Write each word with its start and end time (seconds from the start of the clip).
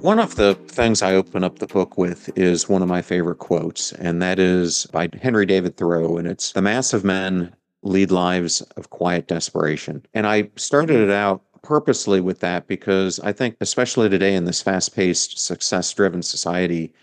One 0.00 0.20
of 0.20 0.36
the 0.36 0.54
things 0.54 1.02
I 1.02 1.14
open 1.14 1.42
up 1.42 1.58
the 1.58 1.66
book 1.66 1.98
with 1.98 2.30
is 2.38 2.68
one 2.68 2.82
of 2.82 2.88
my 2.88 3.02
favorite 3.02 3.38
quotes, 3.38 3.90
and 3.92 4.22
that 4.22 4.38
is 4.38 4.86
by 4.92 5.08
Henry 5.20 5.44
David 5.44 5.76
Thoreau, 5.76 6.16
and 6.16 6.28
it's 6.28 6.52
The 6.52 6.62
mass 6.62 6.92
of 6.92 7.02
men 7.02 7.52
lead 7.82 8.12
lives 8.12 8.60
of 8.76 8.90
quiet 8.90 9.26
desperation. 9.26 10.06
And 10.14 10.24
I 10.24 10.50
started 10.54 11.00
it 11.00 11.10
out 11.10 11.42
purposely 11.62 12.20
with 12.20 12.38
that 12.40 12.68
because 12.68 13.18
I 13.20 13.32
think, 13.32 13.56
especially 13.60 14.08
today 14.08 14.36
in 14.36 14.44
this 14.44 14.62
fast 14.62 14.94
paced, 14.94 15.36
success 15.36 15.92
driven 15.92 16.22
society 16.22 16.94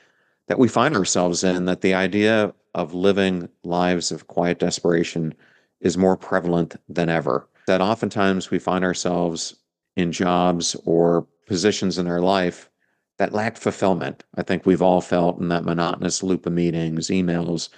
that 0.48 0.58
we 0.58 0.70
find 0.70 0.96
ourselves 0.96 1.44
in, 1.44 1.66
that 1.66 1.82
the 1.82 1.94
idea 1.94 2.54
of 2.76 2.94
living 2.94 3.50
lives 3.66 4.10
of 4.10 4.28
quiet 4.28 4.58
desperation 4.58 5.34
is 5.82 5.98
more 5.98 6.16
prevalent 6.16 6.78
than 6.88 7.10
ever. 7.10 7.46
That 7.68 7.82
oftentimes 7.82 8.52
we 8.52 8.60
find 8.60 8.86
ourselves 8.86 9.54
in 9.98 10.14
jobs 10.14 10.78
or 10.86 11.28
positions 11.46 11.98
in 11.98 12.08
our 12.08 12.22
life 12.22 12.70
that 13.18 13.34
lack 13.34 13.58
fulfillment. 13.58 14.24
I 14.36 14.44
think 14.44 14.66
we've 14.66 14.82
all 14.82 15.02
felt 15.02 15.40
in 15.40 15.50
that 15.50 15.66
monotonous 15.66 16.24
loop 16.24 16.46
of 16.46 16.54
meetings, 16.54 17.08
emails, 17.08 17.70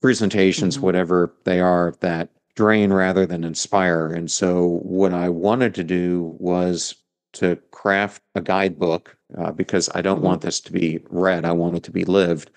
presentations, 0.00 0.76
mm-hmm. 0.76 0.84
whatever 0.84 1.34
they 1.44 1.60
are, 1.60 1.94
that 2.00 2.28
drain 2.54 2.92
rather 2.92 3.26
than 3.26 3.44
inspire. 3.44 4.08
And 4.08 4.30
so, 4.30 4.80
what 4.82 5.12
I 5.12 5.28
wanted 5.28 5.74
to 5.74 5.84
do 5.84 6.36
was 6.38 6.94
to 7.34 7.56
craft 7.72 8.22
a 8.34 8.40
guidebook 8.40 9.16
uh, 9.36 9.50
because 9.50 9.90
I 9.94 10.02
don't 10.02 10.22
want 10.22 10.42
this 10.42 10.60
to 10.60 10.72
be 10.72 11.00
read, 11.10 11.44
I 11.44 11.52
want 11.52 11.76
it 11.76 11.82
to 11.84 11.90
be 11.90 12.04
lived. 12.04 12.50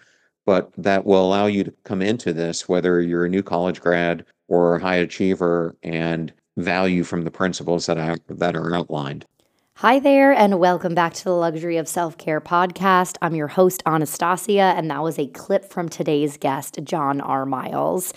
But 0.46 0.72
that 0.78 1.06
will 1.06 1.26
allow 1.26 1.48
you 1.48 1.66
to 1.66 1.74
come 1.84 2.02
into 2.02 2.32
this, 2.32 2.70
whether 2.70 3.02
you're 3.02 3.26
a 3.26 3.30
new 3.30 3.44
college 3.44 3.82
grad 3.82 4.26
or 4.48 4.76
a 4.76 4.82
high 4.82 4.96
achiever, 4.96 5.76
and 5.84 6.32
value 6.56 7.04
from 7.04 7.24
the 7.24 7.32
principles 7.32 7.86
that 7.86 8.00
I, 8.00 8.16
that 8.30 8.56
are 8.56 8.76
outlined. 8.76 9.26
Hi 9.82 10.00
there, 10.00 10.34
and 10.34 10.60
welcome 10.60 10.96
back 10.96 11.14
to 11.14 11.24
the 11.24 11.36
Luxury 11.36 11.78
of 11.78 11.88
Self 11.88 12.18
Care 12.18 12.42
podcast. 12.42 13.16
I'm 13.22 13.36
your 13.36 13.48
host, 13.48 13.84
Anastasia, 13.86 14.74
and 14.76 14.90
that 14.90 15.04
was 15.04 15.20
a 15.20 15.28
clip 15.28 15.66
from 15.66 15.88
today's 15.88 16.36
guest, 16.36 16.80
John 16.84 17.22
R. 17.22 17.46
Miles. 17.46 18.12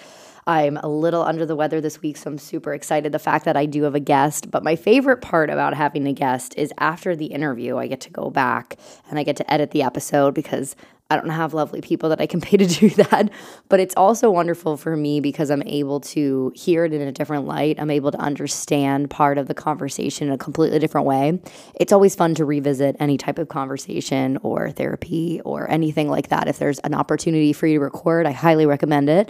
I'm 0.47 0.79
a 0.79 0.89
little 0.89 1.21
under 1.21 1.45
the 1.45 1.55
weather 1.55 1.83
this 1.83 2.01
week, 2.01 2.17
so 2.17 2.31
I'm 2.31 2.39
super 2.39 2.73
excited 2.73 3.13
the 3.13 3.19
fact 3.19 3.45
that 3.45 3.59
I 3.59 3.67
do 3.67 3.83
have 3.83 3.95
a 3.95 4.01
guest. 4.01 4.51
But 4.51 4.65
my 4.65 4.75
favorite 4.75 5.21
part 5.21 5.51
about 5.51 5.75
having 5.75 6.07
a 6.07 6.15
guest 6.15 6.55
is 6.57 6.73
after 6.79 7.15
the 7.15 7.27
interview, 7.27 7.77
I 7.77 7.89
get 7.89 8.01
to 8.01 8.11
go 8.11 8.31
back 8.31 8.79
and 9.11 9.19
I 9.19 9.23
get 9.23 9.37
to 9.37 9.53
edit 9.53 9.73
the 9.73 9.83
episode 9.83 10.33
because 10.33 10.75
I 11.11 11.17
don't 11.17 11.31
have 11.31 11.53
lovely 11.53 11.81
people 11.81 12.09
that 12.11 12.21
I 12.21 12.27
can 12.27 12.41
pay 12.41 12.57
to 12.57 12.67
do 12.67 12.89
that. 12.91 13.31
But 13.69 13.81
it's 13.81 13.95
also 13.97 14.31
wonderful 14.31 14.77
for 14.77 14.97
me 14.97 15.21
because 15.21 15.51
I'm 15.51 15.63
able 15.65 16.01
to 16.01 16.53
hear 16.55 16.85
it 16.85 16.93
in 16.93 17.03
a 17.03 17.13
different 17.13 17.47
light. 17.47 17.81
I'm 17.81 17.91
able 17.91 18.13
to 18.13 18.19
understand 18.19 19.11
part 19.11 19.37
of 19.37 19.49
the 19.49 19.55
conversation 19.55 20.29
in 20.29 20.35
a 20.35 20.39
completely 20.39 20.79
different 20.79 21.07
way. 21.07 21.41
It's 21.75 21.93
always 21.93 22.15
fun 22.15 22.35
to 22.37 22.45
revisit 22.45 22.97
any 23.01 23.19
type 23.19 23.39
of 23.39 23.49
conversation 23.49 24.39
or 24.43 24.71
therapy 24.71 25.41
or 25.45 25.71
anything 25.71 26.09
like 26.09 26.29
that. 26.29 26.49
If 26.49 26.59
there's 26.59 26.79
an 26.81 26.95
opportunity 26.95 27.53
for 27.53 27.67
you 27.67 27.79
to 27.79 27.85
record, 27.85 28.27
I 28.27 28.33
highly 28.33 28.67
recommend 28.67 29.09
it. 29.09 29.29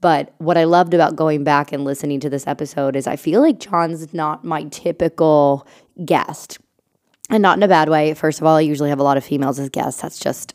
But 0.00 0.34
what 0.38 0.56
I 0.56 0.64
loved 0.64 0.94
about 0.94 1.16
going 1.16 1.44
back 1.44 1.72
and 1.72 1.84
listening 1.84 2.20
to 2.20 2.30
this 2.30 2.46
episode 2.46 2.96
is 2.96 3.06
I 3.06 3.16
feel 3.16 3.42
like 3.42 3.60
John's 3.60 4.14
not 4.14 4.44
my 4.44 4.64
typical 4.64 5.66
guest 6.04 6.58
and 7.30 7.42
not 7.42 7.56
in 7.56 7.62
a 7.62 7.68
bad 7.68 7.88
way. 7.88 8.12
First 8.14 8.40
of 8.40 8.46
all, 8.46 8.56
I 8.56 8.60
usually 8.60 8.90
have 8.90 8.98
a 8.98 9.04
lot 9.04 9.16
of 9.16 9.24
females 9.24 9.58
as 9.58 9.68
guests. 9.68 10.02
That's 10.02 10.18
just, 10.18 10.54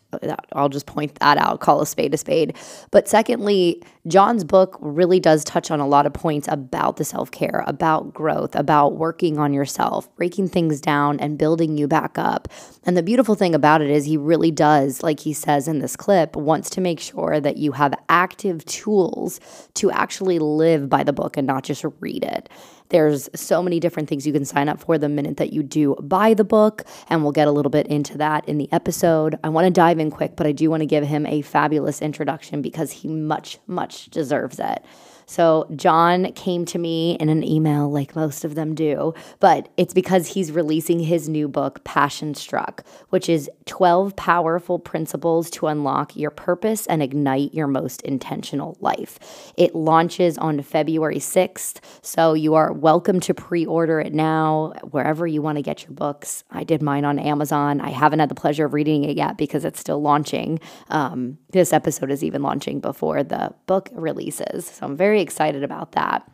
I'll 0.51 0.69
just 0.69 0.85
point 0.85 1.15
that 1.15 1.37
out, 1.37 1.61
call 1.61 1.81
a 1.81 1.85
spade 1.85 2.13
a 2.13 2.17
spade. 2.17 2.55
But 2.91 3.07
secondly, 3.07 3.81
John's 4.07 4.43
book 4.43 4.77
really 4.81 5.19
does 5.19 5.43
touch 5.43 5.71
on 5.71 5.79
a 5.79 5.87
lot 5.87 6.05
of 6.05 6.13
points 6.13 6.47
about 6.49 6.97
the 6.97 7.05
self 7.05 7.31
care, 7.31 7.63
about 7.65 8.13
growth, 8.13 8.55
about 8.55 8.97
working 8.97 9.39
on 9.39 9.53
yourself, 9.53 10.13
breaking 10.15 10.49
things 10.49 10.81
down 10.81 11.19
and 11.19 11.37
building 11.37 11.77
you 11.77 11.87
back 11.87 12.17
up. 12.17 12.49
And 12.83 12.97
the 12.97 13.03
beautiful 13.03 13.35
thing 13.35 13.55
about 13.55 13.81
it 13.81 13.89
is 13.89 14.05
he 14.05 14.17
really 14.17 14.51
does, 14.51 15.01
like 15.01 15.21
he 15.21 15.33
says 15.33 15.67
in 15.67 15.79
this 15.79 15.95
clip, 15.95 16.35
wants 16.35 16.69
to 16.71 16.81
make 16.81 16.99
sure 16.99 17.39
that 17.39 17.57
you 17.57 17.71
have 17.71 17.93
active 18.09 18.65
tools 18.65 19.39
to 19.75 19.89
actually 19.91 20.39
live 20.39 20.89
by 20.89 21.03
the 21.03 21.13
book 21.13 21.37
and 21.37 21.47
not 21.47 21.63
just 21.63 21.85
read 21.99 22.23
it. 22.23 22.49
There's 22.89 23.29
so 23.35 23.63
many 23.63 23.79
different 23.79 24.09
things 24.09 24.27
you 24.27 24.33
can 24.33 24.45
sign 24.45 24.69
up 24.69 24.79
for 24.79 24.97
the 24.97 25.09
minute 25.09 25.37
that 25.37 25.53
you 25.53 25.63
do 25.63 25.95
buy 26.01 26.33
the 26.33 26.43
book, 26.43 26.83
and 27.09 27.23
we'll 27.23 27.31
get 27.31 27.47
a 27.47 27.51
little 27.51 27.69
bit 27.69 27.87
into 27.87 28.17
that 28.17 28.47
in 28.47 28.57
the 28.57 28.71
episode. 28.71 29.39
I 29.43 29.49
want 29.49 29.65
to 29.65 29.71
dive 29.71 29.99
in 29.99 30.11
quick, 30.11 30.35
but 30.35 30.47
I 30.47 30.51
do 30.51 30.69
want 30.69 30.81
to 30.81 30.85
give 30.85 31.03
him 31.03 31.25
a 31.25 31.41
fabulous 31.41 32.01
introduction 32.01 32.61
because 32.61 32.91
he 32.91 33.07
much, 33.07 33.57
much 33.67 34.09
deserves 34.09 34.59
it. 34.59 34.83
So 35.25 35.67
John 35.75 36.31
came 36.33 36.65
to 36.65 36.77
me 36.77 37.17
in 37.19 37.29
an 37.29 37.43
email, 37.43 37.89
like 37.91 38.15
most 38.15 38.43
of 38.43 38.55
them 38.55 38.75
do, 38.75 39.13
but 39.39 39.69
it's 39.77 39.93
because 39.93 40.27
he's 40.27 40.51
releasing 40.51 40.99
his 40.99 41.27
new 41.27 41.47
book, 41.47 41.83
Passion 41.83 42.35
Struck, 42.35 42.83
which 43.09 43.29
is 43.29 43.49
12 43.65 44.15
powerful 44.15 44.79
principles 44.79 45.49
to 45.51 45.67
unlock 45.67 46.15
your 46.15 46.31
purpose 46.31 46.85
and 46.87 47.01
ignite 47.01 47.53
your 47.53 47.67
most 47.67 48.01
intentional 48.03 48.77
life. 48.79 49.53
It 49.57 49.75
launches 49.75 50.37
on 50.37 50.61
February 50.61 51.17
6th, 51.17 51.79
so 52.01 52.33
you 52.33 52.53
are 52.55 52.71
welcome 52.71 53.19
to 53.21 53.33
pre 53.33 53.65
order 53.65 53.99
it 53.99 54.13
now 54.13 54.73
wherever 54.91 55.25
you 55.25 55.41
want 55.41 55.57
to 55.57 55.61
get 55.61 55.83
your 55.83 55.91
books. 55.91 56.43
I 56.51 56.63
did 56.63 56.81
mine 56.81 57.05
on 57.05 57.19
Amazon. 57.19 57.81
I 57.81 57.89
haven't 57.89 58.19
had 58.19 58.29
the 58.29 58.35
pleasure 58.35 58.65
of 58.65 58.73
reading 58.73 59.03
it 59.03 59.17
yet 59.17 59.37
because 59.37 59.65
it's 59.65 59.79
still 59.79 60.01
launching. 60.01 60.59
Um, 60.89 61.37
this 61.51 61.73
episode 61.73 62.11
is 62.11 62.23
even 62.23 62.41
launching 62.41 62.79
before 62.79 63.23
the 63.23 63.53
book 63.65 63.89
releases, 63.93 64.65
so 64.67 64.85
I'm 64.85 64.95
very 64.95 65.14
very 65.15 65.23
excited 65.23 65.63
about 65.63 65.93
that. 65.93 66.29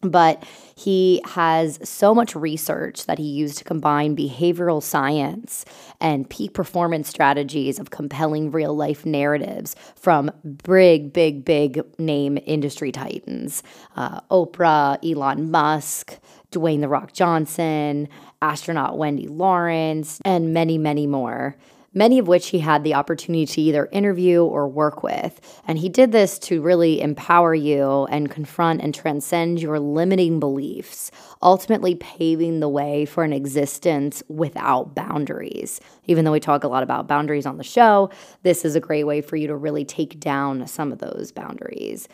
But 0.00 0.44
he 0.76 1.20
has 1.24 1.78
so 1.88 2.14
much 2.14 2.34
research 2.36 3.06
that 3.06 3.18
he 3.18 3.24
used 3.24 3.58
to 3.58 3.64
combine 3.64 4.16
behavioral 4.16 4.82
science 4.82 5.64
and 6.00 6.28
peak 6.28 6.54
performance 6.54 7.08
strategies 7.08 7.78
of 7.78 7.90
compelling 7.90 8.50
real 8.50 8.74
life 8.74 9.04
narratives 9.06 9.74
from 9.96 10.30
big, 10.64 11.12
big, 11.12 11.44
big 11.44 11.82
name 11.98 12.38
industry 12.46 12.92
titans 12.92 13.62
uh, 13.96 14.20
Oprah, 14.30 14.98
Elon 15.04 15.50
Musk, 15.50 16.18
Dwayne 16.52 16.80
The 16.80 16.88
Rock 16.88 17.12
Johnson, 17.12 18.08
astronaut 18.40 18.98
Wendy 18.98 19.26
Lawrence, 19.26 20.20
and 20.24 20.52
many, 20.52 20.78
many 20.78 21.06
more 21.06 21.56
many 21.94 22.18
of 22.18 22.28
which 22.28 22.48
he 22.48 22.58
had 22.58 22.84
the 22.84 22.94
opportunity 22.94 23.46
to 23.46 23.60
either 23.60 23.88
interview 23.92 24.44
or 24.44 24.68
work 24.68 25.02
with. 25.02 25.40
And 25.66 25.78
he 25.78 25.88
did 25.88 26.12
this 26.12 26.38
to 26.40 26.62
really 26.62 27.00
empower 27.00 27.54
you 27.54 28.06
and 28.06 28.30
confront 28.30 28.80
and 28.80 28.94
transcend 28.94 29.60
your 29.60 29.78
limiting 29.78 30.40
beliefs, 30.40 31.10
ultimately 31.42 31.94
paving 31.96 32.60
the 32.60 32.68
way 32.68 33.04
for 33.04 33.24
an 33.24 33.32
existence 33.32 34.22
without 34.28 34.94
boundaries. 34.94 35.80
Even 36.06 36.24
though 36.24 36.32
we 36.32 36.40
talk 36.40 36.64
a 36.64 36.68
lot 36.68 36.82
about 36.82 37.08
boundaries 37.08 37.46
on 37.46 37.58
the 37.58 37.64
show, 37.64 38.10
this 38.42 38.64
is 38.64 38.74
a 38.74 38.80
great 38.80 39.04
way 39.04 39.20
for 39.20 39.36
you 39.36 39.46
to 39.46 39.56
really 39.56 39.84
take 39.84 40.18
down 40.18 40.66
some 40.66 40.92
of 40.92 40.98
those 40.98 41.32
boundaries. 41.32 42.08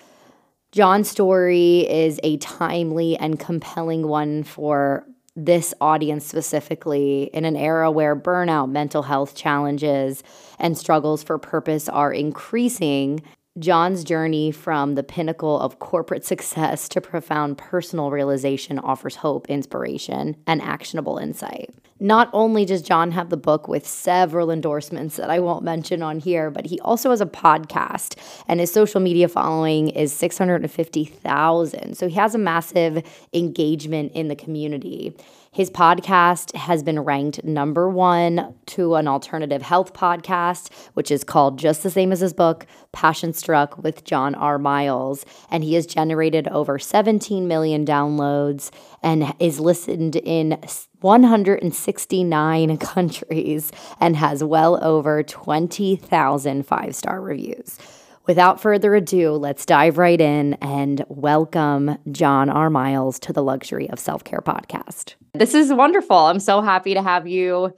John's 0.70 1.08
story 1.08 1.88
is 1.88 2.20
a 2.22 2.36
timely 2.38 3.16
and 3.16 3.40
compelling 3.40 4.06
one 4.06 4.42
for 4.44 5.06
this 5.38 5.72
audience 5.80 6.26
specifically 6.26 7.30
in 7.32 7.44
an 7.44 7.56
era 7.56 7.90
where 7.92 8.16
burnout, 8.16 8.70
mental 8.70 9.04
health 9.04 9.36
challenges, 9.36 10.24
and 10.58 10.76
struggles 10.76 11.22
for 11.22 11.38
purpose 11.38 11.88
are 11.88 12.12
increasing. 12.12 13.22
John's 13.58 14.02
journey 14.02 14.50
from 14.50 14.96
the 14.96 15.04
pinnacle 15.04 15.58
of 15.60 15.78
corporate 15.78 16.24
success 16.32 16.88
to 16.88 17.00
profound 17.00 17.56
personal 17.56 18.10
realization 18.10 18.80
offers 18.80 19.16
hope, 19.16 19.48
inspiration, 19.48 20.36
and 20.46 20.60
actionable 20.60 21.18
insight. 21.18 21.70
Not 22.00 22.30
only 22.32 22.64
does 22.64 22.82
John 22.82 23.10
have 23.10 23.28
the 23.28 23.36
book 23.36 23.66
with 23.66 23.86
several 23.86 24.50
endorsements 24.50 25.16
that 25.16 25.30
I 25.30 25.40
won't 25.40 25.64
mention 25.64 26.02
on 26.02 26.20
here, 26.20 26.50
but 26.50 26.66
he 26.66 26.78
also 26.80 27.10
has 27.10 27.20
a 27.20 27.26
podcast 27.26 28.16
and 28.46 28.60
his 28.60 28.72
social 28.72 29.00
media 29.00 29.28
following 29.28 29.88
is 29.88 30.12
650,000. 30.12 31.96
So 31.96 32.08
he 32.08 32.14
has 32.14 32.34
a 32.34 32.38
massive 32.38 33.02
engagement 33.32 34.12
in 34.12 34.28
the 34.28 34.36
community. 34.36 35.16
His 35.50 35.70
podcast 35.70 36.54
has 36.54 36.82
been 36.82 37.00
ranked 37.00 37.42
number 37.42 37.88
one 37.88 38.54
to 38.66 38.94
an 38.94 39.08
alternative 39.08 39.62
health 39.62 39.92
podcast, 39.92 40.72
which 40.94 41.10
is 41.10 41.24
called 41.24 41.58
just 41.58 41.82
the 41.82 41.90
same 41.90 42.12
as 42.12 42.20
his 42.20 42.32
book, 42.32 42.66
Passion 42.92 43.32
Struck 43.32 43.76
with 43.82 44.04
John 44.04 44.36
R. 44.36 44.58
Miles. 44.58 45.24
And 45.50 45.64
he 45.64 45.74
has 45.74 45.86
generated 45.86 46.46
over 46.48 46.78
17 46.78 47.48
million 47.48 47.84
downloads 47.84 48.70
and 49.02 49.34
is 49.40 49.58
listened 49.58 50.16
in 50.16 50.60
169 51.00 52.76
countries 52.78 53.72
and 54.00 54.16
has 54.16 54.42
well 54.42 54.82
over 54.84 55.22
20,000 55.22 56.66
five 56.66 56.94
star 56.94 57.20
reviews. 57.20 57.78
Without 58.26 58.60
further 58.60 58.94
ado, 58.94 59.32
let's 59.32 59.64
dive 59.64 59.96
right 59.96 60.20
in 60.20 60.52
and 60.60 61.02
welcome 61.08 61.96
John 62.12 62.50
R. 62.50 62.68
Miles 62.68 63.18
to 63.20 63.32
the 63.32 63.42
Luxury 63.42 63.88
of 63.88 63.98
Self 63.98 64.22
Care 64.22 64.42
podcast. 64.42 65.14
This 65.32 65.54
is 65.54 65.72
wonderful. 65.72 66.16
I'm 66.16 66.40
so 66.40 66.60
happy 66.60 66.92
to 66.92 67.02
have 67.02 67.26
you 67.26 67.72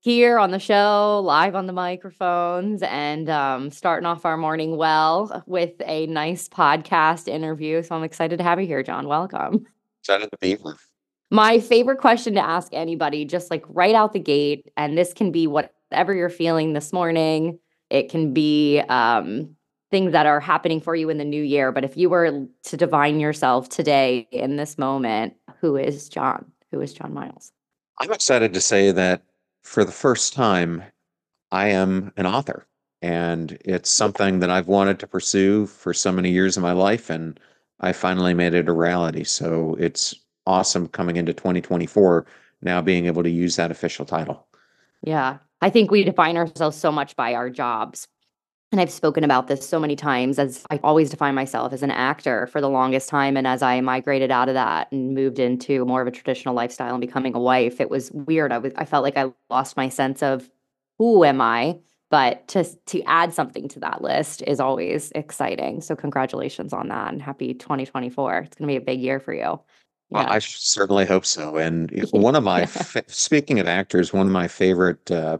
here 0.00 0.38
on 0.38 0.50
the 0.50 0.58
show, 0.58 1.22
live 1.24 1.54
on 1.54 1.66
the 1.66 1.72
microphones, 1.72 2.82
and 2.82 3.30
um, 3.30 3.70
starting 3.70 4.04
off 4.04 4.26
our 4.26 4.36
morning 4.36 4.76
well 4.76 5.42
with 5.46 5.72
a 5.86 6.06
nice 6.08 6.50
podcast 6.50 7.26
interview. 7.26 7.82
So 7.82 7.94
I'm 7.94 8.04
excited 8.04 8.36
to 8.36 8.44
have 8.44 8.60
you 8.60 8.66
here, 8.66 8.82
John. 8.82 9.08
Welcome. 9.08 9.66
Excited 10.02 10.30
to 10.30 10.36
be 10.38 10.56
here. 10.56 10.74
My 11.34 11.58
favorite 11.58 11.98
question 11.98 12.34
to 12.34 12.40
ask 12.40 12.72
anybody, 12.72 13.24
just 13.24 13.50
like 13.50 13.64
right 13.68 13.96
out 13.96 14.12
the 14.12 14.20
gate, 14.20 14.70
and 14.76 14.96
this 14.96 15.12
can 15.12 15.32
be 15.32 15.48
whatever 15.48 16.14
you're 16.14 16.28
feeling 16.28 16.74
this 16.74 16.92
morning. 16.92 17.58
It 17.90 18.08
can 18.08 18.32
be 18.32 18.78
um, 18.88 19.56
things 19.90 20.12
that 20.12 20.26
are 20.26 20.38
happening 20.38 20.80
for 20.80 20.94
you 20.94 21.10
in 21.10 21.18
the 21.18 21.24
new 21.24 21.42
year. 21.42 21.72
But 21.72 21.82
if 21.82 21.96
you 21.96 22.08
were 22.08 22.46
to 22.62 22.76
divine 22.76 23.18
yourself 23.18 23.68
today 23.68 24.28
in 24.30 24.54
this 24.54 24.78
moment, 24.78 25.34
who 25.60 25.76
is 25.76 26.08
John? 26.08 26.52
Who 26.70 26.80
is 26.80 26.92
John 26.92 27.12
Miles? 27.12 27.50
I'm 27.98 28.12
excited 28.12 28.54
to 28.54 28.60
say 28.60 28.92
that 28.92 29.24
for 29.64 29.84
the 29.84 29.90
first 29.90 30.34
time, 30.34 30.84
I 31.50 31.66
am 31.70 32.12
an 32.16 32.26
author. 32.26 32.64
And 33.02 33.58
it's 33.64 33.90
something 33.90 34.38
that 34.38 34.50
I've 34.50 34.68
wanted 34.68 35.00
to 35.00 35.08
pursue 35.08 35.66
for 35.66 35.92
so 35.92 36.12
many 36.12 36.30
years 36.30 36.56
of 36.56 36.62
my 36.62 36.70
life. 36.70 37.10
And 37.10 37.40
I 37.80 37.90
finally 37.90 38.34
made 38.34 38.54
it 38.54 38.68
a 38.68 38.72
reality. 38.72 39.24
So 39.24 39.76
it's 39.80 40.14
awesome 40.46 40.88
coming 40.88 41.16
into 41.16 41.32
2024, 41.32 42.26
now 42.62 42.80
being 42.80 43.06
able 43.06 43.22
to 43.22 43.30
use 43.30 43.56
that 43.56 43.70
official 43.70 44.04
title. 44.04 44.46
Yeah. 45.02 45.38
I 45.60 45.70
think 45.70 45.90
we 45.90 46.04
define 46.04 46.36
ourselves 46.36 46.76
so 46.76 46.92
much 46.92 47.16
by 47.16 47.34
our 47.34 47.48
jobs, 47.48 48.06
and 48.74 48.80
I've 48.80 48.90
spoken 48.90 49.22
about 49.22 49.46
this 49.46 49.64
so 49.64 49.78
many 49.78 49.94
times 49.94 50.36
as 50.36 50.64
I 50.68 50.80
always 50.82 51.08
define 51.08 51.36
myself 51.36 51.72
as 51.72 51.84
an 51.84 51.92
actor 51.92 52.48
for 52.48 52.60
the 52.60 52.68
longest 52.68 53.08
time. 53.08 53.36
And 53.36 53.46
as 53.46 53.62
I 53.62 53.80
migrated 53.80 54.32
out 54.32 54.48
of 54.48 54.54
that 54.54 54.90
and 54.90 55.14
moved 55.14 55.38
into 55.38 55.84
more 55.84 56.02
of 56.02 56.08
a 56.08 56.10
traditional 56.10 56.56
lifestyle 56.56 56.92
and 56.92 57.00
becoming 57.00 57.36
a 57.36 57.38
wife, 57.38 57.80
it 57.80 57.88
was 57.88 58.10
weird. 58.10 58.50
I 58.50 58.58
was 58.58 58.72
I 58.74 58.84
felt 58.84 59.04
like 59.04 59.16
I 59.16 59.30
lost 59.48 59.76
my 59.76 59.88
sense 59.88 60.24
of 60.24 60.50
who 60.98 61.22
am 61.24 61.40
I? 61.40 61.78
But 62.10 62.48
to 62.48 62.64
to 62.64 63.02
add 63.04 63.32
something 63.32 63.68
to 63.68 63.78
that 63.78 64.02
list 64.02 64.42
is 64.44 64.58
always 64.58 65.12
exciting. 65.12 65.80
So 65.80 65.94
congratulations 65.94 66.72
on 66.72 66.88
that 66.88 67.12
and 67.12 67.22
happy 67.22 67.54
2024. 67.54 68.38
It's 68.38 68.56
gonna 68.56 68.66
be 68.66 68.74
a 68.74 68.80
big 68.80 68.98
year 68.98 69.20
for 69.20 69.32
you. 69.32 69.60
Yeah. 70.10 70.18
Well, 70.18 70.32
I 70.32 70.38
certainly 70.38 71.06
hope 71.06 71.26
so. 71.26 71.56
And 71.56 71.90
one 72.12 72.36
of 72.36 72.44
my, 72.44 72.60
yeah. 72.60 73.02
speaking 73.06 73.58
of 73.58 73.66
actors, 73.66 74.12
one 74.12 74.26
of 74.26 74.32
my 74.32 74.48
favorite 74.48 75.10
uh, 75.10 75.38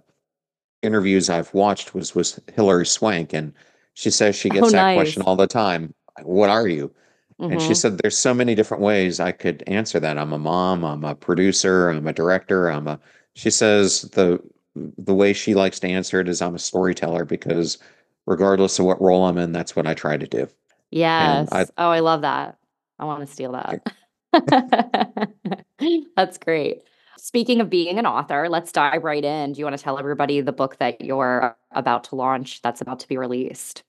interviews 0.82 1.30
I've 1.30 1.52
watched 1.54 1.94
was 1.94 2.14
was 2.14 2.38
Hilary 2.54 2.86
Swank, 2.86 3.32
and 3.32 3.52
she 3.94 4.10
says 4.10 4.36
she 4.36 4.50
gets 4.50 4.68
oh, 4.68 4.70
that 4.70 4.82
nice. 4.82 4.96
question 4.96 5.22
all 5.22 5.36
the 5.36 5.46
time. 5.46 5.94
What 6.22 6.50
are 6.50 6.68
you? 6.68 6.92
Mm-hmm. 7.40 7.52
And 7.52 7.60
she 7.60 7.68
mm-hmm. 7.68 7.74
said, 7.74 7.98
"There's 7.98 8.16
so 8.16 8.34
many 8.34 8.54
different 8.54 8.82
ways 8.82 9.18
I 9.18 9.32
could 9.32 9.64
answer 9.66 9.98
that. 9.98 10.18
I'm 10.18 10.32
a 10.32 10.38
mom. 10.38 10.84
I'm 10.84 11.04
a 11.04 11.14
producer. 11.14 11.88
I'm 11.88 12.06
a 12.06 12.12
director. 12.12 12.68
I'm 12.70 12.86
a." 12.86 13.00
She 13.34 13.50
says 13.50 14.02
the 14.12 14.40
the 14.76 15.14
way 15.14 15.32
she 15.32 15.54
likes 15.54 15.80
to 15.80 15.88
answer 15.88 16.20
it 16.20 16.28
is 16.28 16.42
I'm 16.42 16.54
a 16.54 16.60
storyteller 16.60 17.24
because 17.24 17.78
regardless 18.26 18.78
of 18.78 18.84
what 18.84 19.00
role 19.00 19.24
I'm 19.24 19.38
in, 19.38 19.52
that's 19.52 19.74
what 19.74 19.86
I 19.86 19.94
try 19.94 20.16
to 20.16 20.26
do. 20.26 20.48
Yes. 20.90 21.48
I, 21.52 21.66
oh, 21.78 21.90
I 21.90 22.00
love 22.00 22.22
that. 22.22 22.58
I 22.98 23.04
want 23.04 23.20
to 23.20 23.32
steal 23.32 23.52
that. 23.52 23.94
that's 26.16 26.38
great. 26.38 26.82
Speaking 27.18 27.60
of 27.60 27.70
being 27.70 27.98
an 27.98 28.06
author, 28.06 28.48
let's 28.48 28.72
dive 28.72 29.04
right 29.04 29.24
in. 29.24 29.52
Do 29.52 29.58
you 29.58 29.64
want 29.64 29.76
to 29.76 29.82
tell 29.82 29.98
everybody 29.98 30.40
the 30.40 30.52
book 30.52 30.78
that 30.78 31.00
you're 31.00 31.56
about 31.72 32.04
to 32.04 32.16
launch 32.16 32.60
that's 32.62 32.80
about 32.80 33.00
to 33.00 33.08
be 33.08 33.16
released? 33.16 33.82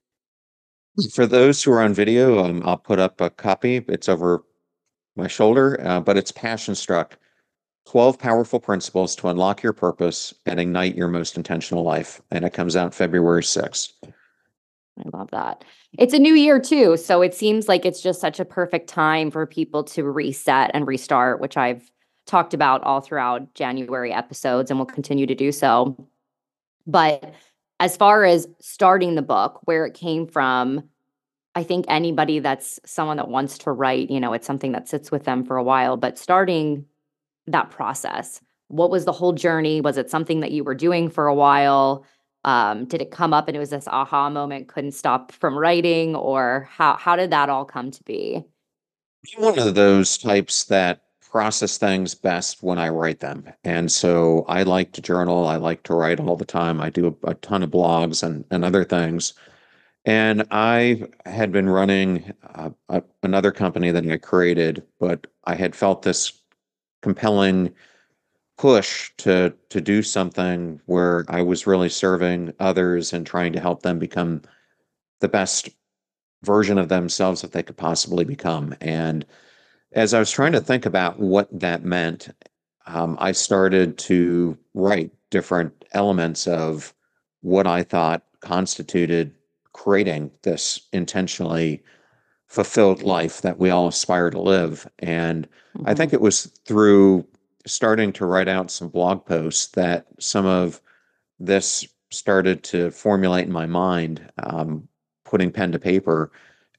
For 1.14 1.26
those 1.26 1.62
who 1.62 1.72
are 1.72 1.82
on 1.82 1.94
video, 1.94 2.44
um, 2.44 2.62
I'll 2.66 2.78
put 2.78 3.00
up 3.00 3.20
a 3.20 3.30
copy. 3.30 3.84
It's 3.90 4.08
over 4.08 4.44
my 5.16 5.28
shoulder, 5.28 5.80
uh, 5.86 6.00
but 6.00 6.18
it's 6.18 6.32
Passion 6.32 6.76
Struck 6.76 7.18
12 7.88 8.18
Powerful 8.18 8.60
Principles 8.60 9.16
to 9.18 9.28
Unlock 9.28 9.62
Your 9.62 9.74
Purpose 9.74 10.34
and 10.46 10.60
Ignite 10.60 10.96
Your 10.96 11.08
Most 11.08 11.38
Intentional 11.38 11.84
Life. 11.84 12.22
And 12.32 12.46
it 12.46 12.54
comes 12.54 12.76
out 12.76 12.94
February 12.94 13.44
6th. 13.44 13.92
I 14.98 15.18
love 15.18 15.30
that. 15.32 15.66
It's 15.98 16.14
a 16.14 16.20
new 16.20 16.34
year 16.34 16.60
too. 16.60 16.96
So 16.98 17.22
it 17.22 17.34
seems 17.34 17.68
like 17.68 17.86
it's 17.86 18.02
just 18.02 18.22
such 18.22 18.40
a 18.40 18.46
perfect 18.46 18.88
time 18.88 19.30
for 19.30 19.46
people 19.46 19.84
to 19.86 20.04
reset 20.04 20.72
and 20.74 20.88
restart, 20.88 21.42
which 21.42 21.58
I've 21.58 21.90
talked 22.26 22.54
about 22.54 22.84
all 22.84 23.02
throughout 23.02 23.54
January 23.54 24.14
episodes 24.14 24.72
and 24.72 24.80
will 24.80 24.86
continue 24.86 25.28
to 25.28 25.36
do 25.36 25.52
so. 25.52 26.08
But 26.88 27.34
as 27.80 27.98
far 27.98 28.24
as 28.24 28.48
starting 28.62 29.16
the 29.16 29.22
book, 29.22 29.60
where 29.66 29.86
it 29.86 29.94
came 29.94 30.28
from, 30.28 30.84
I 31.56 31.64
think 31.64 31.86
anybody 31.88 32.40
that's 32.40 32.80
someone 32.86 33.18
that 33.18 33.30
wants 33.30 33.58
to 33.60 33.72
write, 33.72 34.10
you 34.10 34.20
know, 34.20 34.34
it's 34.34 34.48
something 34.48 34.72
that 34.74 34.88
sits 34.88 35.12
with 35.12 35.24
them 35.24 35.46
for 35.46 35.58
a 35.58 35.64
while, 35.64 35.98
but 35.98 36.18
starting 36.18 36.86
that 37.48 37.70
process, 37.70 38.42
what 38.68 38.90
was 38.90 39.06
the 39.06 39.12
whole 39.12 39.34
journey? 39.34 39.82
Was 39.82 39.98
it 39.98 40.10
something 40.10 40.40
that 40.40 40.52
you 40.52 40.64
were 40.64 40.76
doing 40.76 41.10
for 41.10 41.28
a 41.28 41.36
while? 41.36 42.06
Um, 42.46 42.86
did 42.86 43.02
it 43.02 43.12
come 43.12 43.34
up 43.34 43.48
and 43.48 43.58
it 43.58 43.60
was 43.60 43.72
this 43.72 43.88
aha 43.88 44.30
moment, 44.30 44.68
couldn't 44.68 44.94
stop 44.94 45.32
from 45.32 45.58
writing, 45.58 46.16
or 46.16 46.70
how 46.72 46.96
how 46.96 47.16
did 47.16 47.32
that 47.32 47.50
all 47.50 47.66
come 47.66 47.92
to 47.92 48.04
be? 48.04 48.46
I'm 49.36 49.44
one 49.44 49.60
of 49.60 49.76
those 49.76 50.18
types 50.18 50.66
that 50.66 51.02
process 51.22 51.78
things 51.78 52.16
best 52.16 52.64
when 52.64 52.78
I 52.78 52.90
write 52.90 53.20
them. 53.20 53.52
And 53.64 53.92
so 53.92 54.46
I 54.48 54.64
like 54.64 54.94
to 54.94 55.02
journal. 55.02 55.48
I 55.48 55.58
like 55.58 55.84
to 55.84 55.96
write 55.96 56.20
all 56.20 56.38
the 56.38 56.46
time. 56.46 56.80
I 56.80 56.90
do 56.90 57.18
a, 57.24 57.32
a 57.32 57.34
ton 57.34 57.64
of 57.64 57.72
blogs 57.72 58.24
and, 58.24 58.46
and 58.52 58.64
other 58.64 58.86
things. 58.86 59.34
And 60.06 60.46
I 60.52 61.08
had 61.26 61.52
been 61.52 61.68
running 61.68 62.32
uh, 62.54 62.70
a, 62.90 63.04
another 63.24 63.52
company 63.52 63.92
that 63.92 64.06
I 64.06 64.18
created, 64.18 64.84
but 65.00 65.28
I 65.46 65.56
had 65.56 65.76
felt 65.76 66.04
this 66.04 66.32
compelling 67.02 67.74
push 68.58 69.12
to 69.18 69.54
to 69.70 69.82
do 69.82 70.02
something 70.02 70.80
where 70.86 71.26
I 71.28 71.42
was 71.42 71.68
really 71.68 71.90
serving 71.90 72.54
others 72.60 73.14
and 73.14 73.26
trying 73.26 73.54
to 73.54 73.60
help 73.60 73.82
them 73.82 74.00
become 74.00 74.42
the 75.20 75.28
best 75.28 75.70
version 76.44 76.78
of 76.78 76.90
themselves 76.90 77.42
that 77.42 77.52
they 77.52 77.64
could 77.64 77.78
possibly 77.78 78.24
become. 78.24 78.76
And 78.82 79.26
as 79.94 80.14
I 80.14 80.20
was 80.20 80.32
trying 80.32 80.52
to 80.54 80.62
think 80.62 80.86
about 80.86 81.20
what 81.20 81.48
that 81.60 81.84
meant, 81.84 82.30
um, 82.88 83.18
I 83.20 83.32
started 83.32 83.98
to 84.00 84.58
write 84.74 85.12
different 85.32 85.74
elements 85.94 86.48
of 86.48 86.94
what 87.42 87.68
I 87.68 87.84
thought 87.84 88.24
constituted 88.42 89.34
creating 89.74 90.32
this 90.44 90.80
intentionally 90.94 91.84
fulfilled 92.48 93.04
life 93.04 93.42
that 93.42 93.58
we 93.58 93.70
all 93.70 93.88
aspire 93.88 94.30
to 94.30 94.40
live. 94.40 94.88
And 95.00 95.48
mm-hmm. 95.76 95.90
I 95.90 95.94
think 95.94 96.14
it 96.14 96.22
was 96.22 96.46
through 96.66 97.26
starting 97.66 98.14
to 98.14 98.26
write 98.26 98.48
out 98.48 98.72
some 98.72 98.90
blog 98.90 99.26
posts 99.26 99.68
that 99.68 100.06
some 100.20 100.46
of 100.46 100.82
this 101.40 101.88
started 102.12 102.64
to 102.64 102.92
formulate 102.92 103.46
in 103.46 103.52
my 103.52 103.66
mind, 103.66 104.32
um, 104.44 104.88
putting 105.24 105.52
pen 105.52 105.72
to 105.72 105.80
paper. 105.80 106.32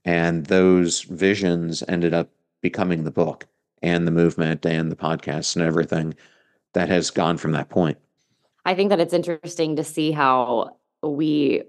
And 0.05 0.47
those 0.47 1.03
visions 1.03 1.83
ended 1.89 2.15
up 2.15 2.31
becoming 2.63 3.05
the 3.05 3.11
book 3.11 3.47
and 3.83 4.07
the 4.07 4.13
movement 4.13 4.65
and 4.65 4.91
the 4.91 4.97
podcast 4.97 5.57
and 5.57 5.65
everything 5.65 6.15
that 6.75 6.89
has 6.89 7.11
gone 7.11 7.37
from 7.37 7.53
that 7.53 7.69
point. 7.69 7.99
I 8.65 8.75
think 8.75 8.91
that 8.91 9.01
it's 9.01 9.15
interesting 9.15 9.77
to 9.77 9.85
see 9.85 10.11
how 10.13 10.77
we 11.03 11.63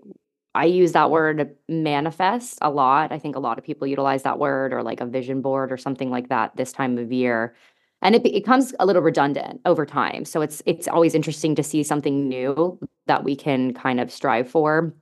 I 0.56 0.66
use 0.66 0.94
that 0.94 1.12
word 1.12 1.56
manifest 1.70 2.58
a 2.64 2.72
lot. 2.72 3.12
I 3.12 3.20
think 3.20 3.36
a 3.36 3.40
lot 3.40 3.60
of 3.60 3.64
people 3.64 3.86
utilize 3.86 4.24
that 4.24 4.40
word 4.40 4.74
or 4.74 4.82
like 4.82 5.02
a 5.02 5.06
vision 5.06 5.42
board 5.42 5.72
or 5.72 5.78
something 5.78 6.10
like 6.10 6.30
that 6.30 6.56
this 6.56 6.72
time 6.72 6.98
of 6.98 7.12
year. 7.12 7.54
And 8.02 8.16
it 8.16 8.24
becomes 8.24 8.74
a 8.80 8.86
little 8.86 9.02
redundant 9.02 9.62
over 9.66 9.86
time. 9.86 10.24
So 10.26 10.42
it's 10.42 10.62
it's 10.66 10.88
always 10.88 11.16
interesting 11.16 11.56
to 11.56 11.64
see 11.64 11.84
something 11.84 12.28
new 12.28 12.80
that 13.08 13.24
we 13.24 13.36
can 13.36 13.74
kind 13.74 14.00
of 14.00 14.12
strive 14.12 14.50
for 14.50 14.94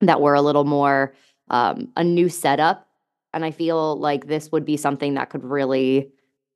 that 0.00 0.20
we're 0.20 0.34
a 0.34 0.42
little 0.42 0.64
more 0.64 1.14
um, 1.50 1.88
a 1.96 2.04
new 2.04 2.28
setup 2.28 2.86
and 3.32 3.44
I 3.44 3.50
feel 3.50 3.96
like 3.96 4.26
this 4.26 4.50
would 4.50 4.64
be 4.64 4.76
something 4.76 5.14
that 5.14 5.30
could 5.30 5.44
really 5.44 6.10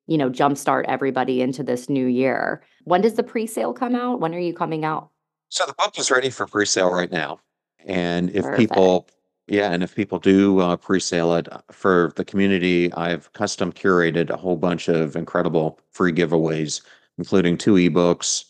you 0.07 0.19
know, 0.19 0.31
jumpstart 0.31 0.85
everybody 0.87 1.41
into 1.41 1.63
this 1.63 1.89
new 1.89 2.07
year. 2.07 2.63
When 2.85 3.01
does 3.01 3.15
the 3.15 3.23
pre-sale 3.23 3.73
come 3.73 3.95
out? 3.95 4.21
When 4.21 4.35
are 4.35 4.41
you 4.41 4.53
coming 4.53 4.85
out? 4.85 5.11
So 5.49 5.65
the 5.67 5.75
book 5.75 5.99
is 5.99 6.11
ready 6.11 6.31
for 6.31 6.47
pre-sale 6.47 6.93
right 6.93 7.11
now. 7.11 7.41
And 7.87 8.31
if 8.31 8.45
Perfect. 8.45 8.59
people, 8.59 9.09
yeah, 9.47 9.73
and 9.73 9.83
if 9.83 9.95
people 9.95 10.19
do 10.19 10.61
uh, 10.61 10.77
pre-sale 10.77 11.35
it 11.35 11.53
uh, 11.53 11.61
for 11.71 12.13
the 12.17 12.25
community, 12.25 12.93
I've 12.95 13.33
custom 13.35 13.73
curated 13.73 14.31
a 14.31 14.37
whole 14.37 14.57
bunch 14.57 14.89
of 14.89 15.17
incredible 15.17 15.79
free 15.91 16.13
giveaways, 16.13 16.81
including 17.19 17.59
two 17.59 17.75
ebooks, 17.75 18.45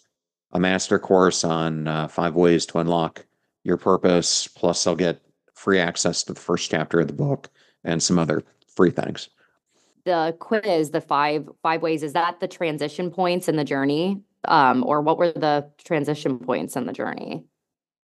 a 0.52 0.60
master 0.60 0.98
course 0.98 1.42
on 1.42 1.88
uh, 1.88 2.06
five 2.06 2.34
ways 2.34 2.64
to 2.66 2.78
unlock 2.78 3.26
your 3.64 3.76
purpose. 3.76 4.46
Plus, 4.46 4.86
I'll 4.86 4.94
get 4.94 5.20
free 5.52 5.80
access 5.80 6.22
to 6.24 6.32
the 6.32 6.40
first 6.40 6.70
chapter 6.70 7.00
of 7.00 7.08
the 7.08 7.12
book 7.12 7.50
and 7.82 8.00
some 8.00 8.18
other 8.18 8.44
free 8.68 8.90
things. 8.90 9.28
The 10.04 10.36
quiz, 10.38 10.90
the 10.90 11.00
five 11.00 11.48
five 11.62 11.82
ways, 11.82 12.02
is 12.02 12.12
that 12.12 12.38
the 12.38 12.48
transition 12.48 13.10
points 13.10 13.48
in 13.48 13.56
the 13.56 13.64
journey? 13.64 14.20
Um, 14.46 14.84
or 14.84 15.00
what 15.00 15.16
were 15.16 15.32
the 15.32 15.70
transition 15.82 16.38
points 16.38 16.76
in 16.76 16.84
the 16.84 16.92
journey? 16.92 17.44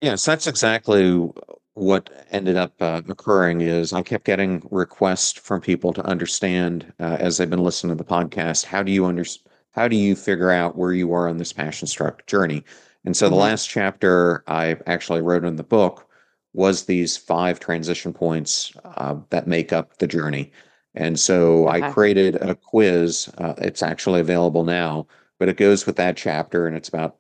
Yes, 0.01 0.25
that's 0.25 0.47
exactly 0.47 1.31
what 1.75 2.11
ended 2.31 2.57
up 2.57 2.73
uh, 2.81 3.03
occurring 3.09 3.61
is 3.61 3.93
I 3.93 4.03
kept 4.03 4.25
getting 4.25 4.67
requests 4.71 5.33
from 5.33 5.61
people 5.61 5.93
to 5.95 6.07
understand 6.07 6.93
uh, 7.01 7.17
as 7.19 7.37
they've 7.37 7.51
been 7.51 7.65
listening 7.65 7.97
to 7.97 8.03
the 8.03 8.09
podcast, 8.09 8.65
how 8.65 8.83
do 8.83 8.93
you 8.93 9.07
under, 9.07 9.25
how 9.73 9.89
do 9.89 9.97
you 9.97 10.15
figure 10.15 10.51
out 10.51 10.77
where 10.77 10.93
you 10.93 11.13
are 11.13 11.29
on 11.29 11.39
this 11.39 11.53
passion 11.53 11.89
struck 11.89 12.27
journey? 12.27 12.65
And 13.05 13.17
so 13.17 13.29
the 13.29 13.37
Mhm. 13.37 13.41
last 13.41 13.69
chapter 13.69 14.45
I 14.47 14.77
actually 14.87 15.21
wrote 15.23 15.45
in 15.45 15.57
the 15.57 15.65
book 15.65 16.07
was 16.53 16.85
these 16.85 17.17
five 17.17 17.59
transition 17.59 18.13
points 18.13 18.73
uh, 18.85 19.17
that 19.31 19.49
make 19.49 19.73
up 19.73 19.99
the 19.99 20.07
journey. 20.07 20.53
And 20.95 21.19
so 21.19 21.67
I 21.67 21.83
created 21.83 22.37
a 22.37 22.55
quiz. 22.55 23.29
Uh, 23.39 23.55
it's 23.59 23.83
actually 23.83 24.21
available 24.21 24.65
now, 24.65 25.09
but 25.41 25.49
it 25.49 25.57
goes 25.57 25.87
with 25.87 25.97
that 25.97 26.17
chapter 26.17 26.67
and 26.69 26.77
it's 26.77 26.89
about 26.89 27.17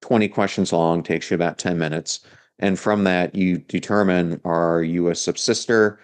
20 0.00 0.28
questions 0.28 0.72
long, 0.72 1.02
takes 1.02 1.30
you 1.30 1.34
about 1.34 1.58
10 1.58 1.78
minutes. 1.78 2.20
And 2.60 2.78
from 2.78 3.04
that, 3.04 3.34
you 3.34 3.58
determine 3.58 4.40
are 4.44 4.82
you 4.82 5.08
a 5.08 5.14
subsister, 5.16 5.98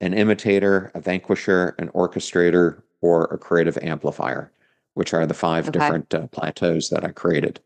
an 0.00 0.12
imitator, 0.14 0.90
a 0.94 1.00
vanquisher, 1.00 1.74
an 1.78 1.88
orchestrator, 1.90 2.82
or 3.00 3.24
a 3.26 3.38
creative 3.38 3.78
amplifier, 3.78 4.52
which 4.94 5.14
are 5.14 5.26
the 5.26 5.34
five 5.34 5.70
Okay. 5.70 5.70
different 5.70 6.12
uh, 6.14 6.26
plateaus 6.28 6.90
that 6.90 7.04
I 7.04 7.12
created. 7.12 7.60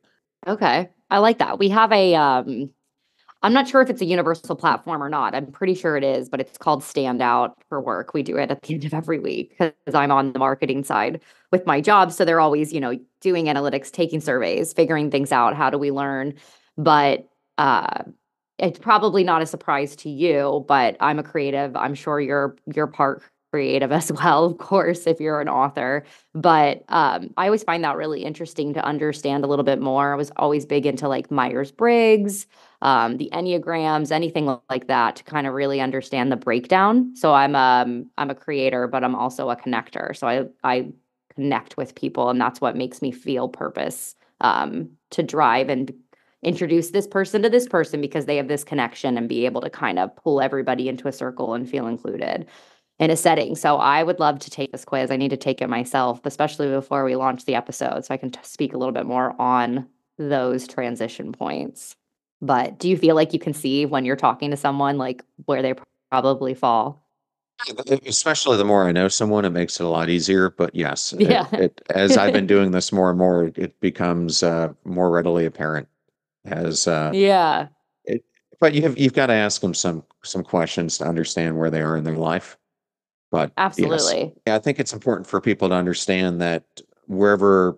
Okay. 0.47 0.91
I 1.11 1.19
like 1.19 1.39
that. 1.39 1.59
We 1.59 1.69
have 1.71 1.93
a 1.93 2.15
um 2.15 2.71
I'm 3.43 3.53
not 3.53 3.69
sure 3.69 3.83
if 3.83 3.91
it's 3.91 4.03
a 4.03 4.07
universal 4.07 4.57
platform 4.57 5.03
or 5.03 5.09
not. 5.09 5.35
I'm 5.35 5.53
pretty 5.53 5.75
sure 5.75 5.97
it 5.97 6.05
is, 6.05 6.29
but 6.29 6.41
it's 6.41 6.59
called 6.59 6.83
Standout 6.83 7.55
for 7.69 7.81
work. 7.81 8.15
We 8.15 8.23
do 8.23 8.37
it 8.39 8.51
at 8.53 8.63
the 8.63 8.75
end 8.75 8.85
of 8.85 8.95
every 8.95 9.19
week 9.19 9.57
because 9.59 9.95
I'm 9.95 10.13
on 10.13 10.33
the 10.33 10.39
marketing 10.39 10.85
side 10.85 11.21
with 11.53 11.67
my 11.67 11.81
job. 11.81 12.13
So 12.13 12.25
they're 12.25 12.41
always, 12.41 12.73
you 12.73 12.81
know, 12.81 12.99
doing 13.21 13.47
analytics, 13.47 13.91
taking 13.91 14.21
surveys, 14.21 14.73
figuring 14.73 15.11
things 15.11 15.33
out. 15.33 15.57
How 15.57 15.71
do 15.71 15.79
we 15.79 15.91
learn? 15.91 16.35
But 16.79 17.29
uh 17.59 18.05
it's 18.63 18.79
probably 18.79 19.25
not 19.25 19.43
a 19.43 19.47
surprise 19.47 19.97
to 19.97 20.11
you, 20.11 20.65
but 20.69 20.97
I'm 21.01 21.19
a 21.19 21.25
creative. 21.25 21.77
I'm 21.77 21.95
sure 21.95 22.21
you're 22.21 22.57
you're 22.75 22.87
part 22.87 23.23
creative 23.53 23.93
as 23.95 24.11
well, 24.13 24.47
of 24.47 24.59
course, 24.59 25.07
if 25.07 25.21
you're 25.21 25.41
an 25.41 25.49
author. 25.49 26.05
But 26.35 26.85
um, 26.89 27.31
I 27.37 27.47
always 27.47 27.65
find 27.65 27.85
that 27.85 27.97
really 27.97 28.25
interesting 28.25 28.73
to 28.75 28.85
understand 28.85 29.45
a 29.45 29.49
little 29.49 29.65
bit 29.65 29.81
more. 29.81 30.15
I 30.15 30.17
was 30.17 30.33
always 30.37 30.65
big 30.65 30.87
into 30.87 31.09
like 31.09 31.31
Myers 31.31 31.73
Briggs, 31.73 32.47
um, 32.83 33.19
the 33.19 33.29
Enneagrams, 33.33 34.11
anything 34.13 34.57
like 34.71 34.87
that 34.87 35.17
to 35.17 35.25
kind 35.25 35.47
of 35.47 35.55
really 35.55 35.81
understand 35.81 36.33
the 36.33 36.37
breakdown. 36.37 37.15
So 37.17 37.35
I'm 37.35 37.57
um 37.57 38.11
I'm 38.19 38.31
a 38.31 38.35
creator, 38.35 38.87
but 38.89 39.05
I'm 39.05 39.15
also 39.17 39.51
a 39.51 39.57
connector. 39.57 40.17
So 40.17 40.29
I 40.29 40.45
I 40.65 40.93
connect 41.35 41.77
with 41.77 41.95
people, 41.95 42.31
and 42.31 42.41
that's 42.41 42.61
what 42.61 42.77
makes 42.77 43.03
me 43.03 43.13
feel 43.13 43.49
purpose 43.49 44.15
um, 44.41 44.91
to 45.11 45.23
drive 45.23 45.69
and 45.69 45.93
introduce 46.43 46.91
this 46.91 47.07
person 47.07 47.43
to 47.43 47.49
this 47.51 47.69
person 47.69 48.01
because 48.01 48.27
they 48.27 48.37
have 48.37 48.49
this 48.49 48.65
connection 48.65 49.17
and 49.17 49.29
be 49.29 49.47
able 49.47 49.61
to 49.61 49.71
kind 49.71 49.99
of 49.99 50.15
pull 50.17 50.41
everybody 50.41 50.89
into 50.89 51.09
a 51.09 51.13
circle 51.13 51.55
and 51.55 51.69
feel 51.69 51.87
included 51.87 52.47
in 52.99 53.11
a 53.11 53.17
setting. 53.17 53.55
So 53.55 53.77
I 53.77 54.03
would 54.03 54.21
love 54.21 54.39
to 54.41 54.51
take 54.51 54.73
this 54.73 54.85
quiz. 54.85 55.11
I 55.11 55.17
need 55.17 55.31
to 55.31 55.37
take 55.37 55.63
it 55.63 55.69
myself, 55.69 56.21
especially 56.25 56.69
before 56.69 57.05
we 57.05 57.17
launch 57.17 57.45
the 57.45 57.55
episode, 57.55 58.05
so 58.05 58.13
I 58.15 58.17
can 58.17 58.31
t- 58.31 58.41
speak 58.43 58.75
a 58.75 58.79
little 58.79 58.93
bit 58.93 59.07
more 59.07 59.41
on 59.41 59.87
those 60.19 60.67
transition 60.69 61.33
points. 61.33 61.97
But 62.41 62.79
do 62.79 62.89
you 62.89 62.97
feel 62.97 63.15
like 63.15 63.33
you 63.33 63.39
can 63.39 63.55
see 63.55 63.87
when 63.87 64.05
you're 64.05 64.17
talking 64.17 64.51
to 64.51 64.57
someone 64.57 64.99
like 64.99 65.25
where 65.47 65.63
they 65.63 65.75
pr- 65.75 65.85
probably 66.11 66.55
fall? 66.55 67.07
Especially 68.05 68.57
the 68.57 68.65
more 68.65 68.85
I 68.89 68.93
know 68.93 69.07
someone, 69.07 69.45
it 69.45 69.51
makes 69.51 69.79
it 69.79 69.85
a 69.85 69.89
lot 69.89 70.09
easier. 70.09 70.51
But 70.51 70.75
yes, 70.75 71.13
it, 71.19 71.31
Yeah. 71.31 71.47
it, 71.53 71.81
as 71.95 72.17
I've 72.17 72.33
been 72.33 72.47
doing 72.49 72.73
this 72.73 72.91
more 72.93 73.11
and 73.11 73.19
more, 73.19 73.53
it 73.55 73.79
becomes 73.81 74.43
uh, 74.43 74.73
more 74.85 75.11
readily 75.11 75.47
apparent 75.47 75.87
as 76.45 76.87
uh, 76.89 77.11
Yeah. 77.15 77.69
But 78.61 78.75
you 78.75 78.83
have 78.83 78.97
you've 78.99 79.13
got 79.13 79.27
to 79.27 79.33
ask 79.33 79.61
them 79.61 79.75
some 79.75 80.05
some 80.23 80.45
questions 80.45 80.99
to 80.99 81.05
understand 81.05 81.59
where 81.59 81.71
they 81.71 81.83
are 81.83 81.97
in 81.97 82.05
their 82.05 82.17
life. 82.17 82.57
But 83.31 83.53
yes, 83.77 84.17
Absolutely. 84.17 84.35
yeah, 84.47 84.57
I 84.57 84.59
think 84.61 84.81
it's 84.81 84.93
important 84.93 85.27
for 85.27 85.41
people 85.41 85.69
to 85.71 85.75
understand 85.75 86.41
that 86.43 86.65
wherever 87.07 87.77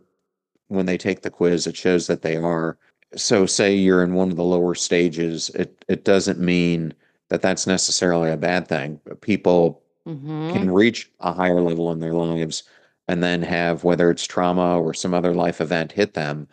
when 0.68 0.87
they 0.87 0.99
take 0.99 1.23
the 1.23 1.30
quiz, 1.30 1.66
it 1.66 1.76
shows 1.76 2.06
that 2.09 2.23
they 2.23 2.37
are. 2.37 2.78
So, 3.16 3.47
say 3.47 3.75
you're 3.75 4.04
in 4.04 4.14
one 4.14 4.30
of 4.30 4.37
the 4.37 4.44
lower 4.44 4.75
stages, 4.75 5.50
it 5.50 5.85
it 5.88 6.04
doesn't 6.04 6.40
mean 6.40 6.94
that 7.30 7.42
that's 7.42 7.66
necessarily 7.66 8.30
a 8.30 8.37
bad 8.37 8.68
thing. 8.68 9.00
People 9.23 9.83
hmm 10.06 10.49
can 10.49 10.71
reach 10.71 11.11
a 11.21 11.33
higher 11.33 11.61
level 11.61 11.90
in 11.92 12.00
their 12.00 12.14
lives 12.14 12.64
and 13.09 13.23
then 13.23 13.42
have 13.42 13.85
whether 13.85 14.11
it's 14.11 14.26
trauma 14.26 14.80
or 14.80 14.94
some 14.94 15.14
other 15.14 15.35
life 15.35 15.61
event 15.61 15.92
hit 15.92 16.14
them 16.14 16.49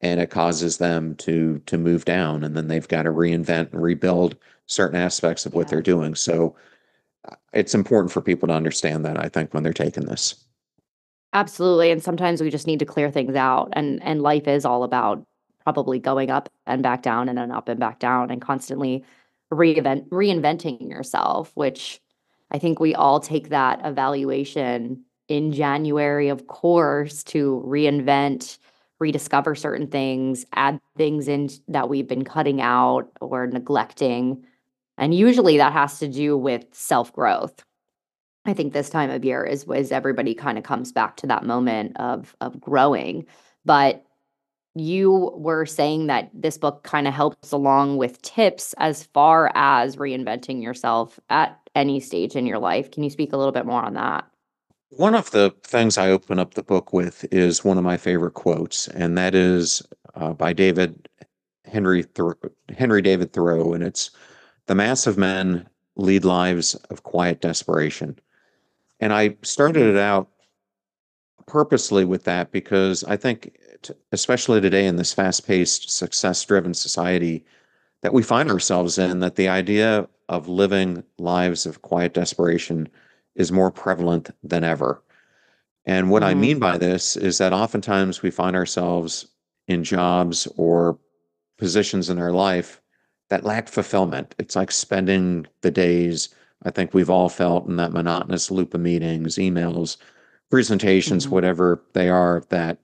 and 0.00 0.20
it 0.20 0.30
causes 0.30 0.78
them 0.78 1.14
to 1.16 1.60
to 1.66 1.78
move 1.78 2.04
down 2.04 2.44
and 2.44 2.56
then 2.56 2.68
they've 2.68 2.88
got 2.88 3.02
to 3.04 3.10
reinvent 3.10 3.72
and 3.72 3.82
rebuild 3.82 4.36
certain 4.66 5.00
aspects 5.00 5.46
of 5.46 5.54
what 5.54 5.66
Yeah. 5.66 5.70
they're 5.70 5.82
doing 5.82 6.14
so 6.14 6.56
uh, 7.28 7.34
it's 7.52 7.74
important 7.74 8.12
for 8.12 8.20
people 8.20 8.48
to 8.48 8.54
understand 8.54 9.04
that 9.04 9.18
i 9.18 9.28
think 9.28 9.52
when 9.54 9.62
they're 9.62 9.72
taking 9.72 10.06
this 10.06 10.44
Absolutely. 11.32 11.90
And 11.90 12.02
sometimes 12.02 12.40
we 12.40 12.48
just 12.48 12.66
need 12.66 12.78
to 12.78 12.86
clear 12.86 13.10
things 13.10 13.34
out. 13.34 13.68
And 13.74 14.02
and 14.02 14.22
life 14.22 14.48
is 14.48 14.64
all 14.64 14.84
about 14.84 15.22
probably 15.62 15.98
going 15.98 16.30
up 16.30 16.48
and 16.66 16.82
back 16.82 17.02
down 17.02 17.28
and 17.28 17.36
then 17.36 17.50
up 17.50 17.68
and 17.68 17.78
back 17.78 17.98
down 17.98 18.30
and 18.30 18.40
constantly 18.40 19.04
reinvent 19.52 20.08
reinventing 20.08 20.88
yourself, 20.88 21.50
which 21.54 22.00
I 22.52 22.58
think 22.58 22.80
we 22.80 22.94
all 22.94 23.20
take 23.20 23.50
that 23.50 23.80
evaluation 23.84 25.04
in 25.28 25.52
January, 25.52 26.28
of 26.28 26.46
course, 26.46 27.22
to 27.24 27.62
reinvent, 27.66 28.56
rediscover 28.98 29.54
certain 29.54 29.86
things, 29.86 30.46
add 30.54 30.80
things 30.96 31.28
in 31.28 31.48
that 31.68 31.88
we've 31.88 32.08
been 32.08 32.24
cutting 32.24 32.60
out 32.60 33.10
or 33.20 33.46
neglecting. 33.46 34.44
And 34.98 35.14
usually 35.14 35.58
that 35.58 35.72
has 35.72 35.98
to 35.98 36.08
do 36.08 36.36
with 36.36 36.64
self-growth. 36.72 37.62
I 38.46 38.54
think 38.54 38.72
this 38.72 38.88
time 38.88 39.10
of 39.10 39.24
year 39.24 39.44
is 39.44 39.64
is 39.64 39.92
everybody 39.92 40.34
kind 40.34 40.56
of 40.56 40.64
comes 40.64 40.92
back 40.92 41.16
to 41.16 41.26
that 41.26 41.44
moment 41.44 41.96
of 41.98 42.36
of 42.40 42.60
growing. 42.60 43.26
But 43.64 44.04
you 44.76 45.32
were 45.34 45.66
saying 45.66 46.06
that 46.06 46.30
this 46.32 46.58
book 46.58 46.82
kind 46.84 47.08
of 47.08 47.14
helps 47.14 47.50
along 47.50 47.96
with 47.96 48.20
tips 48.22 48.74
as 48.78 49.04
far 49.04 49.50
as 49.54 49.96
reinventing 49.96 50.62
yourself 50.62 51.18
at 51.30 51.58
any 51.74 51.98
stage 51.98 52.36
in 52.36 52.46
your 52.46 52.58
life. 52.58 52.90
Can 52.90 53.02
you 53.02 53.10
speak 53.10 53.32
a 53.32 53.36
little 53.36 53.52
bit 53.52 53.66
more 53.66 53.82
on 53.82 53.94
that? 53.94 54.26
One 54.90 55.14
of 55.14 55.30
the 55.32 55.54
things 55.62 55.98
i 55.98 56.10
open 56.10 56.38
up 56.38 56.54
the 56.54 56.62
book 56.62 56.92
with 56.92 57.24
is 57.32 57.64
one 57.64 57.78
of 57.78 57.84
my 57.84 57.96
favorite 57.96 58.34
quotes 58.34 58.88
and 58.88 59.16
that 59.18 59.34
is 59.34 59.82
uh, 60.14 60.32
by 60.32 60.52
david 60.52 61.08
henry 61.64 62.02
Thor- 62.02 62.38
henry 62.76 63.02
david 63.02 63.32
thoreau 63.32 63.72
and 63.72 63.82
it's 63.82 64.10
the 64.66 64.74
mass 64.74 65.06
of 65.06 65.16
men 65.16 65.68
lead 65.96 66.24
lives 66.24 66.74
of 66.90 67.02
quiet 67.02 67.40
desperation. 67.40 68.18
And 69.00 69.12
i 69.12 69.36
started 69.42 69.86
it 69.86 69.96
out 69.96 70.28
purposely 71.46 72.04
with 72.04 72.24
that 72.24 72.50
because 72.50 73.04
I 73.04 73.16
think, 73.16 73.56
especially 74.12 74.60
today 74.60 74.86
in 74.86 74.96
this 74.96 75.12
fast 75.12 75.46
paced, 75.46 75.90
success 75.90 76.44
driven 76.44 76.74
society 76.74 77.44
that 78.02 78.12
we 78.12 78.22
find 78.22 78.50
ourselves 78.50 78.98
in, 78.98 79.20
that 79.20 79.36
the 79.36 79.48
idea 79.48 80.08
of 80.28 80.48
living 80.48 81.04
lives 81.18 81.64
of 81.64 81.82
quiet 81.82 82.14
desperation 82.14 82.88
is 83.36 83.52
more 83.52 83.70
prevalent 83.70 84.30
than 84.42 84.64
ever. 84.64 85.02
And 85.84 86.10
what 86.10 86.24
I 86.24 86.34
Mhm. 86.34 86.38
mean 86.38 86.58
by 86.58 86.78
this 86.78 87.16
is 87.16 87.38
that 87.38 87.52
oftentimes 87.52 88.22
we 88.22 88.30
find 88.30 88.56
ourselves 88.56 89.26
in 89.68 89.84
jobs 89.84 90.48
or 90.56 90.98
positions 91.58 92.10
in 92.10 92.18
our 92.18 92.32
life 92.32 92.80
that 93.28 93.44
lack 93.44 93.68
fulfillment. 93.68 94.34
It's 94.38 94.56
like 94.56 94.72
spending 94.72 95.46
the 95.62 95.70
days, 95.70 96.28
I 96.64 96.70
think 96.70 96.92
we've 96.94 97.10
all 97.10 97.28
felt 97.28 97.68
in 97.68 97.76
that 97.76 97.92
monotonous 97.92 98.50
loop 98.50 98.74
of 98.74 98.80
meetings, 98.80 99.36
emails, 99.36 99.96
presentations, 100.50 101.26
Mhm. 101.26 101.30
whatever 101.30 101.82
they 101.92 102.08
are, 102.08 102.42
that 102.50 102.78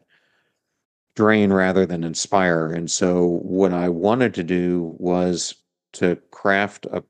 drain 1.15 1.53
rather 1.53 1.85
than 1.87 2.05
inspire. 2.05 2.67
And 2.69 2.91
so, 2.91 3.27
what 3.43 3.73
I 3.73 3.89
wanted 3.89 4.35
to 4.35 4.43
do 4.45 4.95
was 4.99 5.55
to 5.93 6.17
craft 6.31 6.87
a, 6.87 7.03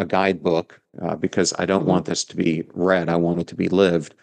a 0.00 0.04
guidebook 0.06 0.80
uh, 1.02 1.14
because 1.14 1.52
I 1.58 1.66
don't 1.66 1.86
want 1.86 2.06
this 2.06 2.24
to 2.24 2.36
be 2.36 2.64
read, 2.74 3.08
I 3.08 3.16
want 3.16 3.40
it 3.40 3.46
to 3.48 3.54
be 3.54 3.68
lived. 3.68 4.14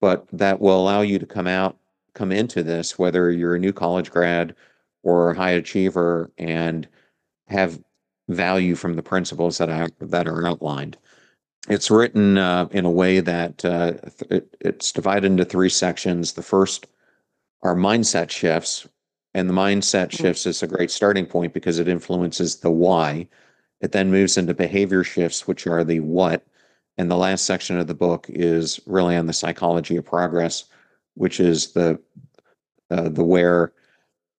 but 0.00 0.26
that 0.32 0.60
will 0.60 0.80
allow 0.80 1.00
you 1.00 1.18
to 1.18 1.26
come 1.26 1.46
out, 1.46 1.78
come 2.14 2.30
into 2.30 2.62
this, 2.62 2.98
whether 2.98 3.30
you're 3.30 3.54
a 3.54 3.58
new 3.58 3.72
college 3.72 4.10
grad 4.10 4.54
or 5.02 5.30
a 5.30 5.36
high 5.36 5.52
achiever, 5.52 6.30
and 6.38 6.86
have 7.48 7.82
value 8.28 8.74
from 8.74 8.94
the 8.96 9.02
principles 9.02 9.58
that 9.58 9.70
I, 9.70 9.88
that 10.00 10.28
are 10.28 10.46
outlined. 10.46 10.98
It's 11.70 11.90
written 11.90 12.36
uh, 12.36 12.68
in 12.70 12.84
a 12.84 12.90
way 12.90 13.20
that 13.20 13.64
uh, 13.64 13.94
it, 14.30 14.54
it's 14.60 14.92
divided 14.92 15.26
into 15.26 15.44
three 15.46 15.70
sections. 15.70 16.34
The 16.34 16.42
first 16.42 16.86
are 17.62 17.74
mindset 17.74 18.30
shifts, 18.30 18.86
and 19.32 19.48
the 19.48 19.54
mindset 19.54 20.12
shifts 20.12 20.44
is 20.44 20.62
a 20.62 20.66
great 20.66 20.90
starting 20.90 21.26
point 21.26 21.54
because 21.54 21.78
it 21.78 21.88
influences 21.88 22.56
the 22.56 22.70
why. 22.70 23.26
It 23.84 23.92
then 23.92 24.10
moves 24.10 24.38
into 24.38 24.54
behavior 24.54 25.04
shifts, 25.04 25.46
which 25.46 25.66
are 25.66 25.84
the 25.84 26.00
what. 26.00 26.42
And 26.96 27.10
the 27.10 27.18
last 27.18 27.44
section 27.44 27.78
of 27.78 27.86
the 27.86 27.94
book 27.94 28.24
is 28.30 28.80
really 28.86 29.14
on 29.14 29.26
the 29.26 29.34
psychology 29.34 29.96
of 29.98 30.06
progress, 30.06 30.64
which 31.14 31.38
is 31.38 31.72
the 31.72 32.00
uh, 32.90 33.10
the 33.10 33.24
where 33.24 33.74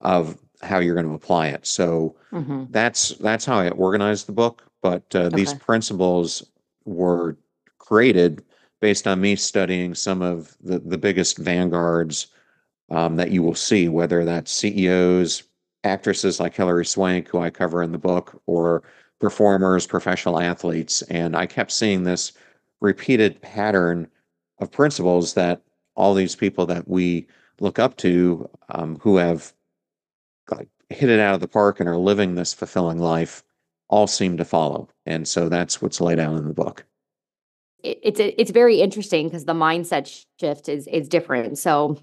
of 0.02 0.36
how 0.64 0.80
you're 0.80 0.96
going 0.96 1.08
to 1.08 1.14
apply 1.14 1.50
it. 1.50 1.68
So 1.68 2.16
Mhm. 2.34 2.68
that's 2.72 3.10
that's 3.20 3.46
how 3.46 3.60
I 3.60 3.70
organized 3.70 4.28
the 4.28 4.32
book. 4.32 4.64
But 4.82 5.16
uh, 5.16 5.30
these 5.30 5.52
Okay. 5.52 5.60
principles 5.60 6.50
were 6.86 7.38
created 7.78 8.44
based 8.82 9.06
on 9.06 9.22
me 9.22 9.36
studying 9.36 9.94
some 9.94 10.24
of 10.24 10.58
the, 10.60 10.80
the 10.80 10.98
biggest 10.98 11.38
vanguards 11.38 12.28
um, 12.90 13.16
that 13.18 13.30
you 13.30 13.44
will 13.44 13.56
see, 13.56 13.90
whether 13.90 14.26
that's 14.26 14.52
CEOs, 14.52 15.44
actresses 15.84 16.40
like 16.40 16.56
Hilary 16.56 16.86
Swank, 16.86 17.28
who 17.28 17.40
I 17.40 17.52
cover 17.52 17.84
in 17.84 17.92
the 17.92 18.00
book, 18.00 18.42
or 18.48 18.82
performers, 19.26 19.88
professional 19.88 20.40
athletes. 20.40 21.02
And 21.04 21.36
I 21.36 21.48
kept 21.48 21.72
seeing 21.72 22.04
this 22.04 22.32
repeated 22.80 23.42
pattern 23.42 24.08
of 24.60 24.70
principles 24.72 25.34
that 25.34 25.64
all 25.96 26.14
these 26.14 26.36
people 26.36 26.68
that 26.68 26.88
we 26.88 27.26
look 27.60 27.80
up 27.80 27.98
to 27.98 28.48
um, 28.70 29.00
who 29.02 29.18
have 29.18 29.52
like 30.52 30.70
hit 30.92 31.10
it 31.10 31.20
out 31.20 31.34
of 31.34 31.40
the 31.40 31.48
park 31.48 31.80
and 31.80 31.90
are 31.90 31.98
living 31.98 32.36
this 32.36 32.54
fulfilling 32.54 33.00
life 33.00 33.44
all 33.88 34.06
seem 34.06 34.38
to 34.38 34.46
follow. 34.46 34.88
And 35.08 35.28
so 35.28 35.50
that's 35.50 35.82
what's 35.82 36.00
laid 36.00 36.20
out 36.20 36.38
in 36.38 36.48
the 36.48 36.54
book. 36.54 36.86
it's 37.82 38.20
it's 38.20 38.52
very 38.52 38.80
interesting 38.80 39.28
because 39.28 39.46
the 39.46 39.56
mindset 39.56 40.24
shift 40.40 40.70
is 40.70 40.86
is 40.86 41.10
different. 41.10 41.58
So 41.58 41.98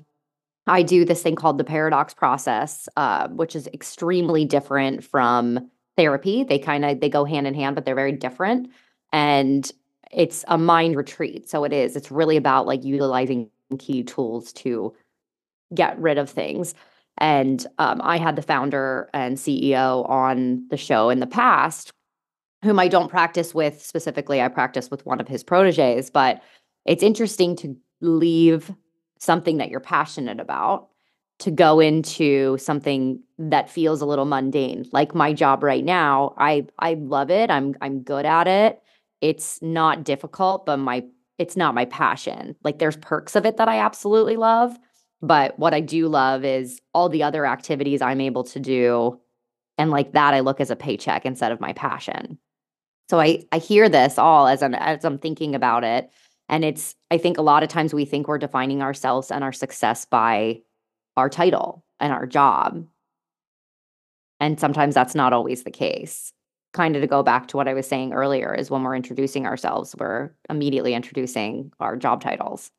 I 0.67 0.83
do 0.83 1.05
this 1.05 1.23
thing 1.23 1.37
called 1.37 1.59
the 1.59 1.64
paradox 1.64 2.14
process, 2.14 2.88
uh, 2.97 3.29
which 3.29 3.55
is 3.55 3.69
extremely 3.69 4.45
different 4.45 5.05
from 5.05 5.71
therapy. 5.96 6.44
They 6.44 6.58
kind 6.58 6.84
of 6.84 7.00
they 7.00 7.08
go 7.08 7.25
hand 7.25 7.46
in 7.46 7.54
hand, 7.54 7.75
but 7.75 7.84
they're 7.84 7.94
very 7.94 8.12
different. 8.12 8.70
And 9.12 9.70
it's 10.11 10.44
a 10.49 10.58
mind 10.58 10.96
retreat. 10.96 11.49
So 11.49 11.64
it 11.64 11.72
is. 11.72 11.96
It's 11.96 12.11
really 12.11 12.37
about 12.37 12.66
like 12.66 12.84
utilizing 12.84 13.50
key 13.78 14.02
tools 14.02 14.52
to 14.52 14.94
get 15.75 15.99
rid 15.99 16.18
of 16.18 16.28
things. 16.28 16.75
And 17.18 17.66
um, 17.78 18.00
I 18.02 18.18
had 18.18 18.37
the 18.37 18.42
founder 18.42 19.08
and 19.14 19.37
CEO 19.37 20.08
on 20.08 20.66
the 20.68 20.76
show 20.76 21.11
in 21.11 21.20
the 21.20 21.26
past 21.26 21.92
whom 22.62 22.78
I 22.78 22.88
don't 22.88 23.11
practice 23.11 23.54
with 23.54 23.82
specifically. 23.82 24.40
I 24.40 24.49
practice 24.49 24.90
with 24.90 25.04
one 25.04 25.20
of 25.20 25.28
his 25.28 25.42
proteges, 25.42 26.11
but 26.11 26.42
it's 26.84 27.02
interesting 27.02 27.56
to 27.56 27.76
leave 28.00 28.72
something 29.18 29.58
that 29.58 29.68
you're 29.68 29.80
passionate 29.80 30.40
about 30.40 30.88
to 31.42 31.50
go 31.50 31.80
into 31.80 32.56
something 32.58 33.20
that 33.37 33.68
feels 33.68 34.00
a 34.00 34.06
little 34.06 34.25
mundane. 34.25 34.87
Like 34.92 35.12
my 35.12 35.32
job 35.32 35.64
right 35.64 35.84
now, 35.84 36.34
I 36.38 36.66
I 36.78 36.94
love 36.94 37.30
it. 37.30 37.50
I'm 37.50 37.75
I'm 37.80 38.02
good 38.02 38.25
at 38.25 38.46
it. 38.46 38.80
It's 39.20 39.61
not 39.61 40.04
difficult, 40.04 40.66
but 40.66 40.76
my 40.76 41.04
it's 41.38 41.56
not 41.56 41.75
my 41.75 41.84
passion. 41.87 42.54
Like 42.62 42.78
there's 42.78 42.96
perks 42.96 43.34
of 43.34 43.44
it 43.44 43.56
that 43.56 43.68
I 43.68 43.80
absolutely 43.80 44.37
love, 44.37 44.78
but 45.20 45.58
what 45.58 45.75
I 45.75 45.80
do 45.80 46.06
love 46.06 46.44
is 46.44 46.80
all 46.94 47.08
the 47.08 47.25
other 47.25 47.44
activities 47.44 48.02
I'm 48.02 48.20
able 48.20 48.44
to 48.44 48.61
do 48.61 49.18
and 49.78 49.90
like 49.90 50.12
that 50.12 50.34
I 50.34 50.40
look 50.40 50.61
as 50.61 50.70
a 50.70 50.76
paycheck 50.76 51.26
instead 51.26 51.50
of 51.50 51.61
my 51.61 51.72
passion. 51.72 52.38
So 53.11 53.18
I 53.18 53.42
I 53.50 53.58
hear 53.58 53.88
this 53.88 54.16
all 54.16 54.46
as 54.46 54.62
I'm 54.62 54.76
as 54.76 55.04
I'm 55.04 55.18
thinking 55.18 55.56
about 55.56 55.82
it 55.82 56.08
and 56.49 56.64
it's 56.64 56.94
I 57.11 57.18
think 57.18 57.37
a 57.37 57.42
lot 57.42 57.64
of 57.64 57.68
times 57.68 57.92
we 57.92 58.04
think 58.04 58.28
we're 58.28 58.38
defining 58.38 58.80
ourselves 58.80 59.32
and 59.32 59.42
our 59.42 59.52
success 59.52 60.04
by 60.04 60.61
our 61.16 61.28
title 61.28 61.85
and 62.00 62.12
our 62.12 62.26
job. 62.26 62.87
And 64.41 64.58
sometimes 64.58 64.95
that's 64.95 65.15
not 65.15 65.32
always 65.32 65.63
the 65.63 65.71
case. 65.71 66.32
Kind 66.73 66.97
of 66.97 67.02
to 67.02 67.08
go 67.08 67.23
back 67.23 67.49
to 67.49 67.56
what 67.56 67.69
I 67.69 67.75
was 67.75 67.86
saying 67.86 68.13
earlier 68.13 68.54
is 68.54 68.71
when 68.71 68.82
we're 68.82 68.97
introducing 68.97 69.47
ourselves, 69.47 69.95
we're 69.99 70.30
immediately 70.49 70.95
introducing 70.95 71.71
our 71.80 71.97
job 71.97 72.23
titles. 72.23 72.71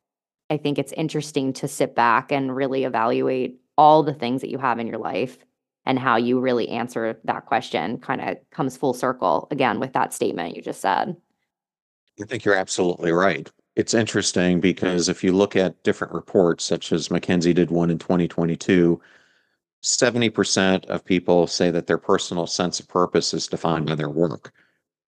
I 0.50 0.58
think 0.58 0.78
it's 0.78 0.92
interesting 0.94 1.54
to 1.54 1.68
sit 1.68 1.96
back 1.96 2.32
and 2.32 2.56
really 2.56 2.84
evaluate 2.84 3.60
all 3.78 4.04
the 4.04 4.14
things 4.14 4.42
that 4.42 4.50
you 4.50 4.58
have 4.58 4.80
in 4.80 4.88
your 4.88 4.98
life 4.98 5.38
and 5.86 6.00
how 6.00 6.16
you 6.16 6.40
really 6.40 6.70
answer 6.70 7.20
that 7.24 7.46
question 7.46 7.98
kind 7.98 8.22
of 8.22 8.38
comes 8.52 8.78
full 8.78 8.94
circle 8.94 9.48
again 9.52 9.80
with 9.80 9.94
that 9.94 10.14
statement 10.14 10.56
you 10.56 10.62
just 10.62 10.82
said. 10.82 11.16
I 12.22 12.26
think 12.26 12.46
you're 12.46 12.56
absolutely 12.56 13.12
right. 13.12 13.50
It's 13.76 13.94
interesting 13.94 14.60
because 14.60 15.10
if 15.10 15.24
you 15.24 15.32
look 15.34 15.56
at 15.56 15.82
different 15.84 16.14
reports, 16.14 16.64
such 16.64 16.92
as 16.92 17.10
McKinsey 17.10 17.56
did 17.56 17.72
one 17.72 17.90
in 17.90 17.98
2022, 17.98 19.02
70% 19.82 20.86
of 20.86 21.04
people 21.04 21.48
say 21.48 21.72
that 21.72 21.88
their 21.88 21.98
personal 21.98 22.48
sense 22.48 22.80
of 22.80 22.88
purpose 22.88 23.34
is 23.34 23.48
defined 23.48 23.88
by 23.88 23.96
their 23.96 24.10
work. 24.10 24.54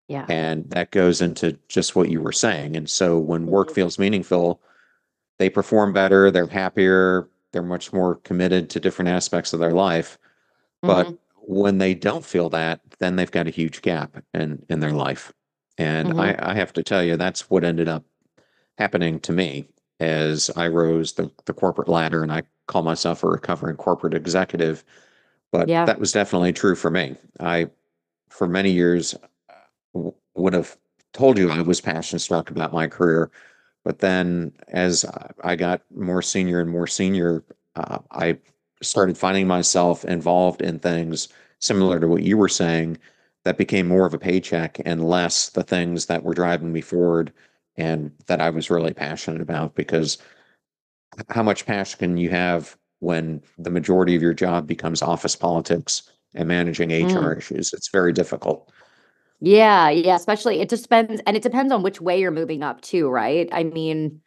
Yeah. 0.08 0.26
And 0.28 0.68
that 0.70 0.90
goes 0.92 1.20
into 1.22 1.58
just 1.68 1.96
what 1.96 2.10
you 2.10 2.20
were 2.20 2.32
saying. 2.32 2.76
And 2.76 2.90
so 2.90 3.18
when 3.18 3.46
work 3.46 3.70
Mhm. 3.70 3.74
feels 3.74 3.98
meaningful, 3.98 4.60
they 5.38 5.50
perform 5.50 5.92
better, 5.92 6.30
they're 6.30 6.46
happier, 6.48 7.28
they're 7.52 7.62
much 7.62 7.92
more 7.92 8.16
committed 8.16 8.70
to 8.70 8.80
different 8.80 9.10
aspects 9.10 9.52
of 9.52 9.60
their 9.60 9.72
life. 9.72 10.18
But 10.86 11.12
Mhm. 11.12 11.18
when 11.36 11.78
they 11.78 11.94
don't 11.94 12.24
feel 12.24 12.50
that, 12.50 12.80
then 13.00 13.16
they've 13.16 13.30
got 13.30 13.46
a 13.48 13.50
huge 13.50 13.82
gap 13.82 14.22
in 14.34 14.64
in 14.70 14.80
their 14.80 14.92
life. 14.92 15.32
And 15.78 16.12
Mhm. 16.12 16.18
I, 16.18 16.36
I 16.52 16.54
have 16.54 16.72
to 16.74 16.82
tell 16.84 17.04
you, 17.04 17.16
that's 17.16 17.50
what 17.50 17.64
ended 17.64 17.88
up 17.88 18.04
happening 18.78 19.20
to 19.20 19.32
me 19.32 19.68
as 20.00 20.50
I 20.56 20.68
rose 20.68 21.12
the, 21.12 21.30
the 21.46 21.52
corporate 21.54 21.88
ladder 21.88 22.22
and 22.22 22.32
I 22.32 22.42
call 22.66 22.82
myself 22.82 23.22
a 23.22 23.28
recovering 23.28 23.76
corporate 23.76 24.14
executive. 24.14 24.84
But 25.52 25.68
Yeah. 25.68 25.84
that 25.86 25.98
was 25.98 26.12
definitely 26.12 26.52
true 26.52 26.74
for 26.74 26.90
me. 26.90 27.16
I, 27.40 27.70
for 28.28 28.46
many 28.46 28.70
years, 28.72 29.14
w- 29.94 30.14
would 30.34 30.52
have 30.52 30.76
told 31.12 31.38
you 31.38 31.50
I 31.50 31.62
was 31.62 31.80
passion 31.80 32.18
struck 32.18 32.50
about 32.50 32.72
my 32.72 32.86
career. 32.86 33.30
But 33.84 34.00
then 34.00 34.52
as 34.68 35.04
I- 35.04 35.30
I 35.52 35.56
got 35.56 35.82
more 35.94 36.20
senior 36.20 36.60
and 36.60 36.68
more 36.68 36.86
senior, 36.86 37.44
uh, 37.76 37.98
I 38.10 38.38
started 38.82 39.16
finding 39.16 39.46
myself 39.46 40.04
involved 40.04 40.60
in 40.60 40.78
things 40.78 41.28
similar 41.60 41.98
to 42.00 42.08
what 42.08 42.22
you 42.22 42.36
were 42.36 42.48
saying 42.48 42.98
that 43.44 43.56
became 43.56 43.86
more 43.88 44.04
of 44.04 44.12
a 44.12 44.18
paycheck 44.18 44.78
and 44.84 45.08
less 45.08 45.48
the 45.48 45.62
things 45.62 46.06
that 46.06 46.22
were 46.24 46.34
driving 46.34 46.72
me 46.72 46.80
forward 46.82 47.32
and 47.76 48.10
that 48.26 48.40
I 48.40 48.50
was 48.50 48.70
really 48.70 48.94
passionate 48.94 49.40
about 49.40 49.74
because 49.74 50.18
how 51.30 51.42
much 51.42 51.66
passion 51.66 51.98
can 51.98 52.16
you 52.16 52.30
have 52.30 52.76
when 53.00 53.42
the 53.58 53.70
majority 53.70 54.16
of 54.16 54.22
your 54.22 54.34
job 54.34 54.66
becomes 54.66 55.02
office 55.02 55.36
politics 55.36 56.10
and 56.34 56.48
managing 56.48 56.90
HR 56.90 57.32
issues? 57.32 57.72
It's 57.72 57.90
very 57.90 58.12
difficult. 58.12 58.70
Yeah, 59.40 59.90
yeah, 59.90 60.16
especially 60.16 60.60
it 60.60 60.68
depends 60.68 61.20
and 61.26 61.36
it 61.36 61.42
depends 61.42 61.72
on 61.72 61.82
which 61.82 62.00
way 62.00 62.20
you're 62.20 62.30
moving 62.30 62.62
up 62.62 62.80
too, 62.80 63.08
right? 63.08 63.48
I 63.52 63.64
mean, 63.64 64.22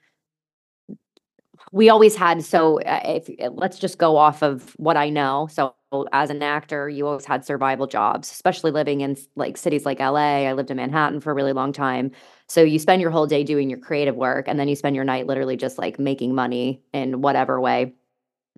we 1.72 1.90
always 1.90 2.16
had 2.16 2.44
so 2.44 2.80
uh, 2.82 3.02
if 3.04 3.30
uh, 3.42 3.50
let's 3.52 3.80
just 3.80 3.98
go 3.98 4.18
off 4.18 4.42
of 4.42 4.74
what 4.78 4.98
I 4.98 5.10
know. 5.10 5.48
So 5.52 5.74
as 6.14 6.30
an 6.30 6.44
actor, 6.44 6.90
you 6.90 7.08
always 7.08 7.26
had 7.26 7.46
survival 7.46 7.88
jobs, 7.88 8.32
especially 8.32 8.72
living 8.72 9.02
in 9.02 9.18
like 9.36 9.58
cities 9.58 9.86
like 9.86 10.00
LA. 10.00 10.48
I 10.48 10.54
lived 10.54 10.72
in 10.72 10.78
Manhattan 10.78 11.20
for 11.20 11.32
a 11.32 11.36
really 11.36 11.54
long 11.54 11.74
time. 11.74 12.12
So 12.50 12.64
you 12.64 12.80
spend 12.80 13.02
your 13.02 13.12
whole 13.12 13.28
day 13.28 13.44
doing 13.44 13.70
your 13.70 13.80
creative 13.80 14.16
work 14.16 14.48
and 14.48 14.60
then 14.60 14.68
you 14.68 14.76
spend 14.76 14.96
your 14.96 15.06
night 15.06 15.28
literally 15.28 15.56
just 15.56 15.78
like 15.78 16.00
making 16.00 16.36
money 16.36 16.82
in 16.94 17.22
whatever 17.22 17.62
way. 17.62 17.94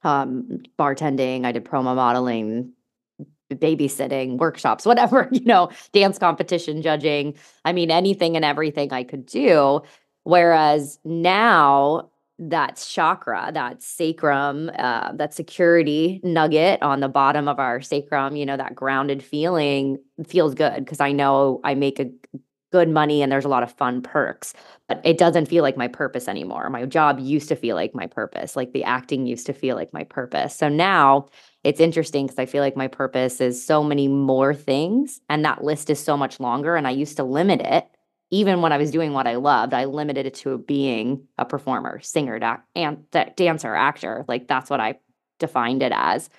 Um 0.03 0.63
bartending, 0.79 1.45
I 1.45 1.51
did 1.51 1.65
promo 1.65 1.95
modeling, 1.95 2.73
babysitting, 3.51 4.37
workshops, 4.37 4.85
whatever, 4.91 5.29
you 5.31 5.45
know, 5.45 5.69
dance 5.91 6.17
competition 6.17 6.81
judging. 6.81 7.35
I 7.65 7.73
mean, 7.73 7.91
anything 7.91 8.35
and 8.35 8.45
everything 8.45 8.91
I 8.93 9.03
could 9.03 9.25
do. 9.25 9.81
Whereas 10.23 10.99
now, 11.03 12.09
that 12.39 12.83
chakra, 12.89 13.51
that 13.53 13.83
sacrum, 13.83 14.71
uh, 14.79 15.11
that 15.13 15.31
security 15.33 16.19
nugget 16.23 16.81
on 16.81 16.99
the 16.99 17.07
bottom 17.07 17.47
of 17.47 17.59
our 17.59 17.81
sacrum, 17.81 18.35
you 18.35 18.45
know, 18.47 18.57
that 18.57 18.73
grounded 18.73 19.23
feeling 19.23 19.99
feels 20.27 20.55
good 20.55 20.83
because 20.83 20.99
I 20.99 21.11
know 21.11 21.61
I 21.63 21.75
make 21.75 21.99
a 21.99 22.09
good 22.71 22.89
money 22.89 23.21
and 23.21 23.31
there's 23.31 23.45
a 23.45 23.49
lot 23.49 23.63
of 23.63 23.71
fun 23.71 24.01
perks, 24.01 24.53
but 24.87 25.01
it 25.03 25.17
doesn't 25.17 25.47
feel 25.47 25.63
like 25.63 25.77
my 25.77 25.87
purpose 25.87 26.27
anymore. 26.27 26.69
My 26.69 26.85
job 26.85 27.19
used 27.19 27.49
to 27.49 27.55
feel 27.55 27.75
like 27.75 27.93
my 27.93 28.07
purpose, 28.07 28.55
like 28.55 28.71
the 28.71 28.83
acting 28.83 29.25
used 29.25 29.45
to 29.47 29.53
feel 29.53 29.75
like 29.75 29.93
my 29.93 30.03
purpose. 30.03 30.55
So 30.55 30.69
now 30.69 31.27
it's 31.63 31.79
interesting 31.79 32.25
because 32.25 32.39
I 32.39 32.45
feel 32.45 32.63
like 32.63 32.77
my 32.77 32.87
purpose 32.87 33.41
is 33.41 33.63
so 33.63 33.83
many 33.83 34.07
more 34.07 34.53
things 34.53 35.21
and 35.29 35.43
that 35.45 35.63
list 35.63 35.89
is 35.89 35.99
so 35.99 36.15
much 36.15 36.39
longer 36.39 36.75
and 36.75 36.87
I 36.87 36.91
used 36.91 37.17
to 37.17 37.23
limit 37.23 37.61
it 37.61 37.87
even 38.31 38.61
when 38.61 38.71
I 38.71 38.77
was 38.77 38.91
doing 38.91 39.11
what 39.11 39.27
I 39.27 39.35
loved, 39.35 39.73
I 39.73 39.85
limited 39.85 40.25
it 40.25 40.35
to 40.35 40.57
being 40.59 41.27
a 41.37 41.43
performer, 41.43 41.99
singer, 41.99 42.39
da- 42.39 42.59
and 42.75 43.03
dancer, 43.35 43.75
actor. 43.75 44.23
Like 44.27 44.47
that's 44.47 44.69
what 44.69 44.79
I 44.79 44.99
defined 45.37 45.83
it 45.83 45.91
as. 45.93 46.29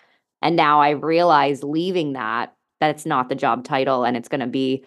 And 0.41 0.57
now 0.57 0.81
I 0.81 0.91
realize 0.91 1.63
leaving 1.63 2.15
that 2.15 2.55
that 2.81 2.91
it's 2.91 3.07
not 3.07 3.29
the 3.29 3.37
job 3.37 3.63
title 3.63 4.03
and 4.05 4.17
it's 4.17 4.29
going 4.29 4.41
to 4.41 4.47
be 4.49 4.85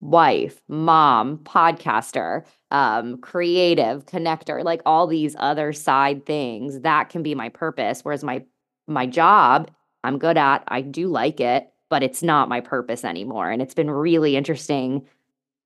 wife, 0.00 0.60
mom, 0.68 1.38
podcaster, 1.38 2.44
um, 2.70 3.18
creative, 3.18 4.06
connector, 4.06 4.62
like 4.62 4.80
all 4.86 5.06
these 5.06 5.34
other 5.38 5.72
side 5.72 6.24
things 6.24 6.80
that 6.80 7.08
can 7.08 7.22
be 7.22 7.34
my 7.34 7.48
purpose. 7.48 8.00
Whereas 8.02 8.22
my 8.22 8.44
my 8.86 9.06
job, 9.06 9.70
I'm 10.04 10.18
good 10.18 10.38
at, 10.38 10.64
I 10.68 10.80
do 10.80 11.08
like 11.08 11.40
it, 11.40 11.70
but 11.90 12.02
it's 12.02 12.22
not 12.22 12.48
my 12.48 12.60
purpose 12.60 13.04
anymore. 13.04 13.50
And 13.50 13.60
it's 13.60 13.74
been 13.74 13.90
really 13.90 14.34
interesting 14.36 15.06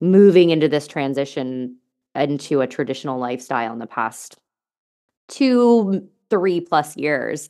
moving 0.01 0.51
into 0.51 0.69
this 0.69 0.89
transition 0.89 1.77
into 2.15 2.61
a 2.61 2.67
traditional 2.67 3.19
lifestyle 3.19 3.73
in 3.73 3.79
the 3.79 3.87
past 3.87 4.39
two, 5.29 6.07
three 6.29 6.61
plus 6.61 6.97
years 6.97 7.49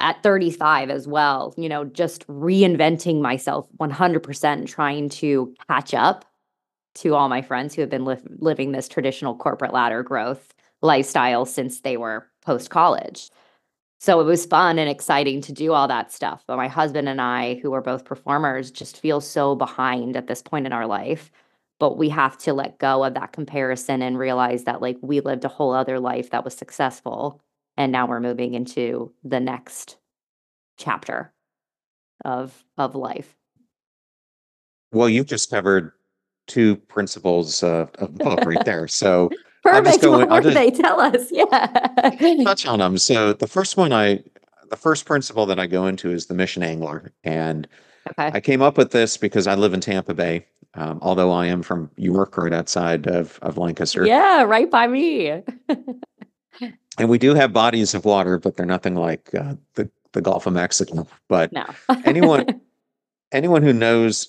at 0.00 0.22
35 0.22 0.90
as 0.90 1.06
well, 1.06 1.54
you 1.56 1.68
know, 1.68 1.84
just 1.84 2.26
reinventing 2.28 3.20
myself 3.20 3.68
100%, 3.78 4.66
trying 4.68 5.08
to 5.10 5.54
catch 5.68 5.94
up 5.94 6.24
to 6.96 7.14
all 7.14 7.28
my 7.28 7.42
friends 7.42 7.74
who 7.74 7.80
have 7.82 7.90
been 7.90 8.04
li- 8.04 8.16
living 8.38 8.72
this 8.72 8.88
traditional 8.88 9.34
corporate 9.36 9.72
ladder 9.72 10.02
growth 10.02 10.54
lifestyle 10.82 11.44
since 11.44 11.80
they 11.80 11.96
were 11.96 12.26
post 12.42 12.70
college. 12.70 13.30
So 14.00 14.20
it 14.20 14.24
was 14.24 14.46
fun 14.46 14.78
and 14.78 14.88
exciting 14.88 15.42
to 15.42 15.52
do 15.52 15.72
all 15.72 15.86
that 15.88 16.10
stuff. 16.12 16.42
But 16.46 16.56
my 16.56 16.68
husband 16.68 17.08
and 17.08 17.20
I, 17.20 17.56
who 17.56 17.74
are 17.74 17.82
both 17.82 18.04
performers, 18.04 18.70
just 18.70 18.98
feel 18.98 19.20
so 19.20 19.54
behind 19.54 20.16
at 20.16 20.26
this 20.26 20.42
point 20.42 20.66
in 20.66 20.72
our 20.72 20.86
life. 20.86 21.30
But 21.78 21.98
we 21.98 22.08
have 22.10 22.38
to 22.38 22.52
let 22.54 22.78
go 22.78 23.04
of 23.04 23.14
that 23.14 23.32
comparison 23.32 24.02
and 24.02 24.18
realize 24.18 24.64
that, 24.64 24.82
like, 24.82 24.98
we 25.02 25.20
lived 25.20 25.44
a 25.44 25.48
whole 25.48 25.72
other 25.72 25.98
life 26.00 26.30
that 26.30 26.44
was 26.44 26.54
successful. 26.54 27.40
And 27.80 27.92
now 27.92 28.06
we're 28.06 28.20
moving 28.20 28.52
into 28.52 29.10
the 29.24 29.40
next 29.40 29.96
chapter 30.76 31.32
of 32.26 32.62
of 32.76 32.94
life. 32.94 33.34
Well, 34.92 35.08
you've 35.08 35.28
just 35.28 35.48
covered 35.50 35.92
two 36.46 36.76
principles 36.76 37.62
uh, 37.62 37.86
of 37.94 38.18
the 38.18 38.24
book 38.24 38.40
right 38.44 38.62
there. 38.66 38.86
So 38.86 39.30
Perfect. 39.62 40.02
go 40.02 40.10
What 40.10 40.28
were 40.28 40.42
just- 40.42 40.54
they? 40.54 40.70
Tell 40.70 41.00
us. 41.00 41.28
Yeah. 41.32 41.46
touch 42.44 42.66
on 42.66 42.80
them. 42.80 42.98
So 42.98 43.32
the 43.32 43.46
first 43.46 43.78
one 43.78 43.94
I 43.94 44.24
the 44.68 44.76
first 44.76 45.06
principle 45.06 45.46
that 45.46 45.58
I 45.58 45.66
go 45.66 45.86
into 45.86 46.10
is 46.10 46.26
the 46.26 46.34
mission 46.34 46.62
angler. 46.62 47.14
And 47.24 47.66
okay. 48.10 48.30
I 48.34 48.40
came 48.40 48.60
up 48.60 48.76
with 48.76 48.90
this 48.90 49.16
because 49.16 49.46
I 49.46 49.54
live 49.54 49.72
in 49.72 49.80
Tampa 49.80 50.12
Bay. 50.12 50.44
Um, 50.74 50.98
although 51.00 51.32
I 51.32 51.46
am 51.46 51.62
from 51.62 51.90
York, 51.96 52.36
right 52.36 52.52
outside 52.52 53.06
of, 53.08 53.38
of 53.42 53.56
Lancaster. 53.58 54.06
Yeah, 54.06 54.42
right 54.42 54.70
by 54.70 54.86
me. 54.86 55.42
And 56.98 57.08
we 57.08 57.18
do 57.18 57.34
have 57.34 57.52
bodies 57.52 57.94
of 57.94 58.04
water, 58.04 58.38
but 58.38 58.56
they're 58.56 58.66
nothing 58.66 58.94
like 58.94 59.34
uh, 59.34 59.54
the, 59.74 59.90
the 60.12 60.20
Gulf 60.20 60.46
of 60.46 60.52
Mexico. 60.52 61.06
But 61.28 61.52
No. 61.52 61.64
anyone 62.04 62.60
anyone 63.32 63.62
who 63.62 63.72
knows 63.72 64.28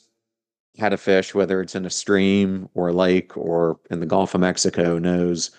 how 0.79 0.89
to 0.89 0.97
fish, 0.97 1.33
whether 1.33 1.61
it's 1.61 1.75
in 1.75 1.85
a 1.85 1.89
stream 1.89 2.69
or 2.75 2.89
a 2.89 2.93
lake 2.93 3.35
or 3.35 3.79
in 3.89 3.99
the 3.99 4.05
Gulf 4.05 4.35
of 4.35 4.41
Mexico, 4.41 4.97
knows 4.99 5.51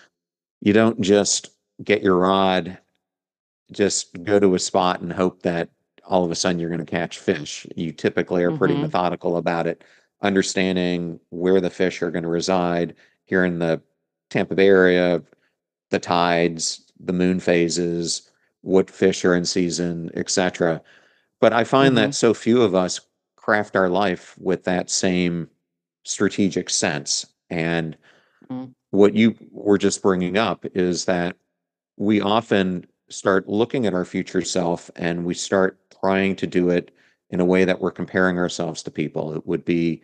you 0.61 0.73
don't 0.73 0.99
just 1.01 1.51
get 1.83 2.01
your 2.01 2.17
rod, 2.17 2.77
just 3.71 4.23
go 4.23 4.39
to 4.39 4.55
a 4.55 4.59
spot 4.59 5.01
and 5.01 5.11
hope 5.11 5.43
that 5.43 5.69
all 6.05 6.23
of 6.23 6.31
a 6.31 6.35
sudden 6.35 6.59
you're 6.59 6.69
going 6.69 6.83
to 6.83 6.89
catch 6.89 7.19
fish. 7.19 7.67
You 7.75 7.91
typically 7.91 8.43
are 8.43 8.51
pretty 8.51 8.75
Mhm. 8.75 8.81
methodical 8.81 9.37
about 9.37 9.67
it, 9.67 9.83
understanding 10.21 11.19
where 11.29 11.61
the 11.61 11.69
fish 11.69 12.01
are 12.01 12.11
going 12.11 12.23
to 12.23 12.29
reside 12.29 12.95
here 13.25 13.45
in 13.45 13.59
the 13.59 13.81
Tampa 14.29 14.55
Bay 14.55 14.67
area, 14.67 15.21
the 15.89 15.99
tides, 15.99 16.82
the 17.05 17.13
moon 17.13 17.39
phases, 17.39 18.29
what 18.61 18.89
fish 18.89 19.25
are 19.25 19.35
in 19.35 19.45
season, 19.45 20.09
etc. 20.15 20.81
But 21.39 21.53
I 21.53 21.63
find 21.63 21.97
that 21.97 22.15
so 22.15 22.33
few 22.33 22.61
of 22.61 22.73
us 22.73 23.01
craft 23.35 23.75
our 23.75 23.89
life 23.89 24.35
with 24.39 24.63
that 24.63 24.89
same 24.89 25.49
strategic 26.03 26.69
sense. 26.69 27.25
And 27.49 27.97
Mm. 28.49 28.73
what 28.91 29.15
you 29.15 29.35
were 29.51 29.77
just 29.77 30.01
bringing 30.01 30.37
up 30.37 30.65
is 30.75 31.05
that 31.05 31.37
we 31.97 32.21
often 32.21 32.85
start 33.09 33.47
looking 33.47 33.85
at 33.85 33.93
our 33.93 34.05
future 34.05 34.41
self 34.41 34.89
and 34.95 35.25
we 35.25 35.33
start 35.33 35.79
trying 35.99 36.35
to 36.35 36.47
do 36.47 36.69
it 36.69 36.91
in 37.29 37.39
a 37.39 37.45
way 37.45 37.65
that 37.65 37.79
we're 37.79 37.91
comparing 37.91 38.37
ourselves 38.37 38.83
to 38.83 38.91
people. 38.91 39.33
It 39.35 39.45
would 39.47 39.65
be 39.65 40.01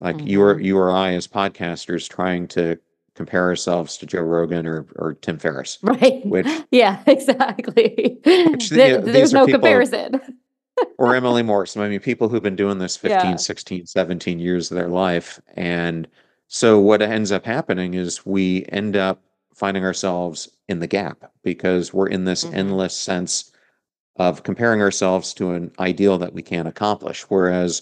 like 0.00 0.20
you 0.26 0.42
or 0.42 0.60
you 0.60 0.78
or 0.78 0.90
I 0.90 1.14
as 1.14 1.26
podcasters 1.26 2.08
trying 2.08 2.48
to 2.48 2.78
compare 3.16 3.42
ourselves 3.44 3.96
to 3.98 4.06
Joe 4.06 4.20
Rogan 4.22 4.66
or 4.66 4.86
or 4.96 5.14
Tim 5.14 5.38
Ferriss. 5.38 5.78
Right. 5.82 6.24
Which- 6.26 6.46
yeah, 6.70 7.02
exactly. 7.06 8.20
Which, 8.24 8.70
There- 8.70 8.90
yeah, 8.92 8.98
there's 8.98 9.32
no 9.32 9.46
people- 9.46 9.60
comparison. 9.60 10.20
or 10.98 11.14
Emily 11.16 11.42
Morrison. 11.42 11.82
I 11.82 11.88
mean, 11.88 12.00
people 12.00 12.28
who've 12.28 12.42
been 12.42 12.54
doing 12.56 12.78
this 12.78 12.96
15, 12.98 13.30
Yeah. 13.30 13.36
16, 13.36 13.86
17 13.86 14.38
years 14.38 14.70
of 14.70 14.76
their 14.76 14.88
life. 14.88 15.40
And 15.56 16.06
so 16.48 16.78
what 16.78 17.00
ends 17.00 17.32
up 17.32 17.46
happening 17.46 17.94
is 17.94 18.26
we 18.26 18.66
end 18.68 18.94
up 18.94 19.22
finding 19.54 19.84
ourselves 19.84 20.50
in 20.68 20.80
the 20.80 20.86
gap 20.86 21.32
because 21.42 21.94
we're 21.94 22.08
in 22.08 22.24
this 22.26 22.44
Mhm. 22.44 22.54
endless 22.54 22.94
sense 22.94 23.50
of 24.16 24.42
comparing 24.42 24.82
ourselves 24.82 25.32
to 25.34 25.52
an 25.52 25.72
ideal 25.78 26.18
that 26.18 26.34
we 26.34 26.42
can't 26.42 26.68
accomplish. 26.68 27.22
Whereas 27.30 27.80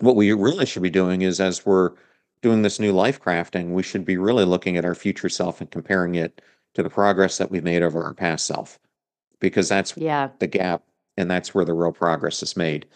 what 0.00 0.14
we 0.14 0.32
really 0.32 0.66
should 0.66 0.82
be 0.82 0.90
doing 0.90 1.22
is 1.22 1.40
as 1.40 1.66
we're 1.66 1.90
doing 2.42 2.62
this 2.62 2.78
new 2.78 2.92
life 2.92 3.20
crafting, 3.20 3.70
we 3.70 3.82
should 3.82 4.04
be 4.04 4.16
really 4.16 4.44
looking 4.44 4.76
at 4.76 4.84
our 4.84 4.94
future 4.94 5.28
self 5.28 5.60
and 5.60 5.70
comparing 5.70 6.14
it 6.14 6.40
to 6.74 6.82
the 6.82 6.90
progress 6.90 7.38
that 7.38 7.50
we've 7.50 7.64
made 7.64 7.82
over 7.82 8.02
our 8.04 8.14
past 8.14 8.46
self. 8.46 8.78
Because 9.40 9.68
that's 9.68 9.96
Yeah. 9.96 10.30
the 10.38 10.46
gap, 10.46 10.82
and 11.16 11.30
that's 11.30 11.54
where 11.54 11.64
the 11.64 11.74
real 11.74 11.92
progress 11.92 12.42
is 12.42 12.56
made. 12.56 12.86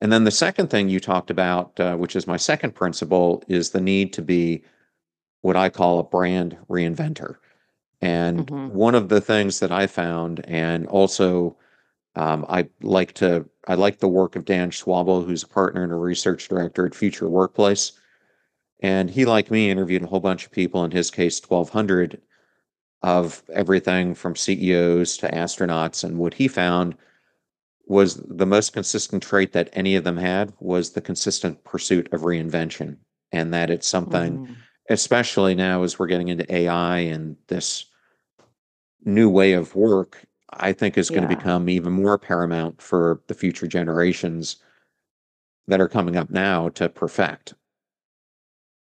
And 0.00 0.12
then 0.12 0.24
the 0.24 0.30
second 0.30 0.68
thing 0.68 0.88
you 0.88 1.00
talked 1.00 1.30
about, 1.30 1.78
uh, 1.78 1.96
which 1.96 2.16
is 2.16 2.26
my 2.26 2.36
second 2.36 2.74
principle, 2.74 3.42
is 3.48 3.70
the 3.70 3.80
need 3.80 4.12
to 4.14 4.22
be 4.22 4.64
what 5.42 5.56
I 5.56 5.68
call 5.68 5.98
a 5.98 6.04
brand 6.04 6.56
reinventor. 6.68 7.36
And 8.00 8.46
Mhm. 8.46 8.70
one 8.72 8.94
of 8.94 9.08
the 9.08 9.20
things 9.20 9.60
that 9.60 9.70
I 9.70 9.86
found, 9.86 10.44
and 10.46 10.86
also 10.86 11.56
um, 12.14 12.44
I 12.46 12.68
like 12.82 13.14
to, 13.14 13.48
I 13.68 13.74
like 13.74 14.00
the 14.00 14.08
work 14.08 14.36
of 14.36 14.44
Dan 14.44 14.70
Schawbel, 14.70 15.24
who's 15.24 15.44
a 15.44 15.48
partner 15.48 15.82
and 15.82 15.92
a 15.92 15.96
research 15.96 16.46
director 16.46 16.84
at 16.84 16.94
Future 16.94 17.26
Workplace. 17.26 17.92
And 18.82 19.08
he, 19.10 19.24
like 19.24 19.50
me, 19.50 19.70
interviewed 19.70 20.02
a 20.02 20.06
whole 20.08 20.20
bunch 20.20 20.44
of 20.44 20.50
people, 20.50 20.84
in 20.84 20.90
his 20.90 21.10
case, 21.10 21.40
1,200 21.40 22.20
of 23.02 23.42
everything 23.52 24.14
from 24.14 24.34
CEOs 24.36 25.16
to 25.18 25.28
astronauts. 25.30 26.02
And 26.02 26.18
what 26.18 26.34
he 26.34 26.48
found 26.48 26.96
was 27.86 28.16
the 28.16 28.46
most 28.46 28.72
consistent 28.72 29.22
trait 29.22 29.52
that 29.52 29.70
any 29.72 29.94
of 29.94 30.04
them 30.04 30.16
had 30.16 30.52
was 30.58 30.90
the 30.90 31.00
consistent 31.00 31.62
pursuit 31.64 32.12
of 32.12 32.22
reinvention. 32.22 32.96
And 33.30 33.54
that 33.54 33.70
it's 33.70 33.88
something, 33.88 34.38
Mhm. 34.38 34.56
especially 34.90 35.54
now 35.54 35.84
as 35.84 35.98
we're 35.98 36.06
getting 36.08 36.28
into 36.28 36.52
AI 36.52 36.98
and 36.98 37.36
this 37.46 37.86
new 39.04 39.30
way 39.30 39.52
of 39.52 39.74
work, 39.74 40.24
I 40.50 40.72
think 40.72 40.98
is 40.98 41.08
going 41.08 41.22
to 41.22 41.28
become 41.28 41.68
even 41.68 41.92
more 41.92 42.18
paramount 42.18 42.82
for 42.82 43.22
the 43.26 43.34
future 43.34 43.66
generations 43.66 44.56
that 45.66 45.80
are 45.80 45.88
coming 45.88 46.16
up 46.16 46.30
now 46.30 46.68
to 46.70 46.88
perfect. 46.88 47.54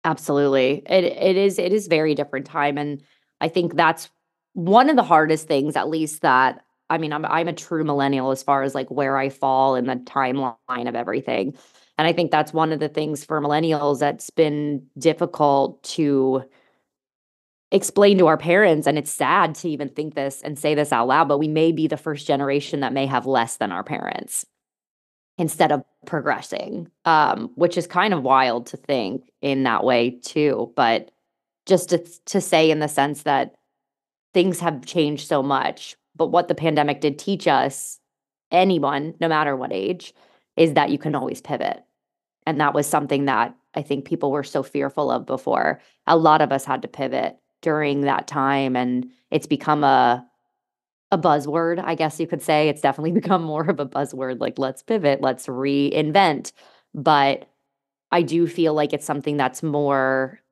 Absolutely. 0.04 0.82
It 0.86 1.04
it 1.04 1.36
is 1.36 1.58
it 1.58 1.72
is 1.72 1.86
very 1.86 2.14
different 2.14 2.46
time 2.46 2.76
and 2.76 3.02
I 3.40 3.48
think 3.48 3.76
that's 3.76 4.10
one 4.54 4.90
of 4.90 4.96
the 4.96 5.02
hardest 5.02 5.46
things 5.46 5.76
at 5.76 5.88
least 5.88 6.22
that 6.22 6.64
I 6.90 6.98
mean 6.98 7.12
I'm 7.12 7.24
I'm 7.24 7.48
a 7.48 7.52
true 7.52 7.84
millennial 7.84 8.30
as 8.32 8.42
far 8.42 8.62
as 8.64 8.74
like 8.74 8.90
where 8.90 9.16
I 9.16 9.28
fall 9.28 9.76
in 9.76 9.86
the 9.86 9.96
timeline 9.96 10.88
of 10.88 10.96
everything. 10.96 11.54
And 11.98 12.08
I 12.08 12.12
think 12.12 12.30
that's 12.32 12.52
one 12.52 12.72
of 12.72 12.80
the 12.80 12.88
things 12.88 13.24
for 13.24 13.40
millennials 13.40 14.00
that's 14.00 14.30
been 14.30 14.86
difficult 14.98 15.82
to 15.84 16.42
explain 17.70 18.18
to 18.18 18.26
our 18.26 18.36
parents 18.36 18.86
and 18.86 18.98
it's 18.98 19.10
sad 19.10 19.54
to 19.54 19.68
even 19.68 19.88
think 19.88 20.14
this 20.14 20.42
and 20.42 20.58
say 20.58 20.74
this 20.74 20.92
out 20.92 21.08
loud 21.08 21.26
but 21.26 21.38
we 21.38 21.48
may 21.48 21.72
be 21.72 21.86
the 21.86 21.96
first 21.96 22.26
generation 22.26 22.80
that 22.80 22.92
may 22.92 23.06
have 23.06 23.24
less 23.24 23.56
than 23.56 23.72
our 23.72 23.82
parents 23.82 24.44
instead 25.42 25.72
of 25.72 25.84
progressing 26.06 26.88
um 27.04 27.50
which 27.56 27.76
is 27.76 27.86
kind 27.86 28.14
of 28.14 28.22
wild 28.22 28.66
to 28.66 28.76
think 28.76 29.30
in 29.40 29.64
that 29.64 29.84
way 29.84 30.10
too 30.22 30.72
but 30.76 31.10
just 31.66 31.90
to, 31.90 31.98
to 32.26 32.40
say 32.40 32.70
in 32.70 32.78
the 32.78 32.88
sense 32.88 33.22
that 33.22 33.54
things 34.32 34.60
have 34.60 34.86
changed 34.86 35.26
so 35.26 35.42
much 35.42 35.96
but 36.14 36.28
what 36.28 36.48
the 36.48 36.54
pandemic 36.54 37.00
did 37.00 37.18
teach 37.18 37.46
us 37.46 37.98
anyone 38.52 39.14
no 39.20 39.28
matter 39.28 39.56
what 39.56 39.72
age 39.72 40.14
is 40.56 40.74
that 40.74 40.90
you 40.90 40.98
can 40.98 41.14
always 41.14 41.40
pivot. 41.40 41.82
And 42.46 42.60
that 42.60 42.74
was 42.74 42.86
something 42.86 43.24
that 43.24 43.54
i 43.74 43.82
think 43.82 44.04
people 44.04 44.30
were 44.30 44.44
so 44.44 44.62
fearful 44.62 45.10
of 45.10 45.26
before. 45.26 45.80
A 46.06 46.16
lot 46.16 46.42
of 46.42 46.52
us 46.52 46.64
had 46.64 46.82
to 46.82 46.88
pivot 46.88 47.36
during 47.62 48.02
that 48.02 48.26
time 48.26 48.76
and 48.76 49.08
it's 49.30 49.46
become 49.46 49.82
a 49.82 50.26
a 51.12 51.18
buzzword 51.18 51.80
i 51.84 51.94
guess 51.94 52.18
you 52.18 52.26
could 52.26 52.42
say 52.42 52.68
it's 52.68 52.80
definitely 52.80 53.12
become 53.22 53.44
more 53.44 53.68
of 53.70 53.78
a 53.78 53.86
buzzword 53.86 54.40
like 54.40 54.58
let's 54.58 54.82
pivot 54.82 55.20
let's 55.20 55.46
reinvent 55.46 56.52
but 56.94 57.48
i 58.10 58.22
do 58.22 58.48
feel 58.48 58.74
like 58.74 58.92
it's 58.92 59.06
something 59.06 59.36
that's 59.36 59.62
more 59.62 60.42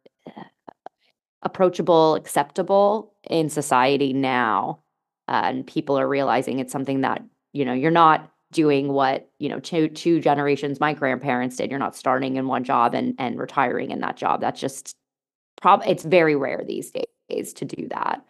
approachable, 1.42 2.14
acceptable 2.14 3.14
in 3.28 3.48
society 3.48 4.12
now. 4.12 4.80
Uh, 5.28 5.42
and 5.44 5.66
people 5.66 5.98
are 5.98 6.08
realizing 6.08 6.58
it's 6.58 6.72
something 6.72 7.02
that, 7.02 7.22
you 7.52 7.64
know, 7.64 7.72
you're 7.72 7.90
not 7.90 8.30
doing 8.52 8.88
what, 8.92 9.30
you 9.38 9.48
know, 9.48 9.60
two 9.60 9.88
two 9.88 10.20
generations 10.20 10.80
my 10.80 10.92
grandparents 10.92 11.56
did. 11.56 11.70
You're 11.70 11.78
not 11.78 11.96
starting 11.96 12.36
in 12.36 12.48
one 12.48 12.64
job 12.64 12.94
and 12.94 13.14
and 13.18 13.38
retiring 13.38 13.90
in 13.90 14.00
that 14.00 14.16
job. 14.16 14.40
That's 14.40 14.60
just 14.60 14.96
prob 15.62 15.82
it's 15.86 16.04
very 16.04 16.34
rare 16.34 16.62
these 16.66 16.92
days 17.28 17.52
to 17.54 17.64
do 17.64 17.88
that. 17.88 18.24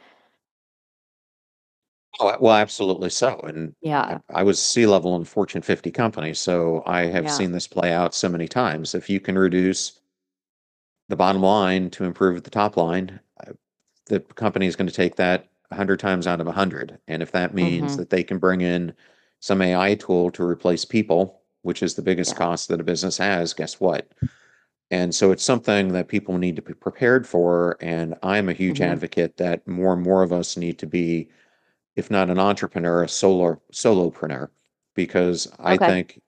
Oh, 2.20 2.36
well, 2.40 2.54
absolutely 2.56 3.10
so. 3.10 3.40
And 3.40 3.74
I, 4.08 4.14
Yeah. 4.14 4.20
I 4.30 4.42
was 4.42 4.60
C-level 4.62 5.16
in 5.16 5.24
Fortune 5.24 5.62
50 5.62 5.90
company, 5.90 6.34
so 6.34 6.82
I 6.86 7.02
have 7.06 7.28
Yeah. 7.28 7.30
seen 7.30 7.52
this 7.52 7.66
play 7.66 7.92
out 7.92 8.14
so 8.14 8.28
many 8.28 8.46
times. 8.48 8.94
If 8.94 9.08
you 9.10 9.20
can 9.20 9.38
reduce 9.38 10.00
the 11.08 11.16
bottom 11.16 11.42
line 11.42 11.90
to 11.90 12.04
improve 12.04 12.42
the 12.44 12.50
top 12.50 12.76
line, 12.76 13.20
uh, 13.46 13.52
the 14.06 14.20
company 14.20 14.66
is 14.66 14.76
going 14.76 14.88
to 14.88 14.94
take 14.94 15.16
that 15.16 15.48
100 15.70 16.00
times 16.00 16.26
out 16.26 16.40
of 16.40 16.46
100. 16.48 16.98
And 17.08 17.22
if 17.22 17.32
that 17.32 17.54
means 17.54 17.96
Mhm. 17.96 17.96
that 17.96 18.10
they 18.10 18.24
can 18.24 18.38
bring 18.38 18.60
in 18.62 18.94
some 19.40 19.62
AI 19.62 19.94
tool 19.96 20.30
to 20.32 20.44
replace 20.44 20.84
people, 20.84 21.42
which 21.62 21.82
is 21.82 21.94
the 21.94 22.02
biggest 22.02 22.34
Yeah. 22.34 22.36
cost 22.36 22.68
that 22.68 22.80
a 22.80 22.84
business 22.84 23.18
has, 23.18 23.54
guess 23.54 23.80
what? 23.80 24.08
And 24.90 25.14
so 25.14 25.32
it's 25.32 25.44
something 25.44 25.88
that 25.94 26.08
people 26.08 26.38
need 26.38 26.56
to 26.56 26.62
be 26.62 26.74
prepared 26.74 27.26
for. 27.26 27.78
And 27.80 28.16
I'm 28.22 28.48
a 28.48 28.54
huge 28.54 28.80
Mhm. 28.80 28.80
advocate 28.80 29.38
that 29.38 29.66
more 29.68 29.94
and 29.94 30.02
more 30.02 30.22
of 30.22 30.32
us 30.32 30.56
need 30.56 30.78
to 30.80 30.86
be, 30.86 31.30
if 32.00 32.10
not 32.10 32.30
an 32.30 32.38
entrepreneur, 32.38 33.04
a 33.04 33.08
solo 33.08 33.60
solopreneur, 33.72 34.48
because 34.94 35.46
I 35.58 35.74
Okay. 35.74 35.86
think 35.86 36.20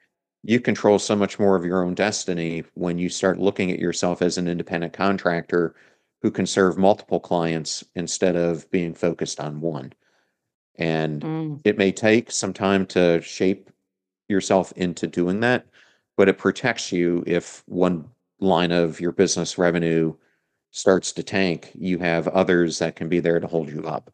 you 0.43 0.61
control 0.61 0.99
so 0.99 1.17
much 1.17 1.39
more 1.39 1.57
of 1.57 1.65
your 1.65 1.83
own 1.83 1.95
destiny 1.95 2.65
when 2.75 2.99
you 2.99 3.09
start 3.09 3.39
looking 3.41 3.71
at 3.71 3.79
yourself 3.79 4.21
as 4.21 4.37
an 4.37 4.49
independent 4.49 4.93
contractor 4.93 5.75
who 6.21 6.31
can 6.31 6.47
serve 6.47 6.77
multiple 6.77 7.19
clients 7.19 7.83
instead 7.95 8.37
of 8.37 8.71
being 8.71 8.93
focused 8.93 9.41
on 9.41 9.63
one. 9.63 9.95
And 10.77 11.23
Mm. 11.23 11.61
it 11.65 11.79
may 11.79 11.91
take 11.91 12.31
some 12.31 12.53
time 12.53 12.85
to 12.89 13.23
shape 13.23 13.71
yourself 14.29 14.73
into 14.77 15.07
doing 15.07 15.41
that, 15.41 15.67
but 16.19 16.29
it 16.29 16.37
protects 16.37 16.93
you 16.93 17.25
if 17.27 17.63
one 17.67 18.11
line 18.41 18.73
of 18.73 19.01
your 19.01 19.13
business 19.13 19.57
revenue 19.57 20.15
starts 20.71 21.13
to 21.13 21.23
tank, 21.23 21.71
you 21.75 21.99
have 21.99 22.29
others 22.29 22.79
that 22.81 22.97
can 22.97 23.09
be 23.09 23.21
there 23.21 23.41
to 23.41 23.47
hold 23.47 23.71
you 23.71 23.85
up. 23.85 24.13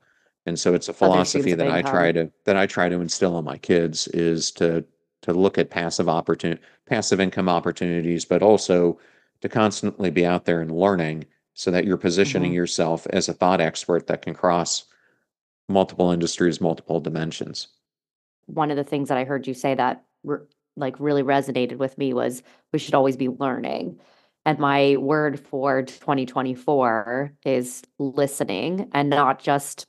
And 0.49 0.59
so 0.59 0.75
it's 0.75 0.89
a 0.89 0.93
philosophy 0.95 1.55
that 1.55 1.71
I 1.71 1.83
try 1.83 2.11
to 2.13 2.31
that 2.45 2.57
I 2.57 2.67
try 2.67 2.89
to 2.89 3.01
instill 3.01 3.37
on 3.37 3.45
my 3.45 3.59
kids 3.59 4.09
is 4.09 4.51
to 4.53 4.85
to 5.23 5.33
look 5.35 5.59
at 5.59 5.71
passive 5.71 6.09
opportunity 6.09 6.61
passive 6.87 7.21
income 7.21 7.49
opportunities, 7.49 8.25
but 8.25 8.43
also 8.43 8.99
to 9.43 9.49
constantly 9.49 10.11
be 10.11 10.25
out 10.27 10.47
there 10.47 10.61
and 10.63 10.73
learning 10.73 11.27
so 11.55 11.71
that 11.71 11.85
you're 11.85 11.97
positioning 11.99 12.53
Mhm. 12.53 12.55
yourself 12.55 13.07
as 13.11 13.29
a 13.29 13.35
thought 13.35 13.61
expert 13.61 14.07
that 14.07 14.23
can 14.23 14.35
cross 14.35 14.85
multiple 15.69 16.11
industries, 16.11 16.61
multiple 16.61 16.99
dimensions. 17.01 17.69
One 18.47 18.71
of 18.71 18.77
the 18.79 18.85
things 18.85 19.09
that 19.11 19.19
I 19.19 19.25
heard 19.25 19.47
you 19.47 19.55
say 19.55 19.75
that 19.75 20.05
r 20.27 20.47
like, 20.77 20.99
really 21.01 21.25
resonated 21.25 21.77
with 21.79 21.99
me 21.99 22.15
was 22.15 22.43
we 22.73 22.79
should 22.79 22.95
always 22.95 23.17
be 23.17 23.29
learning. 23.29 23.99
And 24.47 24.59
my 24.61 24.97
word 24.97 25.41
for 25.41 25.83
2024 25.83 27.33
is 27.45 27.83
listening, 27.99 28.89
and 28.93 29.11
not 29.11 29.41
just 29.41 29.87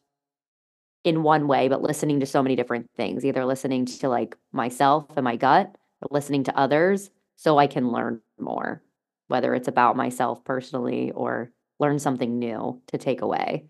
in 1.09 1.23
one 1.23 1.47
way, 1.47 1.67
but 1.67 1.81
listening 1.81 2.21
to 2.21 2.25
so 2.25 2.41
many 2.41 2.55
different 2.55 2.87
things, 2.95 3.25
either 3.25 3.45
listening 3.45 3.85
to, 3.85 4.07
like, 4.07 4.37
myself 4.53 5.05
and 5.17 5.23
my 5.25 5.35
gut 5.35 5.75
or 6.01 6.07
listening 6.11 6.43
to 6.45 6.57
others 6.57 7.09
so 7.35 7.57
I 7.57 7.67
can 7.67 7.91
learn 7.91 8.21
more, 8.39 8.81
whether 9.27 9.53
it's 9.53 9.67
about 9.67 9.97
myself 9.97 10.43
personally 10.43 11.11
or 11.11 11.51
learn 11.79 11.99
something 11.99 12.39
new 12.39 12.81
to 12.87 12.97
take 12.97 13.21
away. 13.21 13.65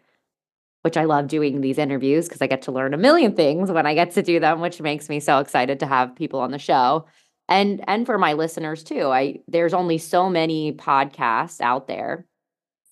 Which 0.81 0.97
I 0.97 1.03
love 1.05 1.27
doing 1.27 1.59
these 1.61 1.77
interviews 1.77 2.27
because 2.27 2.41
I 2.41 2.47
get 2.47 2.61
to 2.63 2.71
learn 2.71 2.93
a 2.93 2.97
million 2.97 3.35
things 3.35 3.69
when 3.71 3.85
I 3.85 3.93
get 3.93 4.11
to 4.11 4.23
do 4.23 4.39
them, 4.39 4.61
which 4.61 4.81
makes 4.81 5.09
me 5.09 5.19
so 5.19 5.39
excited 5.39 5.79
to 5.79 5.85
have 5.85 6.15
people 6.15 6.39
on 6.39 6.51
the 6.51 6.59
show. 6.59 7.05
And 7.49 7.83
and 7.87 8.05
for 8.05 8.17
my 8.17 8.33
listeners 8.33 8.83
too. 8.83 9.07
I 9.07 9.39
there's 9.47 9.73
only 9.73 9.97
so 9.97 10.29
many 10.29 10.71
podcasts 10.71 11.59
out 11.59 11.87
there, 11.87 12.25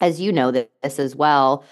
as 0.01 0.19
you 0.19 0.33
know 0.33 0.51
th- 0.51 0.69
this 0.83 0.99
as 0.99 1.15
well. 1.15 1.63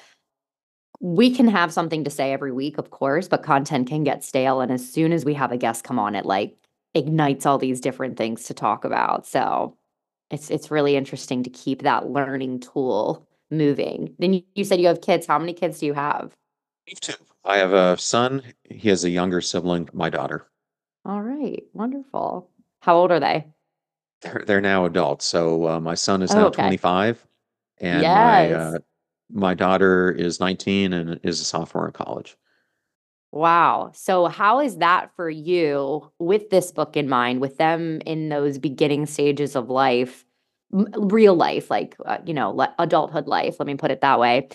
We 1.00 1.34
can 1.34 1.48
have 1.48 1.72
something 1.74 2.04
to 2.04 2.10
say 2.10 2.32
every 2.34 2.52
week, 2.52 2.78
of 2.78 2.90
course, 2.90 3.28
but 3.28 3.44
content 3.44 3.88
can 3.88 4.04
get 4.04 4.24
stale. 4.24 4.62
And 4.62 4.72
as 4.72 4.88
soon 4.88 5.12
as 5.12 5.26
we 5.26 5.34
have 5.34 5.52
a 5.52 5.58
guest 5.58 5.84
come 5.84 6.00
on, 6.00 6.16
it 6.16 6.26
like 6.26 6.58
ignites 6.94 7.46
all 7.46 7.58
these 7.58 7.82
different 7.82 8.18
things 8.18 8.46
to 8.46 8.54
talk 8.54 8.86
about. 8.86 9.28
So 9.28 9.78
it's 10.32 10.50
it's 10.50 10.72
really 10.72 10.96
interesting 10.96 11.44
to 11.44 11.50
keep 11.50 11.84
that 11.84 12.10
learning 12.10 12.62
tool 12.62 13.28
moving. 13.52 14.16
Then 14.20 14.34
you, 14.34 14.44
you 14.56 14.64
said 14.64 14.80
you 14.80 14.88
have 14.88 15.02
kids. 15.02 15.28
How 15.28 15.38
many 15.38 15.54
kids 15.54 15.80
do 15.80 15.86
you 15.86 15.94
have? 15.94 16.34
Two. 17.02 17.14
I 17.44 17.58
have 17.58 17.74
a 17.74 17.98
son. 17.98 18.42
He 18.64 18.90
has 18.90 19.04
a 19.04 19.10
younger 19.10 19.42
sibling, 19.42 19.90
my 19.94 20.10
daughter. 20.10 20.48
All 21.06 21.22
right, 21.22 21.64
wonderful. 21.74 22.50
How 22.80 22.96
old 22.98 23.12
are 23.12 23.20
they? 23.20 23.46
They're 24.22 24.44
they're 24.48 24.62
now 24.62 24.86
adults. 24.86 25.26
So 25.26 25.68
uh, 25.68 25.80
my 25.80 25.94
son 25.94 26.22
is 26.24 26.32
Oh, 26.32 26.36
now 26.36 26.48
okay. 26.48 26.62
25, 26.64 27.28
and 27.80 28.02
my 28.02 28.02
Yes. 28.02 28.74
uh, 28.74 28.80
my 29.32 29.54
daughter 29.54 30.12
is 30.12 30.40
19 30.40 30.94
and 30.94 31.20
is 31.24 31.42
a 31.42 31.46
sophomore 31.46 31.88
in 31.88 31.94
college. 31.94 32.38
Wow. 33.32 33.92
So 33.94 34.28
how 34.28 34.62
is 34.62 34.78
that 34.78 35.14
for 35.16 35.30
you 35.30 36.10
with 36.20 36.50
this 36.50 36.72
book 36.72 36.96
in 36.96 37.10
mind, 37.10 37.42
with 37.42 37.58
them 37.58 38.02
in 38.06 38.30
those 38.30 38.58
beginning 38.58 39.08
stages 39.08 39.56
of 39.58 39.70
life, 39.70 40.26
real 40.72 41.36
life, 41.36 41.70
like 41.70 41.98
uh, 42.06 42.20
you 42.26 42.34
know, 42.34 42.52
le- 42.52 42.74
adulthood 42.80 43.28
life, 43.28 43.58
let 43.60 43.68
me 43.68 43.76
put 43.76 43.92
it 43.92 44.02
that 44.02 44.20
way. 44.20 44.48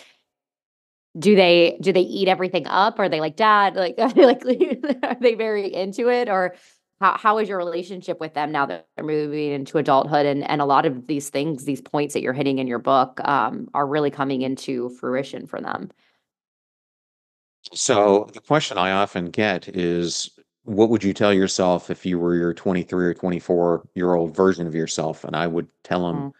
Do 1.19 1.35
they 1.35 1.77
do 1.81 1.91
they 1.91 2.01
eat 2.01 2.27
everything 2.27 2.65
up? 2.67 2.97
Are 2.97 3.09
they 3.09 3.19
like 3.19 3.35
dad? 3.35 3.75
Like 3.75 3.95
like 4.15 4.43
are 5.03 5.17
they 5.19 5.35
very 5.35 5.71
into 5.71 6.09
it 6.09 6.29
or 6.29 6.55
how 7.01 7.17
how 7.17 7.37
is 7.39 7.49
your 7.49 7.57
relationship 7.57 8.19
with 8.19 8.33
them 8.35 8.51
now 8.51 8.65
that 8.67 8.87
they're 8.95 9.05
moving 9.05 9.51
into 9.51 9.77
adulthood 9.79 10.25
and 10.25 10.49
and 10.49 10.61
a 10.61 10.65
lot 10.65 10.85
of 10.85 11.07
these 11.07 11.29
things, 11.29 11.65
these 11.65 11.81
points 11.81 12.13
that 12.13 12.21
you're 12.21 12.31
hitting 12.33 12.59
in 12.59 12.67
your 12.67 12.79
book 12.79 13.19
um 13.27 13.67
are 13.73 13.87
really 13.87 14.11
coming 14.11 14.43
into 14.43 14.89
fruition 14.89 15.47
for 15.47 15.59
them? 15.59 15.89
So 17.73 18.29
the 18.33 18.41
question 18.41 18.77
I 18.77 18.91
often 18.91 19.25
get 19.29 19.67
is, 19.67 20.29
what 20.63 20.89
would 20.89 21.03
you 21.03 21.13
tell 21.13 21.33
yourself 21.33 21.89
if 21.89 22.05
you 22.05 22.19
were 22.19 22.35
your 22.35 22.53
23 22.53 23.05
or 23.05 23.13
24 23.13 23.87
year 23.95 24.13
old 24.13 24.35
version 24.35 24.67
of 24.67 24.75
yourself? 24.75 25.23
And 25.23 25.35
I 25.35 25.47
would 25.47 25.67
tell 25.83 26.05
them 26.07 26.15
Mm. 26.27 26.31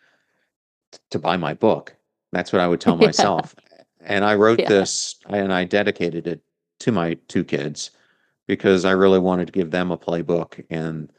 to 1.09 1.19
buy 1.19 1.37
my 1.37 1.53
book. 1.53 1.95
That's 2.31 2.53
what 2.53 2.61
I 2.61 2.67
would 2.67 2.81
tell 2.81 2.95
Yeah. 3.01 3.07
myself. 3.07 3.55
And 4.01 4.25
I 4.25 4.35
wrote 4.35 4.59
Yeah. 4.59 4.69
this 4.69 5.15
and 5.29 5.53
I 5.53 5.63
dedicated 5.65 6.27
it 6.27 6.41
to 6.79 6.91
my 6.91 7.15
two 7.27 7.43
kids 7.43 7.91
because 8.51 8.83
I 8.83 8.91
really 8.91 9.17
wanted 9.17 9.45
to 9.45 9.53
give 9.53 9.71
them 9.71 9.91
a 9.91 9.97
playbook 9.97 10.61
and 10.69 11.09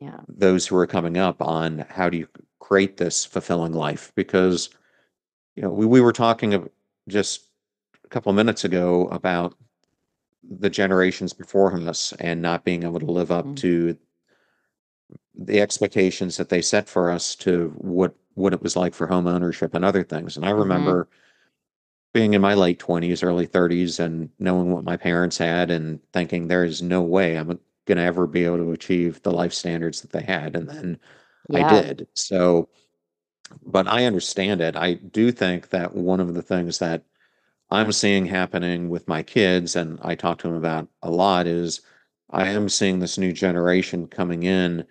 Yeah. 0.00 0.20
those 0.28 0.66
who 0.66 0.76
are 0.76 0.86
coming 0.86 1.16
up 1.16 1.40
on 1.40 1.86
how 1.88 2.10
do 2.10 2.18
you 2.18 2.28
create 2.58 2.98
this 2.98 3.24
fulfilling 3.24 3.72
life 3.72 4.12
because 4.16 4.68
you 5.56 5.62
know 5.62 5.70
we, 5.70 5.86
we 5.86 6.02
were 6.02 6.12
talking 6.12 6.68
just 7.08 7.44
a 8.04 8.08
couple 8.08 8.28
of 8.28 8.36
minutes 8.36 8.64
ago 8.66 9.06
about 9.06 9.54
the 10.60 10.68
generations 10.68 11.32
before 11.32 11.72
us 11.88 12.12
and 12.20 12.42
not 12.42 12.64
being 12.66 12.82
able 12.82 13.00
to 13.00 13.10
live 13.10 13.32
up 13.32 13.46
Mm. 13.46 13.56
to 13.56 13.96
the 15.34 15.62
expectations 15.62 16.36
that 16.36 16.50
they 16.50 16.60
set 16.60 16.86
for 16.86 17.10
us 17.10 17.34
to 17.36 17.72
what 17.78 18.14
what 18.34 18.52
it 18.52 18.62
was 18.62 18.76
like 18.76 18.92
for 18.92 19.06
home 19.06 19.26
ownership 19.26 19.72
and 19.74 19.86
other 19.86 20.02
things 20.04 20.36
and 20.36 20.44
i 20.44 20.50
Mhm. 20.50 20.58
remember 20.58 21.08
being 22.14 22.32
in 22.32 22.40
my 22.40 22.54
late 22.54 22.78
20s 22.78 23.22
early 23.22 23.46
30s 23.46 24.00
and 24.00 24.30
knowing 24.38 24.70
what 24.70 24.84
my 24.84 24.96
parents 24.96 25.36
had 25.36 25.70
and 25.70 26.00
thinking 26.12 26.46
there 26.46 26.64
is 26.64 26.80
no 26.80 27.02
way 27.02 27.36
i'm 27.36 27.48
going 27.86 27.98
to 27.98 28.02
ever 28.02 28.26
be 28.26 28.44
able 28.44 28.56
to 28.56 28.72
achieve 28.72 29.20
the 29.22 29.32
life 29.32 29.52
standards 29.52 30.00
that 30.00 30.12
they 30.12 30.22
had 30.22 30.56
and 30.56 30.68
then 30.68 30.98
i 31.52 31.68
did. 31.68 32.06
So 32.14 32.70
but 33.66 33.86
i 33.86 34.06
understand 34.06 34.62
it. 34.62 34.74
I 34.74 34.94
do 34.94 35.30
think 35.30 35.68
that 35.70 35.94
one 35.94 36.20
of 36.20 36.32
the 36.32 36.42
things 36.42 36.78
that 36.78 37.02
i'm 37.70 37.92
seeing 37.92 38.24
happening 38.24 38.88
with 38.88 39.06
my 39.08 39.22
kids 39.22 39.76
and 39.76 39.98
i 40.02 40.14
talk 40.14 40.38
to 40.38 40.48
them 40.48 40.56
about 40.56 40.88
a 41.02 41.10
lot 41.10 41.46
is 41.46 41.82
i 42.30 42.48
am 42.48 42.68
seeing 42.68 43.00
this 43.00 43.18
new 43.18 43.32
generation 43.32 44.06
coming 44.06 44.44
in 44.44 44.86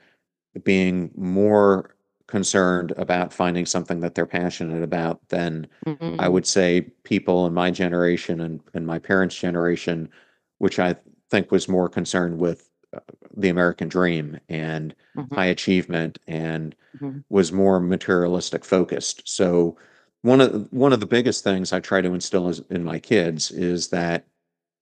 being 0.64 1.10
more 1.16 1.93
concerned 2.38 2.92
about 2.98 3.32
finding 3.32 3.64
something 3.64 4.00
that 4.00 4.16
they're 4.16 4.26
passionate 4.26 4.82
about 4.82 5.20
then 5.30 5.68
I 5.86 6.28
Mhm. 6.28 6.32
would 6.34 6.48
say 6.48 6.82
people 7.04 7.46
in 7.46 7.54
my 7.54 7.70
generation 7.70 8.42
and, 8.42 8.60
and 8.74 8.88
my 8.88 8.98
parents' 8.98 9.36
generation, 9.40 10.10
which 10.58 10.80
I 10.80 10.96
think 11.30 11.52
was 11.52 11.70
more 11.70 11.88
concerned 11.90 12.40
with 12.40 12.70
uh, 12.92 13.00
the 13.38 13.50
American 13.50 13.88
dream 13.88 14.40
and 14.50 14.96
Mhm. 15.16 15.32
high 15.36 15.46
achievement 15.58 16.18
and 16.28 16.76
Mhm. 17.00 17.24
was 17.30 17.52
more 17.52 17.80
materialistic 17.80 18.66
focused. 18.66 19.22
So 19.26 19.78
one 20.24 20.42
of 20.42 20.52
one 20.74 20.92
of 20.94 21.00
the 21.02 21.06
biggest 21.18 21.44
things 21.44 21.72
I 21.72 21.80
try 21.80 22.02
to 22.02 22.14
instill 22.16 22.50
is, 22.50 22.62
in 22.72 22.84
my 22.84 22.98
kids 23.00 23.52
is 23.52 23.90
that 23.90 24.26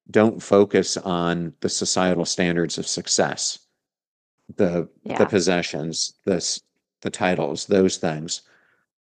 don't 0.09 0.41
focus 0.41 0.95
on 0.97 1.53
the 1.59 1.69
societal 1.69 2.25
standards 2.25 2.77
of 2.77 2.87
success, 2.87 3.59
the 4.55 4.87
the 5.19 5.25
possessions, 5.25 6.13
the 6.25 6.35
s- 6.37 6.61
the 7.01 7.09
titles, 7.09 7.65
those 7.67 7.97
things 7.97 8.41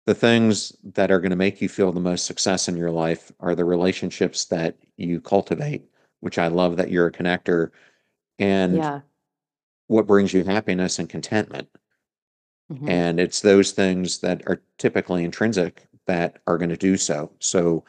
the 0.05 0.15
things 0.15 0.75
that 0.83 1.11
are 1.11 1.19
going 1.19 1.31
to 1.31 1.35
make 1.35 1.61
you 1.61 1.69
feel 1.69 1.91
the 1.91 1.99
most 1.99 2.25
success 2.25 2.67
in 2.67 2.77
your 2.77 2.91
life 2.91 3.31
are 3.39 3.55
the 3.55 3.65
relationships 3.65 4.45
that 4.45 4.77
you 4.97 5.21
cultivate, 5.21 5.85
which 6.21 6.37
I 6.37 6.47
love 6.47 6.77
that 6.77 6.91
you're 6.91 7.07
a 7.07 7.11
connector, 7.11 7.71
and 8.39 8.75
Yeah. 8.75 9.01
what 9.87 10.07
brings 10.07 10.33
you 10.33 10.43
happiness 10.43 10.99
and 10.99 11.09
contentment. 11.09 11.69
Mhm. 12.69 12.87
And 12.87 13.19
it's 13.19 13.41
those 13.41 13.71
things 13.71 14.19
that 14.19 14.41
are 14.47 14.61
typically 14.77 15.23
intrinsic 15.23 15.87
that 16.07 16.41
are 16.47 16.57
going 16.57 16.69
to 16.69 16.77
do 16.77 16.97
so. 16.97 17.31
So, 17.39 17.83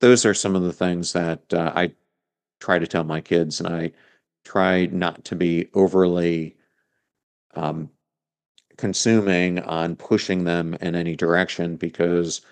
those 0.00 0.24
are 0.24 0.34
some 0.34 0.56
of 0.56 0.62
the 0.62 0.72
things 0.72 1.12
that 1.12 1.52
uh, 1.52 1.72
I 1.74 1.92
try 2.60 2.78
to 2.78 2.86
tell 2.88 3.04
my 3.04 3.20
kids, 3.20 3.60
and 3.60 3.68
I 3.68 3.92
try 4.44 4.86
not 4.86 5.24
to 5.26 5.36
be 5.36 5.70
overly 5.74 6.56
um, 7.54 7.90
consuming 8.80 9.60
on 9.60 9.96
pushing 9.96 10.44
them 10.44 10.76
in 10.80 10.94
any 10.96 11.16
direction 11.16 11.76
because 11.76 12.42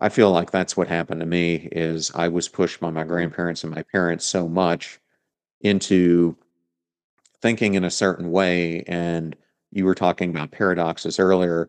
I 0.00 0.08
feel 0.10 0.30
like 0.32 0.50
that's 0.52 0.76
what 0.76 0.88
happened 0.88 1.20
to 1.20 1.26
me 1.26 1.68
is 1.72 2.10
I 2.14 2.28
was 2.28 2.48
pushed 2.48 2.80
by 2.80 2.90
my 2.90 3.04
grandparents 3.04 3.64
and 3.64 3.74
my 3.74 3.82
parents 3.84 4.26
so 4.26 4.48
much 4.48 5.00
into 5.62 6.36
thinking 7.40 7.74
in 7.74 7.84
a 7.84 7.90
certain 7.90 8.30
way. 8.30 8.82
And 8.86 9.36
you 9.72 9.84
were 9.84 9.94
talking 9.94 10.30
about 10.30 10.50
paradoxes 10.52 11.18
earlier. 11.18 11.68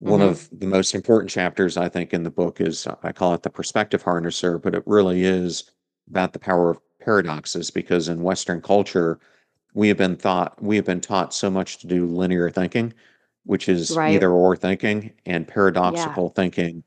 One 0.00 0.20
Mhm. 0.20 0.30
of 0.30 0.48
the 0.52 0.66
most 0.66 0.94
important 0.94 1.30
chapters 1.30 1.76
i 1.76 1.88
think 1.88 2.12
in 2.14 2.22
the 2.24 2.30
book 2.30 2.60
is 2.60 2.86
i 3.02 3.12
call 3.12 3.34
it 3.34 3.42
the 3.42 3.50
perspective 3.50 4.02
harnesser 4.04 4.60
but 4.60 4.74
it 4.74 4.82
really 4.86 5.24
is 5.24 5.70
about 6.10 6.32
the 6.32 6.38
power 6.38 6.70
of 6.70 6.80
paradoxes 7.00 7.70
because 7.70 8.08
in 8.08 8.22
western 8.22 8.62
culture 8.62 9.20
we 9.74 9.88
have 9.88 9.98
been 9.98 10.16
thought 10.16 10.62
we 10.62 10.76
have 10.76 10.86
been 10.86 11.00
taught 11.00 11.34
so 11.34 11.50
much 11.50 11.78
to 11.78 11.86
do 11.86 12.06
linear 12.06 12.50
thinking 12.50 12.94
which 13.44 13.68
is 13.68 13.98
Right. 13.98 14.04
either 14.04 14.30
or 14.32 14.56
thinking 14.56 15.12
and 15.26 15.48
Yeah. 15.84 16.20
paradoxical 16.20 16.30
thinking 16.30 16.84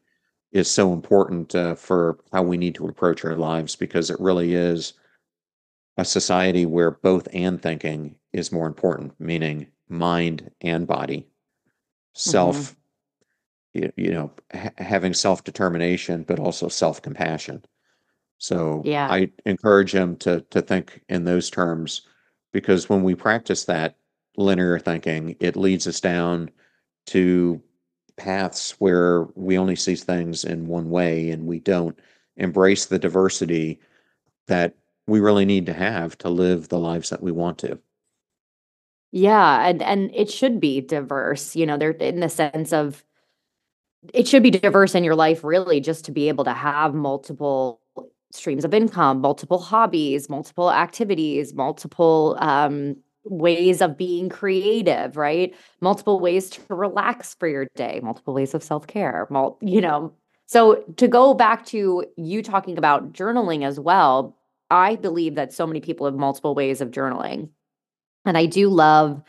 is 0.53 0.69
so 0.71 0.93
important 0.93 1.55
uh, 1.55 1.75
for 1.75 2.19
how 2.33 2.43
we 2.43 2.57
need 2.57 2.75
to 2.75 2.87
approach 2.87 3.25
our 3.25 3.35
lives 3.37 3.75
because 3.75 4.09
it 4.11 4.19
really 4.19 4.55
is 4.55 4.93
a 5.97 6.05
society 6.05 6.65
where 6.65 6.91
both 6.91 7.27
and 7.33 7.61
thinking 7.61 8.15
is 8.31 8.51
more 8.51 8.67
important, 8.67 9.19
meaning 9.19 9.67
mind 9.89 10.51
and 10.61 10.87
body, 10.87 11.27
self, 12.15 12.75
you, 13.73 13.91
you 13.97 14.11
know, 14.11 14.31
ha- 14.53 14.71
having 14.77 15.13
self 15.13 15.43
determination, 15.43 16.23
but 16.23 16.39
also 16.39 16.67
self 16.69 17.01
compassion. 17.01 17.63
So 18.39 18.91
Yeah. 18.91 19.07
I 19.07 19.31
encourage 19.45 19.93
him 19.95 20.17
to 20.17 20.41
to 20.51 20.61
think 20.61 21.03
in 21.09 21.25
those 21.25 21.49
terms 21.51 22.03
because 22.53 22.89
when 22.89 23.03
we 23.03 23.15
practice 23.15 23.65
that 23.65 23.97
linear 24.37 24.79
thinking, 24.79 25.35
it 25.39 25.55
leads 25.55 25.87
us 25.87 25.99
down 25.99 26.49
to 27.07 27.61
paths 28.17 28.71
where 28.79 29.23
we 29.35 29.57
only 29.57 29.75
see 29.75 29.95
things 29.95 30.43
in 30.43 30.67
one 30.67 30.89
way 30.89 31.29
and 31.31 31.45
we 31.45 31.59
don't 31.59 31.99
embrace 32.37 32.85
the 32.85 32.99
diversity 32.99 33.79
that 34.47 34.75
we 35.07 35.19
really 35.19 35.45
need 35.45 35.65
to 35.65 35.73
have 35.73 36.17
to 36.19 36.29
live 36.29 36.69
the 36.69 36.79
lives 36.79 37.09
that 37.09 37.21
we 37.21 37.31
want 37.31 37.57
to. 37.59 37.79
Yeah, 39.11 39.67
and 39.67 39.81
and 39.83 40.11
it 40.15 40.29
should 40.31 40.59
be 40.59 40.81
diverse, 40.81 41.55
you 41.55 41.65
know, 41.65 41.77
there 41.77 41.91
in 41.91 42.19
the 42.19 42.29
sense 42.29 42.73
of 42.73 43.03
it 44.13 44.27
should 44.27 44.43
be 44.43 44.51
diverse 44.51 44.95
in 44.95 45.03
your 45.03 45.15
life 45.15 45.43
really 45.43 45.79
just 45.79 46.05
to 46.05 46.11
be 46.11 46.27
able 46.27 46.43
to 46.43 46.53
have 46.53 46.93
multiple 46.93 47.79
streams 48.31 48.65
of 48.65 48.73
income, 48.73 49.21
multiple 49.21 49.59
hobbies, 49.59 50.29
multiple 50.29 50.71
activities, 50.71 51.53
multiple 51.53 52.37
um 52.39 52.97
ways 53.25 53.81
of 53.81 53.97
being 53.97 54.29
creative, 54.29 55.17
right? 55.17 55.55
Multiple 55.81 56.19
ways 56.19 56.49
to 56.51 56.61
relax 56.69 57.35
for 57.35 57.47
your 57.47 57.67
day, 57.75 57.99
multiple 58.03 58.33
ways 58.33 58.53
of 58.53 58.63
self-care, 58.63 59.27
mul- 59.29 59.57
you 59.61 59.81
know. 59.81 60.13
So 60.45 60.83
to 60.97 61.07
go 61.07 61.33
back 61.33 61.65
to 61.67 62.05
you 62.17 62.43
talking 62.43 62.77
about 62.77 63.13
journaling 63.13 63.65
as 63.65 63.79
well, 63.79 64.37
I 64.69 64.95
believe 64.95 65.35
that 65.35 65.53
so 65.53 65.65
many 65.65 65.79
people 65.79 66.05
have 66.05 66.15
multiple 66.15 66.55
ways 66.55 66.81
of 66.81 66.91
journaling. 66.91 67.49
And 68.25 68.37
I 68.37 68.45
do 68.45 68.69
love 68.69 69.21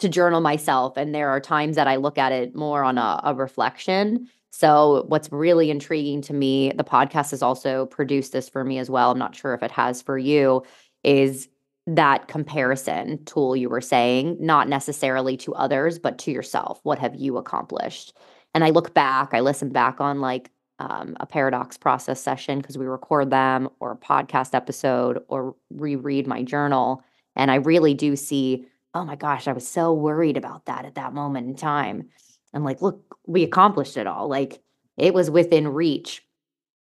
to 0.00 0.08
journal 0.08 0.40
myself. 0.40 0.96
And 0.96 1.14
there 1.14 1.30
are 1.30 1.40
times 1.40 1.76
that 1.76 1.88
I 1.88 1.96
look 1.96 2.18
at 2.18 2.32
it 2.32 2.54
more 2.54 2.82
on 2.82 2.98
a, 2.98 3.20
a 3.24 3.34
reflection. 3.34 4.28
So, 4.50 5.04
what's 5.08 5.32
really 5.32 5.70
intriguing 5.70 6.22
to 6.22 6.32
me, 6.32 6.72
the 6.76 6.84
podcast 6.84 7.32
has 7.32 7.42
also 7.42 7.86
produced 7.86 8.32
this 8.32 8.48
for 8.48 8.64
me 8.64 8.78
as 8.78 8.88
well. 8.88 9.10
I'm 9.10 9.18
not 9.18 9.34
sure 9.34 9.52
if 9.54 9.62
it 9.62 9.72
has 9.72 10.00
for 10.00 10.16
you, 10.16 10.62
is 11.02 11.48
that 11.86 12.28
comparison 12.28 13.22
tool 13.24 13.54
you 13.54 13.68
were 13.68 13.80
saying, 13.80 14.36
not 14.40 14.68
necessarily 14.68 15.36
to 15.36 15.54
others, 15.54 15.98
but 15.98 16.18
to 16.18 16.30
yourself. 16.30 16.80
What 16.82 16.98
have 16.98 17.14
you 17.14 17.36
accomplished? 17.36 18.16
And 18.54 18.64
I 18.64 18.70
look 18.70 18.94
back, 18.94 19.34
I 19.34 19.40
listen 19.40 19.68
back 19.70 20.00
on 20.00 20.20
like 20.20 20.50
um, 20.78 21.16
a 21.20 21.26
paradox 21.26 21.76
process 21.76 22.20
session 22.20 22.58
because 22.58 22.78
we 22.78 22.86
record 22.86 23.30
them, 23.30 23.68
or 23.80 23.92
a 23.92 23.96
podcast 23.96 24.54
episode, 24.54 25.22
or 25.28 25.54
reread 25.70 26.26
my 26.26 26.42
journal. 26.42 27.02
And 27.36 27.50
I 27.50 27.56
really 27.56 27.94
do 27.94 28.16
see, 28.16 28.66
oh 28.94 29.04
my 29.04 29.16
gosh, 29.16 29.46
I 29.46 29.52
was 29.52 29.68
so 29.68 29.92
worried 29.92 30.36
about 30.36 30.66
that 30.66 30.84
at 30.84 30.94
that 30.94 31.12
moment 31.12 31.48
in 31.48 31.54
time. 31.54 32.08
I'm 32.54 32.64
like, 32.64 32.80
look, 32.80 33.16
we 33.26 33.42
accomplished 33.42 33.96
it 33.96 34.06
all. 34.06 34.28
Like 34.28 34.60
it 34.96 35.12
was 35.12 35.30
within 35.30 35.68
reach. 35.68 36.22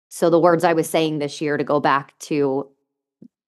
So 0.08 0.30
the 0.30 0.40
words 0.40 0.64
I 0.64 0.72
was 0.72 0.88
saying 0.88 1.18
this 1.18 1.40
year 1.40 1.56
to 1.56 1.64
go 1.64 1.80
back 1.80 2.16
to 2.20 2.70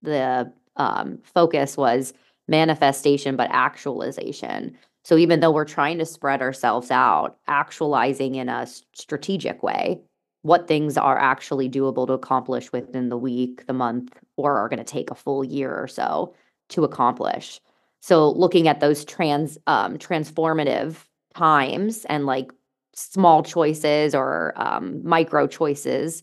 the 0.03 0.53
um, 0.79 1.19
focus 1.23 1.77
was 1.77 2.13
manifestation, 2.49 3.37
but 3.37 3.51
actualization. 3.51 4.77
So 5.05 5.17
even 5.17 5.41
though 5.41 5.51
we're 5.51 5.65
trying 5.65 5.99
to 5.99 6.07
spread 6.07 6.43
ourselves 6.43 6.91
out, 6.91 7.39
actualizing 7.47 8.35
in 8.35 8.49
a 8.49 8.67
strategic 8.95 9.63
way, 9.63 10.01
what 10.43 10.69
things 10.69 10.97
are 10.97 11.19
actually 11.19 11.69
doable 11.69 12.07
to 12.07 12.13
accomplish 12.13 12.73
within 12.73 13.09
the 13.09 13.17
week, 13.19 13.67
the 13.67 13.73
month, 13.73 14.15
or 14.37 14.57
are 14.57 14.69
going 14.69 14.79
to 14.79 14.85
take 14.85 15.11
a 15.11 15.15
full 15.15 15.45
year 15.45 15.75
or 15.75 15.89
so 15.89 16.35
to 16.71 16.85
accomplish. 16.85 17.61
So 18.01 18.31
looking 18.31 18.69
at 18.69 18.81
those 18.81 19.05
trans 19.05 19.59
um, 19.67 19.99
transformative 19.99 20.97
times 21.35 22.05
and 22.07 22.27
like 22.27 22.53
small 22.95 23.43
choices 23.43 24.15
or 24.15 24.53
um, 24.57 25.01
micro 25.05 25.47
choices, 25.47 26.23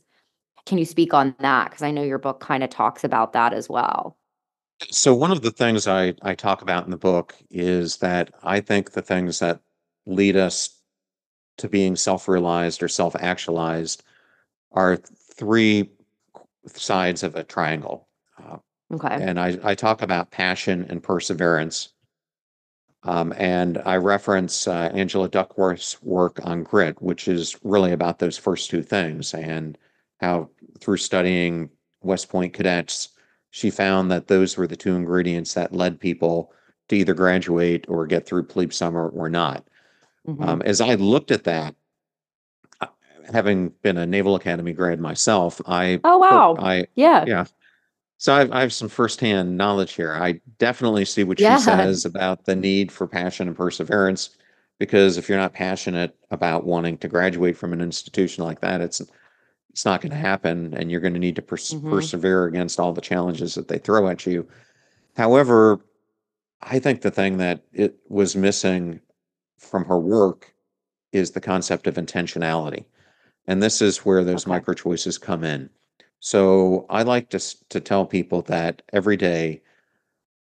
can 0.65 0.77
you 0.77 0.85
speak 0.85 1.13
on 1.13 1.35
that? 1.39 1.69
Because 1.69 1.83
I 1.83 1.91
know 1.91 2.03
your 2.03 2.17
book 2.17 2.39
kind 2.39 2.63
of 2.63 2.69
talks 2.69 3.03
about 3.03 3.33
that 3.33 3.53
as 3.53 3.69
well. 3.69 4.17
So 4.91 5.13
one 5.13 5.31
of 5.31 5.41
the 5.41 5.51
things 5.51 5.87
I, 5.87 6.13
I 6.21 6.35
talk 6.35 6.61
about 6.61 6.85
in 6.85 6.91
the 6.91 6.97
book 6.97 7.35
is 7.49 7.97
that 7.97 8.33
I 8.43 8.59
think 8.59 8.91
the 8.91 9.01
things 9.01 9.39
that 9.39 9.59
lead 10.05 10.35
us 10.35 10.81
to 11.57 11.69
being 11.69 11.95
self-realized 11.95 12.83
or 12.83 12.87
self-actualized 12.87 14.03
are 14.73 14.97
three 14.97 15.89
sides 16.67 17.23
of 17.23 17.35
a 17.35 17.43
triangle. 17.43 18.07
Uh, 18.37 18.57
Okay. 18.93 19.07
and 19.09 19.39
I, 19.39 19.57
I 19.63 19.73
talk 19.73 20.03
about 20.03 20.29
passion 20.29 20.85
and 20.89 21.01
perseverance. 21.01 21.89
Um, 23.01 23.33
and 23.35 23.79
I 23.83 23.97
reference 23.97 24.67
uh, 24.67 24.91
Angela 24.93 25.27
Duckworth's 25.27 26.01
work 26.03 26.39
on 26.43 26.63
grit, 26.63 27.01
which 27.01 27.27
is 27.27 27.57
really 27.63 27.93
about 27.93 28.19
those 28.19 28.37
first 28.37 28.69
two 28.69 28.83
things 28.83 29.33
and 29.33 29.75
how 30.19 30.49
through 30.79 30.97
studying 30.97 31.69
West 32.01 32.29
Point 32.29 32.53
cadets, 32.53 33.09
she 33.55 33.69
found 33.69 34.11
that 34.11 34.27
those 34.27 34.57
were 34.57 34.67
the 34.67 34.75
two 34.75 34.95
ingredients 34.97 35.53
that 35.53 35.71
led 35.71 35.97
people 35.97 36.51
to 36.89 36.95
either 36.97 37.13
graduate 37.13 37.85
or 37.87 38.05
get 38.05 38.25
through 38.25 38.43
plebe 38.43 38.73
summer 38.73 39.07
or 39.07 39.29
not. 39.29 39.65
Mhm. 40.27 40.45
Um, 40.45 40.61
as 40.63 40.81
I 40.81 40.95
looked 40.95 41.31
at 41.31 41.45
that, 41.45 41.73
uh, 42.81 42.87
having 43.31 43.69
been 43.81 43.97
a 43.97 44.05
Naval 44.05 44.35
Academy 44.35 44.73
grad 44.73 44.99
myself, 44.99 45.61
I 45.65 46.01
oh 46.03 46.17
wow. 46.17 46.57
I 46.59 46.87
yeah. 46.95 47.23
yeah. 47.25 47.45
So 48.17 48.33
I've, 48.33 48.51
I 48.51 48.59
have 48.59 48.73
some 48.73 48.89
firsthand 48.89 49.55
knowledge 49.55 49.93
here. 49.93 50.11
I 50.13 50.41
definitely 50.57 51.05
see 51.05 51.23
what 51.23 51.39
Yeah. 51.39 51.55
she 51.55 51.63
says 51.63 52.03
about 52.03 52.43
the 52.43 52.57
need 52.57 52.91
for 52.91 53.07
passion 53.07 53.47
and 53.47 53.55
perseverance, 53.55 54.31
because 54.79 55.15
if 55.15 55.29
you're 55.29 55.37
not 55.37 55.53
passionate 55.53 56.13
about 56.29 56.65
wanting 56.65 56.97
to 56.97 57.07
graduate 57.07 57.55
from 57.55 57.71
an 57.71 57.79
institution 57.79 58.43
like 58.43 58.59
that, 58.59 58.81
it's 58.81 59.01
it's 59.75 59.83
not 59.83 59.99
going 59.99 60.11
to 60.11 60.15
happen, 60.17 60.73
and 60.73 60.89
you're 60.89 61.01
going 61.01 61.15
to 61.15 61.19
need 61.19 61.35
to 61.35 61.41
pers- 61.41 61.73
Mhm. 61.73 61.89
persevere 61.89 62.45
against 62.45 62.79
all 62.79 62.93
the 62.93 63.01
challenges 63.01 63.55
that 63.55 63.67
they 63.67 63.77
throw 63.77 64.07
at 64.07 64.25
you. 64.25 64.47
However, 65.17 65.81
I 66.61 66.79
think 66.79 67.01
the 67.01 67.11
thing 67.11 67.35
that 67.39 67.61
it 67.73 67.97
was 68.07 68.37
missing 68.37 69.01
from 69.57 69.83
her 69.83 69.99
work 69.99 70.55
is 71.11 71.31
the 71.31 71.41
concept 71.41 71.87
of 71.87 71.95
intentionality. 71.95 72.85
And 73.47 73.61
this 73.61 73.81
is 73.81 74.05
where 74.05 74.23
those 74.23 74.45
Okay. 74.45 74.51
micro 74.51 74.73
choices 74.75 75.17
come 75.17 75.43
in. 75.43 75.69
So 76.21 76.85
I 76.89 77.03
like 77.03 77.29
to, 77.31 77.39
to 77.67 77.81
tell 77.81 78.05
people 78.05 78.43
that 78.43 78.81
every 78.93 79.17
day 79.17 79.61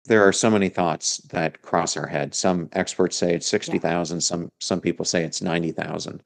there 0.05 0.29
are 0.29 0.33
so 0.33 0.51
many 0.51 0.69
thoughts 0.69 1.17
that 1.31 1.63
cross 1.63 1.97
our 1.97 2.07
head. 2.09 2.35
Some 2.35 2.69
experts 2.73 3.17
say 3.17 3.35
it's 3.35 3.49
60,000, 3.49 4.21
some 4.21 4.51
some 4.61 4.83
people 4.83 5.07
say 5.07 5.25
it's 5.25 5.41
90,000. 5.41 6.23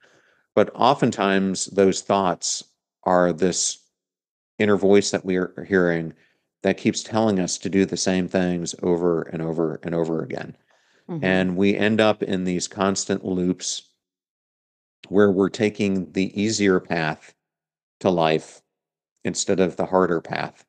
But 0.56 0.72
oftentimes 0.74 1.66
those 1.66 2.00
thoughts 2.02 2.64
are 3.04 3.32
this 3.32 3.78
inner 4.58 4.76
voice 4.76 5.10
that 5.10 5.24
we 5.24 5.36
are 5.36 5.64
hearing 5.68 6.12
that 6.62 6.76
keeps 6.76 7.02
telling 7.02 7.40
us 7.40 7.56
to 7.58 7.70
do 7.70 7.84
the 7.86 7.96
same 7.96 8.28
things 8.28 8.74
over 8.82 9.22
and 9.22 9.42
over 9.42 9.80
and 9.82 9.94
over 9.94 10.22
again 10.22 10.56
Mhm. 11.08 11.24
and 11.24 11.56
we 11.56 11.76
end 11.76 12.00
up 12.00 12.22
in 12.22 12.44
these 12.44 12.68
constant 12.68 13.24
loops 13.24 13.88
where 15.08 15.30
we're 15.30 15.48
taking 15.48 16.12
the 16.12 16.40
easier 16.40 16.78
path 16.80 17.34
to 18.00 18.10
life 18.10 18.62
instead 19.24 19.60
of 19.60 19.76
the 19.76 19.86
harder 19.86 20.20
path. 20.20 20.64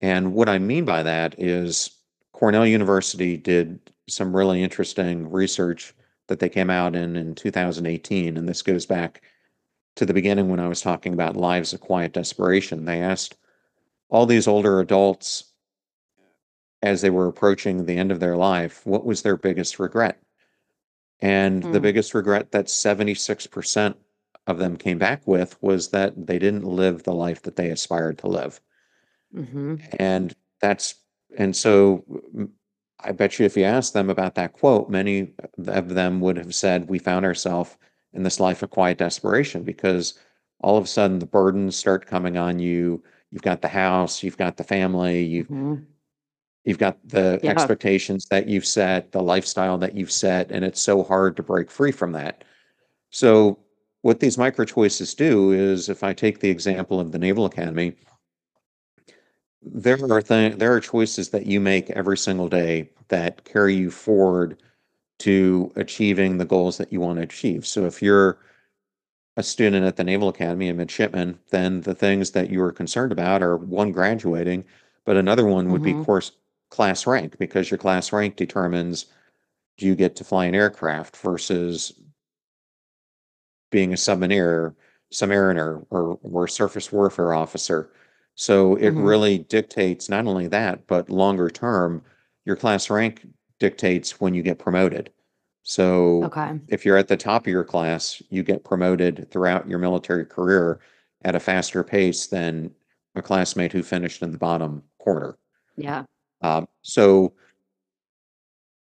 And 0.00 0.32
what 0.34 0.48
I 0.48 0.58
mean 0.58 0.84
by 0.84 1.02
that 1.02 1.34
is 1.38 1.90
Cornell 2.32 2.66
University 2.66 3.36
did 3.36 3.80
some 4.08 4.36
really 4.36 4.62
interesting 4.62 5.30
research 5.30 5.94
that 6.28 6.38
they 6.38 6.48
came 6.48 6.70
out 6.70 6.94
in 6.94 7.16
in 7.16 7.34
2018. 7.34 8.36
And 8.36 8.48
this 8.48 8.62
goes 8.62 8.86
back 8.86 9.22
to 9.98 10.06
the 10.06 10.14
beginning 10.14 10.48
when 10.48 10.60
I 10.60 10.68
was 10.68 10.80
talking 10.80 11.12
about 11.12 11.36
lives 11.36 11.72
of 11.72 11.80
quiet 11.80 12.12
desperation. 12.12 12.84
They 12.84 13.02
asked 13.02 13.36
all 14.08 14.26
these 14.26 14.48
older 14.48 14.80
adults 14.80 15.52
as 16.82 17.02
they 17.02 17.10
were 17.10 17.26
approaching 17.26 17.84
the 17.84 17.96
end 17.96 18.12
of 18.12 18.20
their 18.20 18.36
life, 18.36 18.86
what 18.86 19.04
was 19.04 19.22
their 19.22 19.36
biggest 19.36 19.78
regret? 19.80 20.22
And 21.20 21.64
the 21.64 21.80
Mm. 21.80 21.82
biggest 21.82 22.14
regret 22.14 22.52
that 22.52 22.70
76% 22.70 23.96
of 24.46 24.58
them 24.58 24.76
came 24.76 24.98
back 24.98 25.26
with 25.26 25.60
was 25.60 25.88
that 25.90 26.26
they 26.26 26.38
didn't 26.38 26.64
live 26.64 27.02
the 27.02 27.14
life 27.14 27.42
that 27.42 27.56
they 27.56 27.70
aspired 27.70 28.18
to 28.18 28.28
live. 28.28 28.60
hmm 29.32 29.76
And 29.98 30.34
that's, 30.60 30.94
and 31.36 31.54
so 31.54 32.04
mm, 32.34 32.50
I 33.00 33.12
bet 33.12 33.38
you 33.38 33.46
if 33.46 33.56
you 33.56 33.64
asked 33.64 33.94
them 33.94 34.10
about 34.10 34.36
that 34.36 34.52
quote, 34.52 34.88
many 34.90 35.32
of 35.66 35.88
them 35.90 36.20
would 36.20 36.36
have 36.36 36.54
said, 36.54 36.88
We 36.88 36.98
found 36.98 37.24
ourselves 37.24 37.76
in 38.12 38.22
this 38.22 38.40
life 38.40 38.62
of 38.62 38.70
quiet 38.70 38.98
desperation 38.98 39.62
because 39.62 40.18
all 40.60 40.76
of 40.76 40.84
a 40.84 40.88
sudden 40.88 41.18
the 41.18 41.26
burdens 41.26 41.76
start 41.76 42.06
coming 42.06 42.36
on 42.36 42.58
you. 42.58 43.02
You've 43.30 43.42
got 43.42 43.62
the 43.62 43.68
house, 43.68 44.22
you've 44.22 44.38
got 44.38 44.56
the 44.56 44.64
family, 44.64 45.22
you've 45.22 45.46
hmm 45.48 45.74
you've 46.64 46.78
got 46.78 46.98
the 47.08 47.40
Yeah. 47.42 47.50
expectations 47.50 48.26
that 48.30 48.46
you've 48.46 48.66
set, 48.66 49.12
the 49.12 49.22
lifestyle 49.22 49.78
that 49.78 49.94
you've 49.94 50.12
set, 50.12 50.50
and 50.50 50.64
it's 50.64 50.80
so 50.80 51.02
hard 51.02 51.36
to 51.36 51.42
break 51.42 51.70
free 51.70 51.92
from 51.92 52.12
that. 52.12 52.44
So 53.10 53.58
what 54.02 54.20
these 54.20 54.36
micro 54.38 54.64
choices 54.64 55.14
do 55.14 55.52
is 55.52 55.88
if 55.88 56.02
I 56.02 56.12
take 56.12 56.40
the 56.40 56.50
example 56.50 57.00
of 57.00 57.12
the 57.12 57.18
Naval 57.18 57.46
Academy, 57.46 57.94
there 59.62 59.98
are 60.12 60.22
th- 60.22 60.56
there 60.56 60.72
are 60.72 60.80
choices 60.80 61.30
that 61.30 61.46
you 61.46 61.60
make 61.60 61.90
every 61.90 62.16
single 62.16 62.48
day 62.48 62.90
that 63.08 63.44
carry 63.44 63.74
you 63.74 63.90
forward 63.90 64.62
to 65.20 65.72
achieving 65.76 66.38
the 66.38 66.44
goals 66.46 66.78
that 66.78 66.92
you 66.92 67.00
want 67.00 67.18
to 67.18 67.22
achieve. 67.24 67.66
So 67.66 67.86
if 67.86 68.02
you're 68.02 68.38
a 69.38 69.42
student 69.42 69.86
at 69.86 69.96
the 69.96 70.04
Naval 70.04 70.28
Academy, 70.28 70.68
a 70.68 70.74
midshipman, 70.74 71.38
then 71.50 71.80
the 71.82 71.94
things 71.94 72.32
that 72.32 72.50
you 72.50 72.62
are 72.62 72.72
concerned 72.72 73.12
about 73.12 73.42
are 73.42 73.56
one 73.56 73.92
graduating, 73.92 74.64
but 75.06 75.16
another 75.16 75.46
one 75.46 75.70
would 75.70 75.80
Mhm. 75.80 75.82
be 75.82 75.94
course 75.94 76.32
class 76.70 77.06
rank 77.06 77.38
because 77.38 77.70
your 77.70 77.78
class 77.78 78.12
rank 78.12 78.36
determines 78.36 79.06
do 79.78 79.86
you 79.86 79.94
get 79.96 80.16
to 80.16 80.24
fly 80.24 80.46
an 80.46 80.54
aircraft 80.54 81.16
versus 81.18 81.94
being 83.70 83.92
a 83.92 83.96
submariner, 83.96 84.74
submariner 85.12 85.84
or, 85.90 86.18
or 86.22 86.48
surface 86.48 86.92
warfare 86.92 87.32
officer. 87.34 87.90
So 88.34 88.76
it 88.76 88.94
Mhm. 88.94 88.96
really 88.96 89.38
dictates 89.38 90.08
not 90.08 90.26
only 90.26 90.46
that, 90.48 90.86
but 90.86 91.10
longer 91.10 91.50
term, 91.50 92.02
your 92.44 92.56
class 92.56 92.88
rank 92.88 93.26
dictates 93.58 94.20
when 94.20 94.34
you 94.34 94.42
get 94.42 94.58
promoted. 94.58 95.10
So 95.62 96.24
Okay. 96.24 96.58
if 96.68 96.84
you're 96.84 96.96
at 96.96 97.08
the 97.08 97.16
top 97.16 97.42
of 97.46 97.52
your 97.52 97.64
class, 97.64 98.22
you 98.30 98.42
get 98.42 98.64
promoted 98.64 99.30
throughout 99.30 99.68
your 99.68 99.78
military 99.78 100.24
career 100.24 100.80
at 101.24 101.34
a 101.34 101.40
faster 101.40 101.84
pace 101.84 102.26
than 102.26 102.70
a 103.14 103.22
classmate 103.22 103.72
who 103.72 103.82
finished 103.82 104.22
in 104.22 104.32
the 104.32 104.38
bottom 104.38 104.82
corner. 104.98 105.36
Yeah. 105.76 106.04
Um, 106.40 106.68
so 106.82 107.34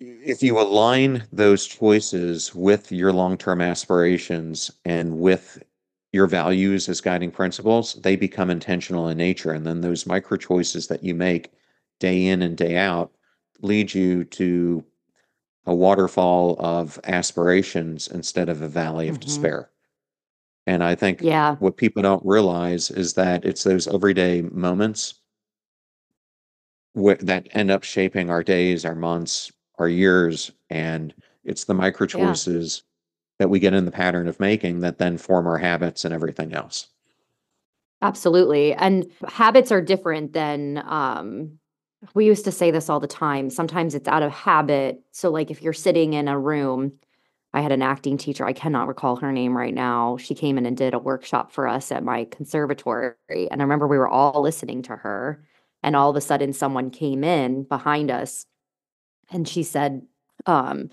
if 0.00 0.42
you 0.42 0.58
align 0.58 1.24
those 1.32 1.66
choices 1.66 2.54
with 2.54 2.90
your 2.90 3.12
long-term 3.12 3.60
aspirations 3.60 4.70
and 4.84 5.18
with 5.18 5.62
your 6.12 6.26
values 6.26 6.88
as 6.88 7.00
guiding 7.00 7.30
principles, 7.30 7.94
they 7.94 8.16
become 8.16 8.50
intentional 8.50 9.08
in 9.08 9.18
nature. 9.18 9.52
And 9.52 9.66
then 9.66 9.80
those 9.80 10.06
micro 10.06 10.36
choices 10.36 10.88
that 10.88 11.02
you 11.02 11.14
make 11.14 11.52
day 12.00 12.26
in 12.26 12.42
and 12.42 12.56
day 12.56 12.76
out 12.76 13.12
lead 13.60 13.92
you 13.94 14.24
to 14.24 14.84
a 15.66 15.74
waterfall 15.74 16.56
of 16.58 16.98
aspirations 17.04 18.08
instead 18.08 18.48
of 18.48 18.62
a 18.62 18.68
valley 18.68 19.08
of 19.08 19.16
Mhm. 19.18 19.20
despair. 19.20 19.70
And 20.66 20.82
I 20.84 20.94
think 20.94 21.20
Yeah. 21.22 21.56
what 21.56 21.76
people 21.76 22.02
don't 22.02 22.24
realize 22.24 22.90
is 22.90 23.14
that 23.14 23.44
it's 23.44 23.64
those 23.64 23.88
everyday 23.88 24.42
moments 24.42 25.14
wh- 26.96 27.18
that 27.20 27.48
end 27.52 27.70
up 27.70 27.82
shaping 27.84 28.30
our 28.30 28.42
days, 28.42 28.84
our 28.84 28.94
months, 28.94 29.52
our 29.78 29.88
years, 29.88 30.50
and 30.70 31.14
it's 31.44 31.64
the 31.64 31.74
micro 31.74 32.06
Yeah. 32.06 32.36
choices 32.36 32.82
that 33.38 33.50
we 33.50 33.58
get 33.60 33.74
in 33.74 33.84
the 33.84 33.90
pattern 33.92 34.28
of 34.28 34.40
making 34.40 34.80
that 34.80 34.98
then 34.98 35.18
form 35.18 35.46
our 35.46 35.58
habits 35.58 36.04
and 36.04 36.14
everything 36.14 36.52
else. 36.52 36.88
Absolutely. 38.02 38.74
And 38.74 39.10
habits 39.28 39.70
are 39.70 39.80
different 39.80 40.32
than 40.32 40.78
um 40.86 41.58
we 42.14 42.26
used 42.26 42.44
to 42.44 42.52
say 42.52 42.70
this 42.70 42.88
all 42.88 43.00
the 43.00 43.06
time. 43.06 43.50
Sometimes 43.50 43.94
it's 43.94 44.08
out 44.08 44.22
of 44.22 44.32
habit. 44.32 45.02
So 45.12 45.30
like 45.30 45.50
if 45.50 45.62
you're 45.62 45.72
sitting 45.72 46.14
in 46.14 46.28
a 46.28 46.38
room, 46.38 46.92
I 47.54 47.60
had 47.60 47.72
an 47.72 47.82
acting 47.82 48.16
teacher, 48.16 48.46
I 48.46 48.54
cannot 48.54 48.88
recall 48.88 49.16
her 49.16 49.30
name 49.30 49.56
right 49.56 49.74
now. 49.74 50.16
She 50.16 50.34
came 50.34 50.56
in 50.58 50.66
and 50.66 50.76
did 50.76 50.94
a 50.94 50.98
workshop 50.98 51.52
for 51.52 51.68
us 51.68 51.92
at 51.92 52.02
my 52.02 52.24
conservatory. 52.30 53.14
And 53.30 53.60
I 53.60 53.64
remember 53.64 53.86
we 53.86 53.98
were 53.98 54.08
all 54.08 54.42
listening 54.42 54.82
to 54.82 54.96
her 54.96 55.44
and 55.82 55.94
all 55.94 56.10
of 56.10 56.16
a 56.16 56.20
sudden 56.20 56.52
someone 56.52 56.90
came 56.90 57.24
in 57.24 57.64
behind 57.64 58.10
us 58.10 58.46
and 59.30 59.46
she 59.48 59.62
said 59.62 60.02
um 60.46 60.90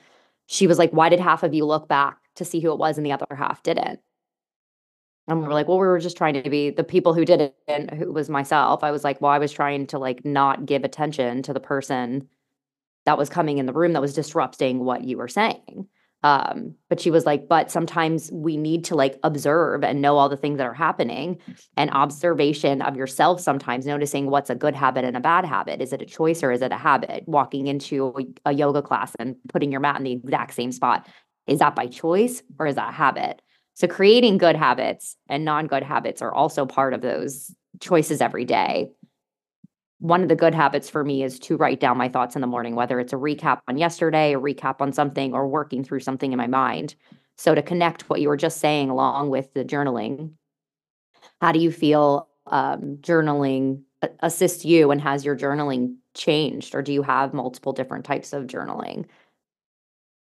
she 0.48 0.66
was 0.68 0.80
like, 0.80 0.92
"Why 0.92 1.10
did 1.10 1.20
half 1.20 1.44
of 1.44 1.54
you 1.54 1.66
look 1.66 1.88
back 1.88 2.18
to 2.36 2.46
see 2.46 2.60
who 2.60 2.72
it 2.72 2.80
was 2.80 2.98
and 2.98 3.06
the 3.06 3.12
other 3.12 3.36
half 3.36 3.62
didn't?" 3.64 4.00
And 5.30 5.42
we 5.42 5.48
were 5.48 5.54
like, 5.54 5.68
well, 5.68 5.78
we 5.78 5.86
were 5.86 6.00
just 6.00 6.18
trying 6.18 6.42
to 6.42 6.50
be 6.50 6.72
the 6.72 6.84
people 6.84 7.14
who 7.14 7.24
did 7.24 7.40
it, 7.40 7.56
and 7.68 7.92
who 7.92 8.12
was 8.12 8.30
myself. 8.30 8.84
I 8.84 8.90
was 8.92 9.04
like, 9.04 9.22
well, 9.22 9.32
I 9.32 9.38
was 9.38 9.52
trying 9.52 9.86
to 9.88 10.00
like 10.00 10.26
not 10.26 10.66
give 10.66 10.84
attention 10.84 11.44
to 11.44 11.54
the 11.54 11.60
person 11.60 12.28
that 13.06 13.18
was 13.18 13.30
coming 13.30 13.60
in 13.60 13.68
the 13.68 13.74
room 13.74 13.94
that 13.94 14.02
was 14.02 14.14
disrupting 14.14 14.80
what 14.84 15.04
you 15.04 15.18
were 15.18 15.28
saying. 15.28 15.88
Um, 16.22 16.76
but 16.90 17.00
she 17.00 17.12
was 17.12 17.26
like, 17.26 17.48
but 17.48 17.72
sometimes 17.72 18.30
we 18.34 18.58
need 18.58 18.84
to 18.86 18.96
like 18.96 19.18
observe 19.24 19.84
and 19.84 20.02
know 20.02 20.18
all 20.18 20.28
the 20.28 20.36
things 20.36 20.58
that 20.58 20.68
are 20.68 20.74
happening 20.74 21.38
and 21.78 21.90
observation 21.92 22.82
of 22.82 22.98
yourself 22.98 23.40
sometimes 23.40 23.86
noticing 23.86 24.30
what's 24.30 24.50
a 24.50 24.56
good 24.56 24.76
habit 24.76 25.06
and 25.06 25.16
a 25.16 25.22
bad 25.22 25.46
habit. 25.46 25.82
Is 25.82 25.94
it 25.94 26.02
a 26.02 26.06
choice 26.06 26.44
or 26.44 26.52
is 26.52 26.62
it 26.62 26.74
a 26.74 26.78
habit? 26.78 27.24
Walking 27.26 27.68
into 27.68 28.14
a, 28.46 28.50
a 28.50 28.54
yoga 28.54 28.82
class 28.82 29.16
and 29.18 29.38
putting 29.48 29.72
your 29.72 29.80
mat 29.80 29.98
in 29.98 30.04
the 30.04 30.12
exact 30.12 30.56
same 30.56 30.74
spot. 30.74 31.08
Is 31.48 31.60
that 31.60 31.76
by 31.76 31.88
choice 31.88 32.44
or 32.60 32.68
is 32.68 32.76
that 32.76 32.94
habit? 32.94 33.42
So 33.80 33.88
creating 33.88 34.40
good 34.40 34.58
habits 34.58 35.16
and 35.30 35.46
non-good 35.46 35.84
habits 35.84 36.22
are 36.22 36.34
also 36.34 36.66
part 36.66 36.94
of 36.94 37.00
those 37.00 37.56
choices 37.80 38.20
every 38.20 38.44
day. 38.44 38.92
One 40.00 40.22
of 40.22 40.28
the 40.28 40.36
good 40.36 40.54
habits 40.54 40.90
for 40.90 41.06
me 41.06 41.24
is 41.24 41.40
to 41.40 41.56
write 41.56 41.80
down 41.80 41.98
my 41.98 42.10
thoughts 42.10 42.36
in 42.36 42.42
the 42.42 42.48
morning, 42.48 42.76
whether 42.76 43.00
it's 43.00 43.14
a 43.14 43.18
recap 43.18 43.62
on 43.70 43.78
yesterday, 43.78 44.34
a 44.34 44.40
recap 44.40 44.82
on 44.82 44.92
something, 44.92 45.34
or 45.34 45.48
working 45.48 45.86
through 45.86 46.02
something 46.02 46.34
in 46.34 46.38
my 46.38 46.48
mind. 46.48 46.96
So 47.38 47.56
to 47.56 47.62
connect 47.62 48.10
what 48.10 48.20
you 48.20 48.28
were 48.28 48.36
just 48.36 48.60
saying 48.60 48.90
along 48.90 49.30
with 49.30 49.54
the 49.54 49.64
journaling, 49.64 50.32
how 51.40 51.54
do 51.54 51.60
you 51.60 51.72
feel 51.72 52.28
um, 52.48 52.98
journaling 53.00 53.84
a- 54.02 54.10
assists 54.20 54.66
you 54.66 54.92
and 54.92 55.00
has 55.00 55.24
your 55.24 55.38
journaling 55.38 55.96
changed 56.16 56.76
or 56.76 56.82
do 56.82 56.92
you 56.92 57.02
have 57.02 57.34
multiple 57.34 57.72
different 57.72 58.04
types 58.04 58.34
of 58.34 58.44
journaling? 58.44 59.06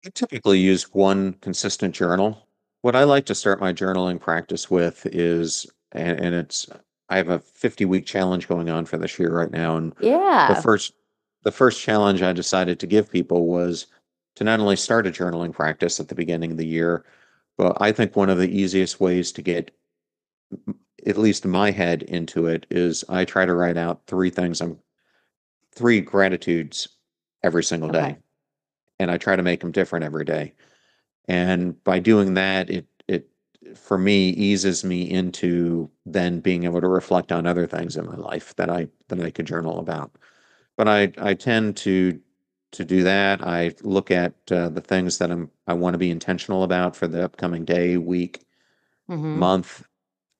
I 0.06 0.10
typically 0.10 0.60
use 0.60 0.94
one 0.94 1.32
consistent 1.40 1.92
journal. 1.92 2.47
What 2.82 2.96
I 2.96 3.04
like 3.04 3.26
to 3.26 3.34
start 3.34 3.60
my 3.60 3.72
journaling 3.72 4.20
practice 4.20 4.70
with 4.70 5.06
is, 5.06 5.66
and, 5.92 6.20
and 6.20 6.34
it's, 6.34 6.66
I 7.08 7.16
have 7.16 7.28
a 7.28 7.40
50 7.40 7.84
week 7.84 8.06
challenge 8.06 8.48
going 8.48 8.70
on 8.70 8.84
for 8.84 8.98
this 8.98 9.18
year 9.18 9.30
right 9.30 9.50
now. 9.50 9.76
And 9.76 9.94
yeah, 10.00 10.52
the 10.54 10.62
first, 10.62 10.92
the 11.42 11.52
first 11.52 11.80
challenge 11.80 12.22
I 12.22 12.32
decided 12.32 12.78
to 12.80 12.86
give 12.86 13.10
people 13.10 13.46
was 13.46 13.86
to 14.36 14.44
not 14.44 14.60
only 14.60 14.76
start 14.76 15.06
a 15.06 15.10
journaling 15.10 15.52
practice 15.52 15.98
at 15.98 16.08
the 16.08 16.14
beginning 16.14 16.52
of 16.52 16.56
the 16.56 16.66
year, 16.66 17.04
but 17.56 17.76
I 17.80 17.90
think 17.92 18.14
one 18.14 18.30
of 18.30 18.38
the 18.38 18.56
easiest 18.56 19.00
ways 19.00 19.32
to 19.32 19.42
get 19.42 19.72
at 21.06 21.18
least 21.18 21.44
my 21.44 21.70
head 21.70 22.02
into 22.04 22.46
it 22.46 22.66
is 22.70 23.04
I 23.08 23.24
try 23.24 23.46
to 23.46 23.54
write 23.54 23.76
out 23.76 24.02
three 24.06 24.30
things 24.30 24.60
I'm, 24.60 24.78
three 25.74 26.00
gratitudes 26.00 26.88
every 27.42 27.64
single 27.64 27.88
day 27.88 28.18
and 28.98 29.10
I 29.10 29.18
try 29.18 29.36
to 29.36 29.42
make 29.42 29.60
them 29.60 29.72
different 29.72 30.04
every 30.04 30.24
day. 30.24 30.52
And 31.28 31.82
by 31.84 31.98
doing 32.00 32.34
that, 32.34 32.70
it 32.70 32.86
it 33.08 33.28
for 33.76 33.98
me 33.98 34.30
eases 34.30 34.84
me 34.84 35.10
into 35.10 35.90
then 36.06 36.40
being 36.40 36.64
able 36.64 36.80
to 36.80 36.88
reflect 36.88 37.32
on 37.32 37.46
other 37.46 37.66
things 37.66 37.96
in 37.96 38.06
my 38.06 38.16
life 38.16 38.54
that 38.56 38.70
I 38.70 38.88
that 39.08 39.20
I 39.20 39.30
could 39.30 39.46
journal 39.46 39.78
about. 39.80 40.12
But 40.76 40.88
I 40.88 41.12
I 41.18 41.34
tend 41.34 41.76
to 41.78 42.20
to 42.72 42.84
do 42.84 43.02
that. 43.04 43.42
I 43.46 43.74
look 43.82 44.10
at 44.10 44.34
uh, 44.52 44.68
the 44.70 44.80
things 44.82 45.18
that 45.18 45.30
I'm 45.30 45.50
I 45.66 45.74
want 45.74 45.94
to 45.94 45.98
be 45.98 46.10
intentional 46.10 46.64
about 46.64 46.96
for 46.96 47.06
the 47.08 47.24
upcoming 47.24 47.64
day, 47.64 47.96
week, 47.98 48.44
Mhm. 49.08 49.38
month. 49.38 49.84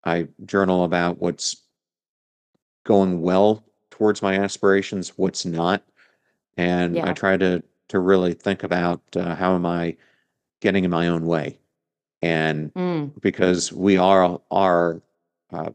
I 0.05 0.29
journal 0.47 0.85
about 0.85 1.19
what's 1.21 1.65
going 2.85 3.21
well 3.21 3.65
towards 3.91 4.23
my 4.23 4.35
aspirations, 4.39 5.11
what's 5.17 5.45
not, 5.45 5.83
and 6.57 7.01
I 7.03 7.13
try 7.13 7.37
to 7.39 7.63
to 7.89 8.01
really 8.01 8.35
think 8.35 8.65
about 8.65 9.03
uh, 9.17 9.35
how 9.37 9.55
am 9.55 9.67
I 9.67 9.97
getting 10.61 10.85
in 10.85 10.91
my 10.91 11.09
own 11.09 11.27
way. 11.27 11.59
And 12.23 12.73
Mm, 12.75 13.13
because 13.21 13.73
we 13.73 13.99
are 13.99 14.41
are 14.51 15.03
uh, 15.53 15.71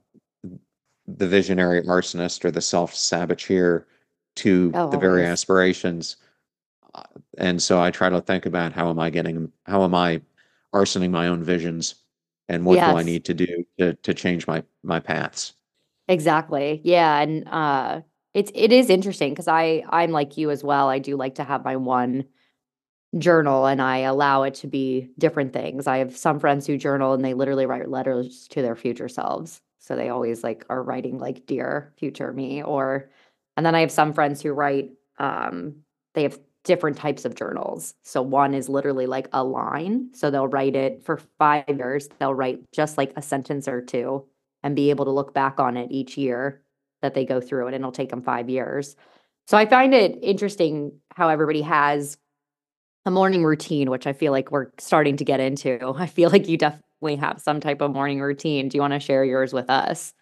the 1.07 1.27
visionary 1.27 1.81
arsonist 1.83 2.43
or 2.45 2.51
the 2.51 2.61
self-saboteur 2.61 3.85
to 4.35 4.71
Oh, 4.73 4.87
the 4.89 4.97
very 4.97 5.23
always. 5.23 5.31
aspirations. 5.31 6.17
Uh, 6.95 7.03
and 7.39 7.61
so 7.61 7.81
I 7.81 7.91
try 7.91 8.09
to 8.09 8.21
think 8.21 8.45
about 8.45 8.73
how 8.73 8.89
am 8.89 8.99
I 8.99 9.09
getting 9.11 9.51
how 9.65 9.83
am 9.83 9.95
I 9.95 10.21
arsoning 10.73 11.11
my 11.11 11.27
own 11.27 11.43
visions 11.43 11.95
and 12.49 12.65
what 12.65 12.83
do 12.83 12.95
I 12.95 13.03
need 13.03 13.25
to 13.25 13.33
do 13.35 13.65
to 13.79 13.93
to 13.95 14.13
change 14.13 14.47
my 14.47 14.63
my 14.83 14.99
paths. 14.99 15.55
Exactly. 16.07 16.81
Yeah, 16.83 17.19
and 17.21 17.47
uh 17.47 18.01
it's 18.33 18.51
it 18.55 18.71
is 18.71 18.89
interesting 18.89 19.31
because 19.31 19.47
I 19.47 19.83
I'm 19.89 20.11
like 20.11 20.37
you 20.37 20.51
as 20.51 20.63
well. 20.63 20.89
I 20.89 20.99
do 20.99 21.15
like 21.15 21.35
to 21.35 21.43
have 21.43 21.63
my 21.63 21.75
one 21.77 22.25
journal 23.17 23.65
and 23.65 23.81
I 23.81 23.99
allow 23.99 24.43
it 24.43 24.55
to 24.55 24.67
be 24.67 25.09
different 25.19 25.53
things. 25.53 25.87
I 25.87 25.97
have 25.97 26.17
some 26.17 26.39
friends 26.39 26.65
who 26.65 26.77
journal 26.77 27.13
and 27.13 27.23
they 27.23 27.33
literally 27.33 27.65
write 27.65 27.89
letters 27.89 28.47
to 28.49 28.61
their 28.61 28.75
future 28.75 29.07
selves. 29.07 29.61
So 29.79 29.95
they 29.95 30.09
always 30.09 30.43
like 30.43 30.65
are 30.69 30.81
writing 30.81 31.19
like 31.19 31.45
dear 31.45 31.93
future 31.97 32.31
me 32.33 32.63
or 32.63 33.09
and 33.55 33.65
then 33.65 33.75
I 33.75 33.81
have 33.81 33.91
some 33.91 34.13
friends 34.13 34.41
who 34.41 34.51
write 34.51 34.91
um 35.19 35.75
they 36.13 36.23
have 36.23 36.39
different 36.63 36.97
types 36.97 37.25
of 37.25 37.35
journals. 37.35 37.93
So 38.03 38.21
one 38.21 38.53
is 38.53 38.69
literally 38.69 39.05
like 39.05 39.27
a 39.33 39.43
line. 39.43 40.09
So 40.13 40.31
they'll 40.31 40.47
write 40.47 40.75
it 40.75 41.03
for 41.03 41.17
5 41.37 41.65
years. 41.67 42.07
They'll 42.19 42.33
write 42.33 42.59
just 42.71 42.97
like 42.97 43.11
a 43.17 43.21
sentence 43.21 43.67
or 43.67 43.81
two 43.81 44.25
and 44.63 44.75
be 44.75 44.89
able 44.89 45.05
to 45.05 45.11
look 45.11 45.33
back 45.33 45.59
on 45.59 45.75
it 45.75 45.91
each 45.91 46.17
year 46.17 46.61
that 47.01 47.15
they 47.15 47.25
go 47.25 47.41
through 47.41 47.67
it 47.67 47.73
and 47.73 47.83
it'll 47.83 47.91
take 47.91 48.09
them 48.09 48.21
5 48.21 48.49
years. 48.49 48.95
So 49.45 49.57
I 49.57 49.65
find 49.65 49.93
it 49.93 50.17
interesting 50.21 50.93
how 51.13 51.27
everybody 51.27 51.61
has 51.63 52.17
a 53.05 53.11
morning 53.11 53.43
routine, 53.43 53.89
which 53.89 54.07
I 54.07 54.13
feel 54.13 54.31
like 54.31 54.51
we're 54.51 54.67
starting 54.79 55.17
to 55.17 55.25
get 55.25 55.39
into. 55.39 55.93
I 55.97 56.07
feel 56.07 56.29
like 56.29 56.47
you 56.47 56.57
definitely 56.57 57.15
have 57.17 57.41
some 57.41 57.59
type 57.59 57.81
of 57.81 57.91
morning 57.91 58.21
routine. 58.21 58.69
Do 58.69 58.77
you 58.77 58.81
want 58.81 58.93
to 58.93 58.99
share 58.99 59.25
yours 59.25 59.53
with 59.53 59.69
us? 59.69 60.13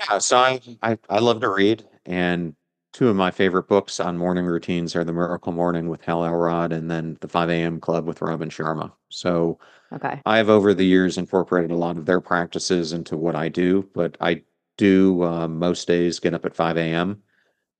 Yeah, 0.00 0.18
so 0.18 0.38
I, 0.38 0.60
I 0.82 0.98
I 1.08 1.18
love 1.18 1.40
to 1.40 1.48
read, 1.48 1.84
and 2.06 2.54
two 2.92 3.08
of 3.08 3.16
my 3.16 3.30
favorite 3.30 3.68
books 3.68 4.00
on 4.00 4.16
morning 4.16 4.44
routines 4.46 4.94
are 4.96 5.04
The 5.04 5.12
Miracle 5.12 5.52
Morning 5.52 5.88
with 5.88 6.02
Hal 6.02 6.24
Elrod 6.24 6.72
and 6.72 6.90
then 6.90 7.18
The 7.20 7.28
5 7.28 7.50
a.m. 7.50 7.80
Club 7.80 8.06
with 8.06 8.22
Robin 8.22 8.48
Sharma. 8.48 8.92
So 9.08 9.58
Okay. 9.92 10.20
I 10.26 10.36
have 10.36 10.50
over 10.50 10.74
the 10.74 10.84
years 10.84 11.18
incorporated 11.18 11.70
a 11.70 11.76
lot 11.76 11.96
of 11.96 12.06
their 12.06 12.20
practices 12.20 12.92
into 12.92 13.16
what 13.16 13.34
I 13.34 13.48
do, 13.48 13.88
but 13.94 14.16
I 14.20 14.42
do 14.76 15.22
uh, 15.24 15.48
most 15.48 15.88
days 15.88 16.18
get 16.20 16.34
up 16.34 16.44
at 16.44 16.54
5 16.54 16.76
a.m. 16.76 17.22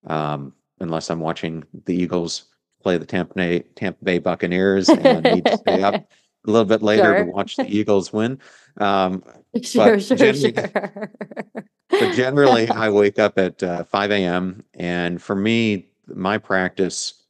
Um, 0.06 0.54
unless 0.80 1.10
I'm 1.10 1.20
watching 1.20 1.64
the 1.84 1.94
Eagles 1.94 2.47
play 2.82 2.98
the 2.98 3.06
Tampa 3.06 3.34
Bay, 3.34 3.60
Tampa 3.76 4.04
Bay 4.04 4.18
Buccaneers 4.18 4.88
and 4.88 5.24
need 5.24 5.44
to 5.44 5.56
stay 5.58 5.82
up 5.82 5.94
a 6.46 6.50
little 6.50 6.64
bit 6.64 6.82
later 6.82 7.24
to 7.24 7.30
watch 7.30 7.56
the 7.56 7.66
Eagles 7.66 8.12
win. 8.12 8.40
Um, 8.78 9.22
Sure, 9.62 9.94
but 9.94 10.02
sure, 10.02 10.16
generally, 10.16 10.52
sure. 10.54 11.12
but 11.88 12.14
generally, 12.14 12.68
I 12.68 12.90
wake 12.90 13.18
up 13.18 13.38
at 13.38 13.62
uh, 13.62 13.84
5 13.84 14.10
a.m. 14.10 14.62
And 14.74 15.20
for 15.22 15.34
me, 15.34 15.88
my 16.06 16.36
practice 16.36 17.24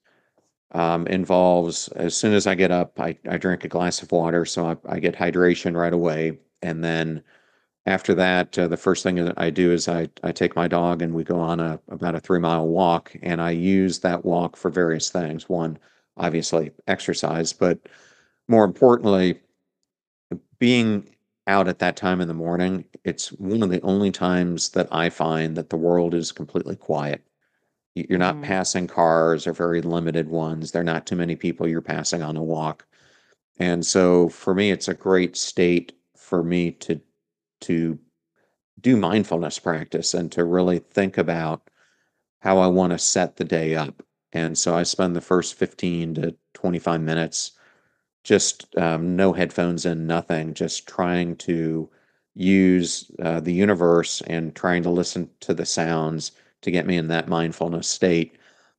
um, 0.72 1.06
involves 1.06 1.88
as 1.88 2.16
soon 2.16 2.34
as 2.34 2.48
I 2.48 2.56
get 2.56 2.72
up, 2.72 2.98
I, 2.98 3.16
I 3.30 3.38
drink 3.38 3.64
a 3.64 3.68
glass 3.68 4.02
of 4.02 4.10
water. 4.10 4.44
So 4.44 4.66
I, 4.66 4.76
I 4.88 4.98
get 4.98 5.14
hydration 5.14 5.76
right 5.76 5.92
away. 5.92 6.38
And 6.60 6.82
then 6.82 7.22
after 7.88 8.14
that, 8.14 8.58
uh, 8.58 8.68
the 8.68 8.76
first 8.76 9.02
thing 9.02 9.16
that 9.16 9.34
I 9.38 9.50
do 9.50 9.72
is 9.72 9.88
I, 9.88 10.08
I 10.22 10.32
take 10.32 10.54
my 10.54 10.68
dog 10.68 11.02
and 11.02 11.14
we 11.14 11.24
go 11.24 11.40
on 11.40 11.58
a 11.60 11.80
about 11.88 12.14
a 12.14 12.20
three 12.20 12.38
mile 12.40 12.66
walk. 12.68 13.16
And 13.22 13.40
I 13.40 13.50
use 13.50 14.00
that 14.00 14.24
walk 14.24 14.56
for 14.56 14.70
various 14.70 15.10
things. 15.10 15.48
One, 15.48 15.78
obviously, 16.16 16.70
exercise, 16.86 17.52
but 17.52 17.78
more 18.48 18.64
importantly, 18.64 19.40
being 20.58 21.08
out 21.46 21.68
at 21.68 21.78
that 21.78 21.96
time 21.96 22.20
in 22.20 22.28
the 22.28 22.34
morning, 22.34 22.84
it's 23.04 23.32
one 23.32 23.62
of 23.62 23.70
the 23.70 23.80
only 23.82 24.10
times 24.10 24.70
that 24.70 24.88
I 24.92 25.08
find 25.10 25.56
that 25.56 25.70
the 25.70 25.76
world 25.76 26.14
is 26.14 26.32
completely 26.32 26.76
quiet. 26.76 27.22
You're 27.94 28.18
not 28.18 28.36
Mhm. 28.38 28.42
passing 28.42 28.86
cars 28.88 29.46
or 29.46 29.52
very 29.52 29.82
limited 29.82 30.28
ones. 30.28 30.72
There 30.72 30.82
are 30.82 30.84
not 30.84 31.06
too 31.06 31.16
many 31.16 31.36
people 31.36 31.68
you're 31.68 31.82
passing 31.82 32.22
on 32.22 32.36
a 32.36 32.42
walk. 32.42 32.86
And 33.58 33.86
so 33.86 34.28
for 34.30 34.54
me, 34.54 34.70
it's 34.70 34.88
a 34.88 34.94
great 34.94 35.36
state 35.36 35.92
for 36.16 36.44
me 36.44 36.72
to 36.72 37.00
to 37.62 37.98
do 38.80 38.96
mindfulness 38.96 39.58
practice 39.58 40.14
and 40.14 40.30
to 40.32 40.44
really 40.44 40.78
think 40.78 41.18
about 41.18 41.68
how 42.40 42.58
I 42.58 42.68
want 42.68 42.92
to 42.92 42.98
set 42.98 43.36
the 43.36 43.44
day 43.44 43.74
up. 43.74 44.02
And 44.32 44.56
so 44.56 44.74
I 44.74 44.82
spend 44.82 45.16
the 45.16 45.20
first 45.20 45.54
15 45.54 46.14
to 46.16 46.36
25 46.54 47.00
minutes 47.00 47.52
just 48.24 48.76
um, 48.76 49.16
no 49.16 49.32
headphones 49.32 49.86
in, 49.86 50.06
nothing, 50.06 50.54
just 50.54 50.86
trying 50.86 51.34
to 51.36 51.88
use 52.34 53.10
uh, 53.22 53.40
the 53.40 53.52
universe 53.52 54.20
and 54.26 54.54
trying 54.54 54.82
to 54.82 54.90
listen 54.90 55.30
to 55.40 55.54
the 55.54 55.66
sounds 55.66 56.32
to 56.62 56.70
get 56.70 56.86
me 56.86 56.96
in 56.96 57.08
that 57.08 57.28
mindfulness 57.28 57.88
state. 57.88 58.36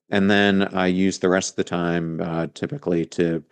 And 0.09 0.29
then 0.29 0.63
I 0.75 0.87
use 0.87 1.19
the 1.19 1.29
rest 1.29 1.51
of 1.51 1.55
the 1.55 1.63
time 1.63 2.21
uh, 2.21 2.47
typically 2.53 3.05
to 3.07 3.43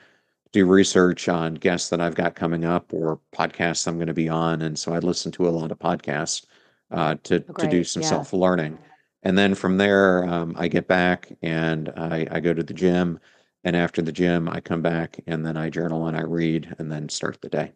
do 0.52 0.66
research 0.66 1.28
on 1.30 1.56
guests 1.56 1.90
that 1.90 2.02
I've 2.02 2.16
got 2.16 2.36
coming 2.36 2.66
up 2.66 2.94
or 2.94 3.20
podcasts 3.34 3.88
I'm 3.88 3.96
going 3.98 4.08
to 4.08 4.14
be 4.14 4.30
on. 4.30 4.62
And 4.62 4.78
so 4.78 4.94
I 4.94 5.00
listen 5.00 5.32
to 5.34 5.48
a 5.48 5.52
lot 5.52 5.72
of 5.72 5.80
podcasts 5.80 6.46
uh, 6.92 7.16
to, 7.24 7.40
Oh, 7.50 7.54
to 7.54 7.68
do 7.68 7.84
some 7.84 8.02
Yeah. 8.02 8.08
self 8.10 8.34
learning. 8.34 8.80
And 9.24 9.38
then 9.38 9.56
from 9.56 9.78
there, 9.78 10.26
um, 10.26 10.56
I 10.58 10.68
get 10.68 10.88
back 10.88 11.32
and 11.42 11.90
I, 11.98 12.28
I 12.32 12.40
go 12.40 12.54
to 12.54 12.64
the 12.64 12.74
gym. 12.74 13.20
And 13.64 13.76
after 13.76 14.02
the 14.02 14.12
gym, 14.14 14.48
I 14.48 14.62
come 14.62 14.82
back 14.82 15.20
and 15.28 15.46
then 15.46 15.58
I 15.58 15.70
journal 15.70 16.08
and 16.08 16.16
I 16.16 16.22
read 16.22 16.76
and 16.80 16.92
then 16.92 17.10
start 17.10 17.42
the 17.42 17.50
day. 17.50 17.74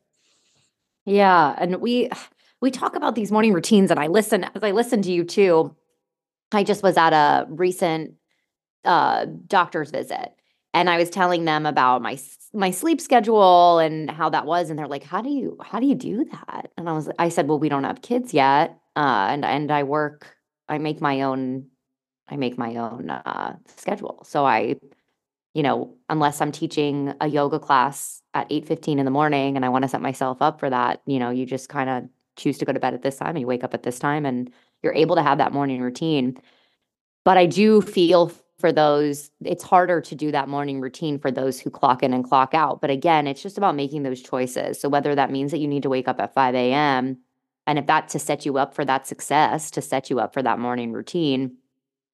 Yeah, 1.05 1.55
and 1.57 1.77
we 1.77 2.09
we 2.61 2.71
talk 2.71 2.95
about 2.95 3.15
these 3.15 3.31
morning 3.31 3.53
routines 3.53 3.91
and 3.91 3.99
I 3.99 4.07
listen 4.07 4.43
as 4.55 4.63
I 4.63 4.71
listen 4.71 5.01
to 5.03 5.11
you 5.11 5.23
too. 5.23 5.75
I 6.51 6.63
just 6.63 6.83
was 6.83 6.97
at 6.97 7.13
a 7.13 7.47
recent 7.49 8.15
uh 8.85 9.25
doctor's 9.47 9.91
visit 9.91 10.33
and 10.73 10.89
I 10.89 10.97
was 10.97 11.09
telling 11.09 11.45
them 11.45 11.65
about 11.65 12.01
my 12.01 12.17
my 12.53 12.71
sleep 12.71 12.99
schedule 13.01 13.79
and 13.79 14.09
how 14.11 14.29
that 14.29 14.45
was 14.45 14.69
and 14.69 14.77
they're 14.77 14.87
like 14.87 15.03
how 15.03 15.21
do 15.21 15.29
you 15.29 15.57
how 15.63 15.79
do 15.79 15.87
you 15.87 15.95
do 15.95 16.25
that? 16.25 16.71
And 16.77 16.89
I 16.89 16.93
was 16.93 17.09
I 17.19 17.29
said 17.29 17.47
well 17.47 17.59
we 17.59 17.69
don't 17.69 17.83
have 17.83 18.01
kids 18.01 18.33
yet 18.33 18.77
uh 18.95 19.27
and 19.29 19.45
and 19.45 19.71
I 19.71 19.83
work 19.83 20.35
I 20.69 20.77
make 20.77 21.01
my 21.01 21.21
own 21.21 21.67
I 22.29 22.37
make 22.37 22.57
my 22.57 22.75
own 22.77 23.09
uh 23.09 23.55
schedule. 23.77 24.23
So 24.25 24.45
I 24.45 24.75
you 25.53 25.63
know, 25.63 25.93
unless 26.09 26.39
I'm 26.41 26.51
teaching 26.51 27.13
a 27.19 27.27
yoga 27.27 27.59
class 27.59 28.21
at 28.33 28.47
8:15 28.49 28.99
in 28.99 29.05
the 29.05 29.11
morning 29.11 29.55
and 29.55 29.65
I 29.65 29.69
want 29.69 29.83
to 29.83 29.89
set 29.89 30.01
myself 30.01 30.41
up 30.41 30.59
for 30.59 30.69
that, 30.69 31.01
you 31.05 31.19
know, 31.19 31.29
you 31.29 31.45
just 31.45 31.69
kind 31.69 31.89
of 31.89 32.03
choose 32.37 32.57
to 32.59 32.65
go 32.65 32.71
to 32.73 32.79
bed 32.79 32.93
at 32.93 33.01
this 33.01 33.17
time 33.17 33.31
and 33.31 33.41
you 33.41 33.47
wake 33.47 33.63
up 33.63 33.73
at 33.73 33.83
this 33.83 33.99
time 33.99 34.25
and 34.25 34.49
you're 34.81 34.93
able 34.93 35.15
to 35.17 35.23
have 35.23 35.37
that 35.39 35.51
morning 35.53 35.81
routine. 35.81 36.37
But 37.25 37.37
I 37.37 37.45
do 37.45 37.81
feel 37.81 38.31
for 38.61 38.71
those 38.71 39.31
it's 39.43 39.63
harder 39.63 39.99
to 39.99 40.15
do 40.15 40.31
that 40.31 40.47
morning 40.47 40.79
routine 40.79 41.19
for 41.19 41.31
those 41.31 41.59
who 41.59 41.69
clock 41.69 42.03
in 42.03 42.13
and 42.13 42.23
clock 42.23 42.53
out. 42.53 42.79
But 42.79 42.91
again, 42.91 43.27
it's 43.27 43.41
just 43.41 43.57
about 43.57 43.75
making 43.75 44.03
those 44.03 44.21
choices. 44.21 44.79
So 44.79 44.87
whether 44.87 45.13
that 45.15 45.31
means 45.31 45.51
that 45.51 45.59
you 45.59 45.67
need 45.67 45.83
to 45.83 45.89
wake 45.89 46.07
up 46.07 46.19
at 46.21 46.33
5 46.33 46.55
a.m. 46.55 47.17
and 47.67 47.79
if 47.79 47.87
that's 47.87 48.13
to 48.13 48.19
set 48.19 48.45
you 48.45 48.57
up 48.57 48.73
for 48.73 48.85
that 48.85 49.07
success, 49.07 49.71
to 49.71 49.81
set 49.81 50.09
you 50.09 50.19
up 50.19 50.33
for 50.33 50.43
that 50.43 50.59
morning 50.59 50.93
routine, 50.93 51.57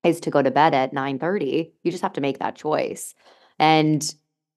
is 0.03 0.19
to 0.21 0.31
go 0.31 0.41
to 0.41 0.51
bed 0.51 0.73
at 0.73 0.93
9:30. 0.93 1.73
You 1.83 1.91
just 1.91 2.03
have 2.03 2.13
to 2.13 2.21
make 2.21 2.39
that 2.39 2.55
choice. 2.55 3.13
And 3.59 4.01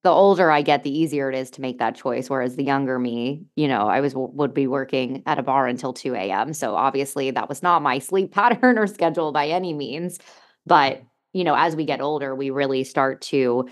the 0.03 0.11
older 0.11 0.51
I 0.51 0.62
get, 0.62 0.82
the 0.82 0.99
easier 0.99 1.30
it 1.30 1.36
is 1.36 1.51
to 1.53 1.61
make 1.61 1.78
that 1.78 1.95
choice. 1.95 2.30
Whereas 2.30 2.57
the 2.57 2.64
younger 2.64 2.99
me, 2.99 3.45
you 3.55 3.68
know, 3.68 3.86
I 3.86 4.01
was 4.01 4.14
would 4.14 4.55
be 4.55 4.66
working 4.66 5.22
at 5.26 5.38
a 5.38 5.43
bar 5.43 5.66
until 5.66 5.93
2 5.93 6.14
a.m. 6.14 6.55
So 6.55 6.74
obviously 6.74 7.30
that 7.32 7.49
was 7.49 7.62
not 7.62 7.82
my 7.82 7.99
sleep 7.99 8.32
pattern 8.34 8.78
or 8.78 8.86
schedule 8.86 9.32
by 9.32 9.49
any 9.49 9.72
means. 9.74 10.18
But, 10.66 11.03
you 11.33 11.45
know, 11.45 11.55
as 11.55 11.76
we 11.76 11.85
get 11.85 12.01
older, 12.01 12.35
we 12.35 12.51
really 12.51 12.85
start 12.85 13.20
to 13.22 13.68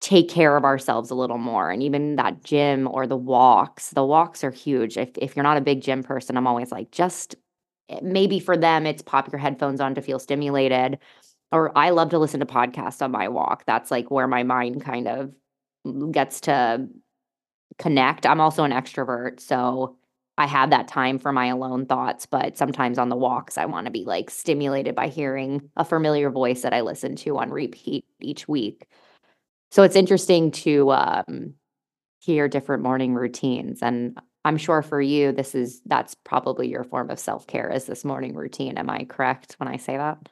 take 0.00 0.28
care 0.30 0.56
of 0.56 0.64
ourselves 0.64 1.10
a 1.10 1.14
little 1.14 1.38
more. 1.38 1.70
And 1.70 1.82
even 1.82 2.16
that 2.16 2.42
gym 2.44 2.88
or 2.90 3.06
the 3.06 3.16
walks, 3.16 3.90
the 3.90 4.04
walks 4.04 4.42
are 4.44 4.50
huge. 4.50 4.96
If 4.96 5.10
if 5.18 5.36
you're 5.36 5.42
not 5.42 5.58
a 5.58 5.60
big 5.62 5.82
gym 5.82 6.02
person, 6.02 6.36
I'm 6.36 6.46
always 6.46 6.72
like, 6.72 6.90
just 6.90 7.36
eh, 7.90 8.00
maybe 8.02 8.40
for 8.40 8.56
them 8.56 8.86
it's 8.86 9.02
pop 9.02 9.30
your 9.32 9.40
headphones 9.40 9.80
on 9.80 9.94
to 9.96 10.02
feel 10.02 10.18
stimulated 10.18 10.98
or 11.52 11.76
I 11.78 11.90
love 11.90 12.10
to 12.10 12.18
listen 12.18 12.40
to 12.40 12.46
podcasts 12.46 13.02
on 13.02 13.12
my 13.12 13.28
walk. 13.28 13.64
That's 13.66 13.90
like 13.90 14.10
where 14.10 14.28
my 14.28 14.42
mind 14.44 14.82
kind 14.84 15.08
of 15.08 15.32
gets 16.12 16.40
to 16.42 16.88
connect. 17.78 18.26
I'm 18.26 18.40
also 18.40 18.64
an 18.64 18.72
extrovert, 18.72 19.40
so 19.40 19.96
I 20.40 20.46
have 20.46 20.70
that 20.70 20.88
time 20.88 21.18
for 21.18 21.32
my 21.32 21.48
alone 21.48 21.84
thoughts, 21.84 22.24
but 22.24 22.56
sometimes 22.56 22.96
on 22.96 23.10
the 23.10 23.16
walks 23.16 23.58
I 23.58 23.66
want 23.66 23.84
to 23.84 23.90
be 23.90 24.04
like 24.04 24.30
stimulated 24.30 24.94
by 24.94 25.08
hearing 25.08 25.68
a 25.76 25.84
familiar 25.84 26.30
voice 26.30 26.62
that 26.62 26.72
I 26.72 26.80
listen 26.80 27.14
to 27.16 27.36
on 27.36 27.50
repeat 27.50 28.06
each 28.20 28.48
week. 28.48 28.86
So 29.70 29.82
it's 29.82 29.96
interesting 29.96 30.50
to 30.52 30.92
um 30.92 31.54
hear 32.20 32.48
different 32.48 32.82
morning 32.82 33.12
routines 33.12 33.80
and 33.82 34.18
I'm 34.46 34.56
sure 34.56 34.80
for 34.80 35.02
you 35.02 35.30
this 35.30 35.54
is 35.54 35.82
that's 35.84 36.14
probably 36.24 36.68
your 36.68 36.84
form 36.84 37.10
of 37.10 37.18
self-care 37.18 37.70
is 37.70 37.84
this 37.84 38.02
morning 38.02 38.34
routine. 38.34 38.78
Am 38.78 38.88
I 38.88 39.04
correct 39.04 39.56
when 39.58 39.68
I 39.68 39.76
say 39.76 39.98
that? 39.98 40.30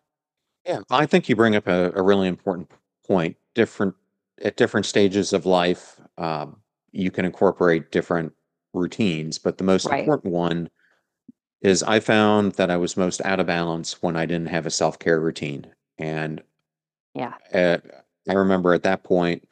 Yeah, 0.64 0.80
I 0.88 1.04
think 1.04 1.28
you 1.28 1.36
bring 1.36 1.54
up 1.54 1.66
a, 1.66 1.92
a 1.94 2.02
really 2.02 2.28
important 2.28 2.70
point. 3.06 3.36
Different 3.54 3.94
at 4.40 4.56
different 4.56 4.86
stages 4.86 5.34
of 5.34 5.44
life, 5.44 6.00
um, 6.16 6.56
you 6.92 7.10
can 7.10 7.26
incorporate 7.26 7.90
different 7.90 8.32
routines, 8.72 9.38
but 9.38 9.58
the 9.58 9.64
most 9.64 9.88
Right. 9.88 10.00
important 10.00 10.32
one 10.32 10.70
is 11.60 11.82
I 11.82 12.00
found 12.00 12.52
that 12.52 12.70
I 12.70 12.76
was 12.76 12.96
most 12.96 13.20
out 13.24 13.40
of 13.40 13.46
balance 13.46 14.02
when 14.02 14.16
I 14.16 14.26
didn't 14.26 14.48
have 14.48 14.66
a 14.66 14.70
self-care 14.70 15.20
routine. 15.20 15.66
And 15.98 16.42
Yeah. 17.14 17.34
uh, 17.52 17.78
I 18.28 18.32
remember 18.32 18.74
at 18.74 18.82
that 18.84 19.02
point, 19.04 19.48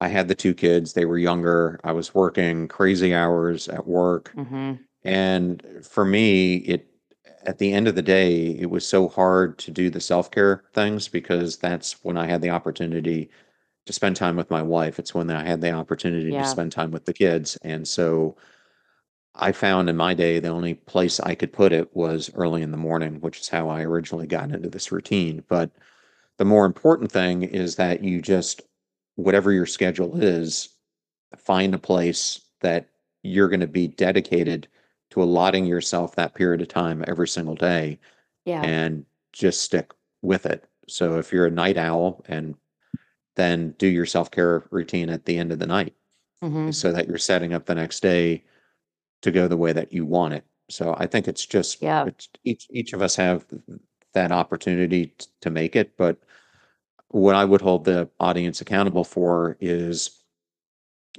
I 0.00 0.08
had 0.08 0.28
the 0.28 0.34
two 0.34 0.54
kids, 0.54 0.92
they 0.92 1.04
were 1.04 1.18
younger. 1.18 1.80
I 1.84 1.92
was 1.92 2.14
working 2.14 2.68
crazy 2.68 3.14
hours 3.14 3.68
at 3.68 3.86
work. 3.86 4.32
hmm 4.34 4.72
And 5.04 5.62
for 5.88 6.04
me, 6.04 6.56
it 6.56 6.88
at 7.44 7.58
the 7.58 7.72
end 7.72 7.88
of 7.88 7.96
the 7.96 8.02
day, 8.02 8.50
it 8.58 8.70
was 8.70 8.86
so 8.86 9.08
hard 9.08 9.58
to 9.58 9.70
do 9.72 9.90
the 9.90 10.00
self-care 10.00 10.64
things 10.74 11.08
because 11.08 11.56
that's 11.56 12.04
when 12.04 12.16
I 12.16 12.26
had 12.26 12.40
the 12.40 12.50
opportunity 12.50 13.30
to 13.86 13.92
spend 13.92 14.16
time 14.16 14.36
with 14.36 14.50
my 14.50 14.62
wife. 14.62 14.98
It's 14.98 15.14
when 15.14 15.30
I 15.30 15.44
had 15.44 15.60
the 15.60 15.72
opportunity 15.72 16.34
to 16.34 16.34
Yeah. 16.34 16.42
spend 16.44 16.72
time 16.72 16.90
with 16.90 17.04
the 17.04 17.12
kids. 17.12 17.56
And 17.62 17.86
so 17.86 18.36
I 19.34 19.52
found 19.52 19.88
in 19.88 19.96
my 19.96 20.14
day 20.14 20.38
the 20.40 20.48
only 20.48 20.74
place 20.74 21.18
I 21.20 21.34
could 21.34 21.52
put 21.52 21.72
it 21.72 21.94
was 21.96 22.30
early 22.34 22.62
in 22.62 22.70
the 22.70 22.76
morning, 22.76 23.20
which 23.20 23.40
is 23.40 23.48
how 23.48 23.68
I 23.68 23.82
originally 23.82 24.26
got 24.26 24.50
into 24.52 24.68
this 24.68 24.92
routine. 24.92 25.42
But 25.48 25.70
the 26.38 26.44
more 26.44 26.66
important 26.66 27.10
thing 27.10 27.42
is 27.42 27.76
that 27.76 28.04
you 28.04 28.20
just, 28.22 28.62
whatever 29.16 29.52
your 29.52 29.66
schedule 29.66 30.20
is, 30.20 30.68
find 31.36 31.74
a 31.74 31.78
place 31.78 32.40
that 32.60 32.88
you're 33.22 33.48
going 33.48 33.60
to 33.60 33.66
be 33.66 33.88
dedicated 33.88 34.68
to 35.10 35.22
allotting 35.22 35.64
yourself 35.66 36.14
that 36.16 36.34
period 36.34 36.60
of 36.62 36.68
time 36.68 37.04
every 37.06 37.28
single 37.28 37.54
day 37.54 37.98
Yeah. 38.44 38.62
and 38.62 39.04
just 39.32 39.62
stick 39.62 39.92
with 40.22 40.46
it. 40.46 40.68
So 40.88 41.18
if 41.18 41.32
you're 41.32 41.46
a 41.46 41.50
night 41.50 41.76
owl 41.78 42.22
and 42.26 42.54
then 43.36 43.74
do 43.78 43.86
your 43.86 44.06
self-care 44.06 44.64
routine 44.70 45.08
at 45.08 45.24
the 45.24 45.38
end 45.38 45.52
of 45.52 45.58
the 45.58 45.66
night 45.66 45.94
hmm 46.42 46.70
so 46.70 46.90
that 46.92 47.06
you're 47.06 47.18
setting 47.18 47.52
up 47.54 47.66
the 47.66 47.74
next 47.74 48.00
day 48.00 48.42
to 49.22 49.30
go 49.30 49.46
the 49.46 49.56
way 49.56 49.72
that 49.72 49.92
you 49.92 50.04
want 50.04 50.34
it. 50.34 50.44
So 50.68 50.94
I 50.98 51.06
think 51.06 51.28
it's 51.28 51.46
just 51.46 51.80
Yeah. 51.82 52.06
it's 52.06 52.28
each 52.44 52.66
each 52.70 52.92
of 52.92 53.02
us 53.02 53.14
have 53.16 53.46
that 54.14 54.32
opportunity 54.32 55.06
t- 55.06 55.26
to 55.42 55.50
make 55.50 55.76
it, 55.76 55.96
but 55.96 56.18
what 57.08 57.34
I 57.36 57.44
would 57.44 57.60
hold 57.60 57.84
the 57.84 58.08
audience 58.18 58.60
accountable 58.60 59.04
for 59.04 59.56
is 59.60 60.22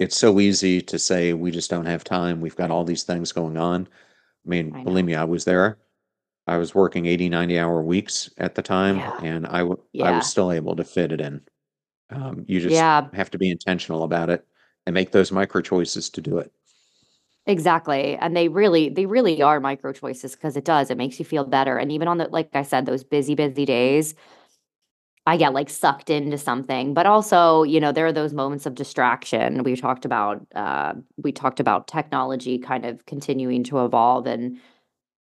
it's 0.00 0.16
so 0.16 0.40
easy 0.40 0.80
to 0.82 0.98
say 0.98 1.32
we 1.32 1.50
just 1.52 1.70
don't 1.70 1.86
have 1.86 2.02
time. 2.04 2.40
We've 2.40 2.56
got 2.56 2.70
all 2.70 2.84
these 2.84 3.04
things 3.04 3.32
going 3.32 3.56
on. 3.56 3.88
I 4.44 4.48
mean, 4.48 4.74
I 4.74 4.82
believe 4.84 5.04
me, 5.04 5.14
I 5.14 5.24
was 5.24 5.44
there. 5.44 5.78
I 6.46 6.56
was 6.58 6.74
working 6.74 7.06
80, 7.06 7.28
90 7.30 7.58
hour 7.58 7.80
weeks 7.80 8.28
at 8.38 8.54
the 8.56 8.62
time, 8.62 8.96
Yeah. 8.98 9.20
and 9.22 9.46
I 9.46 9.60
w- 9.60 9.82
Yeah. 9.92 10.10
I 10.10 10.16
was 10.16 10.26
still 10.26 10.50
able 10.52 10.76
to 10.76 10.84
fit 10.84 11.12
it 11.12 11.20
in. 11.20 11.40
Um, 12.14 12.44
you 12.48 12.60
just 12.60 12.74
Yeah. 12.74 13.08
have 13.12 13.30
to 13.32 13.38
be 13.38 13.50
intentional 13.50 14.04
about 14.04 14.30
it 14.30 14.46
and 14.86 14.94
make 14.94 15.12
those 15.12 15.32
micro 15.32 15.60
choices 15.60 16.10
to 16.10 16.20
do 16.20 16.38
it. 16.38 16.52
Exactly. 17.46 18.16
And 18.16 18.34
they 18.34 18.48
really, 18.48 18.88
they 18.88 19.04
really 19.04 19.42
are 19.42 19.60
micro 19.60 19.92
choices 19.92 20.34
because 20.34 20.56
it 20.56 20.64
does. 20.64 20.90
It 20.90 20.96
makes 20.96 21.18
you 21.18 21.26
feel 21.26 21.44
better. 21.44 21.76
And 21.76 21.92
even 21.92 22.08
on 22.08 22.16
the, 22.18 22.28
like 22.28 22.48
I 22.54 22.62
said, 22.62 22.86
those 22.86 23.04
busy, 23.04 23.34
busy 23.34 23.66
days, 23.66 24.14
I 25.26 25.36
get 25.38 25.54
like 25.54 25.70
sucked 25.70 26.10
into 26.10 26.36
something. 26.36 26.92
But 26.92 27.06
also, 27.06 27.62
you 27.62 27.80
know, 27.80 27.92
there 27.92 28.06
are 28.06 28.12
those 28.12 28.34
moments 28.34 28.66
of 28.66 28.74
distraction. 28.74 29.62
We 29.62 29.74
talked 29.76 30.04
about, 30.04 30.46
uh, 30.54 30.94
we 31.16 31.32
talked 31.32 31.60
about 31.60 31.86
technology 31.88 32.58
kind 32.58 32.84
of 32.84 33.06
continuing 33.06 33.64
to 33.64 33.84
evolve. 33.84 34.26
And 34.26 34.58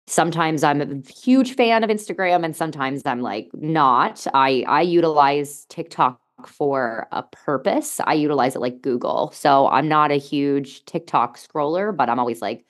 sometimes 0.07 0.63
I'm 0.63 0.81
a 0.81 1.11
huge 1.11 1.55
fan 1.55 1.83
of 1.83 1.89
Instagram 1.91 2.45
and 2.45 2.55
sometimes 2.55 3.03
I'm 3.05 3.21
like 3.21 3.49
not. 3.53 4.27
I 4.33 4.65
I 4.67 4.81
utilize 4.81 5.65
TikTok 5.69 6.19
for 6.47 7.07
a 7.11 7.23
purpose. 7.23 7.99
I 8.05 8.13
utilize 8.13 8.55
it 8.55 8.59
like 8.59 8.81
Google. 8.81 9.31
So 9.33 9.67
I'm 9.67 9.87
not 9.87 10.11
a 10.11 10.15
huge 10.15 10.85
TikTok 10.85 11.37
scroller, 11.37 11.95
but 11.95 12.09
I'm 12.09 12.19
always 12.19 12.41
like 12.41 12.65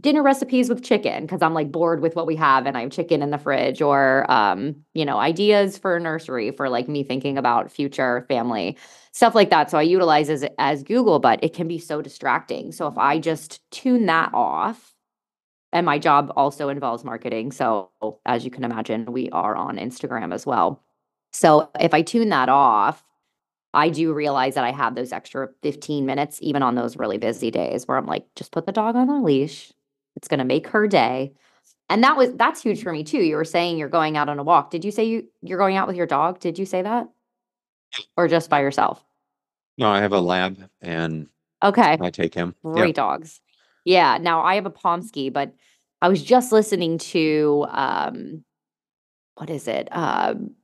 dinner 0.00 0.22
recipes 0.22 0.68
with 0.68 0.84
chicken 0.84 1.24
because 1.24 1.42
I'm 1.42 1.54
like 1.54 1.72
bored 1.72 2.00
with 2.00 2.14
what 2.14 2.26
we 2.26 2.36
have 2.36 2.66
and 2.66 2.76
I 2.76 2.82
have 2.82 2.90
chicken 2.90 3.20
in 3.20 3.30
the 3.30 3.38
fridge 3.38 3.82
or 3.82 4.30
um, 4.30 4.76
you 4.94 5.04
know, 5.04 5.18
ideas 5.18 5.76
for 5.76 5.96
a 5.96 6.00
nursery 6.00 6.52
for 6.52 6.68
like 6.68 6.88
me 6.88 7.02
thinking 7.02 7.36
about 7.36 7.70
future 7.70 8.24
family, 8.28 8.78
stuff 9.12 9.34
like 9.34 9.50
that. 9.50 9.70
So 9.70 9.78
I 9.78 9.82
utilize 9.82 10.30
as 10.30 10.44
as 10.58 10.82
Google, 10.82 11.18
but 11.18 11.42
it 11.42 11.52
can 11.52 11.68
be 11.68 11.78
so 11.78 12.00
distracting. 12.00 12.72
So 12.72 12.86
if 12.86 12.96
I 12.96 13.18
just 13.18 13.60
tune 13.70 14.06
that 14.06 14.30
off, 14.32 14.94
and 15.72 15.84
my 15.84 15.98
job 15.98 16.32
also 16.36 16.68
involves 16.68 17.04
marketing. 17.04 17.52
So, 17.52 17.90
as 18.24 18.44
you 18.44 18.50
can 18.50 18.64
imagine, 18.64 19.12
we 19.12 19.28
are 19.30 19.54
on 19.54 19.76
Instagram 19.76 20.32
as 20.32 20.46
well. 20.46 20.82
So, 21.32 21.70
if 21.78 21.92
I 21.92 22.02
tune 22.02 22.30
that 22.30 22.48
off, 22.48 23.04
I 23.78 23.90
do 23.90 24.12
realize 24.12 24.56
that 24.56 24.64
I 24.64 24.72
have 24.72 24.96
those 24.96 25.12
extra 25.12 25.48
15 25.62 26.04
minutes, 26.04 26.40
even 26.42 26.62
on 26.64 26.74
those 26.74 26.96
really 26.96 27.16
busy 27.16 27.52
days 27.52 27.86
where 27.86 27.96
I'm 27.96 28.06
like, 28.06 28.26
just 28.34 28.50
put 28.50 28.66
the 28.66 28.72
dog 28.72 28.96
on 28.96 29.06
the 29.06 29.20
leash. 29.20 29.72
It's 30.16 30.26
going 30.26 30.38
to 30.38 30.44
make 30.44 30.66
her 30.66 30.88
day. 30.88 31.32
And 31.88 32.02
that 32.02 32.16
was 32.16 32.32
that's 32.34 32.60
huge 32.60 32.82
for 32.82 32.90
me 32.90 33.04
too. 33.04 33.18
You 33.22 33.36
were 33.36 33.44
saying 33.44 33.78
you're 33.78 33.88
going 33.88 34.16
out 34.16 34.28
on 34.28 34.40
a 34.40 34.42
walk. 34.42 34.72
Did 34.72 34.84
you 34.84 34.90
say 34.90 35.04
you 35.04 35.28
you're 35.42 35.58
going 35.58 35.76
out 35.76 35.86
with 35.86 35.96
your 35.96 36.06
dog? 36.06 36.40
Did 36.40 36.58
you 36.58 36.66
say 36.66 36.82
that? 36.82 37.08
Or 38.16 38.26
just 38.26 38.50
by 38.50 38.60
yourself? 38.60 39.02
No, 39.78 39.88
I 39.88 40.00
have 40.00 40.12
a 40.12 40.20
lab 40.20 40.58
and 40.82 41.28
Okay. 41.62 41.96
I 42.00 42.10
take 42.10 42.34
him. 42.34 42.56
Yeah. 42.64 42.72
Great 42.72 42.96
dogs. 42.96 43.40
Yeah. 43.84 44.18
Now 44.20 44.42
I 44.42 44.56
have 44.56 44.66
a 44.66 44.70
Pomsky, 44.70 45.32
but 45.32 45.54
I 46.02 46.08
was 46.08 46.22
just 46.22 46.50
listening 46.50 46.98
to 46.98 47.64
um 47.70 48.44
what 49.36 49.50
is 49.50 49.68
it? 49.68 49.88
Um 49.92 50.56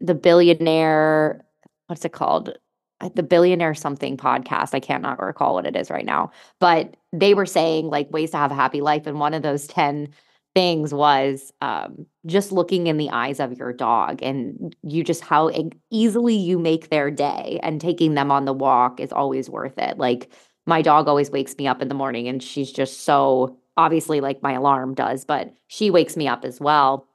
the 0.00 0.14
billionaire 0.14 1.44
what's 1.88 2.04
it 2.04 2.12
called? 2.12 2.56
Uh, 3.00 3.10
The 3.14 3.22
billionaire 3.22 3.74
something 3.74 4.16
podcast. 4.16 4.74
I 4.74 4.80
cannot 4.80 5.20
recall 5.20 5.54
what 5.54 5.66
it 5.66 5.76
is 5.76 5.90
right 5.90 6.06
now. 6.06 6.30
But 6.60 6.96
they 7.12 7.34
were 7.34 7.46
saying 7.46 7.88
like 7.88 8.10
ways 8.12 8.30
to 8.32 8.36
have 8.38 8.52
a 8.52 8.56
happy 8.56 8.80
life. 8.80 9.06
And 9.06 9.20
one 9.20 9.34
of 9.34 9.42
those 9.42 9.66
10 9.66 10.08
things 10.54 10.92
was 10.92 11.52
um, 11.60 12.06
just 12.26 12.52
looking 12.52 12.86
in 12.86 12.96
the 12.96 13.10
eyes 13.10 13.38
of 13.38 13.56
your 13.58 13.72
dog 13.72 14.20
and 14.22 14.74
you 14.82 15.04
just 15.04 15.20
how 15.20 15.50
easily 15.90 16.34
you 16.34 16.58
make 16.58 16.90
their 16.90 17.10
day 17.10 17.60
and 17.62 17.80
taking 17.80 18.14
them 18.14 18.30
on 18.30 18.44
the 18.44 18.52
walk 18.52 18.98
is 18.98 19.12
always 19.12 19.48
worth 19.50 19.78
it. 19.78 19.98
Like 19.98 20.32
my 20.66 20.82
dog 20.82 21.06
always 21.06 21.30
wakes 21.30 21.56
me 21.56 21.66
up 21.66 21.80
in 21.80 21.88
the 21.88 21.94
morning 21.94 22.28
and 22.28 22.42
she's 22.42 22.72
just 22.72 23.00
so 23.04 23.58
obviously 23.76 24.20
like 24.20 24.42
my 24.42 24.52
alarm 24.54 24.94
does, 24.94 25.24
but 25.24 25.54
she 25.68 25.90
wakes 25.90 26.16
me 26.16 26.26
up 26.26 26.44
as 26.44 26.60
well. 26.60 27.06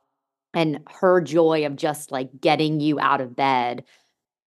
And 0.54 0.80
her 0.90 1.20
joy 1.20 1.66
of 1.66 1.76
just 1.76 2.12
like 2.12 2.30
getting 2.40 2.80
you 2.80 3.00
out 3.00 3.22
of 3.22 3.36
bed, 3.36 3.84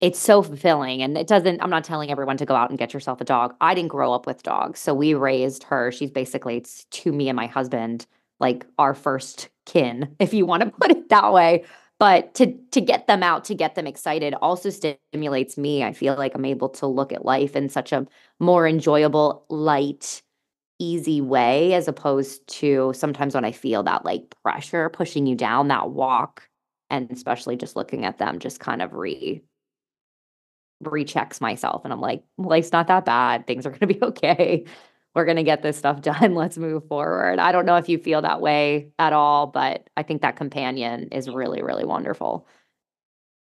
it's 0.01 0.19
so 0.19 0.41
fulfilling. 0.41 1.01
And 1.01 1.17
it 1.17 1.27
doesn't, 1.27 1.61
I'm 1.61 1.69
not 1.69 1.83
telling 1.83 2.09
everyone 2.11 2.37
to 2.37 2.45
go 2.45 2.55
out 2.55 2.69
and 2.69 2.79
get 2.79 2.93
yourself 2.93 3.19
a 3.19 3.25
dog. 3.25 3.53
I 3.59 3.73
didn't 3.73 3.89
grow 3.89 4.13
up 4.13 4.25
with 4.25 4.43
dogs. 4.43 4.79
So 4.79 4.93
we 4.93 5.13
raised 5.13 5.63
her. 5.63 5.91
She's 5.91 6.11
basically 6.11 6.57
it's 6.57 6.85
to 6.85 7.11
me 7.11 7.29
and 7.29 7.35
my 7.35 7.47
husband, 7.47 8.05
like 8.39 8.65
our 8.77 8.93
first 8.93 9.49
kin, 9.65 10.15
if 10.19 10.33
you 10.33 10.45
want 10.45 10.63
to 10.63 10.71
put 10.71 10.91
it 10.91 11.09
that 11.09 11.33
way. 11.33 11.65
But 11.99 12.33
to 12.35 12.53
to 12.71 12.79
get 12.79 13.07
them 13.07 13.23
out, 13.23 13.43
to 13.45 13.55
get 13.55 13.75
them 13.75 13.85
excited 13.85 14.33
also 14.35 14.69
stimulates 14.69 15.57
me. 15.57 15.83
I 15.83 15.91
feel 15.91 16.15
like 16.15 16.33
I'm 16.33 16.45
able 16.45 16.69
to 16.69 16.87
look 16.87 17.11
at 17.11 17.25
life 17.25 17.57
in 17.57 17.67
such 17.67 17.91
a 17.91 18.07
more 18.39 18.65
enjoyable, 18.65 19.45
light, 19.49 20.21
easy 20.79 21.19
way 21.19 21.73
as 21.73 21.89
opposed 21.89 22.47
to 22.47 22.93
sometimes 22.95 23.35
when 23.35 23.43
I 23.43 23.51
feel 23.51 23.83
that 23.83 24.05
like 24.05 24.33
pressure 24.43 24.89
pushing 24.89 25.25
you 25.25 25.35
down 25.35 25.67
that 25.67 25.89
walk 25.91 26.47
and 26.89 27.11
especially 27.11 27.57
just 27.57 27.75
looking 27.75 28.05
at 28.05 28.17
them 28.17 28.39
just 28.39 28.61
kind 28.61 28.81
of 28.81 28.93
re 28.93 29.43
rechecks 30.83 31.41
myself 31.41 31.83
and 31.83 31.93
I'm 31.93 32.01
like, 32.01 32.23
life's 32.37 32.71
not 32.71 32.87
that 32.87 33.05
bad. 33.05 33.47
Things 33.47 33.65
are 33.65 33.71
going 33.71 33.79
to 33.81 33.87
be 33.87 33.99
okay. 34.03 34.65
We're 35.15 35.25
going 35.25 35.37
to 35.37 35.43
get 35.43 35.61
this 35.63 35.77
stuff 35.77 36.01
done. 36.03 36.35
Let's 36.35 36.57
move 36.57 36.87
forward. 36.87 37.39
I 37.39 37.51
don't 37.51 37.65
know 37.65 37.77
if 37.77 37.89
you 37.89 37.97
feel 37.97 38.21
that 38.21 38.41
way 38.41 38.91
at 38.99 39.13
all, 39.13 39.47
but 39.47 39.89
I 39.97 40.03
think 40.03 40.21
that 40.21 40.35
companion 40.35 41.09
is 41.11 41.29
really, 41.29 41.61
really 41.61 41.85
wonderful. 41.85 42.47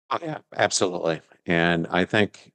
Oh, 0.09 0.19
yeah, 0.21 0.39
absolutely. 0.55 1.21
And 1.45 1.87
I 1.89 2.05
think 2.05 2.51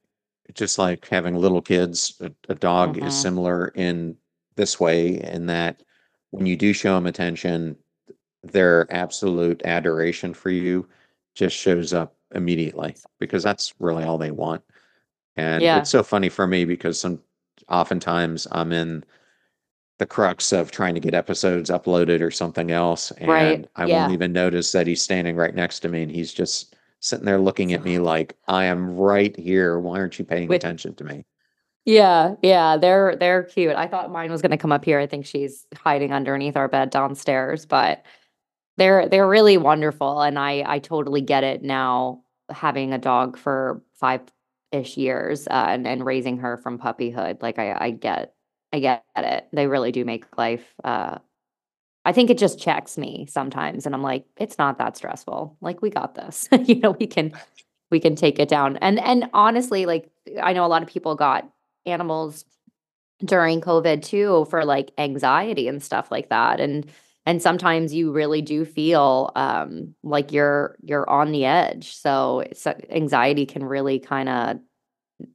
just 0.55 0.79
like 0.79 1.07
having 1.09 1.37
little 1.37 1.63
kids, 1.63 2.21
a, 2.21 2.33
a 2.49 2.55
dog 2.55 2.99
is 2.99 3.15
Mhm. 3.15 3.23
similar 3.23 3.69
in 3.69 4.17
this 4.57 4.81
way, 4.81 5.21
in 5.23 5.47
that 5.47 5.83
when 6.31 6.47
you 6.47 6.57
do 6.57 6.73
show 6.73 6.95
them 6.95 7.07
attention, 7.07 7.77
their 8.43 8.87
absolute 8.93 9.63
adoration 9.65 10.35
for 10.35 10.51
you 10.51 10.89
just 11.35 11.57
shows 11.57 11.93
up 11.93 12.17
immediately 12.35 12.97
because 13.19 13.43
that's 13.43 13.75
really 13.79 14.05
all 14.05 14.19
they 14.19 14.31
want. 14.31 14.63
And 15.37 15.63
Yeah. 15.63 15.79
it's 15.79 15.91
so 15.91 16.03
funny 16.03 16.29
for 16.29 16.47
me 16.47 16.65
because 16.65 17.01
some 17.01 17.21
oftentimes 17.69 18.47
I'm 18.53 18.73
in 18.73 19.05
the 19.99 20.07
crux 20.07 20.53
of 20.53 20.71
trying 20.71 20.95
to 20.95 21.01
get 21.01 21.15
episodes 21.15 21.71
uploaded 21.71 22.21
or 22.21 22.31
something 22.31 22.71
else, 22.71 23.11
and 23.13 23.29
Right, 23.31 23.69
I 23.77 23.87
yeah. 23.87 24.01
won't 24.01 24.13
even 24.13 24.33
notice 24.33 24.73
that 24.73 24.87
he's 24.87 25.01
standing 25.03 25.37
right 25.37 25.55
next 25.55 25.81
to 25.81 25.89
me 25.89 26.03
and 26.03 26.11
he's 26.11 26.33
just 26.35 26.75
sitting 27.01 27.25
there 27.27 27.39
looking 27.39 27.73
at 27.73 27.85
me 27.85 27.99
like 28.13 28.37
I 28.49 28.65
am 28.65 28.97
right 28.97 29.37
here. 29.37 29.79
Why 29.79 29.99
aren't 29.99 30.19
you 30.19 30.25
paying 30.25 30.49
With- 30.49 30.57
attention 30.63 30.95
to 30.97 31.05
me? 31.05 31.25
Yeah, 31.85 32.37
yeah, 32.43 32.77
they're 32.77 33.17
they're 33.17 33.43
cute. 33.43 33.75
I 33.75 33.89
thought 33.89 34.11
mine 34.13 34.31
was 34.31 34.41
going 34.41 34.53
to 34.53 34.57
come 34.57 34.71
up 34.71 34.85
here. 34.85 35.01
I 35.01 35.07
think 35.09 35.27
she's 35.27 35.67
hiding 35.77 36.13
underneath 36.13 36.57
our 36.57 36.69
bed 36.69 36.91
downstairs, 36.91 37.67
but 37.67 38.05
they're 38.77 39.09
they're 39.09 39.29
really 39.29 39.57
wonderful 39.59 40.21
and 40.23 40.39
I 40.39 40.63
I 40.67 40.79
totally 40.79 41.21
get 41.21 41.43
it 41.45 41.63
now 41.63 42.23
having 42.51 42.93
a 42.93 42.99
dog 42.99 43.37
for 43.37 43.83
5 43.95 44.21
ish 44.73 44.97
years 44.97 45.47
uh, 45.49 45.67
and, 45.69 45.87
and 45.87 46.05
raising 46.05 46.39
her 46.39 46.57
from 46.57 46.79
puppyhood. 46.79 47.43
Like 47.43 47.59
I, 47.59 47.77
I 47.79 47.91
get, 47.91 48.35
I 48.73 48.81
get 48.81 49.05
it. 49.17 49.49
They 49.53 49.67
really 49.67 49.93
do 49.93 50.05
make 50.05 50.25
life. 50.37 50.65
Uh, 50.83 51.19
I 52.05 52.13
think 52.13 52.31
it 52.31 52.39
just 52.39 52.59
checks 52.59 52.99
me 52.99 53.27
sometimes, 53.31 53.87
and 53.87 53.95
I'm 53.95 54.03
like, 54.03 54.25
it's 54.37 54.59
not 54.59 54.79
that 54.79 54.97
stressful. 54.97 55.57
Like 55.61 55.83
we 55.83 55.91
got 55.91 56.15
this. 56.15 56.49
you 56.65 56.77
know, 56.77 56.93
we 56.93 57.07
can, 57.07 57.33
we 57.93 58.01
can 58.01 58.17
take 58.17 58.41
it 58.41 58.49
down. 58.49 58.77
And 58.79 58.99
and 58.99 59.31
honestly, 59.33 59.87
like 59.87 60.11
I 60.43 60.53
know 60.53 60.65
a 60.65 60.69
lot 60.69 60.83
of 60.83 60.89
people 60.89 61.15
got 61.15 61.49
animals 61.87 62.45
during 63.25 63.61
COVID 63.61 64.03
too 64.03 64.47
for 64.51 64.65
like 64.65 64.91
anxiety 64.99 65.69
and 65.69 65.83
stuff 65.83 66.11
like 66.11 66.29
that. 66.31 66.59
And 66.59 66.87
and 67.25 67.41
sometimes 67.41 67.95
you 67.95 68.11
really 68.13 68.43
do 68.43 68.65
feel 68.65 69.31
um, 69.37 69.95
like 70.03 70.33
you're 70.33 70.77
you're 70.83 71.09
on 71.09 71.33
the 71.33 71.45
edge. 71.45 71.95
So, 71.95 72.45
so 72.53 72.75
anxiety 72.91 73.47
can 73.47 73.65
really 73.65 73.99
kind 73.99 74.29
of 74.29 74.59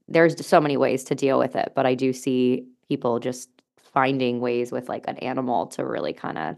there's 0.07 0.45
so 0.45 0.59
many 0.59 0.75
ways 0.75 1.05
to 1.05 1.15
deal 1.15 1.39
with 1.39 1.55
it, 1.55 1.71
but 1.75 1.85
I 1.85 1.95
do 1.95 2.11
see 2.11 2.67
people 2.89 3.19
just 3.19 3.49
finding 3.77 4.41
ways 4.41 4.71
with 4.71 4.89
like 4.89 5.05
an 5.07 5.17
animal 5.17 5.67
to 5.67 5.85
really 5.85 6.13
kind 6.13 6.37
of 6.37 6.57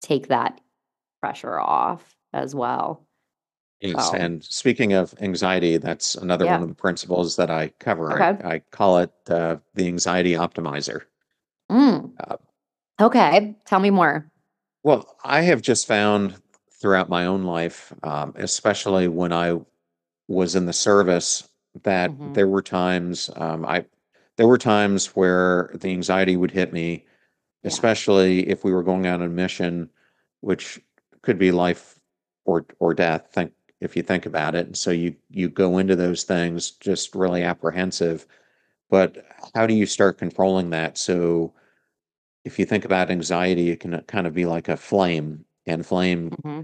take 0.00 0.28
that 0.28 0.60
pressure 1.20 1.58
off 1.58 2.16
as 2.32 2.54
well. 2.54 3.06
Yes, 3.80 4.10
So, 4.10 4.16
and 4.16 4.44
speaking 4.44 4.92
of 4.92 5.12
anxiety, 5.20 5.76
that's 5.76 6.14
another 6.14 6.46
one 6.46 6.62
of 6.62 6.68
the 6.68 6.74
principles 6.74 7.34
that 7.34 7.50
I 7.50 7.68
cover. 7.80 8.12
Okay. 8.12 8.44
I, 8.44 8.54
I 8.54 8.58
call 8.70 8.98
it 8.98 9.12
uh, 9.28 9.56
the 9.74 9.88
anxiety 9.88 10.32
optimizer. 10.34 11.02
Mm, 11.70 12.12
Uh, 12.20 12.36
okay. 13.00 13.56
Tell 13.66 13.80
me 13.80 13.90
more. 13.90 14.30
Well, 14.82 15.16
I 15.24 15.42
have 15.42 15.62
just 15.62 15.86
found 15.86 16.40
throughout 16.80 17.08
my 17.08 17.26
own 17.26 17.44
life, 17.44 17.92
um, 18.02 18.32
especially 18.36 19.08
when 19.08 19.32
I 19.32 19.60
was 20.28 20.56
in 20.56 20.66
the 20.66 20.72
service, 20.72 21.48
that 21.84 22.16
hmm 22.16 22.34
there 22.34 22.48
were 22.48 22.62
times 22.62 23.30
um, 23.36 23.64
I 23.66 23.86
there 24.36 24.48
were 24.48 24.58
times 24.58 25.08
where 25.16 25.70
the 25.74 25.90
anxiety 25.90 26.36
would 26.36 26.52
hit 26.52 26.72
me, 26.72 27.06
Yeah. 27.62 27.82
especially 27.82 28.48
if 28.48 28.64
we 28.64 28.72
were 28.72 28.82
going 28.84 29.06
on 29.06 29.22
a 29.22 29.28
mission, 29.28 29.90
which 30.40 30.80
could 31.22 31.38
be 31.38 31.52
life 31.52 32.00
or 32.46 32.66
or 32.80 32.94
death. 32.94 33.28
Think 33.32 33.52
if 33.80 33.96
you 33.96 34.02
think 34.02 34.26
about 34.26 34.54
it. 34.54 34.76
So 34.76 34.90
you 34.90 35.16
you 35.30 35.48
go 35.50 35.78
into 35.78 35.96
those 35.96 36.24
things 36.24 36.72
just 36.72 37.14
really 37.14 37.42
apprehensive. 37.44 38.26
But 38.90 39.24
how 39.54 39.66
do 39.66 39.74
you 39.74 39.86
start 39.86 40.18
controlling 40.18 40.70
that? 40.70 40.96
So 40.98 41.52
if 42.44 42.58
you 42.58 42.66
think 42.66 42.84
about 42.84 43.10
anxiety, 43.10 43.70
it 43.70 43.80
can 43.80 43.94
uh, 43.94 44.00
kind 44.02 44.26
of 44.26 44.34
be 44.34 44.46
like 44.46 44.68
a 44.68 44.76
flame, 44.76 45.44
and 45.66 45.86
flame 45.86 46.30
hmm 46.42 46.62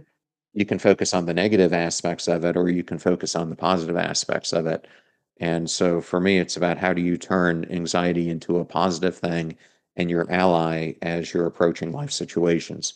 you 0.59 0.67
can 0.67 0.79
focus 0.79 1.15
on 1.15 1.27
the 1.27 1.35
negative 1.35 1.73
aspects 1.73 2.27
of 2.27 2.45
it 2.45 2.57
or 2.57 2.69
you 2.69 2.83
can 2.83 2.99
focus 2.99 3.37
on 3.37 3.49
the 3.49 3.57
positive 3.57 3.97
aspects 3.97 4.53
of 4.53 4.67
it. 4.67 4.89
And 5.39 5.71
so 5.71 6.01
for 6.01 6.21
me, 6.21 6.39
it's 6.39 6.57
about 6.57 6.79
how 6.79 6.93
do 6.93 7.01
you 7.01 7.17
turn 7.17 7.65
anxiety 7.71 8.29
into 8.29 8.59
a 8.59 8.65
positive 8.65 9.17
thing 9.17 9.57
and 9.97 10.11
your 10.11 10.31
ally 10.33 10.95
as 11.03 11.33
you're 11.33 11.47
approaching 11.47 11.93
life 11.93 12.11
situations. 12.11 12.95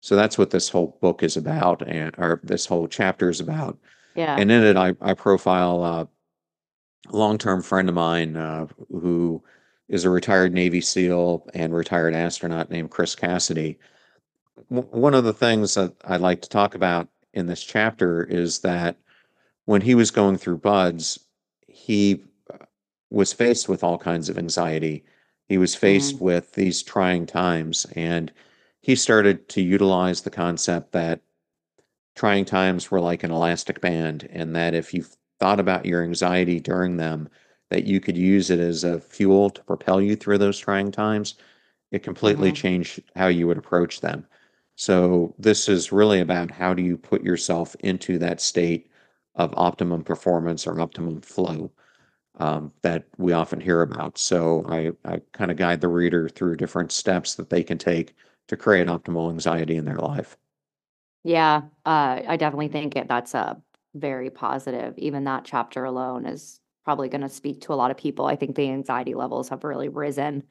So 0.00 0.14
that's 0.14 0.38
what 0.38 0.50
this 0.50 0.68
whole 0.68 0.98
book 1.00 1.22
is 1.22 1.36
about, 1.36 1.86
and 1.86 2.14
or 2.16 2.40
this 2.44 2.64
whole 2.64 2.86
chapter 2.86 3.28
is 3.28 3.40
about. 3.40 3.76
Yeah. 4.14 4.36
And 4.36 4.50
in 4.50 4.62
it, 4.62 4.76
I, 4.76 4.94
I 5.00 5.14
profile 5.14 5.84
a 5.84 6.08
long-term 7.10 7.62
friend 7.62 7.88
of 7.88 7.94
mine 7.94 8.36
uh, 8.36 8.66
who 8.88 9.42
is 9.90 10.06
a 10.06 10.10
retired 10.10 10.54
Navy 10.54 10.80
SEAL 10.80 11.46
and 11.54 11.74
retired 11.74 12.14
astronaut 12.14 12.70
named 12.70 12.90
Chris 12.90 13.14
Cassidy 13.14 13.78
w- 14.70 14.88
one 14.90 15.14
of 15.14 15.24
the 15.24 15.32
things 15.32 15.74
that 15.74 15.94
I'd 16.04 16.20
like 16.20 16.42
to 16.42 16.48
talk 16.48 16.74
about 16.74 17.08
in 17.32 17.46
this 17.46 17.62
chapter 17.64 18.24
is 18.24 18.60
that 18.60 18.96
when 19.64 19.82
he 19.82 19.94
was 19.94 20.10
going 20.10 20.36
through 20.38 20.58
BUD/S, 20.58 21.18
he 21.68 22.24
uh, 22.52 22.58
was 23.10 23.32
faced 23.32 23.68
with 23.68 23.84
all 23.84 23.98
kinds 23.98 24.28
of 24.28 24.38
anxiety. 24.38 25.04
He 25.48 25.58
was 25.58 25.74
faced 25.74 26.18
Mm, 26.18 26.20
with 26.20 26.52
these 26.52 26.82
trying 26.82 27.26
times, 27.26 27.86
and 27.96 28.32
he 28.82 28.96
started 28.96 29.48
to 29.50 29.62
utilize 29.62 30.22
the 30.22 30.30
concept 30.30 30.92
that 30.92 31.20
trying 32.14 32.44
times 32.44 32.90
were 32.90 33.00
like 33.00 33.22
an 33.24 33.30
elastic 33.30 33.80
band, 33.80 34.28
and 34.30 34.54
that 34.56 34.74
if 34.74 34.92
you 34.94 35.04
thought 35.38 35.60
about 35.60 35.86
your 35.86 36.02
anxiety 36.02 36.60
during 36.60 36.96
them, 36.96 37.28
that 37.70 37.84
you 37.84 38.00
could 38.00 38.16
use 38.16 38.50
it 38.50 38.60
as 38.60 38.84
a 38.84 39.00
fuel 39.00 39.50
to 39.50 39.62
propel 39.64 40.00
you 40.00 40.16
through 40.16 40.38
those 40.38 40.58
trying 40.58 40.92
times 40.92 41.34
it 41.92 42.02
completely 42.02 42.50
hmm 42.50 42.54
changed 42.54 43.02
how 43.16 43.28
you 43.28 43.46
would 43.46 43.58
approach 43.58 44.00
them. 44.00 44.26
So 44.76 45.34
this 45.38 45.68
is 45.68 45.92
really 45.92 46.20
about 46.20 46.50
how 46.50 46.74
do 46.74 46.82
you 46.82 46.96
put 46.98 47.22
yourself 47.22 47.76
into 47.80 48.18
that 48.18 48.40
state 48.40 48.90
of 49.36 49.54
optimum 49.56 50.02
performance 50.04 50.66
or 50.66 50.80
optimum 50.80 51.20
flow 51.20 51.72
um, 52.38 52.72
that 52.82 53.04
we 53.18 53.32
often 53.32 53.60
hear 53.60 53.82
about. 53.82 54.18
So 54.18 54.64
I, 54.68 54.92
I 55.04 55.20
kind 55.32 55.50
of 55.50 55.56
guide 55.56 55.80
the 55.80 55.88
reader 55.88 56.28
through 56.28 56.56
different 56.56 56.92
steps 56.92 57.34
that 57.36 57.50
they 57.50 57.62
can 57.64 57.78
take 57.78 58.14
to 58.48 58.56
create 58.56 58.88
optimal 58.88 59.30
anxiety 59.30 59.76
in 59.76 59.84
their 59.84 59.98
life. 59.98 60.36
Yeah. 61.22 61.62
Uh, 61.84 62.22
I 62.26 62.36
definitely 62.36 62.68
think 62.68 62.96
it, 62.96 63.08
that's 63.08 63.34
a 63.34 63.60
very 63.94 64.30
positive. 64.30 64.96
Even 64.98 65.24
that 65.24 65.44
chapter 65.44 65.84
alone 65.84 66.26
is 66.26 66.59
probably 66.84 67.08
going 67.08 67.22
to 67.22 67.28
speak 67.28 67.62
to 67.62 67.72
a 67.72 67.76
lot 67.76 67.90
of 67.90 67.96
people. 67.96 68.26
I 68.26 68.36
think 68.36 68.56
the 68.56 68.70
anxiety 68.70 69.14
levels 69.14 69.48
have 69.50 69.64
really 69.64 69.88
risen 69.88 70.44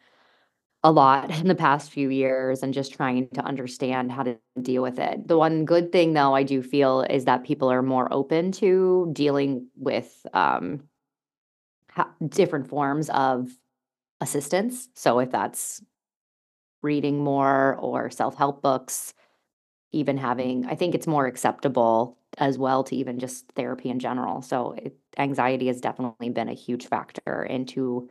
a 0.83 0.91
lot 0.91 1.31
in 1.39 1.47
the 1.47 1.55
past 1.55 1.91
few 1.91 2.09
years 2.09 2.63
and 2.63 2.73
just 2.73 2.93
trying 2.93 3.29
to 3.33 3.41
understand 3.41 4.11
how 4.11 4.23
to 4.23 4.37
deal 4.61 4.81
with 4.81 4.99
it. 4.99 5.27
The 5.27 5.37
one 5.37 5.65
good 5.65 5.91
thing 5.91 6.13
though 6.13 6.35
I 6.35 6.43
do 6.43 6.61
feel 6.63 7.01
is 7.01 7.25
that 7.25 7.43
people 7.43 7.71
are 7.71 7.81
more 7.81 8.11
open 8.13 8.51
to 8.53 9.09
dealing 9.13 9.67
with 9.75 10.25
um 10.33 10.83
ha- 11.91 12.13
different 12.27 12.67
forms 12.67 13.09
of 13.09 13.49
assistance. 14.21 14.89
So 14.95 15.19
if 15.19 15.31
that's 15.31 15.81
reading 16.81 17.23
more 17.23 17.75
or 17.79 18.09
self-help 18.09 18.61
books, 18.61 19.13
even 19.93 20.17
having 20.17 20.67
I 20.67 20.75
think 20.75 20.95
it's 20.95 21.07
more 21.07 21.27
acceptable 21.27 22.18
as 22.39 22.57
well 22.57 22.83
to 22.85 22.95
even 22.95 23.19
just 23.19 23.51
therapy 23.55 23.89
in 23.89 23.99
general. 23.99 24.41
So 24.41 24.71
it, 24.77 24.97
anxiety 25.17 25.67
has 25.67 25.81
definitely 25.81 26.29
been 26.29 26.49
a 26.49 26.53
huge 26.53 26.87
factor 26.87 27.43
into 27.43 28.09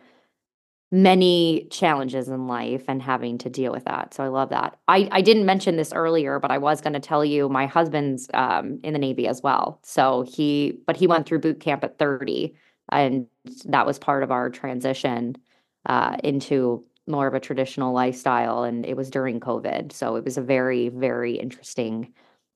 many 0.91 1.67
challenges 1.71 2.29
in 2.29 2.47
life 2.47 2.85
and 2.89 3.03
having 3.03 3.37
to 3.39 3.51
deal 3.51 3.73
with 3.73 3.85
that. 3.85 4.15
So 4.15 4.25
I 4.25 4.29
love 4.29 4.51
that. 4.51 4.79
I, 4.89 5.09
I 5.13 5.21
didn't 5.21 5.45
mention 5.45 5.77
this 5.77 5.93
earlier, 5.93 6.39
but 6.39 6.51
I 6.51 6.59
was 6.59 6.81
going 6.81 6.95
to 6.95 7.01
tell 7.01 7.25
you 7.25 7.49
my 7.49 7.67
husband's 7.67 8.29
um, 8.33 8.79
in 8.83 8.95
the 8.95 8.99
Navy 8.99 9.27
as 9.27 9.43
well. 9.43 9.81
So 9.83 10.23
he, 10.23 10.79
but 10.87 10.97
he 10.97 11.07
went 11.07 11.27
through 11.27 11.41
boot 11.41 11.61
camp 11.61 11.85
at 11.85 11.99
30, 11.99 12.55
and 12.91 13.27
that 13.67 13.87
was 13.87 13.99
part 13.99 14.23
of 14.23 14.31
our 14.31 14.49
transition 14.49 15.37
uh, 15.85 16.17
into 16.25 16.85
more 17.07 17.27
of 17.27 17.35
a 17.35 17.41
traditional 17.41 17.93
lifestyle. 17.93 18.63
And 18.63 18.87
it 18.87 18.97
was 18.97 19.11
during 19.11 19.41
COVID. 19.41 19.93
So 19.93 20.17
it 20.17 20.25
was 20.25 20.39
a 20.39 20.43
very, 20.43 20.89
very 20.89 21.35
interesting 21.35 22.15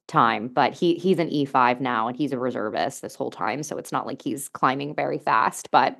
time. 0.09 0.49
But 0.49 0.75
he 0.75 0.95
he's 0.95 1.19
an 1.19 1.31
E5 1.31 1.81
now 1.81 2.09
and 2.09 2.17
he's 2.17 2.33
a 2.33 2.39
reservist 2.39 3.03
this 3.03 3.15
whole 3.15 3.31
time. 3.31 3.63
So 3.63 3.77
it's 3.77 3.93
not 3.93 4.07
like 4.07 4.23
he's 4.23 4.49
climbing 4.49 4.95
very 4.95 5.19
fast, 5.19 5.71
but 5.71 5.99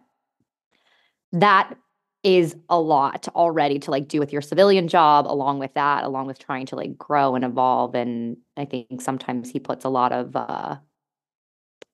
that 1.33 1.75
is 2.23 2.55
a 2.69 2.79
lot 2.79 3.27
already 3.35 3.79
to 3.81 3.91
like 3.91 4.07
do 4.07 4.21
with 4.21 4.33
your 4.33 4.43
civilian 4.43 4.87
job 4.87 5.27
along 5.27 5.59
with 5.59 5.75
that 5.75 6.05
along 6.05 6.27
with 6.27 6.39
trying 6.39 6.67
to 6.67 6.77
like 6.77 6.97
grow 6.97 7.35
and 7.35 7.45
evolve 7.45 7.97
and 7.97 8.37
i 8.57 8.65
think 8.65 9.01
sometimes 9.01 9.51
he 9.51 9.59
puts 9.59 9.85
a 9.85 9.89
lot 9.89 10.13
of 10.13 10.37
uh 10.37 10.77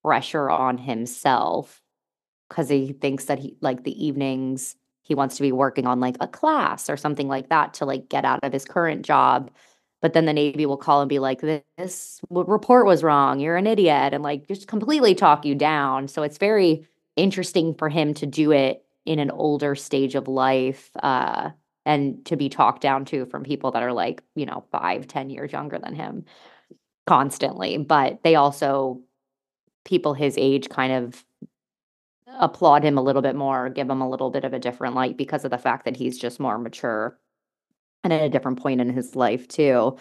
pressure 0.04 0.50
on 0.50 0.76
himself 0.76 1.80
because 2.48 2.68
he 2.68 2.92
thinks 2.92 3.24
that 3.24 3.38
he 3.38 3.56
like 3.62 3.84
the 3.84 4.04
evenings 4.06 4.76
he 5.02 5.14
wants 5.14 5.36
to 5.36 5.42
be 5.42 5.52
working 5.52 5.86
on 5.86 6.00
like 6.00 6.16
a 6.20 6.28
class 6.28 6.90
or 6.90 6.96
something 6.96 7.28
like 7.28 7.48
that 7.48 7.72
to 7.72 7.86
like 7.86 8.08
get 8.10 8.26
out 8.26 8.40
of 8.42 8.52
his 8.52 8.66
current 8.66 9.04
job 9.04 9.50
but 10.00 10.12
then 10.12 10.26
the 10.26 10.32
navy 10.32 10.66
will 10.66 10.76
call 10.76 11.00
and 11.00 11.08
be 11.08 11.18
like 11.18 11.40
this 11.40 12.20
report 12.30 12.86
was 12.86 13.02
wrong. 13.02 13.40
You're 13.40 13.56
an 13.56 13.66
idiot 13.66 14.14
and 14.14 14.22
like 14.22 14.46
just 14.46 14.68
completely 14.68 15.14
talk 15.14 15.44
you 15.44 15.54
down. 15.54 16.08
So 16.08 16.22
it's 16.22 16.38
very 16.38 16.86
interesting 17.16 17.74
for 17.74 17.88
him 17.88 18.14
to 18.14 18.26
do 18.26 18.52
it 18.52 18.84
in 19.04 19.18
an 19.18 19.30
older 19.30 19.74
stage 19.74 20.14
of 20.14 20.28
life 20.28 20.90
uh 21.02 21.50
and 21.86 22.24
to 22.26 22.36
be 22.36 22.48
talked 22.48 22.82
down 22.82 23.04
to 23.06 23.24
from 23.26 23.42
people 23.42 23.70
that 23.72 23.82
are 23.82 23.92
like 23.92 24.22
you 24.34 24.46
know 24.46 24.64
five 24.70 25.06
ten 25.06 25.30
years 25.30 25.52
younger 25.52 25.78
than 25.78 25.94
him 25.94 26.24
constantly. 27.06 27.78
But 27.78 28.22
they 28.22 28.34
also 28.34 29.00
people 29.84 30.14
his 30.14 30.34
age 30.38 30.68
kind 30.68 30.92
of 30.92 31.24
applaud 32.38 32.84
him 32.84 32.98
a 32.98 33.02
little 33.02 33.22
bit 33.22 33.34
more 33.34 33.70
give 33.70 33.88
him 33.88 34.02
a 34.02 34.08
little 34.08 34.30
bit 34.30 34.44
of 34.44 34.52
a 34.52 34.58
different 34.58 34.94
light 34.94 35.16
because 35.16 35.44
of 35.44 35.50
the 35.50 35.58
fact 35.58 35.84
that 35.86 35.96
he's 35.96 36.18
just 36.18 36.38
more 36.38 36.58
mature 36.58 37.18
and 38.04 38.12
at 38.12 38.22
a 38.22 38.28
different 38.28 38.60
point 38.60 38.80
in 38.80 38.90
his 38.90 39.16
life 39.16 39.46
too 39.48 39.96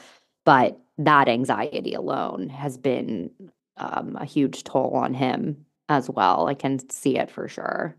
but 0.45 0.79
that 0.97 1.27
anxiety 1.27 1.93
alone 1.93 2.49
has 2.49 2.77
been 2.77 3.29
um, 3.77 4.15
a 4.19 4.25
huge 4.25 4.63
toll 4.63 4.91
on 4.95 5.13
him 5.13 5.65
as 5.89 6.09
well 6.09 6.47
i 6.47 6.53
can 6.53 6.77
see 6.89 7.17
it 7.17 7.29
for 7.31 7.47
sure 7.47 7.95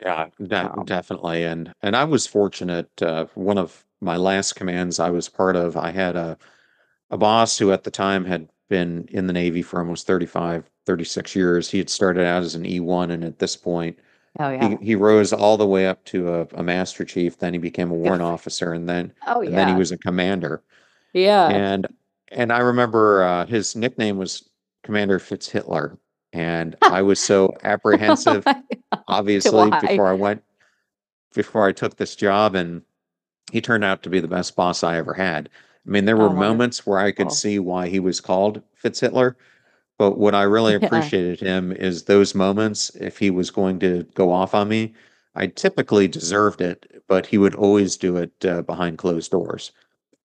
Yeah, 0.00 0.28
de- 0.42 0.72
so 0.74 0.82
definitely. 0.84 1.44
And 1.44 1.72
and 1.82 1.96
I 1.96 2.04
was 2.04 2.26
fortunate. 2.26 2.90
Uh, 3.00 3.26
one 3.34 3.58
of 3.58 3.84
my 4.00 4.16
last 4.16 4.54
commands 4.54 4.98
I 4.98 5.10
was 5.10 5.28
part 5.28 5.56
of, 5.56 5.76
I 5.76 5.90
had 5.90 6.16
a 6.16 6.38
a 7.10 7.18
boss 7.18 7.58
who 7.58 7.72
at 7.72 7.84
the 7.84 7.90
time 7.90 8.24
had 8.24 8.48
been 8.68 9.06
in 9.10 9.26
the 9.26 9.32
Navy 9.34 9.62
for 9.62 9.80
almost 9.80 10.06
35, 10.06 10.70
36 10.86 11.36
years. 11.36 11.70
He 11.70 11.78
had 11.78 11.90
started 11.90 12.24
out 12.24 12.42
as 12.42 12.54
an 12.54 12.64
E1 12.66 13.10
and 13.10 13.24
at 13.24 13.38
this 13.38 13.56
point 13.56 13.98
Oh 14.38 14.50
yeah. 14.50 14.68
he, 14.68 14.76
he 14.86 14.94
rose 14.94 15.32
all 15.32 15.56
the 15.56 15.66
way 15.66 15.86
up 15.86 16.04
to 16.06 16.32
a, 16.34 16.46
a 16.54 16.62
master 16.62 17.04
chief, 17.04 17.38
then 17.38 17.52
he 17.52 17.58
became 17.58 17.90
a 17.90 17.94
warrant 17.94 18.22
officer, 18.34 18.72
and 18.72 18.88
then 18.88 19.12
Oh 19.26 19.42
and 19.42 19.54
then 19.56 19.68
he 19.68 19.74
was 19.74 19.92
a 19.92 19.98
commander. 19.98 20.62
Yeah. 21.12 21.48
And 21.48 21.86
and 22.28 22.50
I 22.52 22.58
remember 22.60 23.22
uh, 23.24 23.46
his 23.46 23.76
nickname 23.76 24.16
was 24.16 24.48
Commander 24.84 25.18
Fitz 25.18 25.48
Hitler, 25.48 25.98
and 26.32 26.76
I 26.82 27.02
was 27.02 27.20
so 27.20 27.54
apprehensive, 27.62 28.46
obviously, 29.08 29.68
why? 29.68 29.80
before 29.80 30.08
I 30.08 30.14
went 30.14 30.42
before 31.34 31.66
I 31.66 31.72
took 31.72 31.96
this 31.96 32.16
job, 32.16 32.54
and 32.54 32.82
he 33.52 33.60
turned 33.60 33.84
out 33.84 34.02
to 34.04 34.10
be 34.10 34.20
the 34.20 34.28
best 34.28 34.56
boss 34.56 34.82
I 34.82 34.96
ever 34.96 35.14
had. 35.14 35.48
I 35.86 35.90
mean, 35.90 36.04
there 36.06 36.16
Oh, 36.16 36.28
were 36.28 36.30
moments 36.30 36.86
where 36.86 36.98
I 36.98 37.10
could 37.10 37.24
wonderful. 37.26 37.36
see 37.36 37.58
why 37.58 37.88
he 37.88 38.00
was 38.00 38.20
called 38.20 38.62
Fitzhitler, 38.82 39.34
but 39.98 40.18
what 40.18 40.34
I 40.34 40.42
really 40.42 40.72
Yeah. 40.80 40.86
appreciated 40.86 41.40
him 41.40 41.72
is 41.72 42.04
those 42.04 42.34
moments. 42.34 42.90
If 42.96 43.18
he 43.18 43.30
was 43.30 43.50
going 43.50 43.78
to 43.80 44.04
go 44.14 44.32
off 44.32 44.54
on 44.54 44.68
me, 44.68 44.94
I 45.34 45.46
typically 45.46 46.08
deserved 46.08 46.60
it, 46.60 47.02
but 47.08 47.26
he 47.26 47.38
would 47.38 47.54
always 47.54 47.96
do 47.96 48.16
it 48.16 48.32
uh, 48.44 48.62
behind 48.62 48.98
closed 48.98 49.30
doors. 49.30 49.72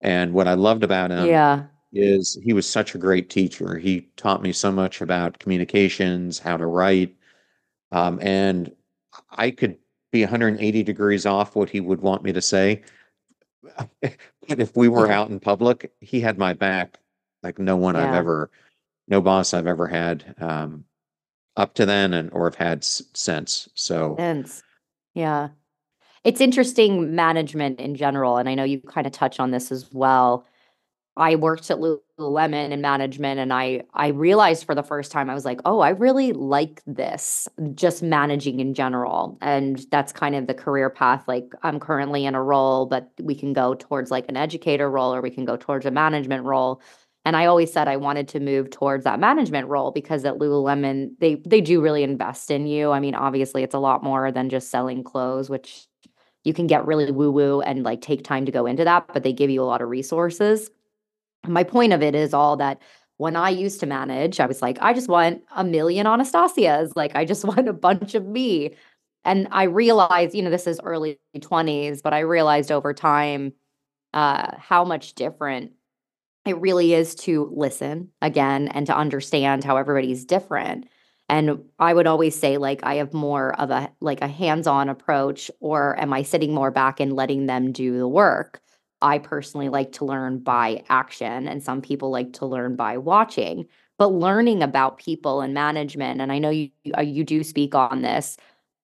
And 0.01 0.33
what 0.33 0.47
I 0.47 0.53
loved 0.53 0.83
about 0.83 1.11
him 1.11 1.25
yeah. 1.27 1.63
is 1.93 2.37
he 2.43 2.53
was 2.53 2.69
such 2.69 2.93
a 2.93 2.97
great 2.99 3.29
teacher. 3.29 3.77
He 3.77 4.09
taught 4.17 4.41
me 4.43 4.51
so 4.53 4.71
much 4.71 5.01
about 5.01 5.39
communications, 5.39 6.39
how 6.39 6.57
to 6.57 6.65
write, 6.65 7.15
um, 7.91 8.19
and 8.21 8.71
I 9.31 9.51
could 9.51 9.77
be 10.11 10.21
180 10.21 10.83
degrees 10.83 11.25
off 11.25 11.55
what 11.55 11.69
he 11.69 11.79
would 11.79 12.01
want 12.01 12.23
me 12.23 12.31
to 12.33 12.41
say. 12.41 12.83
But 14.47 14.59
if 14.59 14.75
we 14.77 14.87
were 14.87 15.11
out 15.11 15.29
in 15.29 15.39
public, 15.39 15.91
he 15.99 16.21
had 16.21 16.37
my 16.37 16.53
back 16.53 16.99
like 17.43 17.59
no 17.59 17.75
one 17.75 17.95
I've 17.97 18.13
Yeah. 18.13 18.17
ever, 18.19 18.49
no 19.07 19.21
boss 19.21 19.53
I've 19.53 19.67
ever 19.67 19.87
had 19.87 20.35
um, 20.39 20.85
up 21.55 21.73
to 21.75 21.85
then 21.85 22.13
and 22.13 22.29
or 22.31 22.45
have 22.45 22.55
had 22.55 22.83
since. 22.83 23.69
So 23.73 24.15
Sense. 24.17 24.63
Yeah. 25.13 25.49
It's 26.23 26.41
interesting 26.41 27.15
management 27.15 27.79
in 27.79 27.95
general, 27.95 28.37
and 28.37 28.49
I 28.49 28.55
know 28.55 28.65
you 28.65 28.81
kind 28.81 29.07
of 29.07 29.13
touch 29.13 29.39
on 29.39 29.51
this 29.51 29.71
as 29.71 29.89
well. 29.93 30.45
I 31.15 31.35
worked 31.35 31.71
at 31.71 31.79
Lululemon 31.79 32.71
in 32.71 32.81
management, 32.81 33.39
and 33.39 33.53
I 33.53 33.83
I 33.93 34.09
realized 34.09 34.65
for 34.65 34.75
the 34.75 34.83
first 34.83 35.11
time 35.11 35.29
I 35.29 35.33
was 35.33 35.45
like, 35.45 35.61
oh, 35.65 35.79
I 35.79 35.89
really 35.89 36.33
like 36.33 36.81
this, 36.85 37.47
just 37.73 38.03
managing 38.03 38.59
in 38.59 38.73
general, 38.73 39.37
and 39.41 39.85
that's 39.89 40.11
kind 40.11 40.35
of 40.35 40.47
the 40.47 40.53
career 40.53 40.89
path. 40.89 41.23
Like 41.27 41.53
I'm 41.63 41.79
currently 41.79 42.25
in 42.25 42.35
a 42.35 42.43
role, 42.43 42.85
but 42.85 43.09
we 43.21 43.33
can 43.33 43.53
go 43.53 43.73
towards 43.73 44.11
like 44.11 44.25
an 44.27 44.37
educator 44.37 44.91
role, 44.91 45.13
or 45.13 45.21
we 45.21 45.31
can 45.31 45.45
go 45.45 45.55
towards 45.55 45.85
a 45.85 45.91
management 45.91 46.43
role. 46.43 46.81
And 47.27 47.35
I 47.35 47.45
always 47.45 47.73
said 47.73 47.89
I 47.89 47.97
wanted 47.97 48.29
to 48.29 48.39
move 48.39 48.69
towards 48.69 49.03
that 49.03 49.19
management 49.19 49.67
role 49.67 49.91
because 49.91 50.23
at 50.23 50.35
Lululemon 50.35 51.09
they 51.19 51.35
they 51.45 51.59
do 51.59 51.81
really 51.81 52.01
invest 52.01 52.49
in 52.49 52.67
you. 52.67 52.91
I 52.91 53.01
mean, 53.01 53.15
obviously 53.15 53.63
it's 53.63 53.75
a 53.75 53.79
lot 53.79 54.01
more 54.01 54.31
than 54.31 54.47
just 54.49 54.71
selling 54.71 55.03
clothes, 55.03 55.49
which 55.49 55.87
you 56.45 56.53
can 56.53 56.67
get 56.67 56.85
really 56.85 57.11
woo 57.11 57.29
woo 57.29 57.59
and 57.59 57.83
like 57.83 57.99
take 57.99 58.23
time 58.23 58.45
to 58.45 58.51
go 58.53 58.65
into 58.65 58.85
that, 58.85 59.09
but 59.13 59.23
they 59.23 59.33
give 59.33 59.49
you 59.49 59.61
a 59.61 59.65
lot 59.65 59.81
of 59.81 59.89
resources. 59.89 60.69
My 61.45 61.65
point 61.65 61.91
of 61.91 62.01
it 62.01 62.15
is 62.15 62.33
all 62.33 62.55
that 62.55 62.81
when 63.17 63.35
I 63.35 63.49
used 63.49 63.81
to 63.81 63.87
manage, 63.87 64.39
I 64.39 64.45
was 64.45 64.61
like, 64.61 64.77
I 64.79 64.93
just 64.93 65.09
want 65.09 65.41
a 65.53 65.65
million 65.65 66.07
Anastasias. 66.07 66.93
Like, 66.95 67.13
I 67.13 67.25
just 67.25 67.43
want 67.51 67.67
a 67.67 67.73
bunch 67.73 68.15
of 68.15 68.25
me. 68.25 68.73
And 69.25 69.49
I 69.51 69.63
realized, 69.63 70.33
you 70.33 70.43
know, 70.43 70.49
this 70.49 70.65
is 70.65 70.79
early 70.81 71.19
20s, 71.35 72.01
but 72.01 72.13
I 72.13 72.19
realized 72.19 72.71
over 72.71 72.93
time 72.93 73.51
uh, 74.13 74.55
how 74.57 74.85
much 74.85 75.13
different 75.15 75.73
it 76.49 76.59
really 76.59 76.93
is 76.93 77.15
to 77.15 77.51
listen 77.53 78.09
again 78.21 78.67
and 78.69 78.85
to 78.87 78.95
understand 78.95 79.63
how 79.63 79.77
everybody's 79.77 80.25
different. 80.25 80.87
And 81.29 81.65
i 81.79 81.93
would 81.93 82.07
always 82.07 82.39
say 82.39 82.57
like 82.57 82.81
i 82.83 82.95
have 82.95 83.13
more 83.13 83.59
of 83.59 83.69
a 83.69 83.91
like 83.99 84.21
a 84.21 84.27
hands-on 84.27 84.89
approach 84.89 85.51
or 85.59 85.99
am 85.99 86.13
i 86.13 86.23
sitting 86.23 86.53
more 86.53 86.71
back 86.71 86.99
and 86.99 87.13
letting 87.13 87.47
them 87.47 87.71
do 87.71 87.97
the 87.97 88.07
work? 88.07 88.61
I 89.01 89.19
personally 89.19 89.69
like 89.69 89.91
to 89.93 90.05
learn 90.05 90.39
by 90.39 90.83
action 90.89 91.47
and 91.47 91.61
some 91.63 91.81
people 91.81 92.09
like 92.11 92.33
to 92.33 92.45
learn 92.45 92.75
by 92.75 92.97
watching. 92.97 93.67
But 93.99 94.07
learning 94.07 94.63
about 94.63 94.97
people 94.99 95.41
and 95.41 95.53
management 95.53 96.21
and 96.21 96.31
i 96.31 96.39
know 96.39 96.49
you 96.49 96.69
uh, 96.97 97.01
you 97.01 97.23
do 97.23 97.43
speak 97.43 97.75
on 97.75 98.01
this 98.01 98.37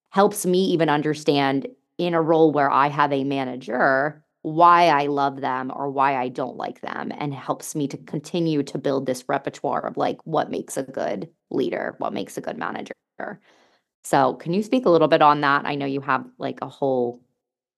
helps 0.09 0.45
me 0.45 0.65
even 0.65 0.89
understand 0.89 1.67
in 1.97 2.13
a 2.13 2.21
role 2.21 2.51
where 2.51 2.69
i 2.71 2.87
have 2.89 3.13
a 3.13 3.23
manager 3.23 4.22
why 4.43 4.89
I 4.89 5.07
love 5.07 5.41
them 5.41 5.71
or 5.75 5.89
why 5.91 6.17
I 6.17 6.29
don't 6.29 6.57
like 6.57 6.81
them 6.81 7.11
and 7.17 7.33
helps 7.33 7.75
me 7.75 7.87
to 7.89 7.97
continue 7.97 8.63
to 8.63 8.79
build 8.79 9.07
this 9.07 9.29
repertoire 9.29 9.85
of 9.87 9.97
like 9.97 10.19
what 10.25 10.51
makes 10.51 10.77
a 10.77 10.83
good 10.83 11.29
leader, 11.51 11.95
what 11.99 12.13
makes 12.13 12.37
a 12.37 12.41
good 12.41 12.57
manager. 12.57 12.93
So, 14.03 14.33
can 14.35 14.53
you 14.53 14.63
speak 14.63 14.85
a 14.85 14.89
little 14.89 15.07
bit 15.07 15.21
on 15.21 15.41
that? 15.41 15.65
I 15.65 15.75
know 15.75 15.85
you 15.85 16.01
have 16.01 16.25
like 16.37 16.59
a 16.61 16.67
whole 16.69 17.21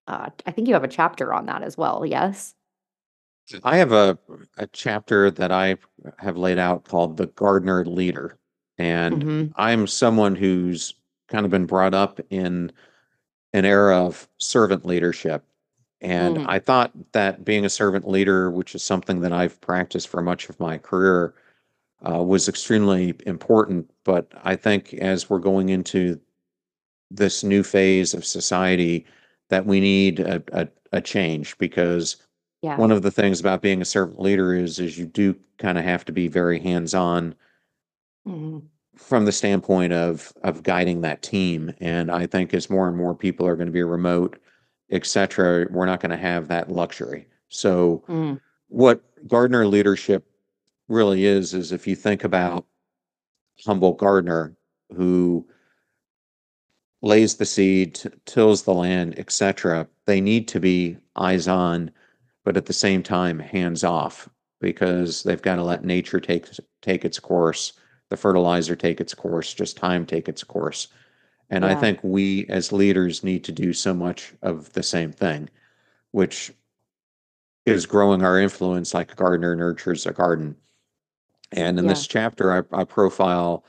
uh 0.08 0.30
I 0.46 0.52
think 0.52 0.68
you 0.68 0.76
have 0.76 0.84
a 0.86 0.90
chapter 0.90 1.34
on 1.34 1.48
that 1.48 1.64
as 1.64 1.78
well, 1.78 2.06
yes? 2.06 2.56
I 3.64 3.78
have 3.78 3.92
a, 3.92 4.18
a 4.58 4.68
chapter 4.68 5.30
that 5.32 5.52
I 5.52 5.78
have 6.18 6.38
laid 6.38 6.58
out 6.58 6.86
called 6.86 7.18
the 7.18 7.28
Gardener 7.28 7.86
Leader. 7.86 8.38
And 8.78 9.24
Mhm. 9.24 9.54
I'm 9.56 9.88
someone 9.88 10.36
who's 10.36 10.96
kind 11.28 11.46
of 11.46 11.52
been 11.52 11.66
brought 11.66 11.94
up 11.94 12.20
in 12.30 12.72
an 13.54 13.66
era 13.66 13.98
of 14.06 14.30
servant 14.38 14.86
leadership. 14.86 15.46
And 16.06 16.38
Mm. 16.38 16.46
I 16.48 16.60
thought 16.60 16.92
that 17.14 17.44
being 17.44 17.66
a 17.66 17.70
servant 17.70 18.08
leader, 18.08 18.52
which 18.52 18.76
is 18.76 18.84
something 18.84 19.22
that 19.22 19.34
I've 19.34 19.60
practiced 19.62 20.08
for 20.08 20.22
much 20.22 20.50
of 20.50 20.60
my 20.60 20.78
career, 20.78 21.34
uh, 22.08 22.22
was 22.24 22.48
extremely 22.48 23.16
important. 23.26 23.90
But 24.04 24.32
I 24.44 24.56
think 24.56 24.94
as 24.96 25.30
we're 25.30 25.40
going 25.40 25.70
into 25.70 26.20
this 27.10 27.44
new 27.44 27.64
phase 27.64 28.14
of 28.14 28.24
society, 28.26 29.06
that 29.50 29.66
we 29.66 29.80
need 29.80 30.20
a, 30.20 30.44
a, 30.52 30.68
a 30.92 31.02
change 31.02 31.58
because 31.58 32.18
Yeah. 32.62 32.78
one 32.78 32.92
of 32.92 33.02
the 33.02 33.12
things 33.12 33.40
about 33.40 33.62
being 33.64 33.82
a 33.82 33.86
servant 33.86 34.20
leader 34.20 34.54
is 34.54 34.80
is 34.80 34.98
you 34.98 35.06
do 35.08 35.36
kind 35.58 35.78
of 35.78 35.84
have 35.84 36.06
to 36.06 36.12
be 36.12 36.28
very 36.28 36.60
hands-on 36.60 37.36
Mhm. 38.28 38.64
from 38.96 39.26
the 39.26 39.32
standpoint 39.32 39.94
of 39.94 40.34
of 40.44 40.62
guiding 40.64 41.02
that 41.02 41.22
team. 41.24 41.74
And 41.80 42.12
I 42.12 42.28
think 42.28 42.54
as 42.54 42.70
more 42.70 42.88
and 42.88 42.98
more 42.98 43.16
people 43.16 43.48
are 43.48 43.56
going 43.56 43.68
to 43.68 43.72
be 43.74 43.84
remote, 43.84 44.40
et 44.90 45.06
cetera, 45.06 45.68
we're 45.70 45.86
not 45.86 46.00
going 46.00 46.12
to 46.12 46.18
have 46.18 46.48
that 46.48 46.72
luxury. 46.72 47.28
So 47.50 48.04
Mm. 48.08 48.40
what 48.68 49.02
gardener 49.28 49.66
leadership 49.68 50.26
really 50.88 51.26
is 51.26 51.54
is 51.54 51.72
if 51.72 51.88
you 51.88 51.96
think 51.96 52.24
about 52.24 52.66
humble 53.66 53.94
gardener 53.94 54.56
who 54.96 55.48
lays 57.02 57.36
the 57.36 57.46
seed, 57.46 58.00
tills 58.26 58.64
the 58.64 58.74
land, 58.74 59.16
et 59.18 59.32
cetera, 59.32 59.88
they 60.06 60.22
need 60.22 60.48
to 60.50 60.60
be 60.60 60.98
eyes 61.16 61.48
on, 61.48 61.92
but 62.44 62.58
at 62.58 62.66
the 62.66 62.74
same 62.74 63.02
time 63.04 63.40
hands 63.40 63.84
off 63.84 64.30
because 64.60 65.24
they've 65.24 65.42
got 65.42 65.56
to 65.56 65.64
let 65.64 65.84
nature 65.84 66.20
take 66.20 66.48
take 66.82 67.06
its 67.06 67.20
course, 67.20 67.74
the 68.10 68.18
fertilizer 68.18 68.76
take 68.76 69.00
its 69.02 69.14
course, 69.14 69.54
just 69.54 69.78
time 69.78 70.06
take 70.06 70.28
its 70.30 70.44
course. 70.44 70.88
And 71.50 71.64
I 71.66 71.76
think 71.76 72.00
we 72.02 72.46
as 72.48 72.72
leaders 72.72 73.24
need 73.24 73.44
to 73.44 73.52
do 73.52 73.72
so 73.72 73.94
much 73.94 74.34
of 74.42 74.74
the 74.74 74.84
same 74.84 75.12
thing, 75.12 75.50
which 76.12 76.52
is 77.66 77.86
growing 77.86 78.24
our 78.24 78.40
influence 78.40 78.94
like 78.94 79.12
a 79.12 79.16
gardener 79.16 79.56
nurtures 79.56 80.06
a 80.06 80.12
garden. 80.12 80.56
And 81.52 81.78
in 81.78 81.86
Yeah. 81.86 81.90
this 81.90 82.08
chapter, 82.08 82.52
I, 82.52 82.82
I 82.82 82.84
profile 82.84 83.64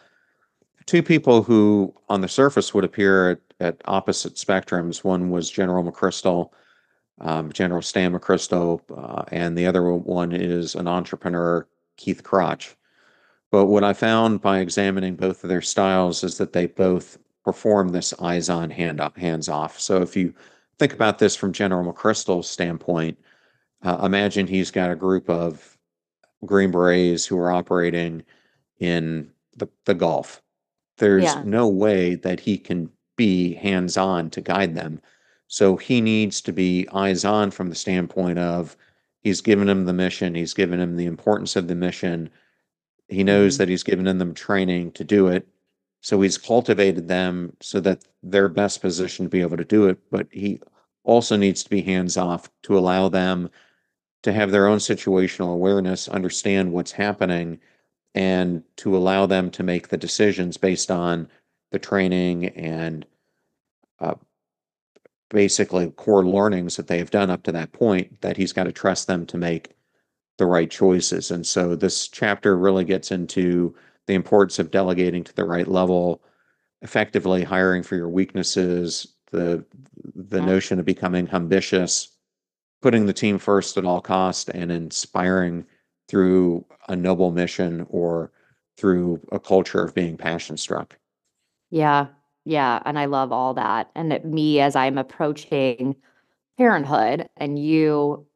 two 0.87 1.03
people 1.03 1.43
who, 1.43 1.95
on 2.09 2.21
the 2.23 2.29
surface, 2.29 2.73
would 2.73 2.85
appear 2.85 3.33
at, 3.33 3.41
at 3.61 3.83
opposite 3.85 4.35
spectrums. 4.37 5.05
One 5.05 5.31
was 5.31 5.51
General 5.51 5.85
McChrystal, 5.85 6.51
um, 7.21 7.53
General 7.53 7.83
Stan 7.83 8.13
McChrystal, 8.13 8.81
uh, 8.97 9.25
and 9.33 9.57
the 9.57 9.67
other 9.67 9.93
one 9.93 10.33
is 10.33 10.75
an 10.75 10.89
entrepreneur, 10.89 11.67
Keith 11.97 12.23
Krach. 12.23 12.75
But 13.51 13.67
what 13.67 13.85
I 13.85 13.93
found 13.93 14.41
by 14.41 14.61
examining 14.61 15.17
both 15.17 15.45
of 15.45 15.49
their 15.49 15.63
styles 15.63 16.25
is 16.25 16.39
that 16.39 16.53
they 16.53 16.67
both 16.67 17.19
perform 17.51 17.91
this 17.91 18.13
eyes 18.21 18.51
on, 18.51 18.69
hand 18.69 19.01
up, 19.01 19.17
hands 19.17 19.49
off. 19.49 19.79
So 19.79 20.03
if 20.03 20.17
you 20.17 20.35
think 20.81 20.93
about 20.93 21.21
this 21.21 21.37
from 21.37 21.53
General 21.53 21.93
McChrystal's 21.93 22.49
standpoint, 22.49 23.17
uh, 23.83 24.01
imagine 24.03 24.49
he's 24.49 24.73
got 24.73 24.91
a 24.91 24.97
group 24.97 25.31
of 25.31 25.79
Green 26.45 26.73
Berets 26.73 27.25
who 27.25 27.39
are 27.39 27.53
operating 27.53 28.25
in 28.81 29.31
the, 29.57 29.69
the 29.85 29.95
Gulf. 29.95 30.43
There's 30.99 31.23
Yeah. 31.23 31.43
no 31.47 31.69
way 31.69 32.17
that 32.17 32.41
he 32.41 32.59
can 32.59 32.91
be 33.15 33.55
hands 33.55 33.97
on 33.97 34.29
to 34.31 34.41
guide 34.41 34.75
them. 34.75 35.01
So 35.47 35.77
he 35.77 36.01
needs 36.01 36.41
to 36.43 36.53
be 36.53 36.89
eyes 36.93 37.25
on 37.25 37.53
from 37.53 37.69
the 37.69 37.77
standpoint 37.77 38.41
of 38.41 38.77
he's 39.23 39.41
given 39.41 39.69
him 39.69 39.85
the 39.85 39.93
mission, 39.93 40.35
he's 40.35 40.53
given 40.53 40.81
him 40.81 40.97
the 40.97 41.07
importance 41.07 41.55
of 41.55 41.69
the 41.69 41.77
mission. 41.77 42.29
He 43.09 43.23
knows 43.23 43.55
Mhm. 43.55 43.59
that 43.59 43.69
he's 43.69 43.85
given 43.85 44.19
them 44.19 44.35
training 44.35 44.91
to 44.93 45.05
do 45.05 45.29
it. 45.29 45.47
So 46.01 46.21
he's 46.21 46.39
cultivated 46.39 47.09
them 47.09 47.57
so 47.61 47.81
that 47.81 48.05
they're 48.23 48.49
best 48.49 48.81
positioned 48.81 49.27
to 49.27 49.37
be 49.37 49.41
able 49.41 49.57
to 49.57 49.65
do 49.65 49.89
it. 49.89 49.99
But 50.11 50.29
he 50.31 50.61
also 51.05 51.37
needs 51.37 51.63
to 51.65 51.71
be 51.71 51.83
hands 51.83 52.17
off 52.17 52.51
to 52.63 52.79
allow 52.79 53.09
them 53.09 53.51
to 54.23 54.33
have 54.33 54.51
their 54.51 54.67
own 54.67 54.79
situational 54.79 55.53
awareness, 55.53 56.09
understand 56.09 56.73
what's 56.73 56.93
happening, 56.93 57.61
and 58.15 58.63
to 58.77 58.97
allow 58.97 59.27
them 59.27 59.51
to 59.53 59.63
make 59.63 59.89
the 59.89 59.97
decisions 59.97 60.57
based 60.57 60.91
on 60.91 61.29
the 61.71 61.79
training 61.79 62.47
and 62.49 63.07
uh, 64.01 64.15
basically 65.29 65.91
core 65.93 66.27
learnings 66.27 66.77
that 66.77 66.87
they 66.87 66.99
have 66.99 67.11
done 67.11 67.31
up 67.31 67.43
to 67.43 67.53
that 67.53 67.73
point 67.73 68.21
that 68.21 68.37
he's 68.37 68.53
got 68.53 68.65
to 68.65 68.73
trust 68.73 69.07
them 69.07 69.27
to 69.27 69.37
make 69.37 69.75
the 70.39 70.47
right 70.47 70.71
choices. 70.71 71.31
And 71.31 71.47
so 71.47 71.75
this 71.75 72.09
chapter 72.09 72.57
really 72.57 72.85
gets 72.85 73.11
into 73.11 73.75
the 74.07 74.15
importance 74.15 74.59
of 74.59 74.71
delegating 74.71 75.25
to 75.25 75.35
the 75.35 75.45
right 75.45 75.69
level, 75.69 76.23
effectively 76.83 77.43
hiring 77.43 77.83
for 77.83 77.97
your 77.97 78.09
weaknesses, 78.09 79.15
the 79.33 79.65
the 80.15 80.39
Yeah. 80.39 80.45
notion 80.47 80.79
of 80.79 80.85
becoming 80.85 81.29
ambitious, 81.33 82.17
putting 82.83 83.07
the 83.07 83.13
team 83.13 83.39
first 83.39 83.77
at 83.77 83.85
all 83.85 84.01
cost, 84.01 84.49
and 84.51 84.71
inspiring 84.73 85.67
through 86.09 86.65
a 86.89 86.95
noble 86.97 87.33
mission 87.33 87.87
or 87.91 88.31
through 88.77 89.21
a 89.33 89.41
culture 89.41 89.83
of 89.83 89.95
being 89.95 90.17
passion 90.17 90.57
struck. 90.57 90.97
Yeah. 91.71 92.07
Yeah. 92.45 92.81
And 92.85 92.99
I 92.99 93.07
love 93.07 93.33
all 93.33 93.55
that. 93.55 93.91
And 93.97 94.23
me, 94.25 94.61
as 94.61 94.77
I'm 94.77 94.99
approaching 94.99 95.97
parenthood 96.59 97.29
and 97.37 97.59
you 97.59 98.27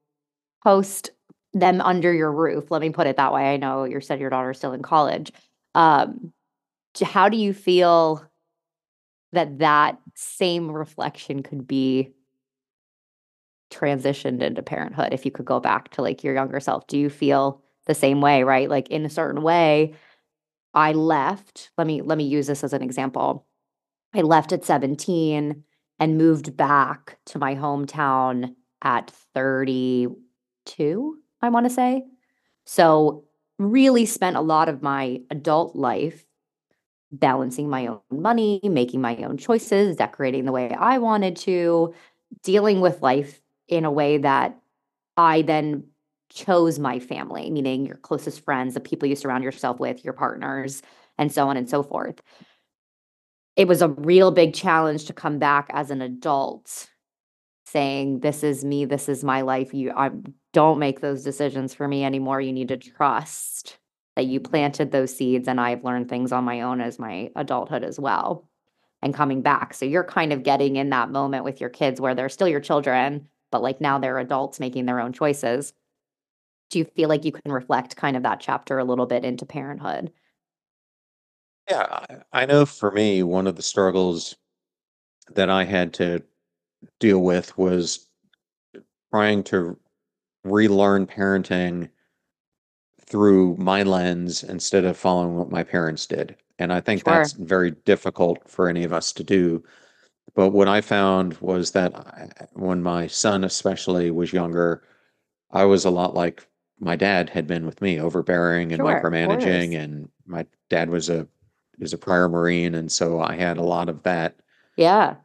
host 0.64 1.10
them 1.52 1.80
under 1.80 2.12
your 2.12 2.32
roof, 2.32 2.70
let 2.70 2.82
me 2.82 2.90
put 2.90 3.06
it 3.06 3.16
that 3.16 3.32
way. 3.32 3.52
I 3.54 3.56
know 3.56 3.84
you 3.84 4.00
said 4.00 4.20
your 4.20 4.30
daughter's 4.30 4.58
still 4.58 4.72
in 4.72 4.82
college. 4.82 5.30
Um, 5.74 6.32
how 7.02 7.28
do 7.28 7.36
you 7.36 7.52
feel 7.54 8.24
that 9.32 9.58
that 9.60 9.98
same 10.14 10.70
reflection 10.70 11.42
could 11.42 11.66
be 11.66 12.12
transitioned 13.70 14.42
into 14.42 14.62
parenthood 14.62 15.12
if 15.12 15.24
you 15.24 15.30
could 15.30 15.46
go 15.46 15.60
back 15.60 15.90
to 15.90 16.02
like 16.02 16.24
your 16.24 16.34
younger 16.34 16.60
self? 16.60 16.86
Do 16.86 16.98
you 16.98 17.08
feel 17.08 17.62
the 17.86 17.94
same 17.94 18.20
way, 18.20 18.42
right? 18.42 18.68
Like 18.68 18.88
in 18.88 19.04
a 19.04 19.10
certain 19.10 19.42
way, 19.42 19.94
I 20.74 20.92
left. 20.92 21.70
Let 21.76 21.86
me 21.86 22.02
let 22.02 22.18
me 22.18 22.24
use 22.24 22.46
this 22.46 22.64
as 22.64 22.72
an 22.72 22.82
example. 22.82 23.46
I 24.14 24.22
left 24.22 24.52
at 24.52 24.64
17 24.64 25.64
and 25.98 26.18
moved 26.18 26.56
back 26.56 27.18
to 27.26 27.38
my 27.38 27.54
hometown 27.54 28.54
at 28.82 29.10
32, 29.34 31.18
I 31.42 31.48
want 31.48 31.66
to 31.66 31.70
say. 31.70 32.04
So, 32.64 33.24
really 33.60 34.06
spent 34.06 34.36
a 34.36 34.40
lot 34.40 34.68
of 34.68 34.82
my 34.82 35.20
adult 35.30 35.76
life 35.76 36.24
balancing 37.12 37.68
my 37.68 37.86
own 37.88 38.00
money, 38.10 38.60
making 38.64 39.00
my 39.00 39.16
own 39.16 39.36
choices, 39.36 39.96
decorating 39.96 40.46
the 40.46 40.52
way 40.52 40.70
I 40.70 40.98
wanted 40.98 41.36
to, 41.36 41.92
dealing 42.42 42.80
with 42.80 43.02
life 43.02 43.40
in 43.68 43.84
a 43.84 43.90
way 43.90 44.18
that 44.18 44.58
I 45.16 45.42
then 45.42 45.84
chose 46.30 46.78
my 46.78 47.00
family, 47.00 47.50
meaning 47.50 47.84
your 47.84 47.96
closest 47.96 48.44
friends, 48.44 48.74
the 48.74 48.80
people 48.80 49.08
you 49.08 49.16
surround 49.16 49.44
yourself 49.44 49.78
with, 49.78 50.04
your 50.04 50.14
partners, 50.14 50.80
and 51.18 51.30
so 51.30 51.48
on 51.48 51.56
and 51.56 51.68
so 51.68 51.82
forth. 51.82 52.22
It 53.56 53.68
was 53.68 53.82
a 53.82 53.88
real 53.88 54.30
big 54.30 54.54
challenge 54.54 55.04
to 55.06 55.12
come 55.12 55.38
back 55.38 55.68
as 55.74 55.90
an 55.90 56.00
adult 56.00 56.88
saying, 57.70 58.20
This 58.20 58.42
is 58.42 58.64
me, 58.64 58.84
this 58.84 59.08
is 59.08 59.24
my 59.24 59.42
life. 59.42 59.72
You 59.72 59.92
I 59.96 60.10
don't 60.52 60.78
make 60.78 61.00
those 61.00 61.22
decisions 61.22 61.74
for 61.74 61.86
me 61.86 62.04
anymore. 62.04 62.40
You 62.40 62.52
need 62.52 62.68
to 62.68 62.76
trust 62.76 63.78
that 64.16 64.26
you 64.26 64.40
mm-hmm. 64.40 64.50
planted 64.50 64.90
those 64.90 65.14
seeds 65.14 65.48
and 65.48 65.60
I've 65.60 65.84
learned 65.84 66.08
things 66.08 66.32
on 66.32 66.44
my 66.44 66.62
own 66.62 66.80
as 66.80 66.98
my 66.98 67.30
adulthood 67.36 67.84
as 67.84 67.98
well. 67.98 68.48
And 69.02 69.14
coming 69.14 69.40
back. 69.40 69.72
So 69.72 69.86
you're 69.86 70.04
kind 70.04 70.30
of 70.30 70.42
getting 70.42 70.76
in 70.76 70.90
that 70.90 71.10
moment 71.10 71.44
with 71.44 71.58
your 71.58 71.70
kids 71.70 72.02
where 72.02 72.14
they're 72.14 72.28
still 72.28 72.48
your 72.48 72.60
children, 72.60 73.28
but 73.50 73.62
like 73.62 73.80
now 73.80 73.98
they're 73.98 74.18
adults 74.18 74.60
making 74.60 74.84
their 74.84 75.00
own 75.00 75.14
choices. 75.14 75.72
Do 76.68 76.78
you 76.78 76.84
feel 76.84 77.08
like 77.08 77.24
you 77.24 77.32
can 77.32 77.50
reflect 77.50 77.96
kind 77.96 78.14
of 78.14 78.24
that 78.24 78.40
chapter 78.40 78.78
a 78.78 78.84
little 78.84 79.06
bit 79.06 79.24
into 79.24 79.46
parenthood? 79.46 80.12
Yeah, 81.70 81.86
I, 82.32 82.42
I 82.42 82.46
know 82.46 82.66
for 82.66 82.90
me, 82.90 83.22
one 83.22 83.46
of 83.46 83.56
the 83.56 83.62
struggles 83.62 84.36
that 85.30 85.48
I 85.48 85.64
had 85.64 85.94
to 85.94 86.22
deal 86.98 87.20
with 87.20 87.56
was 87.58 88.08
trying 89.12 89.42
to 89.44 89.78
relearn 90.44 91.06
parenting 91.06 91.90
through 93.04 93.56
my 93.56 93.82
lens 93.82 94.42
instead 94.44 94.84
of 94.84 94.96
following 94.96 95.36
what 95.36 95.50
my 95.50 95.62
parents 95.64 96.06
did. 96.06 96.36
And 96.58 96.72
I 96.72 96.80
think 96.80 97.04
Sure. 97.04 97.14
that's 97.14 97.32
very 97.32 97.72
difficult 97.72 98.38
for 98.48 98.68
any 98.68 98.84
of 98.84 98.92
us 98.92 99.12
to 99.14 99.24
do. 99.24 99.64
But 100.34 100.50
what 100.50 100.68
I 100.68 100.80
found 100.80 101.34
was 101.38 101.72
that 101.72 101.94
I, 101.94 102.28
when 102.52 102.82
my 102.82 103.06
son, 103.08 103.42
especially, 103.42 104.10
was 104.10 104.32
younger, 104.32 104.82
I 105.50 105.64
was 105.64 105.84
a 105.84 105.90
lot 105.90 106.14
like 106.14 106.46
my 106.78 106.96
dad 106.96 107.28
had 107.30 107.46
been 107.46 107.66
with 107.66 107.82
me, 107.82 107.98
overbearing 108.00 108.72
and 108.72 108.80
Sure, 108.80 109.00
micromanaging. 109.00 109.74
And 109.74 110.08
my 110.26 110.46
dad 110.68 110.88
was 110.90 111.10
a 111.10 111.26
was 111.78 111.92
a 111.92 111.98
prior 111.98 112.28
Marine, 112.28 112.74
and 112.74 112.92
so 112.92 113.20
I 113.20 113.34
had 113.34 113.56
a 113.56 113.62
lot 113.62 113.88
of 113.88 114.02
that 114.04 114.36
Yeah. 114.76 115.16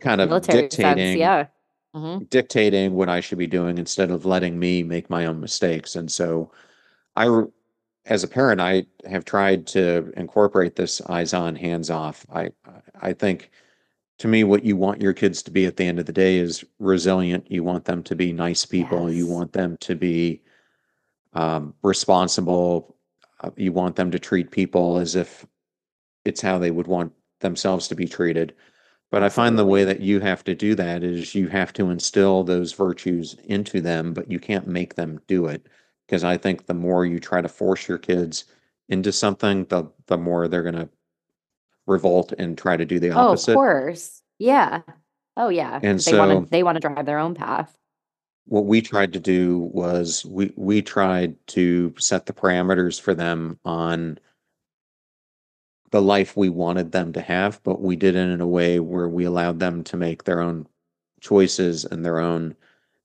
Kind 0.00 0.20
of 0.20 0.28
Military 0.28 0.62
sense. 0.62 0.74
dictating 0.76 1.18
Yeah. 1.18 1.46
hmm 1.94 2.18
dictating 2.30 2.94
what 2.94 3.08
I 3.08 3.20
should 3.20 3.38
be 3.38 3.46
doing 3.46 3.78
instead 3.78 4.10
of 4.10 4.24
letting 4.24 4.58
me 4.58 4.82
make 4.82 5.10
my 5.10 5.26
own 5.26 5.40
mistakes. 5.40 5.96
And 5.96 6.10
so 6.10 6.50
i 7.16 7.42
as 8.06 8.24
a 8.24 8.28
parent, 8.28 8.60
I 8.60 8.86
have 9.08 9.24
tried 9.24 9.66
to 9.68 10.12
incorporate 10.16 10.74
this 10.74 11.00
eyes 11.02 11.32
on, 11.32 11.54
hands 11.54 11.88
off. 11.88 12.26
I, 12.34 12.50
I 13.00 13.12
think 13.12 13.50
to 14.18 14.28
me, 14.28 14.44
what 14.44 14.64
you 14.64 14.76
want 14.76 15.00
your 15.00 15.12
kids 15.12 15.42
to 15.42 15.50
be 15.50 15.66
at 15.66 15.76
the 15.76 15.86
end 15.86 15.98
of 15.98 16.06
the 16.06 16.12
day 16.12 16.36
is 16.38 16.64
resilient. 16.78 17.50
You 17.50 17.64
want 17.64 17.84
them 17.84 18.02
to 18.04 18.14
be 18.14 18.32
nice 18.32 18.64
people. 18.64 19.10
You 19.10 19.26
want 19.26 19.52
them 19.52 19.76
to 19.80 19.94
be 19.94 20.42
um, 21.32 21.74
responsible. 21.82 22.96
Uh, 23.40 23.50
you 23.56 23.72
want 23.72 23.96
them 23.96 24.10
to 24.10 24.18
treat 24.18 24.50
people 24.50 24.98
as 24.98 25.16
if 25.16 25.46
it's 26.24 26.40
how 26.40 26.58
they 26.58 26.70
would 26.70 26.86
want 26.86 27.12
themselves 27.40 27.88
to 27.88 27.94
be 27.94 28.06
treated. 28.06 28.54
But 29.12 29.22
I 29.22 29.28
find 29.30 29.58
the 29.58 29.66
way 29.66 29.84
that 29.84 30.00
you 30.00 30.20
have 30.20 30.42
to 30.44 30.56
do 30.56 30.74
that 30.76 31.04
is 31.04 31.36
you 31.36 31.48
have 31.48 31.72
to 31.74 31.90
instill 31.90 32.44
those 32.44 32.72
virtues 32.72 33.34
into 33.44 33.80
them, 33.80 34.14
but 34.14 34.30
you 34.30 34.40
can't 34.40 34.66
make 34.66 34.96
them 34.96 35.20
do 35.28 35.46
it. 35.46 35.68
Because 36.08 36.24
I 36.24 36.38
think 36.38 36.66
the 36.66 36.74
more 36.74 37.06
you 37.06 37.20
try 37.20 37.40
to 37.42 37.48
force 37.48 37.88
your 37.88 37.98
kids 37.98 38.46
into 38.88 39.12
something, 39.12 39.66
the 39.66 39.84
the 40.08 40.18
more 40.18 40.48
they're 40.48 40.64
gonna 40.64 40.90
revolt 41.86 42.32
and 42.38 42.58
try 42.58 42.76
to 42.76 42.84
do 42.86 43.00
the 43.00 43.12
opposite. 43.12 43.52
Oh, 43.52 43.54
of 43.54 43.56
course. 43.56 44.22
Yeah. 44.38 44.82
Oh, 45.36 45.48
yeah. 45.50 45.80
And 45.82 46.00
they 46.00 46.14
want 46.14 46.30
so 46.30 46.40
to 46.44 46.46
they 46.50 46.62
want 46.64 46.76
to 46.76 46.80
drive 46.80 47.06
their 47.06 47.18
own 47.18 47.34
path. 47.34 47.76
what 48.46 48.66
we 48.66 48.80
tried 48.82 49.12
to 49.12 49.20
do 49.20 49.58
was 49.72 50.24
we 50.24 50.52
we 50.56 50.82
tried 50.82 51.36
to 51.48 51.94
set 51.98 52.26
the 52.26 52.32
parameters 52.32 53.00
for 53.00 53.14
them 53.14 53.58
on 53.64 54.18
the 55.92 56.02
life 56.02 56.36
we 56.36 56.50
wanted 56.50 56.92
them 56.92 57.14
to 57.14 57.22
have, 57.22 57.62
but 57.64 57.80
we 57.82 57.96
did 57.96 58.16
it 58.16 58.30
in 58.30 58.42
a 58.42 58.48
way 58.48 58.80
where 58.80 59.08
we 59.08 59.24
allowed 59.24 59.60
them 59.60 59.84
to 59.84 59.98
make 59.98 60.24
their 60.24 60.40
own 60.42 60.66
choices 61.20 61.84
and 61.86 62.04
their 62.04 62.20
own 62.20 62.56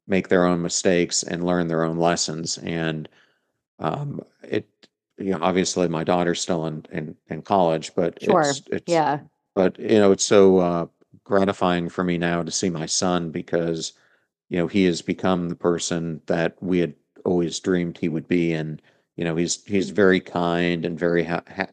make 0.07 0.29
their 0.29 0.45
own 0.45 0.61
mistakes 0.61 1.23
and 1.23 1.45
learn 1.45 1.67
their 1.67 1.83
own 1.83 1.97
lessons. 1.97 2.57
And 2.59 3.09
um, 3.79 4.21
it, 4.43 4.67
you 5.17 5.31
know, 5.31 5.39
obviously 5.41 5.87
my 5.87 6.03
daughter's 6.03 6.41
still 6.41 6.65
in 6.67 6.85
in, 6.91 7.15
in 7.29 7.41
college, 7.43 7.93
but 7.95 8.21
Sure. 8.23 8.41
it's 8.41 8.63
it's 8.71 8.93
Yeah. 8.93 9.19
but 9.55 9.79
you 9.79 9.99
know 9.99 10.11
it's 10.11 10.23
so 10.25 10.59
uh, 10.59 10.87
gratifying 11.23 11.89
for 11.89 12.03
me 12.03 12.17
now 12.17 12.43
to 12.43 12.51
see 12.51 12.69
my 12.69 12.85
son 12.85 13.31
because 13.31 13.93
you 14.49 14.57
know 14.57 14.67
he 14.67 14.85
has 14.85 15.01
become 15.01 15.49
the 15.49 15.55
person 15.55 16.21
that 16.27 16.55
we 16.61 16.79
had 16.79 16.95
always 17.25 17.59
dreamed 17.59 17.97
he 17.97 18.09
would 18.09 18.27
be, 18.27 18.53
and 18.53 18.81
you 19.17 19.23
know 19.25 19.35
he's 19.35 19.63
he's 19.65 19.89
very 19.91 20.19
kind 20.21 20.85
and 20.85 20.99
very 20.99 21.23
ha- 21.23 21.43
ha- 21.55 21.67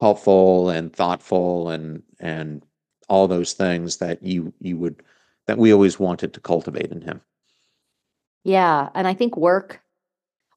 helpful 0.00 0.68
and 0.68 0.92
thoughtful 0.92 1.70
and 1.70 2.02
and 2.20 2.62
all 3.08 3.28
those 3.28 3.52
things 3.52 3.98
that 3.98 4.22
you 4.22 4.52
you 4.60 4.76
would 4.76 5.02
that 5.46 5.58
we 5.58 5.72
always 5.72 5.98
wanted 5.98 6.34
to 6.34 6.40
cultivate 6.40 6.90
in 6.90 7.00
him. 7.00 7.20
Yeah. 8.44 8.90
And 8.94 9.06
I 9.06 9.14
think 9.14 9.36
work 9.36 9.80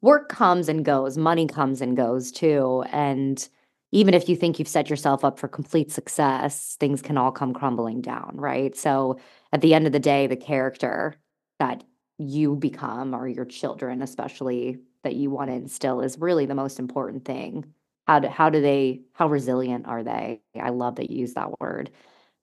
work 0.01 0.29
comes 0.29 0.69
and 0.69 0.85
goes, 0.85 1.17
money 1.17 1.47
comes 1.47 1.81
and 1.81 1.97
goes 1.97 2.31
too. 2.31 2.83
And 2.91 3.47
even 3.91 4.13
if 4.13 4.29
you 4.29 4.35
think 4.35 4.59
you've 4.59 4.67
set 4.67 4.89
yourself 4.89 5.25
up 5.25 5.39
for 5.39 5.47
complete 5.47 5.91
success, 5.91 6.77
things 6.79 7.01
can 7.01 7.17
all 7.17 7.31
come 7.31 7.53
crumbling 7.53 8.01
down, 8.01 8.33
right? 8.35 8.77
So 8.77 9.19
at 9.51 9.61
the 9.61 9.73
end 9.73 9.87
of 9.87 9.93
the 9.93 9.99
day, 9.99 10.27
the 10.27 10.35
character 10.35 11.15
that 11.57 11.83
you 12.17 12.55
become 12.55 13.15
or 13.15 13.27
your 13.27 13.45
children 13.45 14.01
especially 14.01 14.77
that 15.03 15.15
you 15.15 15.29
want 15.31 15.49
to 15.49 15.55
instill 15.55 16.01
is 16.01 16.19
really 16.19 16.45
the 16.45 16.55
most 16.55 16.79
important 16.79 17.25
thing. 17.25 17.65
How 18.09 18.17
do 18.17 18.27
how 18.27 18.49
do 18.49 18.59
they 18.59 19.01
how 19.13 19.27
resilient 19.29 19.85
are 19.85 20.01
they? 20.03 20.41
I 20.59 20.69
love 20.71 20.95
that 20.95 21.11
you 21.11 21.19
use 21.19 21.35
that 21.35 21.59
word 21.59 21.91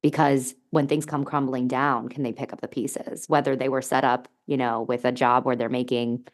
because 0.01 0.55
when 0.71 0.87
things 0.87 1.05
come 1.05 1.25
crumbling 1.25 1.67
down, 1.67 2.09
can 2.09 2.23
they 2.23 2.33
pick 2.33 2.53
up 2.53 2.61
the 2.61 2.69
pieces? 2.69 3.25
Whether 3.29 3.57
they 3.57 3.69
were 3.69 3.83
set 3.83 4.05
up, 4.05 4.29
you 4.47 4.57
know, 4.57 4.83
with 4.83 5.05
a 5.05 5.11
job 5.11 5.45
where 5.45 5.57
they're 5.57 5.69
making 5.69 6.25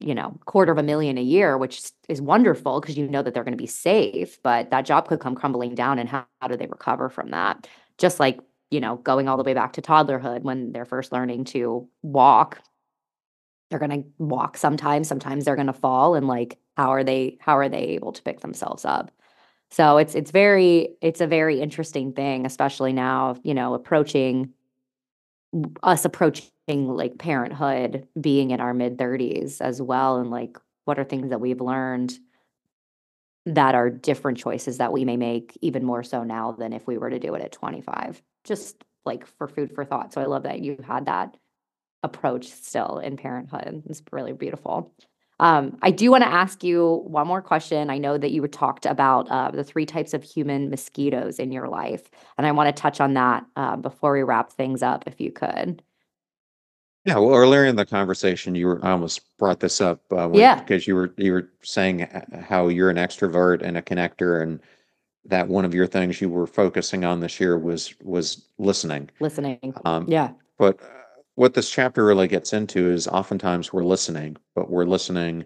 you 0.00 0.14
know, 0.14 0.38
quarter 0.46 0.72
of 0.72 0.78
a 0.78 0.82
million 0.82 1.18
a 1.18 1.22
year, 1.22 1.58
which 1.58 1.82
is- 2.08 2.22
wonderful 2.22 2.80
because 2.80 2.96
you 2.98 3.08
know 3.08 3.22
that 3.22 3.34
they're 3.34 3.44
going 3.44 3.52
to 3.58 3.58
be 3.58 3.66
safe, 3.66 4.42
but 4.42 4.70
that 4.70 4.84
job 4.86 5.08
could 5.08 5.20
come 5.20 5.34
crumbling 5.34 5.74
down 5.74 5.98
and 5.98 6.08
how, 6.08 6.26
how 6.40 6.48
do 6.48 6.56
they 6.56 6.66
recover 6.66 7.08
from 7.10 7.30
that? 7.30 7.68
Just 7.98 8.20
like, 8.20 8.40
you 8.70 8.80
know, 8.80 8.96
going 8.96 9.28
all 9.28 9.36
the 9.38 9.44
way 9.44 9.54
back 9.54 9.74
to 9.74 9.82
toddlerhood 9.82 10.42
when 10.42 10.72
they're 10.72 10.84
first 10.86 11.12
learning 11.12 11.44
to 11.44 11.88
walk, 12.02 12.60
they're 13.72 13.80
going 13.80 14.02
to 14.02 14.08
walk 14.18 14.56
sometimes, 14.58 15.08
sometimes 15.08 15.44
they're 15.44 15.56
going 15.56 15.66
to 15.66 15.72
fall 15.72 16.14
and 16.14 16.28
like 16.28 16.58
how 16.76 16.90
are 16.90 17.02
they 17.02 17.38
how 17.40 17.56
are 17.56 17.68
they 17.68 17.78
able 17.78 18.12
to 18.12 18.22
pick 18.22 18.40
themselves 18.40 18.84
up? 18.84 19.10
So 19.70 19.96
it's 19.96 20.14
it's 20.14 20.30
very 20.30 20.90
it's 21.00 21.22
a 21.22 21.26
very 21.26 21.60
interesting 21.60 22.12
thing, 22.12 22.44
especially 22.44 22.92
now, 22.92 23.36
you 23.42 23.54
know, 23.54 23.72
approaching 23.72 24.50
us 25.82 26.04
approaching 26.04 26.50
like 26.68 27.18
parenthood, 27.18 28.06
being 28.20 28.50
in 28.50 28.60
our 28.60 28.74
mid 28.74 28.98
30s 28.98 29.60
as 29.62 29.80
well, 29.80 30.18
and 30.18 30.30
like 30.30 30.58
what 30.84 30.98
are 30.98 31.04
things 31.04 31.30
that 31.30 31.40
we've 31.40 31.60
learned 31.60 32.18
that 33.46 33.74
are 33.74 33.90
different 33.90 34.38
choices 34.38 34.78
that 34.78 34.92
we 34.92 35.04
may 35.04 35.16
make 35.16 35.58
even 35.62 35.84
more 35.84 36.02
so 36.02 36.22
now 36.22 36.52
than 36.52 36.72
if 36.72 36.86
we 36.86 36.98
were 36.98 37.10
to 37.10 37.18
do 37.18 37.34
it 37.34 37.42
at 37.42 37.52
25. 37.52 38.22
Just 38.44 38.84
like 39.04 39.26
for 39.26 39.48
food 39.48 39.74
for 39.74 39.84
thought. 39.84 40.12
So 40.12 40.20
I 40.20 40.26
love 40.26 40.44
that 40.44 40.60
you 40.60 40.78
had 40.86 41.06
that 41.06 41.36
approach 42.02 42.46
still 42.48 42.98
in 42.98 43.16
parenthood. 43.16 43.82
It's 43.86 44.02
really 44.10 44.32
beautiful. 44.32 44.92
Um, 45.40 45.76
I 45.82 45.90
do 45.90 46.10
want 46.10 46.22
to 46.22 46.30
ask 46.30 46.62
you 46.62 47.02
one 47.04 47.26
more 47.26 47.42
question. 47.42 47.90
I 47.90 47.98
know 47.98 48.16
that 48.16 48.30
you 48.30 48.46
talked 48.46 48.86
about 48.86 49.28
uh, 49.30 49.50
the 49.50 49.64
three 49.64 49.86
types 49.86 50.14
of 50.14 50.22
human 50.22 50.70
mosquitoes 50.70 51.38
in 51.38 51.50
your 51.50 51.68
life, 51.68 52.08
and 52.38 52.46
I 52.46 52.52
want 52.52 52.74
to 52.74 52.80
touch 52.80 53.00
on 53.00 53.14
that 53.14 53.44
uh, 53.56 53.76
before 53.76 54.12
we 54.12 54.22
wrap 54.22 54.52
things 54.52 54.82
up, 54.82 55.04
if 55.06 55.20
you 55.20 55.32
could. 55.32 55.82
Yeah, 57.04 57.16
well, 57.18 57.34
earlier 57.34 57.64
in 57.64 57.74
the 57.74 57.84
conversation, 57.84 58.54
you 58.54 58.66
were 58.68 58.84
I 58.84 58.92
almost 58.92 59.36
brought 59.36 59.58
this 59.58 59.80
up 59.80 60.00
uh, 60.12 60.28
when, 60.28 60.40
Yeah. 60.40 60.60
because 60.60 60.86
you 60.86 60.94
were 60.94 61.12
you 61.16 61.32
were 61.32 61.50
saying 61.62 62.06
how 62.48 62.68
you're 62.68 62.90
an 62.90 62.96
extrovert 62.96 63.62
and 63.62 63.76
a 63.76 63.82
connector, 63.82 64.40
and 64.40 64.60
that 65.24 65.48
one 65.48 65.64
of 65.64 65.74
your 65.74 65.88
things 65.88 66.20
you 66.20 66.28
were 66.28 66.46
focusing 66.46 67.04
on 67.04 67.18
this 67.18 67.40
year 67.40 67.58
was 67.58 67.94
was 68.04 68.46
listening. 68.58 69.10
Listening. 69.18 69.74
Um, 69.84 70.04
Yeah. 70.08 70.30
But 70.58 70.80
uh, 70.80 70.86
what 71.42 71.54
this 71.54 71.68
chapter 71.68 72.04
really 72.04 72.28
gets 72.28 72.52
into 72.52 72.88
is 72.88 73.08
oftentimes 73.08 73.72
we're 73.72 73.82
listening, 73.82 74.36
but 74.54 74.70
we're 74.70 74.84
listening 74.84 75.44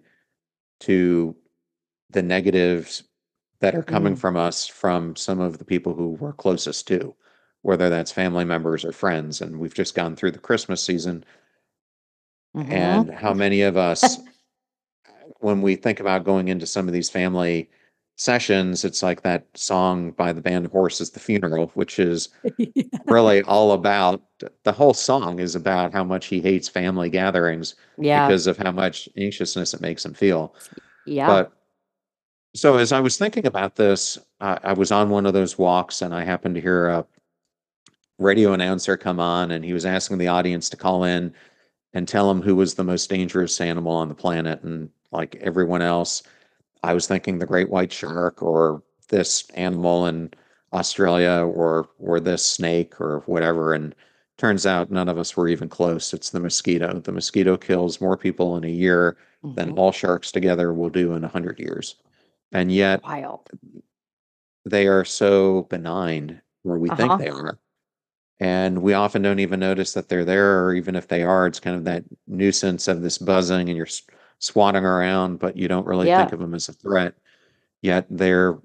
to 0.81 1.35
the 2.11 2.23
negatives 2.23 3.05
that 3.61 3.75
are 3.75 3.83
coming 3.83 4.13
Mm. 4.13 4.19
from 4.19 4.37
us 4.37 4.67
from 4.67 5.17
some 5.17 5.41
of 5.41 5.57
the 5.57 5.65
people 5.65 5.95
who 5.95 6.09
we're 6.09 6.35
closest 6.35 6.87
to, 6.89 7.15
whether 7.63 7.89
that's 7.89 8.13
family 8.13 8.45
members 8.45 8.85
or 8.85 8.93
friends. 8.93 9.41
And 9.41 9.59
we've 9.59 9.73
just 9.73 9.95
gone 9.95 10.17
through 10.17 10.33
the 10.33 10.39
Christmas 10.39 10.83
season, 10.83 11.25
Mhm. 12.55 12.69
and 12.71 13.11
how 13.11 13.33
many 13.33 13.63
of 13.63 13.79
us, 13.79 14.19
when 15.41 15.63
we 15.63 15.77
think 15.77 15.99
about 15.99 16.25
going 16.25 16.49
into 16.49 16.67
some 16.67 16.89
of 16.89 16.93
these 16.93 17.09
family 17.09 17.71
sessions, 18.17 18.85
it's 18.85 19.03
like 19.03 19.23
that 19.23 19.47
song 19.55 20.11
by 20.13 20.33
the 20.33 20.41
band 20.41 20.67
Horses, 20.69 21.11
The 21.11 21.21
Funeral, 21.21 21.71
which 21.75 21.99
is 21.99 22.31
really 23.07 23.43
all 23.43 23.73
about 23.73 24.23
the 24.65 24.73
whole 24.73 24.95
song 24.95 25.39
is 25.39 25.55
about 25.55 25.93
how 25.93 26.03
much 26.03 26.27
he 26.27 26.41
hates 26.41 26.69
family 26.69 27.11
gatherings 27.11 27.75
Yeah. 27.99 28.27
because 28.27 28.47
of 28.47 28.57
how 28.57 28.73
much 28.73 29.09
anxiousness 29.17 29.75
it 29.75 29.81
makes 29.83 30.05
him 30.05 30.15
feel. 30.15 30.55
Yeah. 31.07 31.27
But 31.27 31.53
so 32.55 32.79
as 32.79 32.91
I 32.91 33.01
was 33.01 33.19
thinking 33.19 33.47
about 33.47 33.77
this, 33.77 34.19
I, 34.41 34.59
I 34.65 34.73
was 34.73 34.91
on 34.91 35.11
one 35.11 35.27
of 35.27 35.35
those 35.35 35.59
walks 35.59 36.01
and 36.01 36.15
I 36.15 36.25
happened 36.25 36.55
to 36.55 36.61
hear 36.61 36.89
a 36.89 37.07
radio 38.19 38.55
announcer 38.55 38.97
come 38.97 39.21
on 39.21 39.51
and 39.51 39.63
he 39.63 39.75
was 39.75 39.85
asking 39.85 40.17
the 40.19 40.29
audience 40.29 40.71
to 40.71 40.77
call 40.77 41.05
in 41.05 41.35
and 41.93 42.09
tell 42.09 42.31
him 42.31 42.41
who 42.41 42.57
was 42.57 42.75
the 42.75 42.85
most 42.85 43.11
dangerous 43.11 43.61
animal 43.61 43.93
on 43.93 44.09
the 44.09 44.15
planet. 44.15 44.63
And 44.63 44.89
like 45.13 45.37
everyone 45.37 45.83
else, 45.83 46.23
I 46.87 46.95
was 46.95 47.07
thinking 47.09 47.39
the 47.39 47.47
great 47.47 47.69
white 47.69 47.93
shark 47.93 48.43
or 48.43 48.83
this 49.09 49.49
animal 49.51 50.07
in 50.07 50.33
Australia 50.73 51.45
or 51.45 51.89
or 51.99 52.21
this 52.21 52.45
snake 52.45 53.01
or 53.01 53.21
whatever. 53.27 53.75
And 53.75 53.95
turns 54.39 54.67
out 54.67 54.91
none 54.91 55.09
of 55.09 55.19
us 55.19 55.37
were 55.37 55.49
even 55.49 55.69
close. 55.69 56.15
It's 56.15 56.31
the 56.31 56.41
mosquito. 56.41 57.01
The 57.01 57.13
mosquito 57.13 57.57
kills 57.57 58.01
more 58.01 58.17
people 58.17 58.57
in 58.57 58.65
a 58.65 58.69
year 58.69 59.17
than 59.43 59.73
Mhm. 59.73 59.79
all 59.79 59.93
sharks 59.93 60.31
together 60.31 60.73
will 60.73 60.91
do 60.91 61.13
in 61.15 61.25
a 61.25 61.29
hundred 61.29 61.59
years. 61.59 61.97
And 62.53 62.71
yet 62.71 63.03
Wild. 63.03 63.51
they 64.65 64.87
are 64.87 65.05
so 65.05 65.63
benign 65.65 66.41
where 66.63 66.79
we 66.79 66.89
Uh-huh. 66.91 66.97
think 66.97 67.19
they 67.19 67.29
are. 67.29 67.59
And 68.39 68.83
we 68.83 68.93
often 68.93 69.23
don't 69.23 69.39
even 69.41 69.61
notice 69.61 69.95
that 69.95 70.09
they're 70.09 70.25
there, 70.25 70.63
or 70.65 70.75
even 70.75 70.95
if 70.95 71.09
they 71.09 71.23
are, 71.23 71.47
it's 71.47 71.59
kind 71.61 71.77
of 71.77 71.85
that 71.85 72.05
nuisance 72.27 72.87
of 72.87 73.01
this 73.03 73.19
buzzing 73.19 73.69
and 73.71 73.77
you're 73.77 73.89
swatting 74.39 74.85
around, 74.85 75.39
but 75.39 75.57
you 75.57 75.69
don't 75.69 75.87
really 75.87 76.09
Yeah. 76.09 76.19
think 76.19 76.33
of 76.33 76.41
them 76.41 76.55
as 76.55 76.69
a 76.69 76.73
threat. 76.73 77.15
Yet 77.83 78.07
they're 78.11 78.59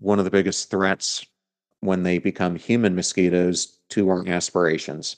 one 0.00 0.18
of 0.18 0.24
the 0.24 0.30
biggest 0.30 0.70
threats 0.70 1.26
when 1.80 2.02
they 2.04 2.18
become 2.18 2.56
human 2.56 2.94
mosquitoes 2.94 3.78
to 3.90 4.08
our 4.10 4.26
aspirations. 4.28 5.16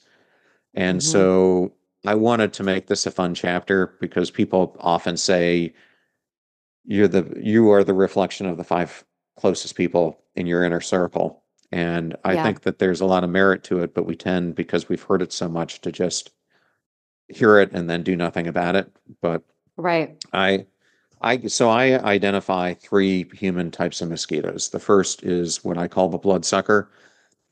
And 0.75 0.99
Mhm. 0.99 1.03
so 1.03 1.73
I 2.07 2.15
wanted 2.15 2.53
to 2.55 2.63
make 2.63 2.87
this 2.89 3.07
a 3.07 3.11
fun 3.11 3.35
chapter 3.35 3.97
because 4.01 4.31
people 4.31 4.77
often 4.81 5.17
say 5.17 5.75
you're 6.85 7.09
the 7.09 7.33
you 7.41 7.71
are 7.71 7.85
the 7.85 7.95
reflection 7.95 8.47
of 8.47 8.57
the 8.57 8.65
five 8.65 9.05
closest 9.37 9.75
people 9.75 10.21
in 10.35 10.47
your 10.47 10.65
inner 10.65 10.81
circle. 10.81 11.43
And 11.73 12.17
I 12.25 12.35
Yeah. 12.35 12.43
think 12.43 12.63
that 12.63 12.79
there's 12.79 13.01
a 13.01 13.07
lot 13.07 13.25
of 13.25 13.31
merit 13.31 13.65
to 13.65 13.81
it, 13.81 13.95
but 13.95 14.07
we 14.07 14.15
tend 14.17 14.55
because 14.55 14.89
we've 14.89 15.03
heard 15.03 15.23
it 15.23 15.33
so 15.33 15.49
much 15.49 15.81
to 15.81 15.91
just 15.93 16.31
hear 17.29 17.59
it 17.59 17.71
and 17.73 17.89
then 17.91 18.03
do 18.03 18.17
nothing 18.17 18.47
about 18.47 18.77
it. 18.77 18.91
But 19.23 19.43
Right. 19.77 20.17
I 20.33 20.67
I 21.21 21.47
so 21.49 21.71
I 21.71 21.99
identify 22.05 22.75
three 22.75 23.29
human 23.35 23.71
types 23.71 24.03
of 24.03 24.09
mosquitoes. 24.09 24.71
The 24.71 24.81
first 24.81 25.23
is 25.25 25.65
what 25.65 25.79
I 25.79 25.89
call 25.89 26.09
the 26.09 26.19
bloodsucker. 26.19 26.91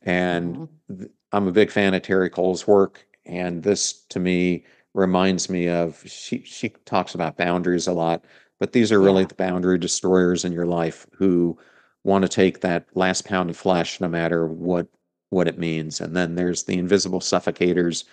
And 0.03 0.63
Mhm. 0.91 0.99
th- 0.99 1.11
I'm 1.33 1.49
a 1.49 1.53
big 1.53 1.71
fan 1.71 1.95
of 1.95 2.03
Terri 2.03 2.31
Cole's 2.33 2.67
work. 2.67 3.07
And 3.27 3.63
this 3.63 3.93
to 4.11 4.21
me 4.21 4.65
reminds 4.95 5.49
me 5.51 5.69
of 5.69 6.03
she 6.09 6.43
she 6.45 6.71
talks 6.87 7.15
about 7.15 7.37
boundaries 7.39 7.87
a 7.89 7.93
lot, 7.95 8.25
but 8.61 8.73
these 8.73 8.93
are 8.93 9.01
really 9.03 9.25
Yeah. 9.25 9.27
the 9.27 9.35
boundary 9.35 9.79
destroyers 9.79 10.45
in 10.45 10.53
your 10.53 10.67
life 10.67 11.07
who 11.13 11.59
want 12.05 12.23
to 12.25 12.29
take 12.29 12.61
that 12.61 12.87
last 12.97 13.25
pound 13.27 13.51
of 13.51 13.57
flesh 13.57 14.01
no 14.01 14.09
matter 14.09 14.47
what 14.47 14.89
what 15.31 15.49
it 15.49 15.59
means. 15.59 16.01
And 16.01 16.17
then 16.17 16.35
there's 16.37 16.65
the 16.65 16.79
invisible 16.79 17.21
suffocators 17.21 18.05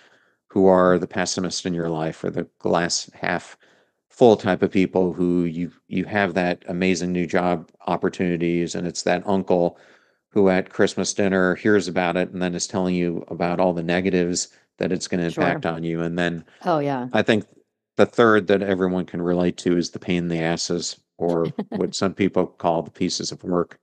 who 0.48 0.66
are 0.66 0.98
the 0.98 1.06
pessimist 1.06 1.66
in 1.66 1.74
your 1.74 1.88
life 1.90 2.24
or 2.24 2.30
the 2.30 2.48
glass 2.58 3.10
half 3.14 3.56
full 4.10 4.36
type 4.36 4.62
of 4.62 4.70
people 4.70 5.12
who 5.12 5.44
you 5.44 5.72
you 5.88 6.04
have 6.04 6.34
that 6.34 6.62
amazing 6.68 7.12
new 7.12 7.26
job 7.26 7.70
opportunities 7.86 8.74
and 8.74 8.86
it's 8.86 9.02
that 9.02 9.26
uncle 9.26 9.78
who 10.30 10.48
at 10.48 10.70
Christmas 10.70 11.14
dinner 11.14 11.54
hears 11.56 11.88
about 11.88 12.16
it 12.16 12.30
and 12.30 12.42
then 12.42 12.54
is 12.54 12.66
telling 12.66 12.94
you 12.94 13.24
about 13.28 13.58
all 13.60 13.72
the 13.72 13.82
negatives 13.82 14.48
that 14.78 14.92
it's 14.92 15.08
going 15.08 15.22
to 15.22 15.30
Sure. 15.30 15.44
impact 15.44 15.66
on 15.66 15.84
you 15.84 16.00
and 16.02 16.18
then 16.18 16.44
Oh 16.64 16.80
yeah. 16.80 17.08
I 17.12 17.22
think 17.22 17.44
the 17.96 18.06
third 18.06 18.46
that 18.48 18.62
everyone 18.62 19.04
can 19.06 19.22
relate 19.22 19.56
to 19.58 19.76
is 19.76 19.90
the 19.90 19.98
pain 19.98 20.24
in 20.24 20.28
the 20.28 20.40
asses 20.40 20.98
or 21.18 21.46
what 21.70 21.94
some 21.94 22.14
people 22.14 22.46
call 22.46 22.82
the 22.82 22.90
pieces 22.90 23.30
of 23.32 23.44
work. 23.44 23.78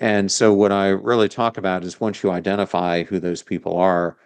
And 0.00 0.30
so 0.30 0.54
what 0.54 0.72
I 0.72 0.88
really 0.88 1.28
talk 1.28 1.58
about 1.58 1.84
is 1.84 2.00
once 2.00 2.22
you 2.22 2.30
identify 2.30 3.02
who 3.02 3.18
those 3.18 3.42
people 3.42 3.76
are, 3.76 4.16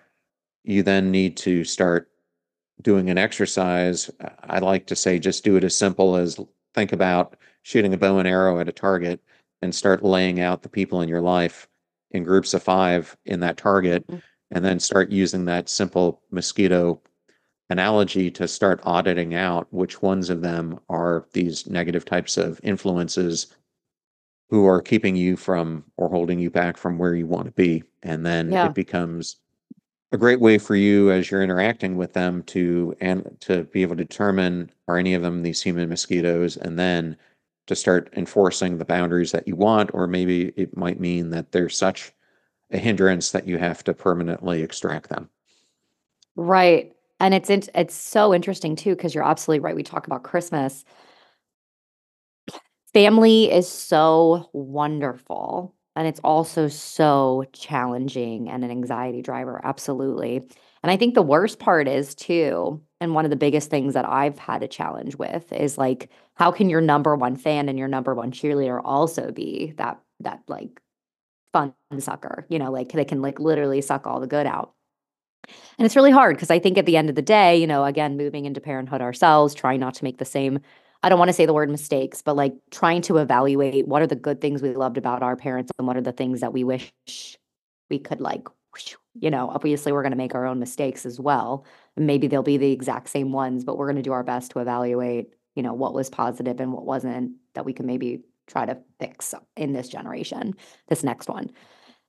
you 0.65 0.83
then 0.83 1.11
need 1.11 1.37
to 1.39 1.65
start 1.65 2.11
doing 2.83 3.11
an 3.11 3.19
exercise. 3.19 4.11
I 4.43 4.59
like 4.59 4.87
to 4.87 4.97
say 4.97 5.19
just 5.19 5.45
do 5.45 5.57
it 5.57 5.65
as 5.65 5.75
simple 5.75 6.17
as 6.17 6.39
think 6.75 6.93
about 6.93 7.37
shooting 7.63 7.95
a 7.95 7.97
bow 7.99 8.19
and 8.19 8.29
arrow 8.29 8.59
at 8.61 8.69
a 8.69 8.73
target 8.73 9.21
and 9.63 9.75
start 9.75 10.03
laying 10.03 10.41
out 10.41 10.63
the 10.63 10.69
people 10.69 11.01
in 11.03 11.09
your 11.09 11.21
life 11.21 11.69
in 12.11 12.25
groups 12.25 12.55
of 12.55 12.63
5 12.63 13.17
in 13.25 13.41
that 13.41 13.57
target 13.57 14.07
Mhm. 14.09 14.23
and 14.51 14.65
then 14.65 14.81
start 14.81 15.11
using 15.11 15.45
that 15.47 15.69
simple 15.69 16.23
mosquito 16.31 17.01
analogy 17.71 18.31
to 18.31 18.47
start 18.49 18.81
auditing 18.85 19.35
out 19.35 19.73
which 19.73 20.03
ones 20.03 20.29
of 20.29 20.43
them 20.43 20.79
are 20.89 21.27
these 21.33 21.67
negative 21.67 22.05
types 22.05 22.37
of 22.37 22.61
influences 22.63 23.47
who 24.51 24.67
are 24.67 24.83
keeping 24.83 25.17
you 25.17 25.37
from 25.37 25.85
or 25.97 26.09
holding 26.11 26.39
you 26.39 26.51
back 26.51 26.77
from 26.77 26.99
where 26.99 27.15
you 27.15 27.27
want 27.27 27.47
to 27.47 27.53
be. 27.53 27.83
And 28.03 28.27
then 28.27 28.53
Yeah. 28.53 28.67
it 28.67 28.75
becomes 28.75 29.37
a 30.13 30.19
great 30.19 30.41
way 30.41 30.59
for 30.59 30.77
you 30.77 31.11
as 31.11 31.31
you're 31.31 31.43
interacting 31.43 31.97
with 31.97 32.13
them 32.13 32.43
to 32.45 32.95
and 33.01 33.37
to 33.41 33.65
be 33.65 33.83
able 33.83 33.97
to 33.97 34.05
determine 34.05 34.71
are 34.87 34.99
any 34.99 35.15
of 35.15 35.23
them 35.23 35.43
these 35.43 35.63
human 35.63 35.89
mosquitoes 35.89 36.57
and 36.57 36.79
then 36.79 37.17
to 37.67 37.75
start 37.75 38.13
enforcing 38.15 38.77
the 38.77 38.85
boundaries 38.85 39.33
that 39.33 39.49
you 39.49 39.57
want 39.57 39.91
or 39.95 40.07
maybe 40.07 40.53
it 40.57 40.77
might 40.77 41.01
mean 41.01 41.31
that 41.31 41.53
they're 41.53 41.69
such 41.69 42.13
a 42.71 42.79
hindrance 42.79 43.31
that 43.31 43.47
you 43.47 43.57
have 43.59 43.83
to 43.85 43.95
permanently 43.95 44.63
extract 44.63 45.09
them. 45.09 45.29
Right. 46.37 46.93
And 47.21 47.35
it's 47.35 47.51
int 47.51 47.69
it's 47.75 47.95
so 47.95 48.35
interesting 48.35 48.77
too, 48.77 48.97
because 48.97 49.15
you're 49.15 49.25
absolutely 49.25 49.61
right. 49.61 49.77
We 49.77 49.83
talk 49.83 50.07
about 50.07 50.25
Christmas. 50.25 50.85
Family 52.93 53.51
is 53.51 53.69
so 53.69 54.51
wonderful, 54.53 55.75
and 55.97 56.09
it's 56.09 56.21
also 56.25 56.69
so 56.69 57.45
challenging 57.53 58.49
and 58.49 58.65
an 58.65 58.71
anxiety 58.71 59.23
driver, 59.23 59.61
absolutely. 59.63 60.37
And 60.83 60.91
I 60.91 60.97
think 60.97 61.15
the 61.15 61.23
worst 61.23 61.59
part 61.59 61.87
is 61.87 62.15
too, 62.15 62.81
and 63.01 63.15
one 63.15 63.25
of 63.25 63.31
the 63.31 63.37
biggest 63.37 63.71
things 63.71 63.95
that 63.95 64.09
I've 64.09 64.39
had 64.39 64.63
a 64.63 64.69
challenge 64.69 65.17
with 65.17 65.53
is 65.53 65.79
like, 65.79 66.11
how 66.35 66.51
can 66.51 66.71
your 66.71 66.81
number 66.81 67.15
one 67.15 67.37
fan 67.37 67.69
and 67.69 67.79
your 67.79 67.89
number 67.89 68.15
one 68.15 68.33
cheerleader 68.33 68.81
also 68.83 69.31
be 69.31 69.75
that 69.77 70.01
that 70.21 70.43
like 70.49 70.81
fun 71.53 71.75
sucker? 71.99 72.47
You 72.49 72.59
know, 72.59 72.71
like 72.71 72.93
they 72.93 73.05
can 73.05 73.23
like 73.23 73.39
literally 73.39 73.81
suck 73.83 74.07
all 74.07 74.21
the 74.21 74.27
good 74.27 74.47
out. 74.47 74.75
And 75.79 75.87
it's 75.87 75.97
really 75.97 76.11
hard 76.11 76.37
because 76.37 76.51
I 76.51 76.59
think 76.59 76.79
at 76.79 76.87
the 76.87 76.97
end 76.97 77.09
of 77.09 77.17
the 77.17 77.23
day, 77.23 77.57
you 77.57 77.67
know, 77.67 77.85
again, 77.85 78.17
moving 78.17 78.45
into 78.45 78.61
parenthood 78.61 79.01
ourselves, 79.01 79.55
trying 79.55 79.81
not 79.81 79.95
to 79.95 80.05
make 80.05 80.19
the 80.19 80.25
same 80.25 80.61
I 81.03 81.09
don't 81.09 81.19
want 81.19 81.29
to 81.31 81.35
say 81.35 81.47
the 81.47 81.53
word 81.53 81.71
mistakes, 81.71 82.23
but 82.23 82.37
like 82.37 82.55
trying 82.71 83.03
to 83.03 83.19
evaluate 83.19 83.89
what 83.89 84.03
are 84.03 84.07
the 84.07 84.15
good 84.15 84.41
things 84.41 84.63
we 84.63 84.75
loved 84.75 84.99
about 84.99 85.23
our 85.23 85.37
parents 85.37 85.73
and 85.79 85.87
what 85.87 85.97
are 85.97 86.03
the 86.03 86.13
things 86.13 86.41
that 86.41 86.53
we 86.53 86.65
wish 86.65 86.93
we 87.91 87.99
could 87.99 88.21
like, 88.21 88.47
you 89.15 89.31
know, 89.31 89.51
obviously 89.51 89.93
we're 89.93 90.03
going 90.03 90.13
to 90.13 90.17
make 90.17 90.35
our 90.35 90.47
own 90.47 90.59
mistakes 90.59 91.05
as 91.05 91.19
well. 91.19 91.65
Maybe 91.97 92.27
they'll 92.29 92.43
be 92.43 92.57
the 92.57 92.73
exact 92.73 93.09
same 93.09 93.33
ones, 93.33 93.65
but 93.65 93.77
we're 93.77 93.87
going 93.87 93.97
to 93.97 94.03
do 94.03 94.13
our 94.13 94.23
best 94.23 94.53
to 94.53 94.61
evaluate, 94.61 95.29
you 95.55 95.63
know, 95.63 95.75
what 95.75 95.93
was 95.93 96.09
positive 96.09 96.61
and 96.61 96.73
what 96.73 96.87
wasn't 96.87 97.33
that 97.55 97.65
we 97.65 97.73
can 97.73 97.87
maybe 97.87 98.21
try 98.47 98.65
to 98.65 98.79
fix 98.99 99.35
in 99.57 99.73
this 99.73 99.89
generation, 99.89 100.55
this 100.89 101.03
next 101.03 101.29
one. 101.29 101.51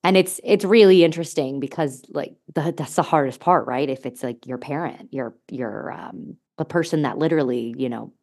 And 0.04 0.18
it's 0.18 0.40
it's 0.44 0.66
really 0.66 1.04
interesting 1.04 1.60
because 1.60 2.04
like 2.10 2.36
the, 2.54 2.74
that's 2.76 2.96
the 2.96 3.04
hardest 3.04 3.40
part, 3.40 3.68
right? 3.68 3.90
If 3.90 4.06
it's 4.06 4.22
like 4.22 4.46
your 4.46 4.58
parent, 4.58 5.14
your 5.14 5.36
your 5.50 5.92
um 5.92 6.36
the 6.58 6.66
person 6.66 7.04
that 7.04 7.18
literally, 7.18 7.74
you 7.78 7.90
know, 7.90 8.14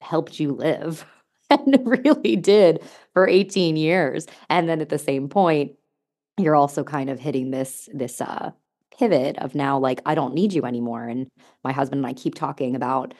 helped 0.00 0.38
you 0.38 0.52
live 0.52 1.06
and 1.50 1.78
really 1.84 2.36
did 2.36 2.82
for 3.12 3.28
18 3.28 3.76
years. 3.76 4.26
And 4.48 4.68
then 4.68 4.80
at 4.80 4.88
the 4.88 4.98
same 4.98 5.28
point, 5.28 5.72
you're 6.38 6.56
also 6.56 6.84
kind 6.84 7.10
of 7.10 7.18
hitting 7.18 7.50
this 7.50 7.88
this 7.92 8.20
uh 8.20 8.52
pivot 8.96 9.38
of 9.38 9.54
now 9.54 9.78
like 9.78 10.00
I 10.06 10.14
don't 10.14 10.34
need 10.34 10.52
you 10.52 10.64
anymore. 10.64 11.04
And 11.04 11.28
my 11.64 11.72
husband 11.72 12.00
and 12.00 12.06
I 12.06 12.12
keep 12.12 12.34
talking 12.34 12.76
about 12.76 13.14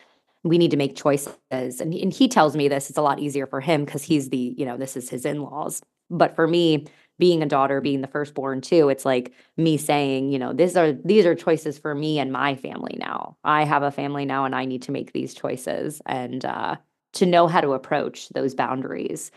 we 0.44 0.58
need 0.58 0.70
to 0.70 0.76
make 0.76 0.96
choices. 0.96 1.36
And, 1.50 1.92
and 1.92 2.12
he 2.12 2.28
tells 2.28 2.56
me 2.56 2.68
this, 2.68 2.88
it's 2.88 2.98
a 2.98 3.02
lot 3.02 3.18
easier 3.18 3.46
for 3.46 3.60
him 3.60 3.84
because 3.84 4.02
he's 4.02 4.30
the, 4.30 4.54
you 4.56 4.64
know, 4.64 4.76
this 4.76 4.96
is 4.96 5.10
his 5.10 5.24
in-laws. 5.24 5.82
But 6.10 6.36
for 6.36 6.46
me, 6.46 6.86
being 7.18 7.42
a 7.42 7.46
daughter, 7.46 7.80
being 7.80 8.00
the 8.00 8.06
firstborn 8.08 8.60
too, 8.60 8.88
it's 8.88 9.04
like 9.04 9.32
me 9.56 9.76
saying, 9.76 10.30
you 10.30 10.38
know, 10.38 10.52
these 10.52 10.76
are 10.76 10.92
these 10.92 11.26
are 11.26 11.34
choices 11.34 11.78
for 11.78 11.94
me 11.94 12.18
and 12.18 12.32
my 12.32 12.54
family 12.54 12.96
now. 12.98 13.36
I 13.44 13.64
have 13.64 13.82
a 13.82 13.90
family 13.90 14.24
now 14.24 14.44
and 14.44 14.54
I 14.54 14.64
need 14.64 14.82
to 14.82 14.92
make 14.92 15.12
these 15.12 15.34
choices. 15.34 16.00
And 16.06 16.44
uh 16.44 16.76
to 17.14 17.26
know 17.26 17.46
how 17.48 17.60
to 17.60 17.72
approach 17.72 18.28
those 18.30 18.54
boundaries 18.54 19.30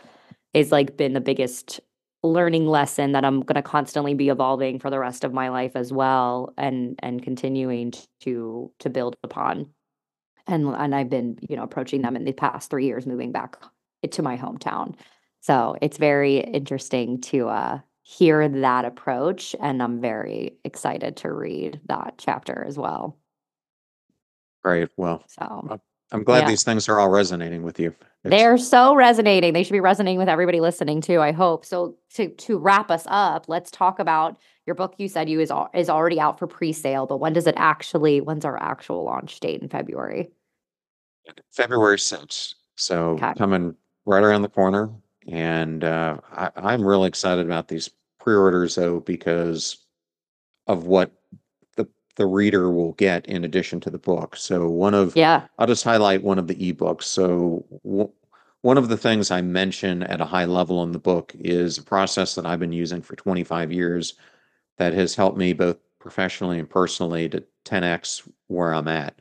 is 0.54 0.70
like 0.70 0.96
been 0.96 1.14
the 1.14 1.20
biggest 1.20 1.80
learning 2.22 2.66
lesson 2.66 3.12
that 3.12 3.24
I'm 3.24 3.40
going 3.40 3.56
to 3.56 3.62
constantly 3.62 4.14
be 4.14 4.28
evolving 4.28 4.78
for 4.78 4.90
the 4.90 4.98
rest 4.98 5.24
of 5.24 5.32
my 5.32 5.48
life 5.48 5.72
as 5.74 5.92
well 5.92 6.52
and 6.56 6.98
and 7.02 7.22
continuing 7.22 7.92
to 8.20 8.70
to 8.78 8.90
build 8.90 9.16
upon 9.24 9.66
and 10.46 10.66
and 10.66 10.94
I've 10.94 11.10
been 11.10 11.38
you 11.48 11.56
know 11.56 11.64
approaching 11.64 12.02
them 12.02 12.16
in 12.16 12.24
the 12.24 12.32
past 12.32 12.70
3 12.70 12.84
years 12.84 13.06
moving 13.06 13.32
back 13.32 13.56
to 14.08 14.22
my 14.22 14.36
hometown 14.36 14.94
so 15.42 15.76
it's 15.82 15.98
very 15.98 16.38
interesting 16.38 17.20
to 17.20 17.48
uh 17.48 17.78
hear 18.04 18.48
that 18.48 18.84
approach 18.84 19.54
and 19.60 19.82
I'm 19.82 20.00
very 20.00 20.56
excited 20.64 21.16
to 21.18 21.32
read 21.32 21.80
that 21.86 22.14
chapter 22.18 22.64
as 22.66 22.76
well 22.78 23.18
Great. 24.64 24.90
Well, 24.96 25.24
so 25.26 25.80
I'm 26.12 26.22
glad 26.22 26.42
Yeah. 26.44 26.48
these 26.50 26.62
things 26.62 26.88
are 26.88 27.00
all 27.00 27.08
resonating 27.08 27.64
with 27.64 27.80
you. 27.80 27.88
It's- 28.22 28.30
They're 28.30 28.56
so 28.58 28.94
resonating. 28.94 29.52
They 29.54 29.64
should 29.64 29.72
be 29.72 29.80
resonating 29.80 30.18
with 30.18 30.28
everybody 30.28 30.60
listening 30.60 31.00
too, 31.00 31.20
I 31.20 31.32
hope. 31.32 31.64
So 31.64 31.96
to 32.14 32.28
to 32.28 32.58
wrap 32.58 32.88
us 32.88 33.04
up, 33.08 33.46
let's 33.48 33.72
talk 33.72 33.98
about 33.98 34.38
your 34.64 34.76
book 34.76 34.94
you 34.98 35.08
said 35.08 35.28
you 35.28 35.40
is 35.40 35.50
al- 35.50 35.68
is 35.74 35.90
already 35.90 36.20
out 36.20 36.38
for 36.38 36.46
pre-sale, 36.46 37.06
but 37.06 37.16
when 37.16 37.32
does 37.32 37.48
it 37.48 37.56
actually 37.58 38.20
when's 38.20 38.44
our 38.44 38.56
actual 38.62 39.02
launch 39.02 39.40
date 39.40 39.62
in 39.62 39.68
February? 39.68 40.30
February 41.50 41.98
6th. 41.98 42.54
So 42.76 43.14
Okay. 43.14 43.32
coming 43.36 43.74
right 44.06 44.22
around 44.22 44.42
the 44.42 44.48
corner. 44.48 44.90
And 45.28 45.84
uh, 45.84 46.18
I, 46.30 46.50
I'm 46.56 46.84
really 46.86 47.08
excited 47.08 47.44
about 47.46 47.68
these 47.68 47.90
pre-orders 48.18 48.74
though, 48.74 49.00
because 49.00 49.78
of 50.66 50.84
what 50.86 51.12
the 51.76 51.88
the 52.16 52.26
reader 52.26 52.70
will 52.70 52.92
get 52.92 53.26
in 53.26 53.44
addition 53.44 53.80
to 53.80 53.90
the 53.90 53.98
book. 53.98 54.36
So 54.36 54.68
one 54.68 54.94
of 54.94 55.16
Yeah. 55.16 55.46
I'll 55.58 55.66
just 55.66 55.84
highlight 55.84 56.22
one 56.22 56.38
of 56.38 56.46
the 56.48 56.72
ebooks. 56.72 57.04
So 57.04 57.64
w- 57.84 58.10
one 58.62 58.78
of 58.78 58.88
the 58.88 58.96
things 58.96 59.30
I 59.30 59.42
mention 59.42 60.02
at 60.04 60.20
a 60.20 60.24
high 60.24 60.44
level 60.44 60.82
in 60.84 60.92
the 60.92 60.98
book 60.98 61.32
is 61.36 61.78
a 61.78 61.82
process 61.82 62.34
that 62.36 62.46
I've 62.46 62.60
been 62.60 62.72
using 62.72 63.02
for 63.02 63.16
25 63.16 63.72
years 63.72 64.14
that 64.78 64.92
has 64.92 65.14
helped 65.14 65.36
me 65.36 65.52
both 65.52 65.78
professionally 65.98 66.58
and 66.58 66.68
personally 66.70 67.28
to 67.28 67.44
10x 67.64 68.28
where 68.48 68.72
I'm 68.72 68.88
at. 68.88 69.18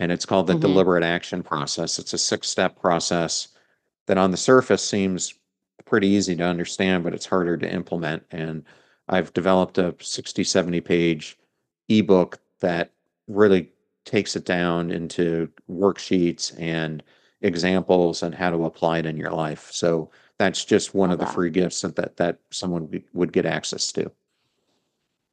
And 0.00 0.10
it's 0.12 0.26
called 0.26 0.46
the 0.46 0.54
Mhm. 0.54 0.60
deliberate 0.60 1.04
action 1.04 1.42
process. 1.42 1.98
It's 1.98 2.12
a 2.12 2.18
six 2.18 2.48
step 2.48 2.78
process 2.80 3.48
that 4.06 4.18
on 4.18 4.30
the 4.30 4.36
surface 4.36 4.86
seems 4.86 5.34
pretty 5.84 6.08
easy 6.08 6.36
to 6.36 6.44
understand, 6.44 7.04
but 7.04 7.14
it's 7.14 7.26
harder 7.26 7.56
to 7.56 7.72
implement. 7.72 8.24
And 8.30 8.64
I've 9.08 9.32
developed 9.32 9.78
a 9.78 9.94
60, 10.00 10.44
70 10.44 10.80
page 10.80 11.38
ebook 11.88 12.38
that 12.60 12.92
really 13.28 13.70
takes 14.04 14.36
it 14.36 14.44
down 14.44 14.90
into 14.90 15.48
worksheets 15.70 16.58
and 16.60 17.02
examples 17.42 18.22
and 18.22 18.34
how 18.34 18.50
to 18.50 18.64
apply 18.64 18.98
it 18.98 19.06
in 19.06 19.16
your 19.16 19.30
life. 19.30 19.68
So 19.70 20.10
that's 20.38 20.64
just 20.64 20.94
one 20.94 21.10
Love 21.10 21.20
of 21.20 21.26
the 21.26 21.32
free 21.32 21.50
gifts 21.50 21.82
that 21.82 21.96
that, 21.96 22.16
that 22.16 22.38
someone 22.50 23.02
would 23.12 23.32
get 23.32 23.46
access 23.46 23.92
to. 23.92 24.10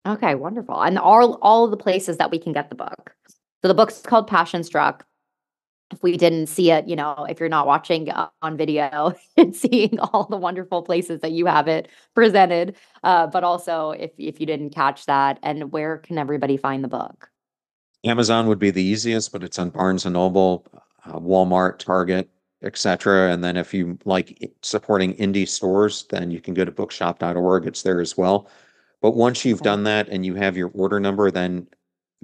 Okay, 0.07 0.35
wonderful. 0.35 0.81
And 0.81 0.98
all 0.98 1.35
all 1.41 1.65
of 1.65 1.72
the 1.72 1.77
places 1.77 2.18
that 2.18 2.31
we 2.31 2.39
can 2.39 2.53
get 2.53 2.69
the 2.69 2.76
book. 2.76 3.15
So 3.61 3.68
the 3.68 3.73
book's 3.73 4.02
called 4.02 4.27
Passion 4.27 4.64
Struck. 4.64 5.06
If 5.92 6.02
we 6.04 6.18
didn't 6.18 6.48
see 6.48 6.72
it, 6.72 6.88
you 6.88 6.96
know, 6.96 7.26
if 7.30 7.40
you're 7.40 7.50
not 7.50 7.68
watching 7.68 8.10
on 8.42 8.58
video 8.58 9.14
and 9.38 9.56
seeing 9.56 10.00
all 10.00 10.26
the 10.26 10.38
wonderful 10.38 10.82
places 10.84 11.22
that 11.22 11.32
you 11.32 11.46
have 11.46 11.68
it 11.68 11.90
presented, 12.16 12.76
uh, 13.04 13.28
but 13.28 13.44
also 13.44 13.92
if 13.92 14.12
if 14.18 14.40
you 14.40 14.46
didn't 14.46 14.72
catch 14.72 15.06
that, 15.06 15.40
and 15.44 15.72
where 15.72 15.98
can 15.98 16.18
everybody 16.18 16.58
find 16.58 16.84
the 16.84 16.88
book? 16.88 17.30
Amazon 18.04 18.48
would 18.48 18.60
be 18.60 18.72
the 18.72 18.82
easiest, 18.82 19.32
but 19.32 19.44
it's 19.44 19.60
on 19.60 19.70
Barnes 19.70 20.06
and 20.06 20.14
Noble, 20.14 20.66
uh, 21.06 21.20
Walmart, 21.20 21.78
Target, 21.78 22.30
etc. 22.64 23.32
And 23.32 23.44
then 23.44 23.58
if 23.58 23.74
you 23.74 23.98
like 24.06 24.52
supporting 24.62 25.14
indie 25.16 25.48
stores, 25.48 26.06
then 26.10 26.32
you 26.32 26.42
can 26.42 26.54
go 26.54 26.66
to 26.66 26.72
bookshop.org. 26.72 27.68
It's 27.68 27.84
there 27.84 28.02
as 28.02 28.18
well. 28.18 28.50
But 29.02 29.16
once 29.16 29.46
you've 29.46 29.62
Okay. 29.62 29.70
done 29.70 29.84
that 29.84 30.10
and 30.10 30.26
you 30.26 30.36
have 30.36 30.58
your 30.58 30.72
order 30.74 31.00
number, 31.00 31.32
then 31.32 31.68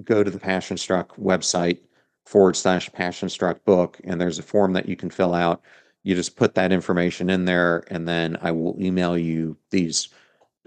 go 0.04 0.22
to 0.24 0.30
the 0.30 0.38
Passion 0.38 0.76
Struck 0.76 1.16
website 1.16 1.80
forward 2.28 2.54
slash 2.54 2.92
Passion 2.92 3.30
Struck 3.30 3.64
book, 3.64 3.98
and 4.04 4.20
there's 4.20 4.38
a 4.38 4.42
form 4.42 4.74
that 4.74 4.86
you 4.86 4.96
can 4.96 5.08
fill 5.08 5.34
out. 5.34 5.62
You 6.02 6.14
just 6.14 6.36
put 6.36 6.54
that 6.56 6.72
information 6.72 7.30
in 7.30 7.46
there, 7.46 7.84
and 7.88 8.06
then 8.06 8.36
I 8.42 8.50
will 8.50 8.76
email 8.78 9.16
you 9.16 9.56
these 9.70 10.10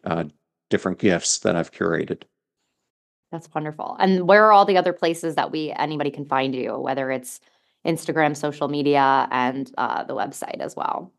uh, 0.03 0.23
different 0.71 0.97
gifts 0.97 1.37
that 1.39 1.55
I've 1.55 1.71
curated. 1.71 2.23
That's 3.31 3.47
wonderful. 3.53 3.95
And 3.99 4.27
where 4.27 4.43
are 4.45 4.51
all 4.51 4.65
the 4.65 4.75
other 4.75 4.91
places 4.91 5.35
that 5.35 5.51
we 5.51 5.71
anybody 5.77 6.09
can 6.09 6.25
find 6.25 6.55
you, 6.55 6.79
whether 6.79 7.11
it's 7.11 7.39
Instagram, 7.85 8.35
social 8.35 8.67
media, 8.67 9.27
and 9.29 9.71
uh, 9.77 10.03
the 10.03 10.15
website 10.15 10.61
as 10.61 10.75
well? 10.75 11.13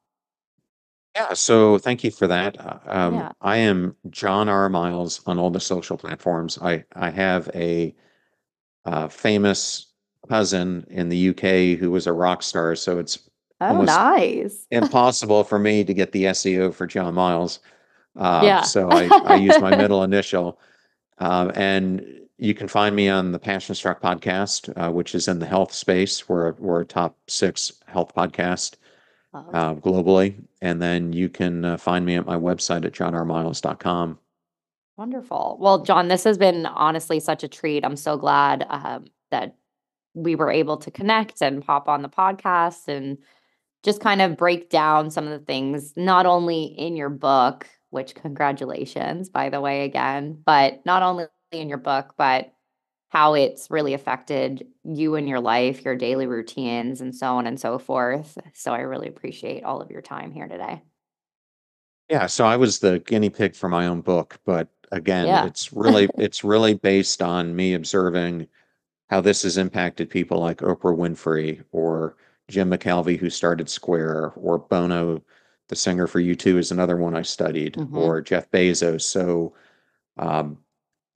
Yeah, 1.14 1.34
so 1.34 1.78
thank 1.78 2.02
you 2.02 2.10
for 2.10 2.26
that. 2.26 2.58
Uh, 2.58 2.78
Um, 2.86 3.14
Yeah. 3.14 3.32
I 3.40 3.58
am 3.58 3.94
John 4.10 4.48
R. 4.48 4.68
Miles 4.68 5.20
on 5.24 5.38
all 5.38 5.50
the 5.50 5.60
social 5.60 5.96
platforms. 5.96 6.58
I 6.60 6.84
I 6.96 7.10
have 7.10 7.48
a 7.54 7.94
uh, 8.84 9.06
famous 9.06 9.91
cousin 10.28 10.86
in 10.90 11.08
the 11.08 11.30
UK 11.30 11.78
who 11.78 11.90
was 11.90 12.06
a 12.06 12.12
rock 12.12 12.42
star, 12.42 12.74
so 12.76 12.98
it's 12.98 13.18
Oh, 13.60 13.82
nice. 13.82 14.66
impossible 14.72 15.44
for 15.44 15.58
me 15.58 15.84
to 15.84 15.94
get 15.94 16.10
the 16.10 16.24
SEO 16.24 16.74
for 16.74 16.84
John 16.86 17.14
Miles. 17.14 17.60
Uh, 18.16 18.40
Yeah. 18.42 18.62
So 18.62 18.90
I, 18.90 19.08
I 19.26 19.34
use 19.36 19.58
my 19.60 19.76
middle 19.76 20.02
initial. 20.02 20.58
Um, 21.18 21.52
and 21.54 22.04
you 22.38 22.54
can 22.54 22.66
find 22.66 22.96
me 22.96 23.08
on 23.08 23.30
the 23.30 23.38
Passion 23.38 23.76
Struck 23.76 24.02
podcast, 24.02 24.72
uh, 24.76 24.90
which 24.90 25.14
is 25.14 25.28
in 25.28 25.38
the 25.38 25.46
health 25.46 25.72
space. 25.72 26.28
We're, 26.28 26.52
we're 26.54 26.80
a 26.80 26.84
top 26.84 27.16
six 27.28 27.72
health 27.86 28.12
podcast 28.16 28.74
uh, 29.32 29.74
globally. 29.76 30.34
And 30.60 30.82
then 30.82 31.12
you 31.12 31.28
can 31.28 31.64
uh, 31.64 31.76
find 31.76 32.04
me 32.04 32.16
at 32.16 32.26
my 32.26 32.36
website 32.36 32.84
at 32.84 32.92
johnrmiles.com. 32.92 34.18
Wonderful. 34.96 35.56
Well, 35.60 35.84
John, 35.84 36.08
this 36.08 36.24
has 36.24 36.36
been 36.36 36.66
honestly 36.66 37.20
such 37.20 37.44
a 37.44 37.48
treat. 37.48 37.84
I'm 37.84 37.96
so 37.96 38.16
glad 38.16 38.66
um, 38.68 39.06
that 39.30 39.54
we 40.14 40.34
were 40.34 40.50
able 40.50 40.76
to 40.78 40.90
connect 40.90 41.40
and 41.42 41.64
pop 41.64 41.88
on 41.88 42.02
the 42.02 42.08
podcast 42.08 42.88
and 42.88 43.18
just 43.82 44.00
kind 44.00 44.22
of 44.22 44.36
break 44.36 44.70
down 44.70 45.10
some 45.10 45.26
of 45.26 45.30
the 45.38 45.44
things, 45.44 45.94
not 45.96 46.26
only 46.26 46.64
in 46.64 46.96
your 46.96 47.08
book, 47.08 47.66
which 47.90 48.14
congratulations, 48.14 49.28
by 49.28 49.48
the 49.50 49.60
way, 49.60 49.84
again, 49.84 50.40
but 50.46 50.84
not 50.86 51.02
only 51.02 51.26
in 51.50 51.68
your 51.68 51.78
book, 51.78 52.14
but 52.16 52.52
how 53.08 53.34
it's 53.34 53.70
really 53.70 53.92
affected 53.92 54.66
you 54.84 55.16
and 55.16 55.28
your 55.28 55.40
life, 55.40 55.84
your 55.84 55.96
daily 55.96 56.26
routines, 56.26 57.00
and 57.02 57.14
so 57.14 57.26
on 57.36 57.46
and 57.46 57.60
so 57.60 57.78
forth. 57.78 58.38
So 58.54 58.72
I 58.72 58.80
really 58.80 59.08
appreciate 59.08 59.64
all 59.64 59.82
of 59.82 59.90
your 59.90 60.00
time 60.00 60.32
here 60.32 60.48
today. 60.48 60.82
Yeah, 62.08 62.26
so 62.26 62.44
I 62.44 62.56
was 62.56 62.78
the 62.78 63.00
guinea 63.00 63.30
pig 63.30 63.54
for 63.54 63.68
my 63.68 63.86
own 63.86 64.00
book, 64.00 64.38
but 64.44 64.68
again, 64.92 65.26
Yeah. 65.26 65.46
it's 65.46 65.72
really 65.72 66.08
it's 66.18 66.44
really 66.44 66.74
based 66.74 67.22
on 67.22 67.54
me 67.56 67.74
observing 67.74 68.48
how 69.12 69.20
this 69.20 69.42
has 69.42 69.58
impacted 69.58 70.08
people 70.08 70.38
like 70.38 70.58
Oprah 70.58 70.96
Winfrey 70.96 71.62
or 71.70 72.16
Jim 72.48 72.70
McKelvey, 72.70 73.18
who 73.18 73.28
started 73.28 73.68
Square, 73.68 74.32
or 74.36 74.58
Bono, 74.58 75.22
the 75.68 75.76
singer 75.76 76.06
for 76.06 76.18
U2, 76.18 76.56
is 76.56 76.70
another 76.70 76.96
one 76.96 77.14
I 77.14 77.20
studied, 77.20 77.74
Mhm. 77.74 77.94
or 77.94 78.22
Jeff 78.22 78.50
Bezos. 78.50 79.02
So 79.02 79.52
um, 80.16 80.56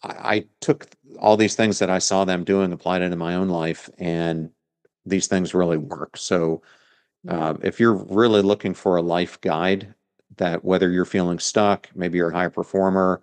I, 0.03 0.35
I 0.37 0.45
took 0.61 0.89
all 1.19 1.39
these 1.39 1.57
things 1.57 1.79
that 1.79 1.89
I 1.89 1.99
saw 1.99 2.27
them 2.27 2.45
doing, 2.45 2.71
applied 2.71 3.01
it 3.01 3.13
in 3.13 3.19
my 3.19 3.35
own 3.35 3.49
life, 3.49 3.89
and 3.97 4.51
these 5.07 5.27
things 5.27 5.55
really 5.55 5.79
work. 5.79 6.19
So 6.19 6.63
Uh, 7.29 7.55
if 7.63 7.81
you're 7.81 8.05
really 8.23 8.43
looking 8.43 8.75
for 8.75 8.97
a 8.97 9.03
life 9.03 9.41
guide, 9.41 9.93
that 10.37 10.65
whether 10.65 10.91
you're 10.91 11.05
feeling 11.17 11.39
stuck, 11.41 11.89
maybe 11.95 12.19
you're 12.19 12.31
a 12.31 12.37
high 12.37 12.47
performer, 12.49 13.21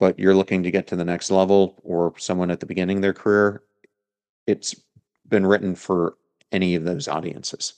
but 0.00 0.18
you're 0.18 0.34
looking 0.34 0.62
to 0.64 0.72
get 0.72 0.86
to 0.88 0.96
the 0.96 1.04
next 1.04 1.30
level, 1.30 1.78
or 1.84 2.14
someone 2.18 2.50
at 2.50 2.58
the 2.58 2.66
beginning 2.66 2.96
of 2.96 3.02
their 3.02 3.12
career, 3.12 3.62
it's 4.46 4.74
been 5.28 5.46
written 5.46 5.74
for 5.74 6.16
any 6.50 6.74
of 6.74 6.84
those 6.84 7.08
audiences. 7.08 7.74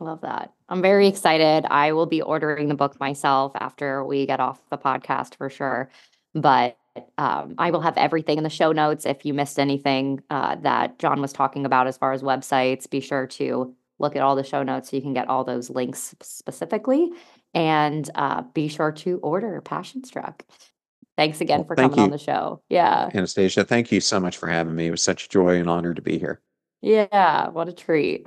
Love 0.00 0.20
that. 0.22 0.52
I'm 0.68 0.82
very 0.82 1.06
excited. 1.06 1.66
I 1.70 1.92
will 1.92 2.06
be 2.06 2.20
ordering 2.20 2.68
the 2.68 2.74
book 2.74 2.98
myself 2.98 3.52
after 3.56 4.04
we 4.04 4.26
get 4.26 4.40
off 4.40 4.60
the 4.70 4.78
podcast 4.78 5.36
for 5.36 5.48
sure. 5.48 5.88
But 6.34 6.76
um, 7.18 7.54
I 7.58 7.70
will 7.70 7.80
have 7.80 7.96
everything 7.96 8.38
in 8.38 8.44
the 8.44 8.50
show 8.50 8.72
notes. 8.72 9.06
If 9.06 9.24
you 9.24 9.34
missed 9.34 9.58
anything 9.58 10.22
uh, 10.30 10.56
that 10.56 10.98
John 10.98 11.20
was 11.20 11.32
talking 11.32 11.64
about 11.64 11.86
as 11.86 11.96
far 11.96 12.12
as 12.12 12.22
websites, 12.22 12.88
be 12.88 13.00
sure 13.00 13.26
to 13.28 13.74
look 13.98 14.16
at 14.16 14.22
all 14.22 14.34
the 14.34 14.44
show 14.44 14.62
notes 14.62 14.90
so 14.90 14.96
you 14.96 15.02
can 15.02 15.14
get 15.14 15.28
all 15.28 15.44
those 15.44 15.70
links 15.70 16.14
specifically. 16.20 17.10
And 17.52 18.10
uh, 18.16 18.42
be 18.52 18.68
sure 18.68 18.92
to 18.92 19.18
order 19.18 19.60
Passion 19.60 20.04
Struck. 20.04 20.44
Thanks 21.16 21.40
again 21.40 21.60
Well, 21.60 21.68
for 21.68 21.76
thank 21.76 21.92
coming 21.92 22.04
on 22.06 22.10
the 22.10 22.18
show. 22.18 22.62
Yeah. 22.68 23.08
Anastasia, 23.14 23.64
thank 23.64 23.92
you 23.92 24.00
so 24.00 24.18
much 24.18 24.36
for 24.36 24.48
having 24.48 24.74
me. 24.74 24.88
It 24.88 24.90
was 24.90 25.02
such 25.02 25.26
a 25.26 25.28
joy 25.28 25.58
and 25.58 25.70
honor 25.70 25.94
to 25.94 26.02
be 26.02 26.18
here. 26.18 26.40
Yeah. 26.82 27.48
What 27.50 27.68
a 27.68 27.72
treat. 27.72 28.26